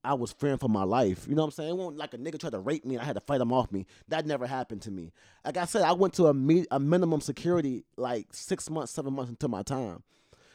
I 0.03 0.13
was 0.13 0.31
fearing 0.31 0.57
for 0.57 0.69
my 0.69 0.83
life. 0.83 1.25
You 1.27 1.35
know 1.35 1.41
what 1.41 1.47
I'm 1.47 1.51
saying? 1.51 1.69
It 1.71 1.75
wasn't 1.77 1.97
like 1.97 2.13
a 2.13 2.17
nigga 2.17 2.39
tried 2.39 2.51
to 2.51 2.59
rape 2.59 2.85
me 2.85 2.95
and 2.95 3.01
I 3.01 3.05
had 3.05 3.15
to 3.15 3.21
fight 3.21 3.41
him 3.41 3.51
off 3.51 3.71
me. 3.71 3.85
That 4.07 4.25
never 4.25 4.47
happened 4.47 4.81
to 4.83 4.91
me. 4.91 5.11
Like 5.43 5.57
I 5.57 5.65
said, 5.65 5.81
I 5.81 5.91
went 5.91 6.13
to 6.15 6.27
a, 6.27 6.33
me- 6.33 6.65
a 6.71 6.79
minimum 6.79 7.19
security 7.19 7.83
like 7.97 8.27
six 8.31 8.69
months, 8.69 8.93
seven 8.93 9.13
months 9.13 9.29
into 9.29 9.47
my 9.49 9.61
time. 9.61 10.03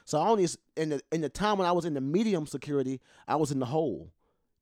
So 0.06 0.18
I 0.18 0.28
only 0.28 0.46
in 0.76 0.90
the 0.90 1.00
in 1.12 1.22
the 1.22 1.28
time 1.30 1.58
when 1.58 1.66
I 1.66 1.72
was 1.72 1.84
in 1.86 1.94
the 1.94 2.00
medium 2.00 2.46
security, 2.46 3.00
I 3.26 3.36
was 3.36 3.50
in 3.50 3.58
the 3.58 3.66
hole. 3.66 4.10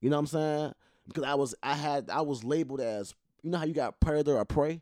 You 0.01 0.09
know 0.09 0.15
what 0.15 0.21
I'm 0.21 0.27
saying? 0.27 0.73
Because 1.07 1.23
I 1.23 1.35
was 1.35 1.55
I 1.61 1.73
had 1.75 2.09
I 2.09 2.21
was 2.21 2.43
labeled 2.43 2.79
as 2.79 3.13
you 3.41 3.51
know 3.51 3.57
how 3.57 3.65
you 3.65 3.73
got 3.73 3.99
predator 3.99 4.37
or 4.37 4.45
prey? 4.45 4.81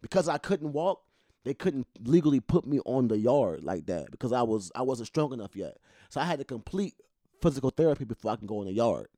Because 0.00 0.28
I 0.28 0.38
couldn't 0.38 0.72
walk, 0.72 1.02
they 1.44 1.54
couldn't 1.54 1.86
legally 2.04 2.40
put 2.40 2.66
me 2.66 2.80
on 2.84 3.08
the 3.08 3.18
yard 3.18 3.64
like 3.64 3.86
that 3.86 4.10
because 4.10 4.32
I 4.32 4.42
was 4.42 4.70
I 4.74 4.82
wasn't 4.82 5.08
strong 5.08 5.32
enough 5.32 5.56
yet. 5.56 5.78
So 6.08 6.20
I 6.20 6.24
had 6.24 6.38
to 6.38 6.44
complete 6.44 6.94
physical 7.40 7.70
therapy 7.70 8.04
before 8.04 8.32
I 8.32 8.36
can 8.36 8.46
go 8.46 8.60
in 8.60 8.68
the 8.68 8.74
yard. 8.74 9.08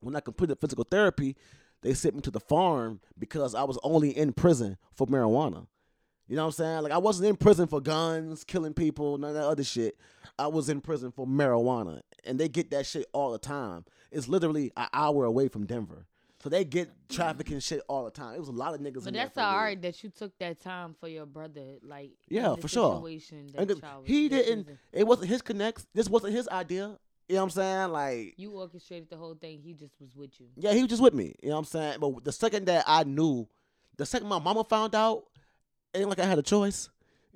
When 0.00 0.16
I 0.16 0.20
completed 0.20 0.60
physical 0.60 0.84
therapy, 0.84 1.36
they 1.82 1.94
sent 1.94 2.14
me 2.14 2.20
to 2.22 2.30
the 2.30 2.40
farm 2.40 3.00
because 3.18 3.54
I 3.54 3.62
was 3.62 3.78
only 3.82 4.16
in 4.16 4.32
prison 4.32 4.76
for 4.92 5.06
marijuana. 5.06 5.66
You 6.26 6.36
know 6.36 6.42
what 6.42 6.48
I'm 6.48 6.52
saying? 6.52 6.82
Like 6.82 6.92
I 6.92 6.98
wasn't 6.98 7.28
in 7.28 7.36
prison 7.36 7.68
for 7.68 7.80
guns, 7.80 8.44
killing 8.44 8.74
people, 8.74 9.16
none 9.16 9.30
of 9.30 9.36
that 9.36 9.46
other 9.46 9.64
shit. 9.64 9.96
I 10.38 10.48
was 10.48 10.68
in 10.68 10.80
prison 10.80 11.10
for 11.10 11.26
marijuana, 11.26 12.02
and 12.24 12.38
they 12.38 12.48
get 12.48 12.70
that 12.70 12.86
shit 12.86 13.06
all 13.12 13.32
the 13.32 13.38
time. 13.38 13.84
It's 14.10 14.28
literally 14.28 14.70
an 14.76 14.88
hour 14.92 15.24
away 15.24 15.48
from 15.48 15.66
Denver. 15.66 16.06
So 16.42 16.48
they 16.48 16.64
get 16.64 16.88
trafficking 17.08 17.58
shit 17.58 17.82
all 17.88 18.04
the 18.04 18.12
time. 18.12 18.34
It 18.34 18.38
was 18.38 18.48
a 18.48 18.52
lot 18.52 18.72
of 18.72 18.80
niggas. 18.80 19.04
But 19.04 19.14
that's 19.14 19.36
all 19.36 19.56
right 19.56 19.80
that 19.82 20.02
you 20.04 20.10
took 20.10 20.38
that 20.38 20.60
time 20.60 20.94
for 21.00 21.08
your 21.08 21.26
brother, 21.26 21.78
like 21.82 22.12
yeah, 22.28 22.54
for 22.54 22.68
sure. 22.68 23.04
And 23.56 23.68
the, 23.68 23.80
he 24.04 24.28
didn't. 24.28 24.68
It 24.92 25.06
wasn't 25.06 25.28
his 25.28 25.42
connects. 25.42 25.86
This 25.94 26.08
wasn't 26.08 26.34
his 26.34 26.48
idea. 26.48 26.96
You 27.28 27.34
know 27.34 27.42
what 27.42 27.44
I'm 27.44 27.50
saying? 27.50 27.88
Like 27.90 28.34
you 28.36 28.52
orchestrated 28.52 29.10
the 29.10 29.16
whole 29.16 29.34
thing. 29.34 29.60
He 29.62 29.74
just 29.74 30.00
was 30.00 30.14
with 30.14 30.38
you. 30.40 30.46
Yeah, 30.56 30.72
he 30.72 30.82
was 30.82 30.90
just 30.90 31.02
with 31.02 31.12
me. 31.12 31.34
You 31.42 31.48
know 31.48 31.56
what 31.56 31.60
I'm 31.60 31.64
saying? 31.66 31.96
But 32.00 32.24
the 32.24 32.32
second 32.32 32.66
that 32.66 32.84
I 32.86 33.02
knew, 33.02 33.48
the 33.96 34.06
second 34.06 34.28
my 34.28 34.38
mama 34.38 34.62
found 34.64 34.94
out, 34.94 35.24
it 35.92 35.98
ain't 35.98 36.08
like 36.08 36.20
I 36.20 36.24
had 36.24 36.38
a 36.38 36.42
choice. 36.42 36.88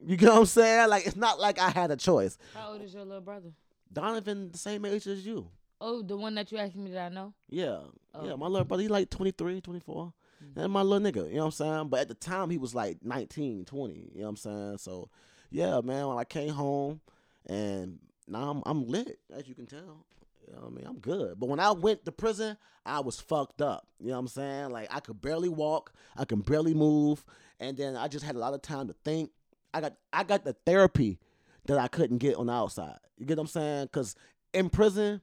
You 0.04 0.16
get 0.16 0.28
what 0.28 0.38
I'm 0.38 0.46
saying? 0.46 0.88
Like 0.88 1.06
it's 1.06 1.16
not 1.16 1.40
like 1.40 1.58
I 1.58 1.70
had 1.70 1.90
a 1.90 1.96
choice. 1.96 2.38
How 2.54 2.72
old 2.72 2.82
is 2.82 2.94
your 2.94 3.04
little 3.04 3.20
brother? 3.20 3.50
Donovan, 3.92 4.52
the 4.52 4.58
same 4.58 4.84
age 4.84 5.06
as 5.06 5.26
you. 5.26 5.48
Oh, 5.84 6.00
the 6.00 6.16
one 6.16 6.36
that 6.36 6.52
you 6.52 6.58
asked 6.58 6.76
me 6.76 6.92
that 6.92 7.06
I 7.06 7.08
know? 7.08 7.34
Yeah. 7.48 7.80
Oh. 8.14 8.24
Yeah, 8.24 8.36
my 8.36 8.46
little 8.46 8.64
brother, 8.64 8.82
he's 8.82 8.90
like 8.90 9.10
23, 9.10 9.60
24. 9.60 10.12
Mm-hmm. 10.44 10.60
And 10.60 10.72
my 10.72 10.82
little 10.82 11.10
nigga, 11.10 11.28
you 11.28 11.34
know 11.34 11.40
what 11.40 11.46
I'm 11.46 11.50
saying? 11.50 11.88
But 11.88 12.00
at 12.00 12.08
the 12.08 12.14
time, 12.14 12.50
he 12.50 12.58
was 12.58 12.72
like 12.72 12.98
19, 13.02 13.64
20, 13.64 13.94
you 13.94 14.00
know 14.14 14.22
what 14.22 14.28
I'm 14.28 14.36
saying? 14.36 14.78
So, 14.78 15.10
yeah, 15.50 15.80
man, 15.82 16.06
when 16.06 16.18
I 16.18 16.24
came 16.24 16.50
home 16.50 17.00
and 17.46 17.98
now 18.28 18.50
I'm, 18.50 18.62
I'm 18.64 18.86
lit, 18.86 19.18
as 19.34 19.48
you 19.48 19.56
can 19.56 19.66
tell. 19.66 20.06
You 20.46 20.54
know 20.54 20.60
what 20.60 20.72
I 20.72 20.74
mean? 20.76 20.86
I'm 20.86 20.98
good. 20.98 21.40
But 21.40 21.48
when 21.48 21.58
I 21.58 21.72
went 21.72 22.04
to 22.04 22.12
prison, 22.12 22.56
I 22.86 23.00
was 23.00 23.20
fucked 23.20 23.60
up. 23.60 23.88
You 23.98 24.08
know 24.08 24.12
what 24.14 24.20
I'm 24.20 24.28
saying? 24.28 24.70
Like, 24.70 24.86
I 24.88 25.00
could 25.00 25.20
barely 25.20 25.48
walk. 25.48 25.92
I 26.16 26.24
can 26.24 26.42
barely 26.42 26.74
move. 26.74 27.24
And 27.58 27.76
then 27.76 27.96
I 27.96 28.06
just 28.06 28.24
had 28.24 28.36
a 28.36 28.38
lot 28.38 28.54
of 28.54 28.62
time 28.62 28.86
to 28.86 28.94
think. 29.04 29.30
I 29.74 29.80
got 29.80 29.94
I 30.12 30.22
got 30.24 30.44
the 30.44 30.52
therapy 30.66 31.18
that 31.66 31.78
I 31.78 31.88
couldn't 31.88 32.18
get 32.18 32.36
on 32.36 32.46
the 32.46 32.52
outside. 32.52 32.98
You 33.16 33.26
get 33.26 33.38
what 33.38 33.44
I'm 33.44 33.48
saying? 33.48 33.84
Because 33.86 34.14
in 34.52 34.68
prison, 34.68 35.22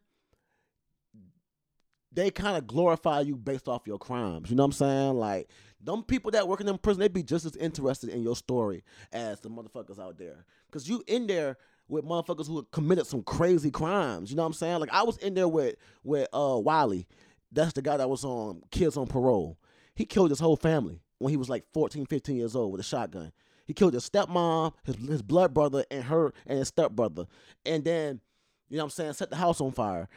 they 2.19 2.31
kind 2.31 2.57
of 2.57 2.67
glorify 2.67 3.21
you 3.21 3.35
based 3.35 3.67
off 3.67 3.87
your 3.87 3.97
crimes. 3.97 4.49
You 4.49 4.55
know 4.55 4.63
what 4.63 4.67
I'm 4.67 4.71
saying? 4.73 5.13
Like 5.15 5.49
them 5.81 6.03
people 6.03 6.31
that 6.31 6.47
work 6.47 6.59
in 6.59 6.65
them 6.65 6.77
prison, 6.77 6.99
they 6.99 7.07
be 7.07 7.23
just 7.23 7.45
as 7.45 7.55
interested 7.55 8.09
in 8.09 8.21
your 8.21 8.35
story 8.35 8.83
as 9.11 9.39
the 9.39 9.49
motherfuckers 9.49 9.99
out 9.99 10.17
there. 10.17 10.45
Cause 10.71 10.87
you 10.87 11.03
in 11.07 11.27
there 11.27 11.57
with 11.87 12.05
motherfuckers 12.05 12.47
who 12.47 12.65
committed 12.71 13.07
some 13.07 13.23
crazy 13.23 13.71
crimes. 13.71 14.29
You 14.29 14.37
know 14.37 14.43
what 14.43 14.47
I'm 14.47 14.53
saying? 14.53 14.79
Like 14.79 14.93
I 14.93 15.03
was 15.03 15.17
in 15.17 15.33
there 15.33 15.47
with 15.47 15.75
with 16.03 16.27
uh 16.33 16.59
Wiley. 16.61 17.07
That's 17.51 17.73
the 17.73 17.81
guy 17.81 17.97
that 17.97 18.09
was 18.09 18.23
on 18.23 18.61
Kids 18.69 18.95
on 18.97 19.07
Parole. 19.07 19.57
He 19.95 20.05
killed 20.05 20.29
his 20.29 20.39
whole 20.39 20.55
family 20.55 21.01
when 21.17 21.31
he 21.31 21.37
was 21.37 21.49
like 21.49 21.65
14, 21.73 22.05
15 22.05 22.35
years 22.35 22.55
old 22.55 22.71
with 22.71 22.81
a 22.81 22.83
shotgun. 22.83 23.31
He 23.65 23.73
killed 23.73 23.93
his 23.93 24.09
stepmom, 24.09 24.73
his 24.83 24.95
his 24.95 25.21
blood 25.21 25.53
brother, 25.53 25.83
and 25.91 26.03
her 26.03 26.33
and 26.45 26.59
his 26.59 26.69
stepbrother. 26.69 27.25
And 27.65 27.83
then, 27.83 28.21
you 28.67 28.77
know 28.77 28.83
what 28.83 28.87
I'm 28.87 28.91
saying, 28.91 29.13
set 29.13 29.29
the 29.29 29.35
house 29.35 29.61
on 29.61 29.71
fire. 29.71 30.07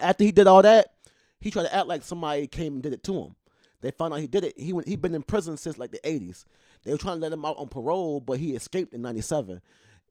After 0.00 0.24
he 0.24 0.32
did 0.32 0.46
all 0.46 0.62
that, 0.62 0.94
he 1.40 1.50
tried 1.50 1.64
to 1.64 1.74
act 1.74 1.86
like 1.86 2.02
somebody 2.02 2.46
came 2.46 2.74
and 2.74 2.82
did 2.82 2.92
it 2.92 3.02
to 3.04 3.14
him. 3.14 3.36
They 3.80 3.90
found 3.92 4.12
out 4.12 4.20
he 4.20 4.26
did 4.26 4.44
it. 4.44 4.58
He 4.58 4.72
went, 4.72 4.88
he'd 4.88 5.00
been 5.00 5.14
in 5.14 5.22
prison 5.22 5.56
since 5.56 5.78
like 5.78 5.92
the 5.92 6.00
80s. 6.00 6.44
They 6.84 6.90
were 6.90 6.98
trying 6.98 7.16
to 7.16 7.20
let 7.20 7.32
him 7.32 7.44
out 7.44 7.58
on 7.58 7.68
parole, 7.68 8.20
but 8.20 8.38
he 8.38 8.54
escaped 8.54 8.92
in 8.92 9.02
97. 9.02 9.60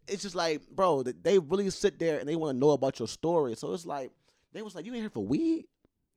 It's 0.07 0.23
just 0.23 0.35
like, 0.35 0.61
bro, 0.69 1.03
they 1.03 1.39
really 1.39 1.69
sit 1.69 1.99
there 1.99 2.19
and 2.19 2.29
they 2.29 2.37
want 2.37 2.55
to 2.55 2.59
know 2.59 2.69
about 2.69 2.99
your 2.99 3.09
story. 3.09 3.55
So 3.55 3.73
it's 3.73 3.85
like, 3.85 4.11
they 4.53 4.61
was 4.61 4.73
like, 4.73 4.85
you 4.85 4.93
ain't 4.93 5.01
here 5.01 5.09
for 5.09 5.25
weed? 5.25 5.65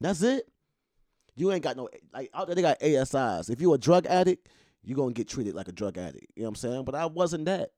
That's 0.01 0.23
it? 0.23 0.49
You 1.35 1.51
ain't 1.53 1.63
got 1.63 1.77
no 1.77 1.89
like 2.13 2.31
out 2.35 2.47
there. 2.47 2.55
They 2.55 2.63
got 2.63 2.81
ASIs. 2.81 3.51
If 3.51 3.61
you 3.61 3.73
a 3.73 3.79
drug 3.79 4.07
addict, 4.07 4.49
you 4.83 4.95
gonna 4.95 5.13
get 5.13 5.29
treated 5.29 5.55
like 5.55 5.69
a 5.69 5.73
drug 5.73 5.99
addict. 5.99 6.27
You 6.37 6.43
know 6.43 6.49
what 6.49 6.51
I'm 6.51 6.57
saying? 6.57 6.85
But 6.85 6.95
I 6.95 7.07
wasn't 7.07 7.47
that. 7.47 7.71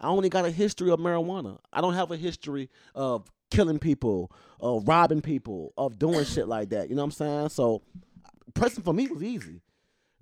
I 0.00 0.08
only 0.08 0.28
got 0.28 0.44
a 0.44 0.50
history 0.50 0.90
of 0.90 0.98
marijuana. 0.98 1.58
I 1.72 1.80
don't 1.80 1.94
have 1.94 2.10
a 2.10 2.16
history 2.16 2.70
of 2.94 3.30
killing 3.52 3.78
people, 3.78 4.32
of 4.60 4.88
robbing 4.88 5.20
people, 5.20 5.72
of 5.76 5.98
doing 5.98 6.24
shit 6.24 6.48
like 6.48 6.70
that. 6.70 6.88
You 6.88 6.96
know 6.96 7.02
what 7.02 7.06
I'm 7.06 7.10
saying? 7.12 7.48
So, 7.50 7.82
prison 8.54 8.82
for 8.82 8.94
me 8.94 9.06
was 9.08 9.22
easy. 9.22 9.60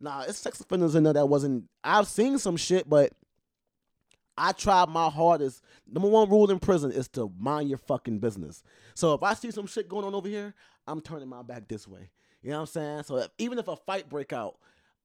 Nah, 0.00 0.24
it's 0.26 0.38
sex 0.38 0.60
offenders 0.60 0.94
in 0.94 1.04
there 1.04 1.12
that 1.12 1.26
wasn't. 1.26 1.64
I've 1.84 2.08
seen 2.08 2.38
some 2.38 2.56
shit, 2.56 2.88
but 2.88 3.12
I 4.36 4.52
tried 4.52 4.88
my 4.88 5.08
hardest. 5.08 5.62
Number 5.86 6.08
one 6.08 6.28
rule 6.28 6.50
in 6.50 6.58
prison 6.58 6.90
is 6.90 7.08
to 7.08 7.30
mind 7.38 7.68
your 7.68 7.78
fucking 7.78 8.18
business. 8.18 8.62
So 8.94 9.14
if 9.14 9.22
I 9.22 9.34
see 9.34 9.50
some 9.50 9.66
shit 9.66 9.88
going 9.88 10.04
on 10.04 10.14
over 10.14 10.28
here, 10.28 10.54
I'm 10.86 11.00
turning 11.00 11.28
my 11.28 11.42
back 11.42 11.68
this 11.68 11.86
way. 11.86 12.10
You 12.42 12.50
know 12.50 12.56
what 12.56 12.60
I'm 12.62 12.66
saying? 12.66 13.02
So 13.04 13.18
if, 13.18 13.28
even 13.38 13.58
if 13.58 13.68
a 13.68 13.76
fight 13.76 14.08
break 14.08 14.32
out, 14.32 14.56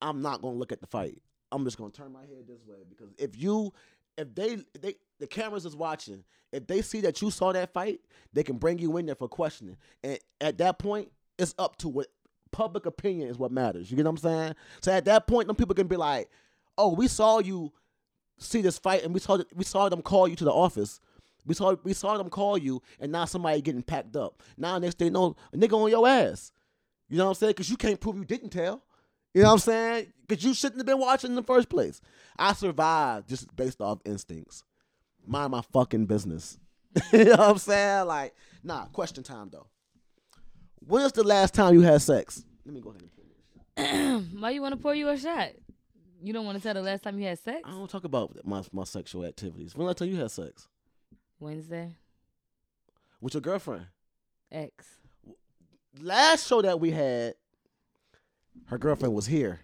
I'm 0.01 0.21
not 0.21 0.41
gonna 0.41 0.55
look 0.55 0.71
at 0.71 0.81
the 0.81 0.87
fight. 0.87 1.21
I'm 1.51 1.63
just 1.65 1.77
gonna 1.77 1.91
turn 1.91 2.11
my 2.13 2.21
head 2.21 2.47
this 2.47 2.65
way 2.65 2.77
because 2.89 3.13
if 3.17 3.37
you, 3.37 3.73
if 4.17 4.33
they, 4.35 4.57
they, 4.79 4.95
the 5.19 5.27
cameras 5.27 5.65
is 5.65 5.75
watching. 5.75 6.23
If 6.51 6.67
they 6.67 6.81
see 6.81 7.01
that 7.01 7.21
you 7.21 7.31
saw 7.31 7.51
that 7.51 7.73
fight, 7.73 7.99
they 8.33 8.43
can 8.43 8.57
bring 8.57 8.79
you 8.79 8.95
in 8.97 9.05
there 9.05 9.15
for 9.15 9.27
questioning. 9.27 9.77
And 10.03 10.19
at 10.39 10.57
that 10.59 10.79
point, 10.79 11.11
it's 11.37 11.53
up 11.57 11.75
to 11.77 11.89
what 11.89 12.07
public 12.51 12.85
opinion 12.85 13.27
is 13.27 13.37
what 13.37 13.51
matters. 13.51 13.91
You 13.91 13.97
get 13.97 14.05
what 14.05 14.11
I'm 14.11 14.17
saying? 14.17 14.55
So 14.81 14.91
at 14.91 15.05
that 15.05 15.27
point, 15.27 15.47
them 15.47 15.55
people 15.57 15.75
can 15.75 15.87
be 15.87 15.97
like, 15.97 16.29
"Oh, 16.77 16.93
we 16.93 17.07
saw 17.09 17.39
you 17.39 17.73
see 18.37 18.61
this 18.61 18.77
fight, 18.77 19.03
and 19.03 19.13
we 19.13 19.19
saw 19.19 19.39
we 19.53 19.65
saw 19.65 19.89
them 19.89 20.01
call 20.01 20.27
you 20.27 20.35
to 20.37 20.45
the 20.45 20.53
office. 20.53 20.99
We 21.45 21.53
saw 21.53 21.75
we 21.83 21.93
saw 21.93 22.17
them 22.17 22.29
call 22.29 22.57
you, 22.57 22.81
and 22.99 23.11
now 23.11 23.25
somebody 23.25 23.61
getting 23.61 23.83
packed 23.83 24.15
up. 24.15 24.41
Now 24.57 24.77
next 24.77 24.97
they 24.97 25.09
know 25.09 25.35
a 25.53 25.57
nigga 25.57 25.73
on 25.73 25.89
your 25.89 26.07
ass. 26.07 26.51
You 27.09 27.17
know 27.17 27.25
what 27.25 27.31
I'm 27.31 27.35
saying? 27.35 27.51
Because 27.51 27.69
you 27.69 27.77
can't 27.77 27.99
prove 27.99 28.17
you 28.17 28.25
didn't 28.25 28.49
tell. 28.49 28.83
You 29.35 29.41
know 29.41 29.49
what 29.49 29.53
I'm 29.53 29.59
saying? 29.59 30.13
Because 30.25 30.45
you 30.45 30.53
shouldn't 30.53 30.79
have 30.79 30.85
been 30.85 30.97
watching 30.97 31.31
in 31.31 31.35
the 31.35 31.43
first 31.43 31.67
place. 31.67 31.99
I 32.39 32.53
survived 32.53 33.27
just 33.27 33.53
based 33.53 33.81
off 33.81 33.99
instincts. 34.05 34.63
Mind 35.27 35.51
my 35.51 35.61
fucking 35.73 36.05
business. 36.05 36.57
you 37.11 37.25
know 37.25 37.31
what 37.31 37.39
I'm 37.41 37.57
saying? 37.57 38.07
Like, 38.07 38.33
nah. 38.63 38.85
Question 38.85 39.23
time 39.23 39.49
though. 39.51 39.67
When 40.79 41.03
was 41.03 41.11
the 41.11 41.25
last 41.25 41.53
time 41.53 41.73
you 41.73 41.81
had 41.81 42.01
sex? 42.01 42.45
Let 42.65 42.73
me 42.73 42.79
go 42.79 42.91
ahead 42.91 43.03
and. 43.75 44.31
Why 44.41 44.51
you 44.51 44.61
want 44.61 44.71
to 44.73 44.79
pour 44.81 44.95
you 44.95 45.09
a 45.09 45.17
shot? 45.17 45.49
You 46.23 46.31
don't 46.31 46.45
want 46.45 46.57
to 46.57 46.63
tell 46.63 46.73
the 46.73 46.81
last 46.81 47.03
time 47.03 47.19
you 47.19 47.27
had 47.27 47.37
sex? 47.37 47.59
I 47.65 47.71
don't 47.71 47.89
talk 47.89 48.05
about 48.05 48.39
my 48.45 48.63
my 48.71 48.85
sexual 48.85 49.25
activities. 49.25 49.75
When 49.75 49.89
I 49.89 49.91
tell 49.91 50.07
you 50.07 50.15
had 50.15 50.31
sex 50.31 50.69
Wednesday. 51.41 51.97
with 53.19 53.33
your 53.33 53.41
girlfriend? 53.41 53.87
X. 54.49 54.85
last 55.99 56.47
show 56.47 56.61
that 56.61 56.79
we 56.79 56.91
had, 56.91 57.33
her 58.65 58.77
girlfriend 58.77 59.13
was 59.13 59.25
here. 59.25 59.59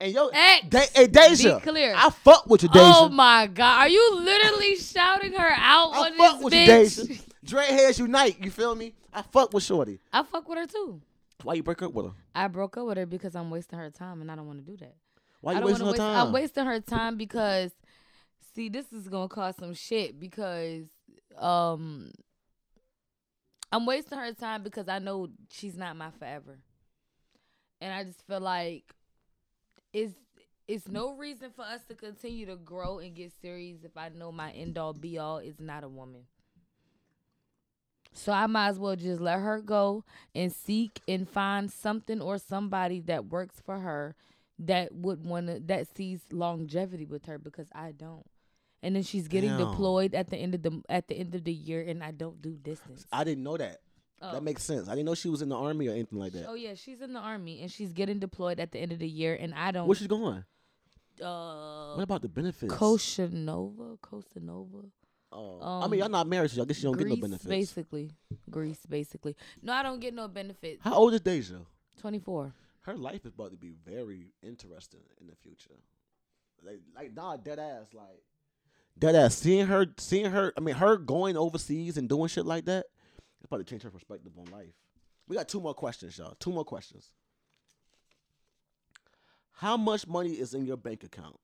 And 0.00 0.12
yo, 0.12 0.28
X. 0.28 0.66
De- 0.68 0.86
hey 0.94 1.06
Deja, 1.06 1.58
Be 1.58 1.60
clear. 1.60 1.94
I 1.96 2.10
fuck 2.10 2.46
with 2.48 2.64
you, 2.64 2.68
Deja. 2.68 2.82
Oh 2.84 3.08
my 3.08 3.46
god. 3.46 3.82
Are 3.82 3.88
you 3.88 4.16
literally 4.16 4.76
shouting 4.76 5.32
her 5.34 5.50
out 5.56 5.94
I 5.94 5.98
on 5.98 6.16
fuck 6.16 6.34
this 6.36 6.44
with 6.44 6.54
you, 6.54 6.60
bitch? 6.60 7.08
Deja. 7.08 7.22
Dre 7.44 7.64
heads 7.66 7.98
unite. 7.98 8.38
You 8.40 8.50
feel 8.50 8.74
me? 8.74 8.94
I 9.12 9.22
fuck 9.22 9.52
with 9.52 9.62
Shorty. 9.62 10.00
I 10.12 10.22
fuck 10.24 10.48
with 10.48 10.58
her 10.58 10.66
too. 10.66 11.00
Why 11.44 11.54
you 11.54 11.62
break 11.62 11.82
up 11.82 11.92
with 11.92 12.06
her? 12.06 12.12
I 12.34 12.48
broke 12.48 12.76
up 12.76 12.86
with 12.86 12.98
her 12.98 13.06
because 13.06 13.34
I'm 13.36 13.50
wasting 13.50 13.78
her 13.78 13.90
time 13.90 14.20
and 14.20 14.30
I 14.30 14.36
don't 14.36 14.46
want 14.46 14.64
to 14.64 14.70
do 14.70 14.76
that. 14.78 14.94
Why 15.40 15.54
you 15.54 15.60
wasting 15.64 15.86
her 15.86 15.92
waste, 15.92 15.98
time? 15.98 16.26
I'm 16.26 16.32
wasting 16.32 16.66
her 16.66 16.80
time 16.80 17.16
because 17.16 17.72
see, 18.54 18.68
this 18.68 18.92
is 18.92 19.08
gonna 19.08 19.28
cause 19.28 19.56
some 19.56 19.74
shit 19.74 20.18
because 20.18 20.86
um 21.38 22.12
I'm 23.70 23.86
wasting 23.86 24.18
her 24.18 24.32
time 24.34 24.62
because 24.62 24.88
I 24.88 24.98
know 24.98 25.28
she's 25.50 25.76
not 25.76 25.96
my 25.96 26.10
forever. 26.10 26.58
And 27.82 27.92
I 27.92 28.04
just 28.04 28.24
feel 28.28 28.38
like 28.38 28.94
it's 29.92 30.14
it's 30.68 30.86
no 30.86 31.14
reason 31.16 31.50
for 31.54 31.62
us 31.62 31.80
to 31.88 31.94
continue 31.94 32.46
to 32.46 32.54
grow 32.54 33.00
and 33.00 33.12
get 33.12 33.32
serious 33.42 33.78
if 33.82 33.96
I 33.96 34.08
know 34.10 34.30
my 34.30 34.52
end 34.52 34.78
all 34.78 34.92
be 34.92 35.18
all 35.18 35.38
is 35.38 35.58
not 35.58 35.82
a 35.82 35.88
woman. 35.88 36.22
So 38.14 38.30
I 38.30 38.46
might 38.46 38.68
as 38.68 38.78
well 38.78 38.94
just 38.94 39.20
let 39.20 39.40
her 39.40 39.60
go 39.60 40.04
and 40.32 40.52
seek 40.52 41.00
and 41.08 41.28
find 41.28 41.72
something 41.72 42.20
or 42.20 42.38
somebody 42.38 43.00
that 43.00 43.26
works 43.26 43.56
for 43.64 43.80
her 43.80 44.14
that 44.60 44.94
would 44.94 45.24
want 45.24 45.48
to 45.48 45.58
that 45.66 45.88
sees 45.96 46.20
longevity 46.30 47.04
with 47.04 47.26
her 47.26 47.36
because 47.36 47.66
I 47.74 47.90
don't. 47.90 48.26
And 48.80 48.94
then 48.94 49.02
she's 49.02 49.26
getting 49.26 49.56
Damn. 49.56 49.70
deployed 49.70 50.14
at 50.14 50.30
the 50.30 50.36
end 50.36 50.54
of 50.54 50.62
the 50.62 50.82
at 50.88 51.08
the 51.08 51.16
end 51.16 51.34
of 51.34 51.42
the 51.42 51.52
year 51.52 51.82
and 51.82 52.04
I 52.04 52.12
don't 52.12 52.40
do 52.40 52.52
distance. 52.52 53.06
I 53.12 53.24
didn't 53.24 53.42
know 53.42 53.56
that. 53.56 53.80
Oh. 54.22 54.32
That 54.32 54.44
makes 54.44 54.62
sense. 54.62 54.88
I 54.88 54.92
didn't 54.92 55.06
know 55.06 55.16
she 55.16 55.28
was 55.28 55.42
in 55.42 55.48
the 55.48 55.56
army 55.56 55.88
or 55.88 55.92
anything 55.92 56.18
like 56.18 56.32
that. 56.32 56.46
Oh 56.48 56.54
yeah, 56.54 56.74
she's 56.74 57.00
in 57.00 57.12
the 57.12 57.18
army 57.18 57.60
and 57.60 57.70
she's 57.70 57.92
getting 57.92 58.20
deployed 58.20 58.60
at 58.60 58.70
the 58.70 58.78
end 58.78 58.92
of 58.92 59.00
the 59.00 59.08
year 59.08 59.36
and 59.38 59.52
I 59.52 59.72
don't 59.72 59.88
Where 59.88 59.96
she's 59.96 60.06
going? 60.06 60.44
uh 61.22 61.94
What 61.94 62.04
about 62.04 62.22
the 62.22 62.28
benefits? 62.28 62.72
Costa 62.72 63.28
Nova, 63.28 63.96
Costa 64.00 64.38
Nova. 64.38 64.84
Oh. 65.32 65.58
I 65.60 65.84
um, 65.84 65.90
mean, 65.90 66.00
y'all 66.00 66.08
not 66.08 66.28
married, 66.28 66.50
so 66.50 66.62
I 66.62 66.66
guess 66.66 66.78
you 66.78 66.84
don't 66.84 66.92
Greece, 66.92 67.08
get 67.08 67.18
no 67.18 67.22
benefits. 67.22 67.46
basically. 67.46 68.10
Greece, 68.50 68.80
basically. 68.88 69.34
No, 69.62 69.72
I 69.72 69.82
don't 69.82 69.98
get 69.98 70.14
no 70.14 70.28
benefits. 70.28 70.82
How 70.84 70.94
old 70.94 71.14
is 71.14 71.20
Deja? 71.20 71.56
24. 72.00 72.52
Her 72.82 72.96
life 72.96 73.24
is 73.24 73.32
about 73.32 73.50
to 73.50 73.56
be 73.56 73.72
very 73.84 74.26
interesting 74.42 75.00
in 75.20 75.26
the 75.26 75.34
future. 75.36 75.78
Like, 76.64 76.80
like 76.94 77.14
nah, 77.14 77.36
dead 77.36 77.58
ass, 77.58 77.86
like 77.92 78.22
dead 78.98 79.16
ass. 79.16 79.34
Seeing 79.34 79.66
her, 79.66 79.86
seeing 79.98 80.30
her. 80.30 80.52
I 80.56 80.60
mean, 80.60 80.74
her 80.76 80.96
going 80.96 81.36
overseas 81.36 81.96
and 81.96 82.08
doing 82.08 82.28
shit 82.28 82.46
like 82.46 82.66
that. 82.66 82.86
It's 83.42 83.48
probably 83.48 83.64
change 83.64 83.82
her 83.82 83.90
perspective 83.90 84.30
on 84.38 84.44
life. 84.52 84.72
We 85.26 85.34
got 85.34 85.48
two 85.48 85.60
more 85.60 85.74
questions, 85.74 86.16
y'all. 86.16 86.36
Two 86.38 86.52
more 86.52 86.64
questions. 86.64 87.10
How 89.50 89.76
much 89.76 90.06
money 90.06 90.30
is 90.30 90.54
in 90.54 90.64
your 90.64 90.76
bank 90.76 91.02
account? 91.02 91.40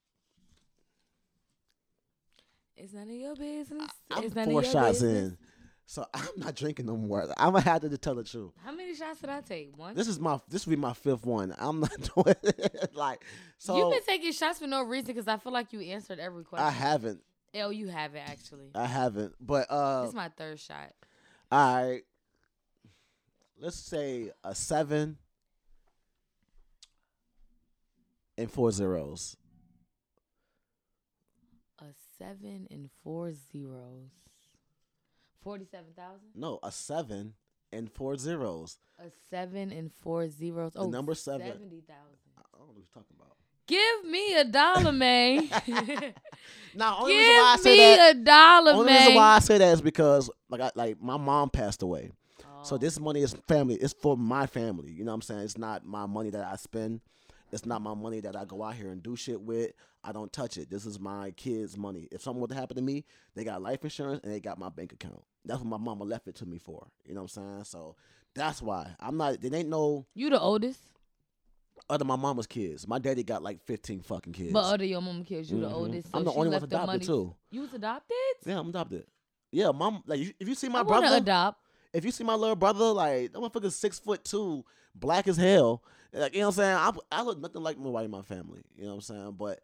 It's 2.76 2.92
none 2.92 3.08
of 3.08 3.16
your 3.16 3.34
business. 3.34 3.90
I'm 4.12 4.22
it's 4.22 4.34
none 4.36 4.44
four 4.48 4.60
of 4.60 4.64
your 4.64 4.72
shots 4.72 5.00
business. 5.00 5.32
in, 5.32 5.38
so 5.86 6.06
I'm 6.14 6.28
not 6.36 6.54
drinking 6.54 6.86
no 6.86 6.96
more. 6.96 7.22
I'm 7.36 7.52
gonna 7.52 7.62
have 7.62 7.80
to 7.80 7.98
tell 7.98 8.14
the 8.14 8.22
truth. 8.22 8.52
How 8.64 8.70
many 8.70 8.94
shots 8.94 9.20
did 9.20 9.30
I 9.30 9.40
take? 9.40 9.76
One. 9.76 9.96
This 9.96 10.06
is 10.06 10.20
my 10.20 10.38
this 10.48 10.66
will 10.66 10.76
be 10.76 10.76
my 10.76 10.92
fifth 10.92 11.26
one. 11.26 11.52
I'm 11.58 11.80
not 11.80 11.90
doing 12.14 12.36
it. 12.44 12.94
like 12.94 13.24
so. 13.58 13.76
You've 13.76 13.90
been 13.90 14.04
taking 14.06 14.30
shots 14.30 14.60
for 14.60 14.68
no 14.68 14.84
reason 14.84 15.08
because 15.08 15.26
I 15.26 15.36
feel 15.38 15.52
like 15.52 15.72
you 15.72 15.80
answered 15.80 16.20
every 16.20 16.44
question. 16.44 16.64
I 16.64 16.70
haven't. 16.70 17.20
Oh, 17.56 17.70
you 17.70 17.88
haven't 17.88 18.22
actually. 18.28 18.70
I 18.76 18.86
haven't. 18.86 19.34
But 19.40 19.66
uh, 19.68 20.02
this 20.02 20.10
is 20.10 20.14
my 20.14 20.28
third 20.28 20.60
shot. 20.60 20.92
All 21.50 21.82
right. 21.86 22.02
Let's 23.60 23.76
say 23.76 24.30
a 24.44 24.54
seven 24.54 25.16
and 28.36 28.50
four 28.50 28.70
zeros. 28.70 29.36
A 31.80 31.86
seven 32.18 32.66
and 32.70 32.88
four 33.02 33.32
zeros. 33.52 34.10
Forty-seven 35.42 35.92
thousand. 35.96 36.28
No, 36.34 36.58
a 36.62 36.70
seven 36.70 37.34
and 37.72 37.90
four 37.90 38.16
zeros. 38.16 38.78
A 38.98 39.10
seven 39.30 39.70
and 39.72 39.92
four 39.92 40.28
zeros. 40.28 40.72
The 40.72 40.80
Oh, 40.80 40.90
number 40.90 41.14
seven. 41.14 41.46
Seventy 41.46 41.80
thousand. 41.80 42.18
I 42.36 42.42
don't 42.52 42.60
know 42.60 42.66
what 42.66 42.76
you're 42.76 42.86
talking 42.94 43.16
about. 43.18 43.36
Give 43.68 44.04
me 44.04 44.34
a 44.34 44.44
dollar, 44.44 44.92
man. 44.92 45.48
Now, 46.74 46.98
only 47.00 47.14
reason 47.16 47.34
why 47.34 47.42
I 47.52 47.56
Give 47.56 47.62
say 47.62 47.70
me 47.72 47.78
that. 47.96 48.16
a 48.16 48.18
dollar, 48.20 48.72
Only 48.72 48.84
man. 48.86 48.98
reason 49.00 49.14
why 49.14 49.34
I 49.36 49.38
say 49.40 49.58
that 49.58 49.72
is 49.72 49.80
because 49.80 50.30
like 50.48 50.60
I, 50.60 50.70
like 50.74 51.00
my 51.02 51.16
mom 51.16 51.50
passed 51.50 51.82
away. 51.82 52.10
So 52.62 52.74
Oh. 52.74 52.78
this 52.78 53.00
money 53.00 53.22
is 53.22 53.34
family. 53.48 53.76
It's 53.76 53.94
for 53.94 54.16
my 54.16 54.46
family. 54.46 54.90
You 54.92 55.04
know 55.04 55.10
what 55.12 55.16
I'm 55.16 55.22
saying? 55.22 55.40
It's 55.40 55.58
not 55.58 55.84
my 55.86 56.06
money 56.06 56.30
that 56.30 56.44
I 56.44 56.56
spend. 56.56 57.00
It's 57.50 57.64
not 57.64 57.80
my 57.82 57.94
money 57.94 58.20
that 58.20 58.36
I 58.36 58.44
go 58.44 58.62
out 58.62 58.74
here 58.74 58.90
and 58.90 59.02
do 59.02 59.16
shit 59.16 59.40
with. 59.40 59.72
I 60.04 60.12
don't 60.12 60.32
touch 60.32 60.56
it. 60.58 60.68
This 60.70 60.84
is 60.84 61.00
my 61.00 61.30
kids' 61.32 61.76
money. 61.76 62.06
If 62.12 62.22
something 62.22 62.40
were 62.42 62.48
to 62.48 62.54
happen 62.54 62.76
to 62.76 62.82
me, 62.82 63.04
they 63.34 63.42
got 63.44 63.62
life 63.62 63.82
insurance 63.82 64.20
and 64.22 64.32
they 64.32 64.38
got 64.40 64.58
my 64.58 64.68
bank 64.68 64.92
account. 64.92 65.22
That's 65.46 65.60
what 65.60 65.68
my 65.68 65.78
mama 65.78 66.04
left 66.04 66.28
it 66.28 66.34
to 66.36 66.46
me 66.46 66.58
for. 66.58 66.86
You 67.06 67.14
know 67.14 67.22
what 67.22 67.36
I'm 67.36 67.42
saying? 67.54 67.64
So 67.64 67.96
that's 68.34 68.60
why 68.60 68.94
I'm 69.00 69.16
not. 69.16 69.42
It 69.42 69.54
ain't 69.54 69.68
no 69.70 70.06
You 70.14 70.28
the 70.30 70.38
oldest, 70.40 70.80
other 71.90 72.04
my 72.04 72.16
mama's 72.16 72.46
kids. 72.46 72.86
My 72.86 72.98
daddy 72.98 73.22
got 73.22 73.42
like 73.42 73.60
15 73.64 74.00
fucking 74.00 74.32
kids. 74.32 74.52
but 74.52 74.64
other 74.64 74.84
your 74.84 75.00
mama 75.00 75.24
kids, 75.24 75.50
you 75.50 75.60
the 75.60 75.68
Mhm. 75.68 75.72
oldest. 75.72 76.08
I'm 76.14 76.24
the 76.24 76.32
only 76.32 76.48
one 76.50 76.62
adopted 76.62 76.86
money- 76.86 77.04
too. 77.04 77.34
You 77.50 77.62
was 77.62 77.74
adopted? 77.74 78.16
yeah, 78.44 78.58
I'm 78.58 78.68
adopted. 78.68 79.06
Yeah, 79.50 79.70
mom. 79.72 80.02
Like 80.06 80.34
if 80.38 80.48
you 80.48 80.54
see 80.54 80.68
my 80.68 80.80
I 80.80 80.82
brother, 80.82 81.16
adopt. 81.16 81.60
if 81.92 82.04
you 82.04 82.10
see 82.10 82.24
my 82.24 82.34
little 82.34 82.56
brother, 82.56 82.86
like 82.92 83.32
that 83.32 83.38
motherfucker's 83.38 83.76
six 83.76 83.98
foot 83.98 84.24
two, 84.24 84.64
black 84.94 85.26
as 85.28 85.36
hell. 85.36 85.82
Like 86.12 86.34
you 86.34 86.40
know 86.40 86.48
what 86.48 86.58
I'm 86.58 86.92
saying? 86.92 87.00
I 87.10 87.18
I 87.18 87.22
look 87.22 87.38
nothing 87.38 87.62
like 87.62 87.78
nobody 87.78 88.04
in 88.06 88.10
my 88.10 88.22
family. 88.22 88.62
You 88.76 88.82
know 88.84 88.88
what 88.90 88.94
I'm 88.96 89.00
saying? 89.02 89.32
But 89.38 89.60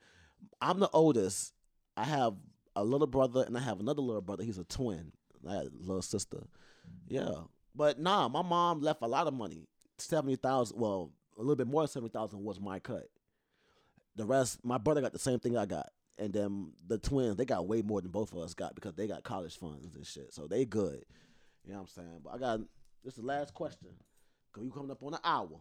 I'm 0.61 0.79
the 0.81 0.91
oldest. 0.93 1.53
I 1.97 2.05
have 2.05 2.35
a 2.77 2.83
little 2.85 3.07
brother 3.07 3.45
and 3.45 3.57
I 3.57 3.61
have 3.61 3.79
another 3.81 4.03
little 4.03 4.21
brother. 4.23 4.43
He's 4.43 4.59
a 4.59 4.65
twin. 4.65 5.13
I 5.49 5.55
had 5.55 5.67
a 5.67 5.71
little 5.81 6.03
sister. 6.03 6.45
Yeah. 7.09 7.43
But 7.75 7.99
nah, 7.99 8.29
my 8.29 8.43
mom 8.43 8.81
left 8.81 9.03
a 9.03 9.07
lot 9.07 9.27
of 9.27 9.35
money. 9.35 9.69
Seventy 9.99 10.37
thousand 10.37 10.79
well, 10.81 11.13
a 11.37 11.41
little 11.41 11.57
bit 11.57 11.67
more 11.67 11.83
than 11.83 11.89
seventy 11.89 12.13
thousand 12.13 12.43
was 12.43 12.61
my 12.61 12.79
cut. 12.79 13.09
The 14.17 14.25
rest, 14.25 14.65
my 14.65 14.79
brother 14.79 15.01
got 15.01 15.13
the 15.13 15.19
same 15.19 15.41
thing 15.41 15.57
I 15.57 15.67
got. 15.67 15.91
And 16.17 16.33
then 16.33 16.73
the 16.87 16.99
twins, 16.99 17.37
they 17.37 17.45
got 17.45 17.67
way 17.67 17.83
more 17.83 18.01
than 18.01 18.13
both 18.13 18.33
of 18.33 18.39
us 18.39 18.55
got 18.55 18.77
because 18.77 18.95
they 18.95 19.09
got 19.09 19.25
college 19.25 19.59
funds 19.59 19.97
and 19.97 20.07
shit. 20.07 20.33
So 20.33 20.47
they 20.47 20.65
good. 20.65 21.05
You 21.65 21.73
know 21.73 21.81
what 21.81 21.83
I'm 21.83 21.89
saying? 21.89 22.21
But 22.23 22.35
I 22.35 22.39
got 22.39 22.61
this 23.05 23.15
is 23.15 23.21
the 23.21 23.27
last 23.27 23.53
question. 23.53 23.89
Cause 24.53 24.63
you 24.63 24.71
coming 24.71 24.93
up 24.93 25.03
on 25.03 25.15
an 25.15 25.21
hour. 25.25 25.61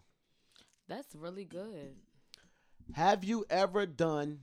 That's 0.87 1.15
really 1.15 1.45
good. 1.45 1.95
Have 2.93 3.23
you 3.23 3.45
ever 3.49 3.87
done 3.87 4.39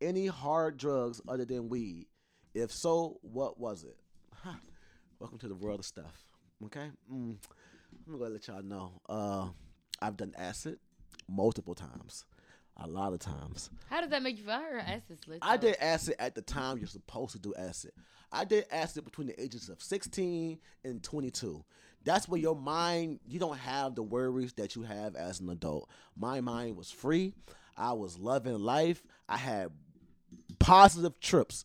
any 0.00 0.26
hard 0.26 0.78
drugs 0.78 1.20
other 1.28 1.44
than 1.44 1.68
weed? 1.68 2.06
If 2.54 2.72
so, 2.72 3.18
what 3.22 3.60
was 3.60 3.84
it? 3.84 3.96
Welcome 5.20 5.38
to 5.38 5.48
the 5.48 5.54
world 5.54 5.80
of 5.80 5.86
stuff. 5.86 6.26
Okay, 6.64 6.90
mm. 7.12 7.36
I'm 8.06 8.18
gonna 8.18 8.30
let 8.30 8.48
y'all 8.48 8.62
know. 8.62 9.00
Uh, 9.08 9.48
I've 10.00 10.16
done 10.16 10.32
acid 10.36 10.78
multiple 11.28 11.74
times, 11.74 12.24
a 12.76 12.86
lot 12.86 13.12
of 13.12 13.18
times. 13.18 13.70
How 13.90 14.00
does 14.00 14.10
that 14.10 14.22
make 14.22 14.38
you 14.38 14.44
feel? 14.44 14.52
I 14.54 14.60
heard 14.62 14.80
acid. 14.86 15.18
I 15.42 15.56
did 15.56 15.76
acid 15.80 16.14
at 16.18 16.34
the 16.34 16.42
time 16.42 16.78
you're 16.78 16.86
supposed 16.86 17.32
to 17.32 17.38
do 17.38 17.54
acid. 17.56 17.92
I 18.30 18.44
did 18.44 18.66
acid 18.70 19.04
between 19.04 19.26
the 19.28 19.40
ages 19.42 19.68
of 19.68 19.82
16 19.82 20.58
and 20.84 21.02
22. 21.02 21.64
That's 22.04 22.28
where 22.28 22.40
your 22.40 22.54
mind, 22.56 23.20
you 23.26 23.38
don't 23.40 23.58
have 23.58 23.94
the 23.94 24.02
worries 24.02 24.52
that 24.54 24.76
you 24.76 24.82
have 24.82 25.16
as 25.16 25.40
an 25.40 25.48
adult. 25.48 25.88
My 26.16 26.40
mind 26.40 26.76
was 26.76 26.90
free. 26.90 27.34
I 27.76 27.92
was 27.92 28.18
loving 28.18 28.58
life. 28.58 29.02
I 29.28 29.36
had 29.36 29.70
positive 30.58 31.18
trips. 31.20 31.64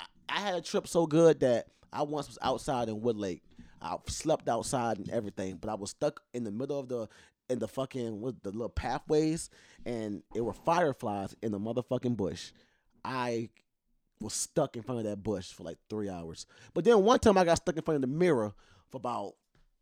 I- 0.00 0.06
I 0.28 0.40
had 0.40 0.54
a 0.54 0.60
trip 0.60 0.86
so 0.88 1.06
good 1.06 1.40
that 1.40 1.68
I 1.92 2.02
once 2.02 2.26
was 2.28 2.38
outside 2.42 2.88
in 2.88 3.00
Woodlake. 3.00 3.42
I 3.80 3.96
slept 4.08 4.48
outside 4.48 4.98
and 4.98 5.10
everything, 5.10 5.56
but 5.56 5.68
I 5.70 5.74
was 5.74 5.90
stuck 5.90 6.22
in 6.32 6.44
the 6.44 6.50
middle 6.50 6.78
of 6.78 6.88
the 6.88 7.08
in 7.48 7.58
the 7.58 7.68
fucking 7.68 8.20
what 8.20 8.42
the 8.42 8.50
little 8.50 8.68
pathways, 8.68 9.50
and 9.84 10.22
it 10.34 10.40
were 10.40 10.52
fireflies 10.52 11.34
in 11.42 11.52
the 11.52 11.58
motherfucking 11.60 12.16
bush. 12.16 12.52
I 13.04 13.50
was 14.20 14.32
stuck 14.32 14.76
in 14.76 14.82
front 14.82 15.00
of 15.00 15.04
that 15.04 15.22
bush 15.22 15.52
for 15.52 15.64
like 15.64 15.78
three 15.90 16.08
hours. 16.08 16.46
But 16.72 16.84
then 16.84 17.02
one 17.02 17.18
time 17.18 17.36
I 17.36 17.44
got 17.44 17.58
stuck 17.58 17.76
in 17.76 17.82
front 17.82 17.96
of 17.96 18.00
the 18.02 18.16
mirror 18.16 18.54
for 18.90 18.96
about 18.96 19.34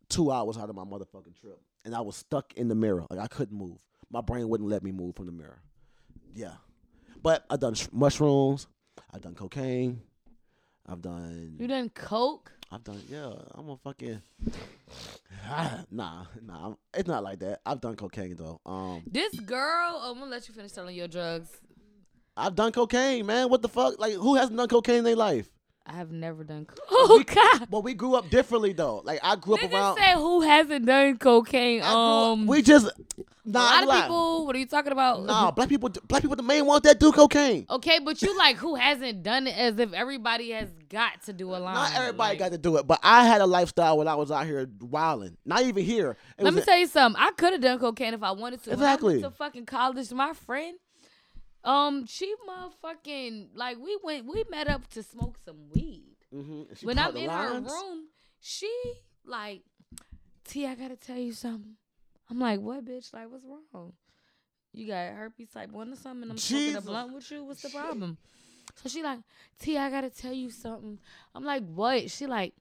two 0.09 0.31
hours 0.31 0.57
out 0.57 0.69
of 0.69 0.75
my 0.75 0.83
motherfucking 0.83 1.39
trip, 1.39 1.59
and 1.85 1.95
I 1.95 2.01
was 2.01 2.15
stuck 2.17 2.53
in 2.55 2.67
the 2.67 2.75
mirror. 2.75 3.05
Like 3.09 3.19
I 3.19 3.27
couldn't 3.27 3.57
move. 3.57 3.79
My 4.11 4.21
brain 4.21 4.49
wouldn't 4.49 4.69
let 4.69 4.83
me 4.83 4.91
move 4.91 5.15
from 5.15 5.25
the 5.27 5.31
mirror. 5.31 5.61
Yeah, 6.35 6.53
but 7.21 7.45
I've 7.49 7.59
done 7.59 7.75
sh- 7.75 7.87
mushrooms. 7.91 8.67
I've 9.13 9.21
done 9.21 9.35
cocaine. 9.35 10.01
I've 10.85 11.01
done. 11.01 11.55
You 11.59 11.67
done 11.67 11.89
coke? 11.89 12.51
I've 12.73 12.83
done. 12.83 13.01
Yeah, 13.07 13.31
I'm 13.53 13.69
a 13.69 13.77
fucking. 13.77 14.19
nah, 15.91 16.25
nah. 16.41 16.73
It's 16.95 17.07
not 17.07 17.23
like 17.23 17.37
that. 17.39 17.61
I've 17.67 17.79
done 17.79 17.95
cocaine 17.95 18.35
though. 18.35 18.59
Um, 18.65 19.03
This 19.05 19.39
girl. 19.39 19.99
Oh, 20.01 20.11
I'm 20.11 20.17
gonna 20.19 20.31
let 20.31 20.47
you 20.47 20.55
finish 20.55 20.71
telling 20.71 20.95
your 20.95 21.07
drugs. 21.07 21.49
I've 22.35 22.55
done 22.55 22.71
cocaine, 22.71 23.27
man. 23.27 23.49
What 23.49 23.61
the 23.61 23.69
fuck? 23.69 23.99
Like, 23.99 24.13
who 24.13 24.33
hasn't 24.33 24.57
done 24.57 24.67
cocaine 24.67 24.97
in 24.99 25.03
their 25.03 25.15
life? 25.15 25.51
I 25.85 25.93
have 25.93 26.11
never 26.11 26.43
done 26.45 26.65
coke. 26.65 26.79
Oh 26.89 27.21
God. 27.25 27.67
But 27.69 27.83
we 27.83 27.93
grew 27.93 28.15
up 28.15 28.29
differently 28.29 28.71
though. 28.73 29.01
Like 29.03 29.19
I 29.21 29.35
grew 29.35 29.55
up 29.55 29.59
Niggas 29.59 29.73
around. 29.73 29.97
say 29.97 30.13
who 30.13 30.41
hasn't 30.41 30.85
done 30.85 31.17
cocaine? 31.17 31.81
I 31.81 31.91
grew 31.91 31.91
up- 31.91 31.97
Um, 31.97 32.47
we 32.47 32.61
just 32.61 32.85
a 32.87 32.91
nah, 33.43 33.59
lot 33.59 33.73
I'm 33.73 33.83
of 33.83 33.89
lying. 33.89 34.01
people. 34.03 34.45
What 34.45 34.55
are 34.55 34.59
you 34.59 34.65
talking 34.65 34.93
about? 34.93 35.25
Nah, 35.25 35.51
black 35.51 35.67
people. 35.67 35.89
Black 36.07 36.21
people, 36.21 36.37
the 36.37 36.43
main 36.43 36.65
ones 36.65 36.83
that 36.83 36.97
do 37.01 37.11
cocaine. 37.11 37.65
Okay, 37.69 37.99
but 37.99 38.21
you 38.21 38.37
like 38.37 38.55
who 38.55 38.75
hasn't 38.75 39.23
done 39.23 39.47
it 39.47 39.57
as 39.57 39.77
if 39.77 39.91
everybody 39.91 40.51
has 40.51 40.69
got 40.87 41.21
to 41.23 41.33
do 41.33 41.49
a 41.49 41.57
line. 41.57 41.73
Not 41.75 41.93
everybody 41.95 42.29
Like, 42.31 42.39
got 42.39 42.51
to 42.53 42.57
do 42.57 42.77
it, 42.77 42.87
but 42.87 42.99
I 43.03 43.25
had 43.25 43.41
a 43.41 43.45
lifestyle 43.45 43.97
when 43.97 44.07
I 44.07 44.15
was 44.15 44.31
out 44.31 44.45
here 44.45 44.69
wilding. 44.79 45.35
Not 45.45 45.63
even 45.63 45.83
here. 45.83 46.11
It 46.37 46.43
Let 46.45 46.53
was 46.53 46.61
me 46.61 46.65
tell 46.65 46.77
you 46.77 46.87
something. 46.87 47.21
I 47.21 47.31
could 47.31 47.51
have 47.51 47.61
done 47.61 47.79
cocaine 47.79 48.13
if 48.13 48.23
I 48.23 48.31
wanted 48.31 48.63
to. 48.63 48.71
Exactly. 48.71 49.15
When 49.15 49.23
I 49.25 49.27
went 49.27 49.33
to 49.33 49.37
fucking 49.37 49.65
college, 49.65 50.13
my 50.13 50.31
friend, 50.33 50.77
um, 51.63 52.05
she 52.05 52.33
motherfucking 52.47 53.49
like 53.55 53.77
we 53.77 53.97
went, 54.03 54.25
we 54.25 54.43
met 54.49 54.67
up 54.67 54.87
to 54.91 55.03
smoke 55.03 55.37
some 55.45 55.69
weed. 55.73 56.15
Mhm. 56.33 56.83
When 56.83 56.97
I'm 56.99 57.15
in 57.15 57.27
lines. 57.27 57.69
her 57.69 57.75
room, 57.75 58.07
she 58.39 58.71
like, 59.25 59.61
T, 60.45 60.65
I 60.65 60.75
gotta 60.75 60.95
tell 60.95 61.17
you 61.17 61.33
something. 61.33 61.75
I'm 62.29 62.39
like, 62.39 62.59
what, 62.59 62.83
bitch? 62.85 63.13
Like, 63.13 63.29
what's 63.29 63.45
wrong? 63.45 63.93
You 64.73 64.87
got 64.87 65.13
herpes 65.13 65.49
type 65.51 65.69
one 65.71 65.93
or 65.93 65.95
something? 65.95 66.23
And 66.23 66.31
I'm 66.31 66.37
smoking 66.37 66.75
a 66.75 66.81
blunt 66.81 67.13
with 67.13 67.29
you. 67.31 67.43
What's 67.43 67.61
the 67.61 67.69
problem? 67.69 68.17
So 68.81 68.89
she 68.89 69.03
like, 69.03 69.19
T, 69.59 69.77
I 69.77 69.89
gotta 69.89 70.09
tell 70.09 70.33
you 70.33 70.49
something. 70.49 70.99
I'm 71.35 71.43
like, 71.43 71.63
what? 71.63 72.09
She 72.09 72.25
like, 72.25 72.53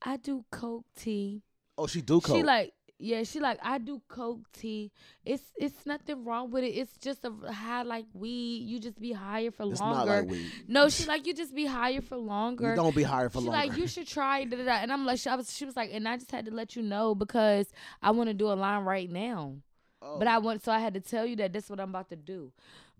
I 0.00 0.16
do 0.18 0.44
coke, 0.50 0.84
T. 0.94 1.42
Oh, 1.76 1.86
she 1.86 2.00
do 2.00 2.20
coke. 2.20 2.36
She 2.36 2.42
like, 2.42 2.72
yeah, 2.98 3.24
she 3.24 3.40
like, 3.40 3.58
I 3.62 3.78
do 3.78 4.00
coke, 4.08 4.50
tea. 4.52 4.90
It's 5.24 5.42
it's 5.56 5.84
nothing 5.84 6.24
wrong 6.24 6.50
with 6.50 6.64
it. 6.64 6.68
It's 6.68 6.96
just 6.96 7.24
a 7.24 7.52
high 7.52 7.82
like 7.82 8.06
weed. 8.14 8.62
You 8.66 8.78
just 8.78 8.98
be 9.00 9.12
higher 9.12 9.50
for 9.50 9.70
it's 9.70 9.80
longer. 9.80 9.96
not 9.96 10.06
like 10.06 10.28
weed. 10.30 10.50
No, 10.66 10.88
she 10.88 11.04
like 11.04 11.26
you 11.26 11.34
just 11.34 11.54
be 11.54 11.66
higher 11.66 12.00
for 12.00 12.16
longer. 12.16 12.70
You 12.70 12.76
don't 12.76 12.94
be 12.96 13.02
higher 13.02 13.28
for 13.28 13.40
longer. 13.40 13.52
She 13.52 13.56
longer. 13.56 13.68
like 13.68 13.78
you 13.78 13.86
should 13.86 14.06
try 14.06 14.40
it, 14.40 14.50
da, 14.50 14.56
da, 14.56 14.64
da. 14.64 14.72
and 14.76 14.92
I'm 14.92 15.04
like 15.04 15.18
she, 15.18 15.28
I 15.28 15.34
was, 15.36 15.52
she 15.54 15.64
was 15.66 15.76
like 15.76 15.90
and 15.92 16.08
I 16.08 16.16
just 16.16 16.30
had 16.30 16.46
to 16.46 16.50
let 16.50 16.74
you 16.74 16.82
know 16.82 17.14
because 17.14 17.66
I 18.02 18.12
want 18.12 18.28
to 18.28 18.34
do 18.34 18.46
a 18.50 18.54
line 18.54 18.84
right 18.84 19.10
now 19.10 19.56
Oh. 20.02 20.18
but 20.18 20.28
I 20.28 20.36
want 20.38 20.62
so 20.62 20.70
I 20.70 20.78
had 20.78 20.92
to 20.92 21.00
tell 21.00 21.24
you 21.24 21.36
that 21.36 21.54
this 21.54 21.64
is 21.64 21.70
what 21.70 21.80
I'm 21.80 21.88
about 21.88 22.10
to 22.10 22.16
do 22.16 22.52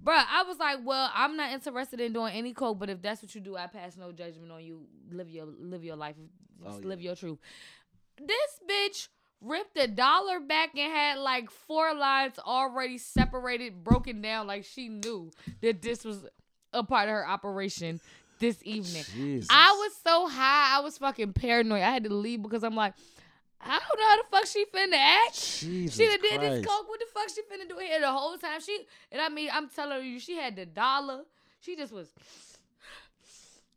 Bruh, 0.02 0.24
I 0.30 0.44
was 0.44 0.58
like 0.58 0.78
well 0.82 1.10
I'm 1.14 1.36
not 1.36 1.52
interested 1.52 2.00
in 2.00 2.14
doing 2.14 2.32
any 2.32 2.54
coke 2.54 2.78
but 2.78 2.88
if 2.88 3.02
that's 3.02 3.22
what 3.22 3.34
you 3.34 3.40
do 3.42 3.54
I 3.54 3.66
pass 3.66 3.98
no 3.98 4.12
judgment 4.12 4.50
on 4.50 4.64
you 4.64 4.86
live 5.12 5.28
your 5.28 5.46
live 5.60 5.84
your 5.84 5.96
life 5.96 6.16
Oh, 6.64 6.80
live 6.82 7.02
your 7.02 7.14
truth 7.14 7.38
this 8.18 8.60
bitch 8.68 9.08
ripped 9.40 9.76
a 9.78 9.86
dollar 9.86 10.40
back 10.40 10.70
and 10.76 10.92
had 10.92 11.18
like 11.18 11.50
four 11.50 11.94
lines 11.94 12.38
already 12.38 12.98
separated 12.98 13.84
broken 13.84 14.20
down 14.20 14.46
like 14.46 14.64
she 14.64 14.88
knew 14.88 15.30
that 15.60 15.82
this 15.82 16.04
was 16.04 16.24
a 16.72 16.82
part 16.82 17.08
of 17.08 17.14
her 17.14 17.28
operation 17.28 18.00
this 18.38 18.58
evening 18.64 19.04
Jesus. 19.14 19.48
I 19.50 19.72
was 19.72 19.92
so 20.04 20.28
high, 20.28 20.76
I 20.76 20.80
was 20.80 20.98
fucking 20.98 21.32
paranoid. 21.32 21.82
I 21.82 21.90
had 21.90 22.04
to 22.04 22.14
leave 22.14 22.42
because 22.42 22.64
I'm 22.64 22.74
like, 22.74 22.94
I 23.60 23.78
don't 23.78 23.98
know 24.00 24.06
how 24.06 24.16
the 24.16 24.28
fuck 24.30 24.46
she 24.46 24.64
finna 24.66 24.96
act. 24.96 25.60
Jesus 25.60 25.96
she 25.96 26.06
done 26.06 26.20
did 26.20 26.40
this 26.40 26.66
coke. 26.66 26.88
What 26.88 27.00
the 27.00 27.06
fuck 27.12 27.28
she 27.28 27.42
finna 27.42 27.68
do 27.68 27.78
here 27.78 28.00
the 28.00 28.12
whole 28.12 28.36
time? 28.36 28.60
She 28.60 28.86
and 29.10 29.20
I 29.20 29.28
mean, 29.28 29.48
I'm 29.52 29.68
telling 29.68 30.04
you, 30.06 30.20
she 30.20 30.36
had 30.36 30.56
the 30.56 30.66
dollar. 30.66 31.22
She 31.60 31.76
just 31.76 31.92
was 31.92 32.08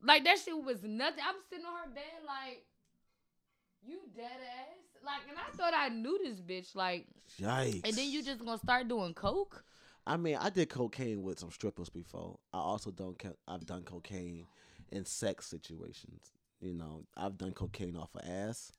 like 0.04 0.24
that. 0.26 0.40
Shit 0.40 0.62
was 0.62 0.84
nothing. 0.84 1.24
I'm 1.28 1.36
sitting 1.50 1.66
on 1.66 1.90
her 1.90 1.94
bed 1.94 2.04
like, 2.26 2.64
you 3.86 4.00
dead 4.16 4.26
ass. 4.26 4.89
Like, 5.06 5.22
and 5.30 5.38
I 5.38 5.56
thought 5.56 5.74
I 5.76 5.90
knew 5.90 6.20
this 6.24 6.40
bitch. 6.40 6.76
Like, 6.76 7.08
Yikes. 7.40 7.82
and 7.86 7.94
then 7.96 8.10
you 8.10 8.24
just 8.24 8.44
gonna 8.44 8.58
start 8.58 8.88
doing 8.88 9.14
coke? 9.14 9.64
I 10.06 10.18
mean, 10.18 10.38
I 10.38 10.50
did 10.50 10.70
cocaine 10.70 11.22
with 11.22 11.40
some 11.40 11.52
strippers 11.52 11.90
before. 11.90 12.40
I 12.54 12.58
also 12.58 12.92
don't. 12.92 13.22
I've 13.48 13.66
done 13.66 13.84
cocaine 13.84 14.48
in 14.92 15.06
sex 15.06 15.48
situations. 15.48 16.32
You 16.62 16.74
know, 16.74 17.04
I've 17.16 17.38
done 17.38 17.52
cocaine 17.52 17.96
off 17.96 18.16
of 18.16 18.28
ass. 18.28 18.72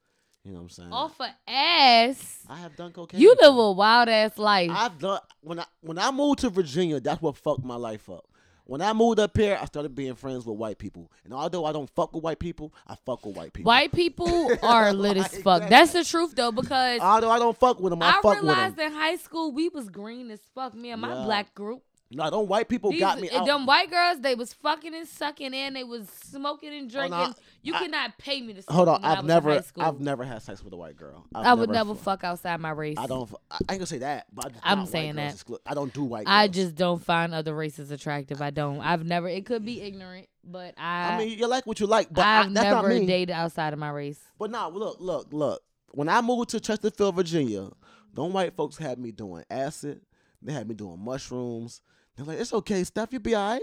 You 0.45 0.53
know 0.53 0.59
what 0.59 0.63
I'm 0.65 0.69
saying? 0.71 0.93
Off 0.93 1.21
of 1.21 1.29
ass. 1.47 2.41
I 2.49 2.57
have 2.57 2.75
done 2.75 2.93
cocaine. 2.93 3.21
You 3.21 3.31
live 3.31 3.39
before. 3.39 3.71
a 3.71 3.73
wild 3.73 4.09
ass 4.09 4.39
life. 4.39 4.71
I've 4.73 4.99
done 4.99 5.21
when 5.43 5.61
I 5.61 5.67
when 5.83 5.99
I 5.99 6.11
moved 6.11 6.41
to 6.41 6.51
Virginia. 6.51 6.99
That's 7.01 7.21
what 7.21 7.37
fucked 7.37 7.65
my 7.65 7.77
life 7.77 8.09
up. 8.09 8.25
When 8.65 8.81
I 8.83 8.93
moved 8.93 9.19
up 9.19 9.37
here, 9.37 9.59
I 9.61 9.65
started 9.65 9.95
being 9.95 10.15
friends 10.15 10.47
with 10.47 10.57
white 10.57 10.79
people. 10.79 11.11
And 11.25 11.33
although 11.35 11.65
I 11.65 11.73
don't 11.73 11.91
fuck 11.91 12.13
with 12.15 12.23
white 12.23 12.39
people, 12.39 12.73
I 12.87 12.95
fuck 13.05 13.25
with 13.27 13.37
white 13.37 13.53
people. 13.53 13.69
White 13.69 13.93
people 13.93 14.51
are 14.63 14.93
lit 14.93 15.17
as 15.17 15.37
fuck. 15.39 15.63
that. 15.63 15.71
That's 15.71 15.93
the 15.93 16.05
truth 16.05 16.35
though, 16.37 16.53
because 16.53 17.01
Although 17.01 17.31
I 17.31 17.39
don't 17.39 17.59
fuck 17.59 17.81
with 17.81 17.91
them, 17.91 18.03
I, 18.03 18.11
I, 18.11 18.13
fuck 18.13 18.25
with 18.25 18.41
them. 18.41 18.49
I 18.51 18.53
realized 18.55 18.77
them. 18.77 18.93
in 18.93 18.99
high 18.99 19.17
school 19.17 19.53
we 19.53 19.69
was 19.69 19.89
green 19.89 20.31
as 20.31 20.41
fuck. 20.55 20.75
Me 20.75 20.91
and 20.91 21.01
my 21.01 21.15
Yeah. 21.15 21.25
black 21.25 21.55
group. 21.55 21.83
No, 22.13 22.29
them 22.29 22.47
white 22.49 22.69
people 22.69 22.91
These, 22.91 22.99
got 23.01 23.21
me 23.21 23.31
out. 23.31 23.47
them 23.47 23.67
white 23.67 23.89
girls, 23.89 24.21
they 24.21 24.35
was 24.35 24.53
fucking 24.53 24.93
and 24.97 25.07
sucking 25.07 25.55
and 25.55 25.77
they 25.77 25.85
was 25.85 26.09
smoking 26.09 26.75
and 26.75 26.91
oh, 26.93 26.99
Hold 26.99 27.11
drinking. 27.11 27.13
on, 27.29 27.35
you 27.63 27.73
I- 27.75 27.79
could 27.79 27.91
not 27.93 28.19
pay 28.19 28.41
me 28.43 28.53
to 28.55 28.63
Hold 28.69 28.89
on, 28.89 29.05
I 29.05 29.15
I've 29.15 29.25
never. 29.25 29.63
I've 29.79 30.01
never 30.01 30.25
had 30.25 30.43
sex 30.43 30.65
with 30.65 30.73
a 30.73 30.77
white 30.77 30.97
girl. 30.97 31.25
I've 31.33 31.47
I 31.47 31.55
would 31.55 31.71
never 31.71 31.95
fu- 31.95 32.01
fuck 32.01 32.25
outside 32.25 32.59
my 32.61 32.71
race. 32.71 32.97
I 32.99 33.07
don't. 33.07 33.33
I 33.51 33.57
ain't 33.61 33.69
gonna 33.69 33.87
say 33.87 33.99
that, 33.99 34.27
but 34.33 34.47
I 34.47 34.49
just 34.49 34.61
I'm 34.65 34.87
saying 34.87 35.15
that. 35.17 35.35
exclu- 35.35 35.61
I 35.65 35.75
don't 35.75 35.93
do 35.95 36.03
white. 36.03 36.25
I 36.27 36.49
just 36.49 36.75
don't 36.75 37.01
find 37.03 37.33
other 37.33 37.55
races 37.55 37.93
attractive. 37.93 38.43
I 38.43 38.51
don't. 38.51 38.81
I've 38.81 39.05
never. 39.05 39.29
It 39.29 39.47
could 39.47 39.65
be 39.65 39.81
ignorant, 39.81 40.27
but 40.43 40.75
I. 40.79 41.13
I 41.15 41.19
mean, 41.19 41.39
you 41.39 41.47
like 41.47 41.65
what 41.65 41.79
you 41.79 41.87
like, 41.87 42.09
but 42.13 42.25
I, 42.25 42.41
I've 42.41 42.51
not 42.51 42.63
never 42.65 42.89
me. 42.89 43.07
dated 43.07 43.31
outside 43.35 43.73
of 43.73 43.79
my 43.79 43.91
race. 43.91 44.21
But 44.37 44.51
nah, 44.51 44.67
look, 44.67 44.97
look, 44.99 45.29
look. 45.31 45.63
When 45.93 46.09
I 46.09 46.21
moved 46.23 46.51
to 46.51 46.61
Chesterfield, 46.61 47.15
Virginia, 47.15 47.71
them 48.15 48.33
white 48.33 48.57
folks 48.57 48.79
had 48.79 48.99
me 48.99 49.13
doing 49.13 49.45
acid. 49.49 50.01
They 50.43 50.53
had 50.53 50.67
me 50.69 50.75
doing 50.75 50.99
mushrooms. 50.99 51.83
They're 52.21 52.35
like, 52.35 52.41
it's 52.41 52.53
okay, 52.53 52.85
Steph. 52.85 53.15
You 53.15 53.19
be 53.19 53.35
alright. 53.35 53.63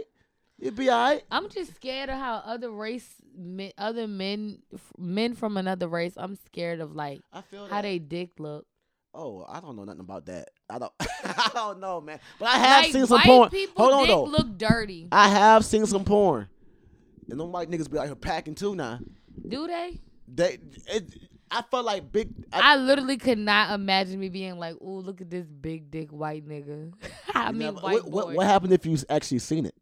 You 0.58 0.72
be 0.72 0.90
alright. 0.90 1.24
I'm 1.30 1.48
just 1.48 1.76
scared 1.76 2.10
of 2.10 2.16
how 2.16 2.42
other 2.44 2.72
race, 2.72 3.08
men, 3.38 3.72
other 3.78 4.08
men, 4.08 4.64
men 4.98 5.36
from 5.36 5.58
another 5.58 5.88
race. 5.88 6.14
I'm 6.18 6.36
scared 6.48 6.80
of 6.80 6.96
like 6.96 7.22
I 7.32 7.42
feel 7.42 7.68
how 7.68 7.76
that. 7.76 7.82
they 7.84 8.00
dick 8.00 8.32
look. 8.40 8.66
Oh, 9.14 9.46
I 9.48 9.60
don't 9.60 9.76
know 9.76 9.84
nothing 9.84 10.00
about 10.02 10.26
that. 10.26 10.50
I 10.68 10.80
don't. 10.80 10.92
I 11.00 11.52
don't 11.54 11.80
know, 11.80 12.02
man. 12.02 12.20
But 12.40 12.48
I 12.48 12.58
have 12.58 12.84
like 12.86 12.94
seen 12.94 13.06
some 13.06 13.22
porn. 13.22 13.52
Hold 13.76 13.94
on, 13.94 14.08
though. 14.08 14.24
look 14.24 14.58
dirty. 14.58 15.08
I 15.12 15.30
have 15.30 15.64
seen 15.64 15.86
some 15.86 16.04
porn, 16.04 16.48
and 17.30 17.40
them 17.40 17.52
white 17.52 17.70
niggas 17.70 17.92
be 17.92 18.00
out 18.00 18.08
here 18.08 18.16
packing 18.16 18.56
too 18.56 18.76
now. 18.76 19.00
Do 19.48 19.68
they? 19.68 20.00
They, 20.28 20.58
it, 20.88 21.14
I 21.50 21.62
felt 21.62 21.86
like 21.86 22.12
big. 22.12 22.34
I, 22.52 22.74
I 22.74 22.76
literally 22.78 23.18
could 23.18 23.38
not 23.38 23.74
imagine 23.74 24.20
me 24.20 24.30
being 24.30 24.58
like, 24.58 24.76
"Ooh, 24.82 25.00
look 25.00 25.22
at 25.22 25.30
this 25.30 25.48
big 25.48 25.90
dick 25.90 26.10
white 26.12 26.48
nigga." 26.48 26.94
I 27.34 27.52
mean, 27.52 27.60
never- 27.60 27.80
white 27.80 28.04
what, 28.06 28.28
what, 28.28 28.36
what 28.36 28.46
happened 28.48 28.74
if 28.74 28.86
you 28.86 28.98
actually 29.10 29.40
seen 29.40 29.66
it? 29.66 29.76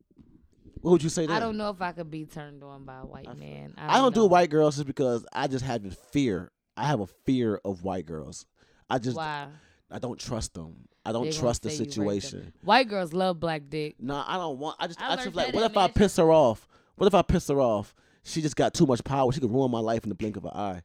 What 0.81 0.91
would 0.91 1.03
you 1.03 1.09
say? 1.09 1.25
Then? 1.25 1.35
I 1.35 1.39
don't 1.39 1.57
know 1.57 1.69
if 1.69 1.81
I 1.81 1.91
could 1.93 2.11
be 2.11 2.25
turned 2.25 2.63
on 2.63 2.85
by 2.85 2.99
a 2.99 3.05
white 3.05 3.27
I 3.27 3.33
man. 3.33 3.73
I 3.77 3.97
don't 3.97 4.13
do 4.13 4.21
know. 4.21 4.27
white 4.27 4.51
girls 4.51 4.75
just 4.75 4.85
because 4.85 5.25
I 5.33 5.47
just 5.47 5.65
have 5.65 5.83
a 5.83 5.89
fear. 5.89 6.51
I 6.77 6.85
have 6.85 6.99
a 6.99 7.07
fear 7.07 7.59
of 7.65 7.83
white 7.83 8.05
girls. 8.05 8.45
I 8.89 8.99
just 8.99 9.17
Why? 9.17 9.47
I 9.89 9.99
don't 9.99 10.19
trust 10.19 10.53
them. 10.53 10.87
I 11.05 11.11
don't 11.11 11.31
trust 11.31 11.63
the 11.63 11.69
situation. 11.69 12.53
White 12.63 12.89
girls 12.89 13.13
love 13.13 13.39
black 13.39 13.63
dick. 13.69 13.95
No, 13.99 14.23
I 14.25 14.37
don't 14.37 14.57
want. 14.57 14.77
I 14.79 14.87
just, 14.87 15.01
I 15.01 15.13
I, 15.13 15.15
just 15.15 15.35
like, 15.35 15.53
what 15.53 15.63
if 15.69 15.77
I 15.77 15.87
piss 15.87 16.17
her 16.17 16.31
off? 16.31 16.67
What 16.95 17.07
if 17.07 17.13
I 17.13 17.21
piss 17.21 17.47
her 17.47 17.61
off? 17.61 17.93
She 18.23 18.41
just 18.41 18.55
got 18.55 18.73
too 18.73 18.87
much 18.87 19.03
power. 19.03 19.31
She 19.31 19.39
could 19.39 19.51
ruin 19.51 19.69
my 19.69 19.79
life 19.79 20.03
in 20.03 20.09
the 20.09 20.15
blink 20.15 20.35
of 20.35 20.45
an 20.45 20.51
eye. 20.55 20.81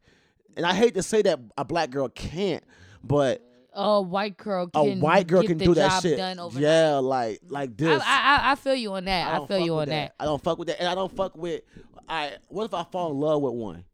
And 0.56 0.66
I 0.66 0.74
hate 0.74 0.94
to 0.94 1.02
say 1.02 1.22
that 1.22 1.38
a 1.56 1.64
black 1.64 1.90
girl 1.90 2.08
can't, 2.08 2.64
but 3.04 3.42
A 3.72 4.00
white 4.02 4.36
girl 4.36 4.64
a 4.74 4.82
can 4.82 5.00
white 5.00 5.26
girl 5.28 5.42
can 5.42 5.58
do 5.58 5.74
that 5.74 6.02
shit. 6.02 6.18
Yeah, 6.60 6.96
like 6.96 7.40
like 7.48 7.76
this. 7.76 8.02
I, 8.04 8.38
I- 8.40 8.52
I 8.52 8.54
feel 8.56 8.74
you 8.74 8.92
on 8.94 9.04
that. 9.04 9.28
I, 9.28 9.36
don't 9.38 9.46
feel 9.48 9.58
you 9.66 9.74
on 9.74 9.88
that. 9.88 10.14
I 10.18 10.24
don't 10.24 10.42
fuck 10.42 10.58
with 10.58 10.68
that, 10.68 10.80
and 10.80 10.88
I 10.88 10.94
don't 10.96 11.14
fuck 11.14 11.36
with. 11.36 11.62
I 12.08 12.32
what 12.48 12.64
if 12.64 12.74
I 12.74 12.82
fall 12.84 13.12
in 13.12 13.20
love 13.20 13.40
with 13.42 13.54
one, 13.54 13.84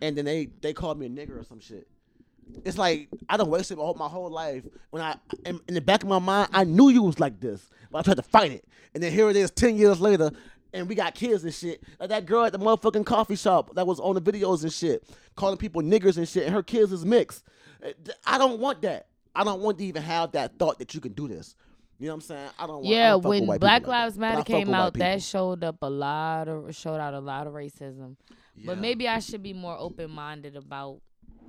and 0.00 0.16
then 0.16 0.24
they 0.26 0.46
they 0.60 0.72
call 0.72 0.94
me 0.94 1.06
a 1.06 1.08
nigger 1.08 1.40
or 1.40 1.42
some 1.44 1.58
shit. 1.60 1.88
It's 2.64 2.78
like 2.78 3.08
I 3.28 3.36
done 3.36 3.48
wasted 3.50 3.78
my 3.78 3.84
whole, 3.84 3.94
my 3.94 4.08
whole 4.08 4.30
life 4.30 4.64
when 4.90 5.02
I 5.02 5.16
in, 5.44 5.60
in 5.68 5.74
the 5.74 5.80
back 5.80 6.02
of 6.02 6.08
my 6.08 6.18
mind 6.20 6.48
I 6.52 6.64
knew 6.64 6.88
you 6.88 7.02
was 7.02 7.18
like 7.20 7.40
this, 7.40 7.68
but 7.90 7.98
I 7.98 8.02
tried 8.02 8.16
to 8.16 8.22
fight 8.22 8.52
it, 8.52 8.64
and 8.94 9.02
then 9.02 9.12
here 9.12 9.28
it 9.28 9.36
is 9.36 9.50
ten 9.50 9.76
years 9.76 10.00
later, 10.00 10.30
and 10.72 10.88
we 10.88 10.94
got 10.94 11.14
kids 11.14 11.44
and 11.44 11.52
shit. 11.54 11.82
Like 11.98 12.08
that 12.10 12.26
girl 12.26 12.44
at 12.44 12.52
the 12.52 12.58
motherfucking 12.58 13.06
coffee 13.06 13.36
shop 13.36 13.74
that 13.74 13.86
was 13.86 14.00
on 14.00 14.14
the 14.14 14.20
videos 14.22 14.62
and 14.62 14.72
shit, 14.72 15.04
calling 15.36 15.56
people 15.56 15.82
niggers 15.82 16.16
and 16.16 16.28
shit, 16.28 16.44
and 16.44 16.54
her 16.54 16.62
kids 16.62 16.92
is 16.92 17.04
mixed. 17.04 17.44
I 18.26 18.38
don't 18.38 18.60
want 18.60 18.82
that. 18.82 19.06
I 19.34 19.44
don't 19.44 19.60
want 19.60 19.78
to 19.78 19.84
even 19.84 20.02
have 20.02 20.32
that 20.32 20.58
thought 20.58 20.78
that 20.80 20.94
you 20.94 21.00
can 21.00 21.12
do 21.12 21.28
this. 21.28 21.54
You 21.98 22.06
know 22.06 22.12
what 22.12 22.16
I'm 22.16 22.20
saying? 22.22 22.48
I 22.58 22.66
don't. 22.66 22.76
Want, 22.76 22.86
I 22.86 22.90
Yeah, 22.90 23.10
don't 23.10 23.22
fuck 23.22 23.30
with 23.30 23.48
when 23.48 23.58
Black 23.58 23.82
like 23.82 23.86
Lives 23.86 24.14
that. 24.14 24.20
Matter 24.20 24.42
came 24.42 24.72
out, 24.74 24.94
that 24.94 25.22
showed 25.22 25.62
up 25.62 25.76
a 25.82 25.90
lot 25.90 26.48
of 26.48 26.74
showed 26.74 26.96
out 26.98 27.14
a 27.14 27.20
lot 27.20 27.46
of 27.46 27.52
racism. 27.52 28.16
But 28.64 28.78
maybe 28.78 29.06
I 29.06 29.18
should 29.20 29.42
be 29.42 29.52
more 29.52 29.76
open 29.78 30.10
minded 30.10 30.56
about 30.56 31.00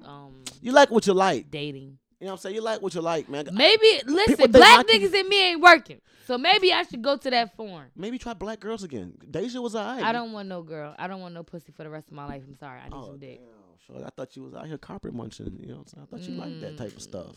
um 0.06 0.44
You 0.62 0.72
like 0.72 0.92
what 0.92 1.08
you 1.08 1.14
like. 1.14 1.50
dating. 1.50 1.98
You 2.22 2.28
know 2.28 2.34
what 2.34 2.38
I'm 2.38 2.42
saying? 2.44 2.56
You 2.56 2.62
like 2.62 2.84
what 2.84 2.94
you 2.94 3.02
like, 3.02 3.28
man. 3.30 3.50
Maybe 3.52 4.00
listen, 4.06 4.52
black 4.52 4.86
niggas 4.86 5.12
and 5.20 5.28
me 5.28 5.50
ain't 5.54 5.60
working. 5.60 6.00
So 6.28 6.38
maybe 6.38 6.72
I 6.72 6.84
should 6.84 7.02
go 7.02 7.18
to 7.18 7.30
that 7.32 7.56
forum. 7.58 7.88
Maybe 7.96 8.20
try 8.20 8.36
black 8.36 8.60
girls 8.60 8.84
again. 8.84 9.14
Deja 9.30 9.60
was 9.60 9.76
alright. 9.76 10.04
I 10.04 10.12
don't 10.12 10.32
want 10.32 10.48
no 10.48 10.62
girl. 10.62 10.94
I 11.00 11.08
don't 11.08 11.20
want 11.20 11.34
no 11.34 11.42
pussy 11.42 11.72
for 11.76 11.84
the 11.84 11.90
rest 11.90 12.10
of 12.10 12.14
my 12.14 12.28
life. 12.28 12.44
I'm 12.48 12.56
sorry. 12.56 12.80
I 12.80 12.84
need 12.90 12.94
Oh, 12.94 13.06
some 13.08 13.18
dick. 13.18 13.40
damn, 13.40 13.98
sure. 13.98 14.06
I 14.06 14.12
thought 14.16 14.36
you 14.36 14.44
was 14.44 14.54
out 14.54 14.68
here 14.68 14.78
carpet 14.78 15.16
munching. 15.16 15.58
You 15.60 15.70
know 15.70 15.74
what 15.78 15.82
I'm 15.82 15.88
saying? 15.88 16.08
I 16.08 16.16
thought 16.16 16.30
you 16.30 16.36
liked 16.36 16.62
that 16.62 16.78
type 16.78 16.92
of 16.96 17.00
mm. 17.00 17.02
stuff. 17.02 17.36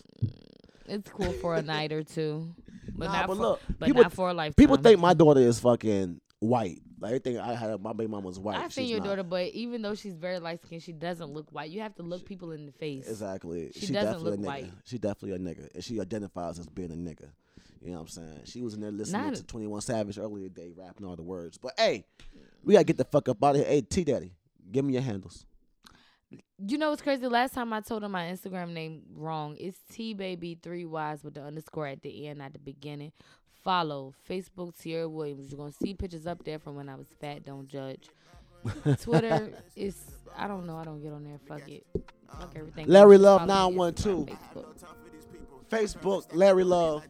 It's 0.87 1.11
cool 1.11 1.33
for 1.33 1.55
a 1.55 1.63
night 1.63 1.91
or 1.91 2.03
two, 2.03 2.55
but 2.95 3.07
Nah, 3.07 3.13
not 3.13 3.27
but 3.29 3.37
for 3.37 3.43
look, 3.43 3.61
but 3.79 3.87
people- 3.87 4.03
not 4.03 4.13
for 4.13 4.29
a 4.29 4.35
lifetime. 4.35 4.55
People 4.63 4.77
think 4.77 5.01
my 5.01 5.15
daughter 5.15 5.41
is 5.41 5.59
fucking 5.61 6.21
white. 6.45 6.81
Like 7.01 7.09
everything 7.11 7.39
I 7.39 7.55
had, 7.55 7.81
my 7.83 7.93
baby 7.93 8.11
mama 8.11 8.27
was 8.27 8.39
white. 8.39 8.57
I've 8.57 8.73
seen 8.73 8.85
She's 8.85 8.91
your 8.93 9.01
not. 9.01 9.07
daughter, 9.07 9.23
but 9.23 9.47
even 9.53 9.83
though 9.83 9.95
she's 9.95 10.15
very 10.15 10.39
light 10.39 10.63
skinned, 10.63 10.83
she 10.83 10.93
doesn't 10.93 11.31
look 11.33 11.51
white. 11.51 11.71
You 11.71 11.81
have 11.81 11.95
to 11.97 12.03
look 12.03 12.25
people 12.25 12.53
in 12.53 12.67
the 12.67 12.73
face. 12.73 13.09
Exactly. 13.09 13.71
She 13.75 13.87
She, 13.87 13.93
doesn't 13.93 14.13
definitely 14.23 14.31
look 14.31 14.39
a 14.39 14.43
nigga. 14.43 14.47
white. 14.47 14.73
She 14.85 14.99
definitely 14.99 15.37
a 15.37 15.55
nigga, 15.55 15.75
and 15.75 15.85
she 15.85 16.01
identifies 16.01 16.59
as 16.59 16.67
being 16.69 16.91
a 16.93 16.95
nigga. 16.95 17.29
You 17.83 17.91
know 17.91 17.97
what 17.97 18.01
I'm 18.03 18.09
saying? 18.09 18.41
She 18.45 18.63
was 18.63 18.75
in 18.75 18.81
there 18.81 18.91
listening 18.91 19.23
Not- 19.27 19.35
to 19.35 19.45
21 19.45 19.81
Savage 19.83 20.19
earlier 20.19 20.49
today, 20.49 20.73
rapping 20.75 21.07
all 21.07 21.17
the 21.17 21.23
words. 21.23 21.59
But 21.59 21.75
hey, 21.77 22.07
we 22.63 22.73
gotta 22.75 22.85
get 22.85 22.97
the 22.97 23.05
fuck 23.05 23.29
up 23.29 23.43
out 23.45 23.51
of 23.57 23.57
here. 23.57 23.67
Hey, 23.67 23.81
T 23.83 24.05
Daddy, 24.05 24.33
give 24.73 24.85
me 24.85 24.95
your 24.95 25.03
handles. 25.03 25.45
You 26.59 26.79
know 26.79 26.91
what's 26.91 27.03
crazy? 27.03 27.27
Last 27.27 27.53
time 27.55 27.73
I 27.73 27.81
told 27.81 28.03
her 28.03 28.09
my 28.09 28.25
Instagram 28.25 28.71
name 28.73 29.03
wrong. 29.15 29.57
It's 29.61 29.79
T 29.93 30.15
baby 30.15 30.59
three 30.61 30.85
Y's 30.85 31.23
with 31.23 31.35
the 31.35 31.43
underscore 31.43 31.87
at 31.87 32.03
the 32.03 32.27
end, 32.27 32.41
at 32.41 32.53
the 32.55 32.59
beginning. 32.59 33.13
Follow 33.65 34.15
Facebook 34.29 34.79
Tierra 34.79 35.09
Williams. 35.09 35.51
You're 35.51 35.59
gonna 35.59 35.73
see 35.73 35.95
pictures 35.95 36.27
up 36.27 36.45
there 36.45 36.59
from 36.59 36.77
when 36.77 36.89
I 36.89 36.97
was 36.97 37.07
fat. 37.21 37.45
Don't 37.45 37.67
judge. 37.67 38.09
Twitter 39.01 39.51
is 39.75 40.05
I 40.37 40.47
don't 40.47 40.67
know. 40.67 40.77
I 40.77 40.85
don't 40.85 41.03
get 41.03 41.13
on 41.13 41.25
there. 41.25 41.39
Fuck 41.49 41.69
it. 41.69 41.87
Fuck 42.39 42.53
everything. 42.57 42.87
Larry 42.87 43.19
Love 43.19 43.47
912. 43.47 44.27
Facebook. 44.27 44.85
Facebook, 45.71 46.27
Larry 46.33 46.65
Love. 46.65 47.05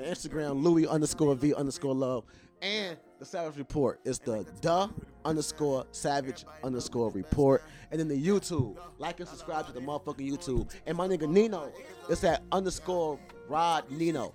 Instagram, 0.00 0.62
Louis 0.62 0.86
underscore 0.86 1.34
V 1.34 1.54
underscore 1.54 1.94
Love. 1.94 2.24
And 2.62 2.96
the 3.18 3.24
Savage 3.24 3.56
Report 3.58 4.00
is 4.04 4.18
the 4.18 4.46
duh 4.60 4.88
underscore 5.24 5.86
Savage 5.92 6.44
underscore 6.64 7.10
Report. 7.10 7.62
And 7.90 8.00
then 8.00 8.08
the 8.08 8.20
YouTube. 8.20 8.78
Like 8.98 9.20
and 9.20 9.28
subscribe 9.28 9.66
to 9.66 9.72
the 9.72 9.80
motherfucking 9.80 10.30
YouTube. 10.30 10.70
And 10.86 10.96
my 10.96 11.06
nigga 11.06 11.28
Nino, 11.28 11.72
it's 12.08 12.22
that 12.22 12.42
underscore 12.50 13.18
Rod 13.48 13.90
Nino. 13.90 14.32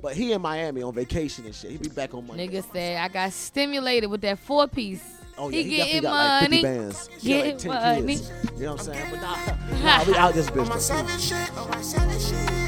But 0.00 0.14
he 0.14 0.32
in 0.32 0.40
Miami 0.40 0.82
on 0.82 0.94
vacation 0.94 1.44
and 1.44 1.54
shit. 1.54 1.72
He 1.72 1.76
be 1.76 1.88
back 1.88 2.14
on 2.14 2.26
Monday. 2.26 2.48
Nigga 2.48 2.64
said 2.72 2.98
I 2.98 3.08
got 3.08 3.32
stimulated 3.32 4.10
with 4.10 4.20
that 4.22 4.38
four 4.38 4.66
piece. 4.68 5.02
Oh 5.36 5.50
yeah, 5.50 5.58
he, 5.58 5.62
he, 5.62 5.70
getting 5.76 6.02
definitely 6.02 6.02
got 6.02 6.14
like 6.14 6.40
50 6.50 6.62
money. 6.62 6.78
bands. 6.78 7.08
He 7.20 7.32
got 7.32 7.46
like 7.46 7.58
10 7.58 7.70
money. 7.70 8.06
kids. 8.16 8.28
You 8.28 8.34
know 8.64 8.72
what 8.72 8.80
I'm 8.80 8.86
saying? 8.86 9.10
But 9.10 9.20
nah, 9.20 9.36
nah, 9.98 10.04
we 10.04 10.14
out 10.14 10.34
this 10.34 10.48
On 10.56 10.56
bitch. 10.66 12.67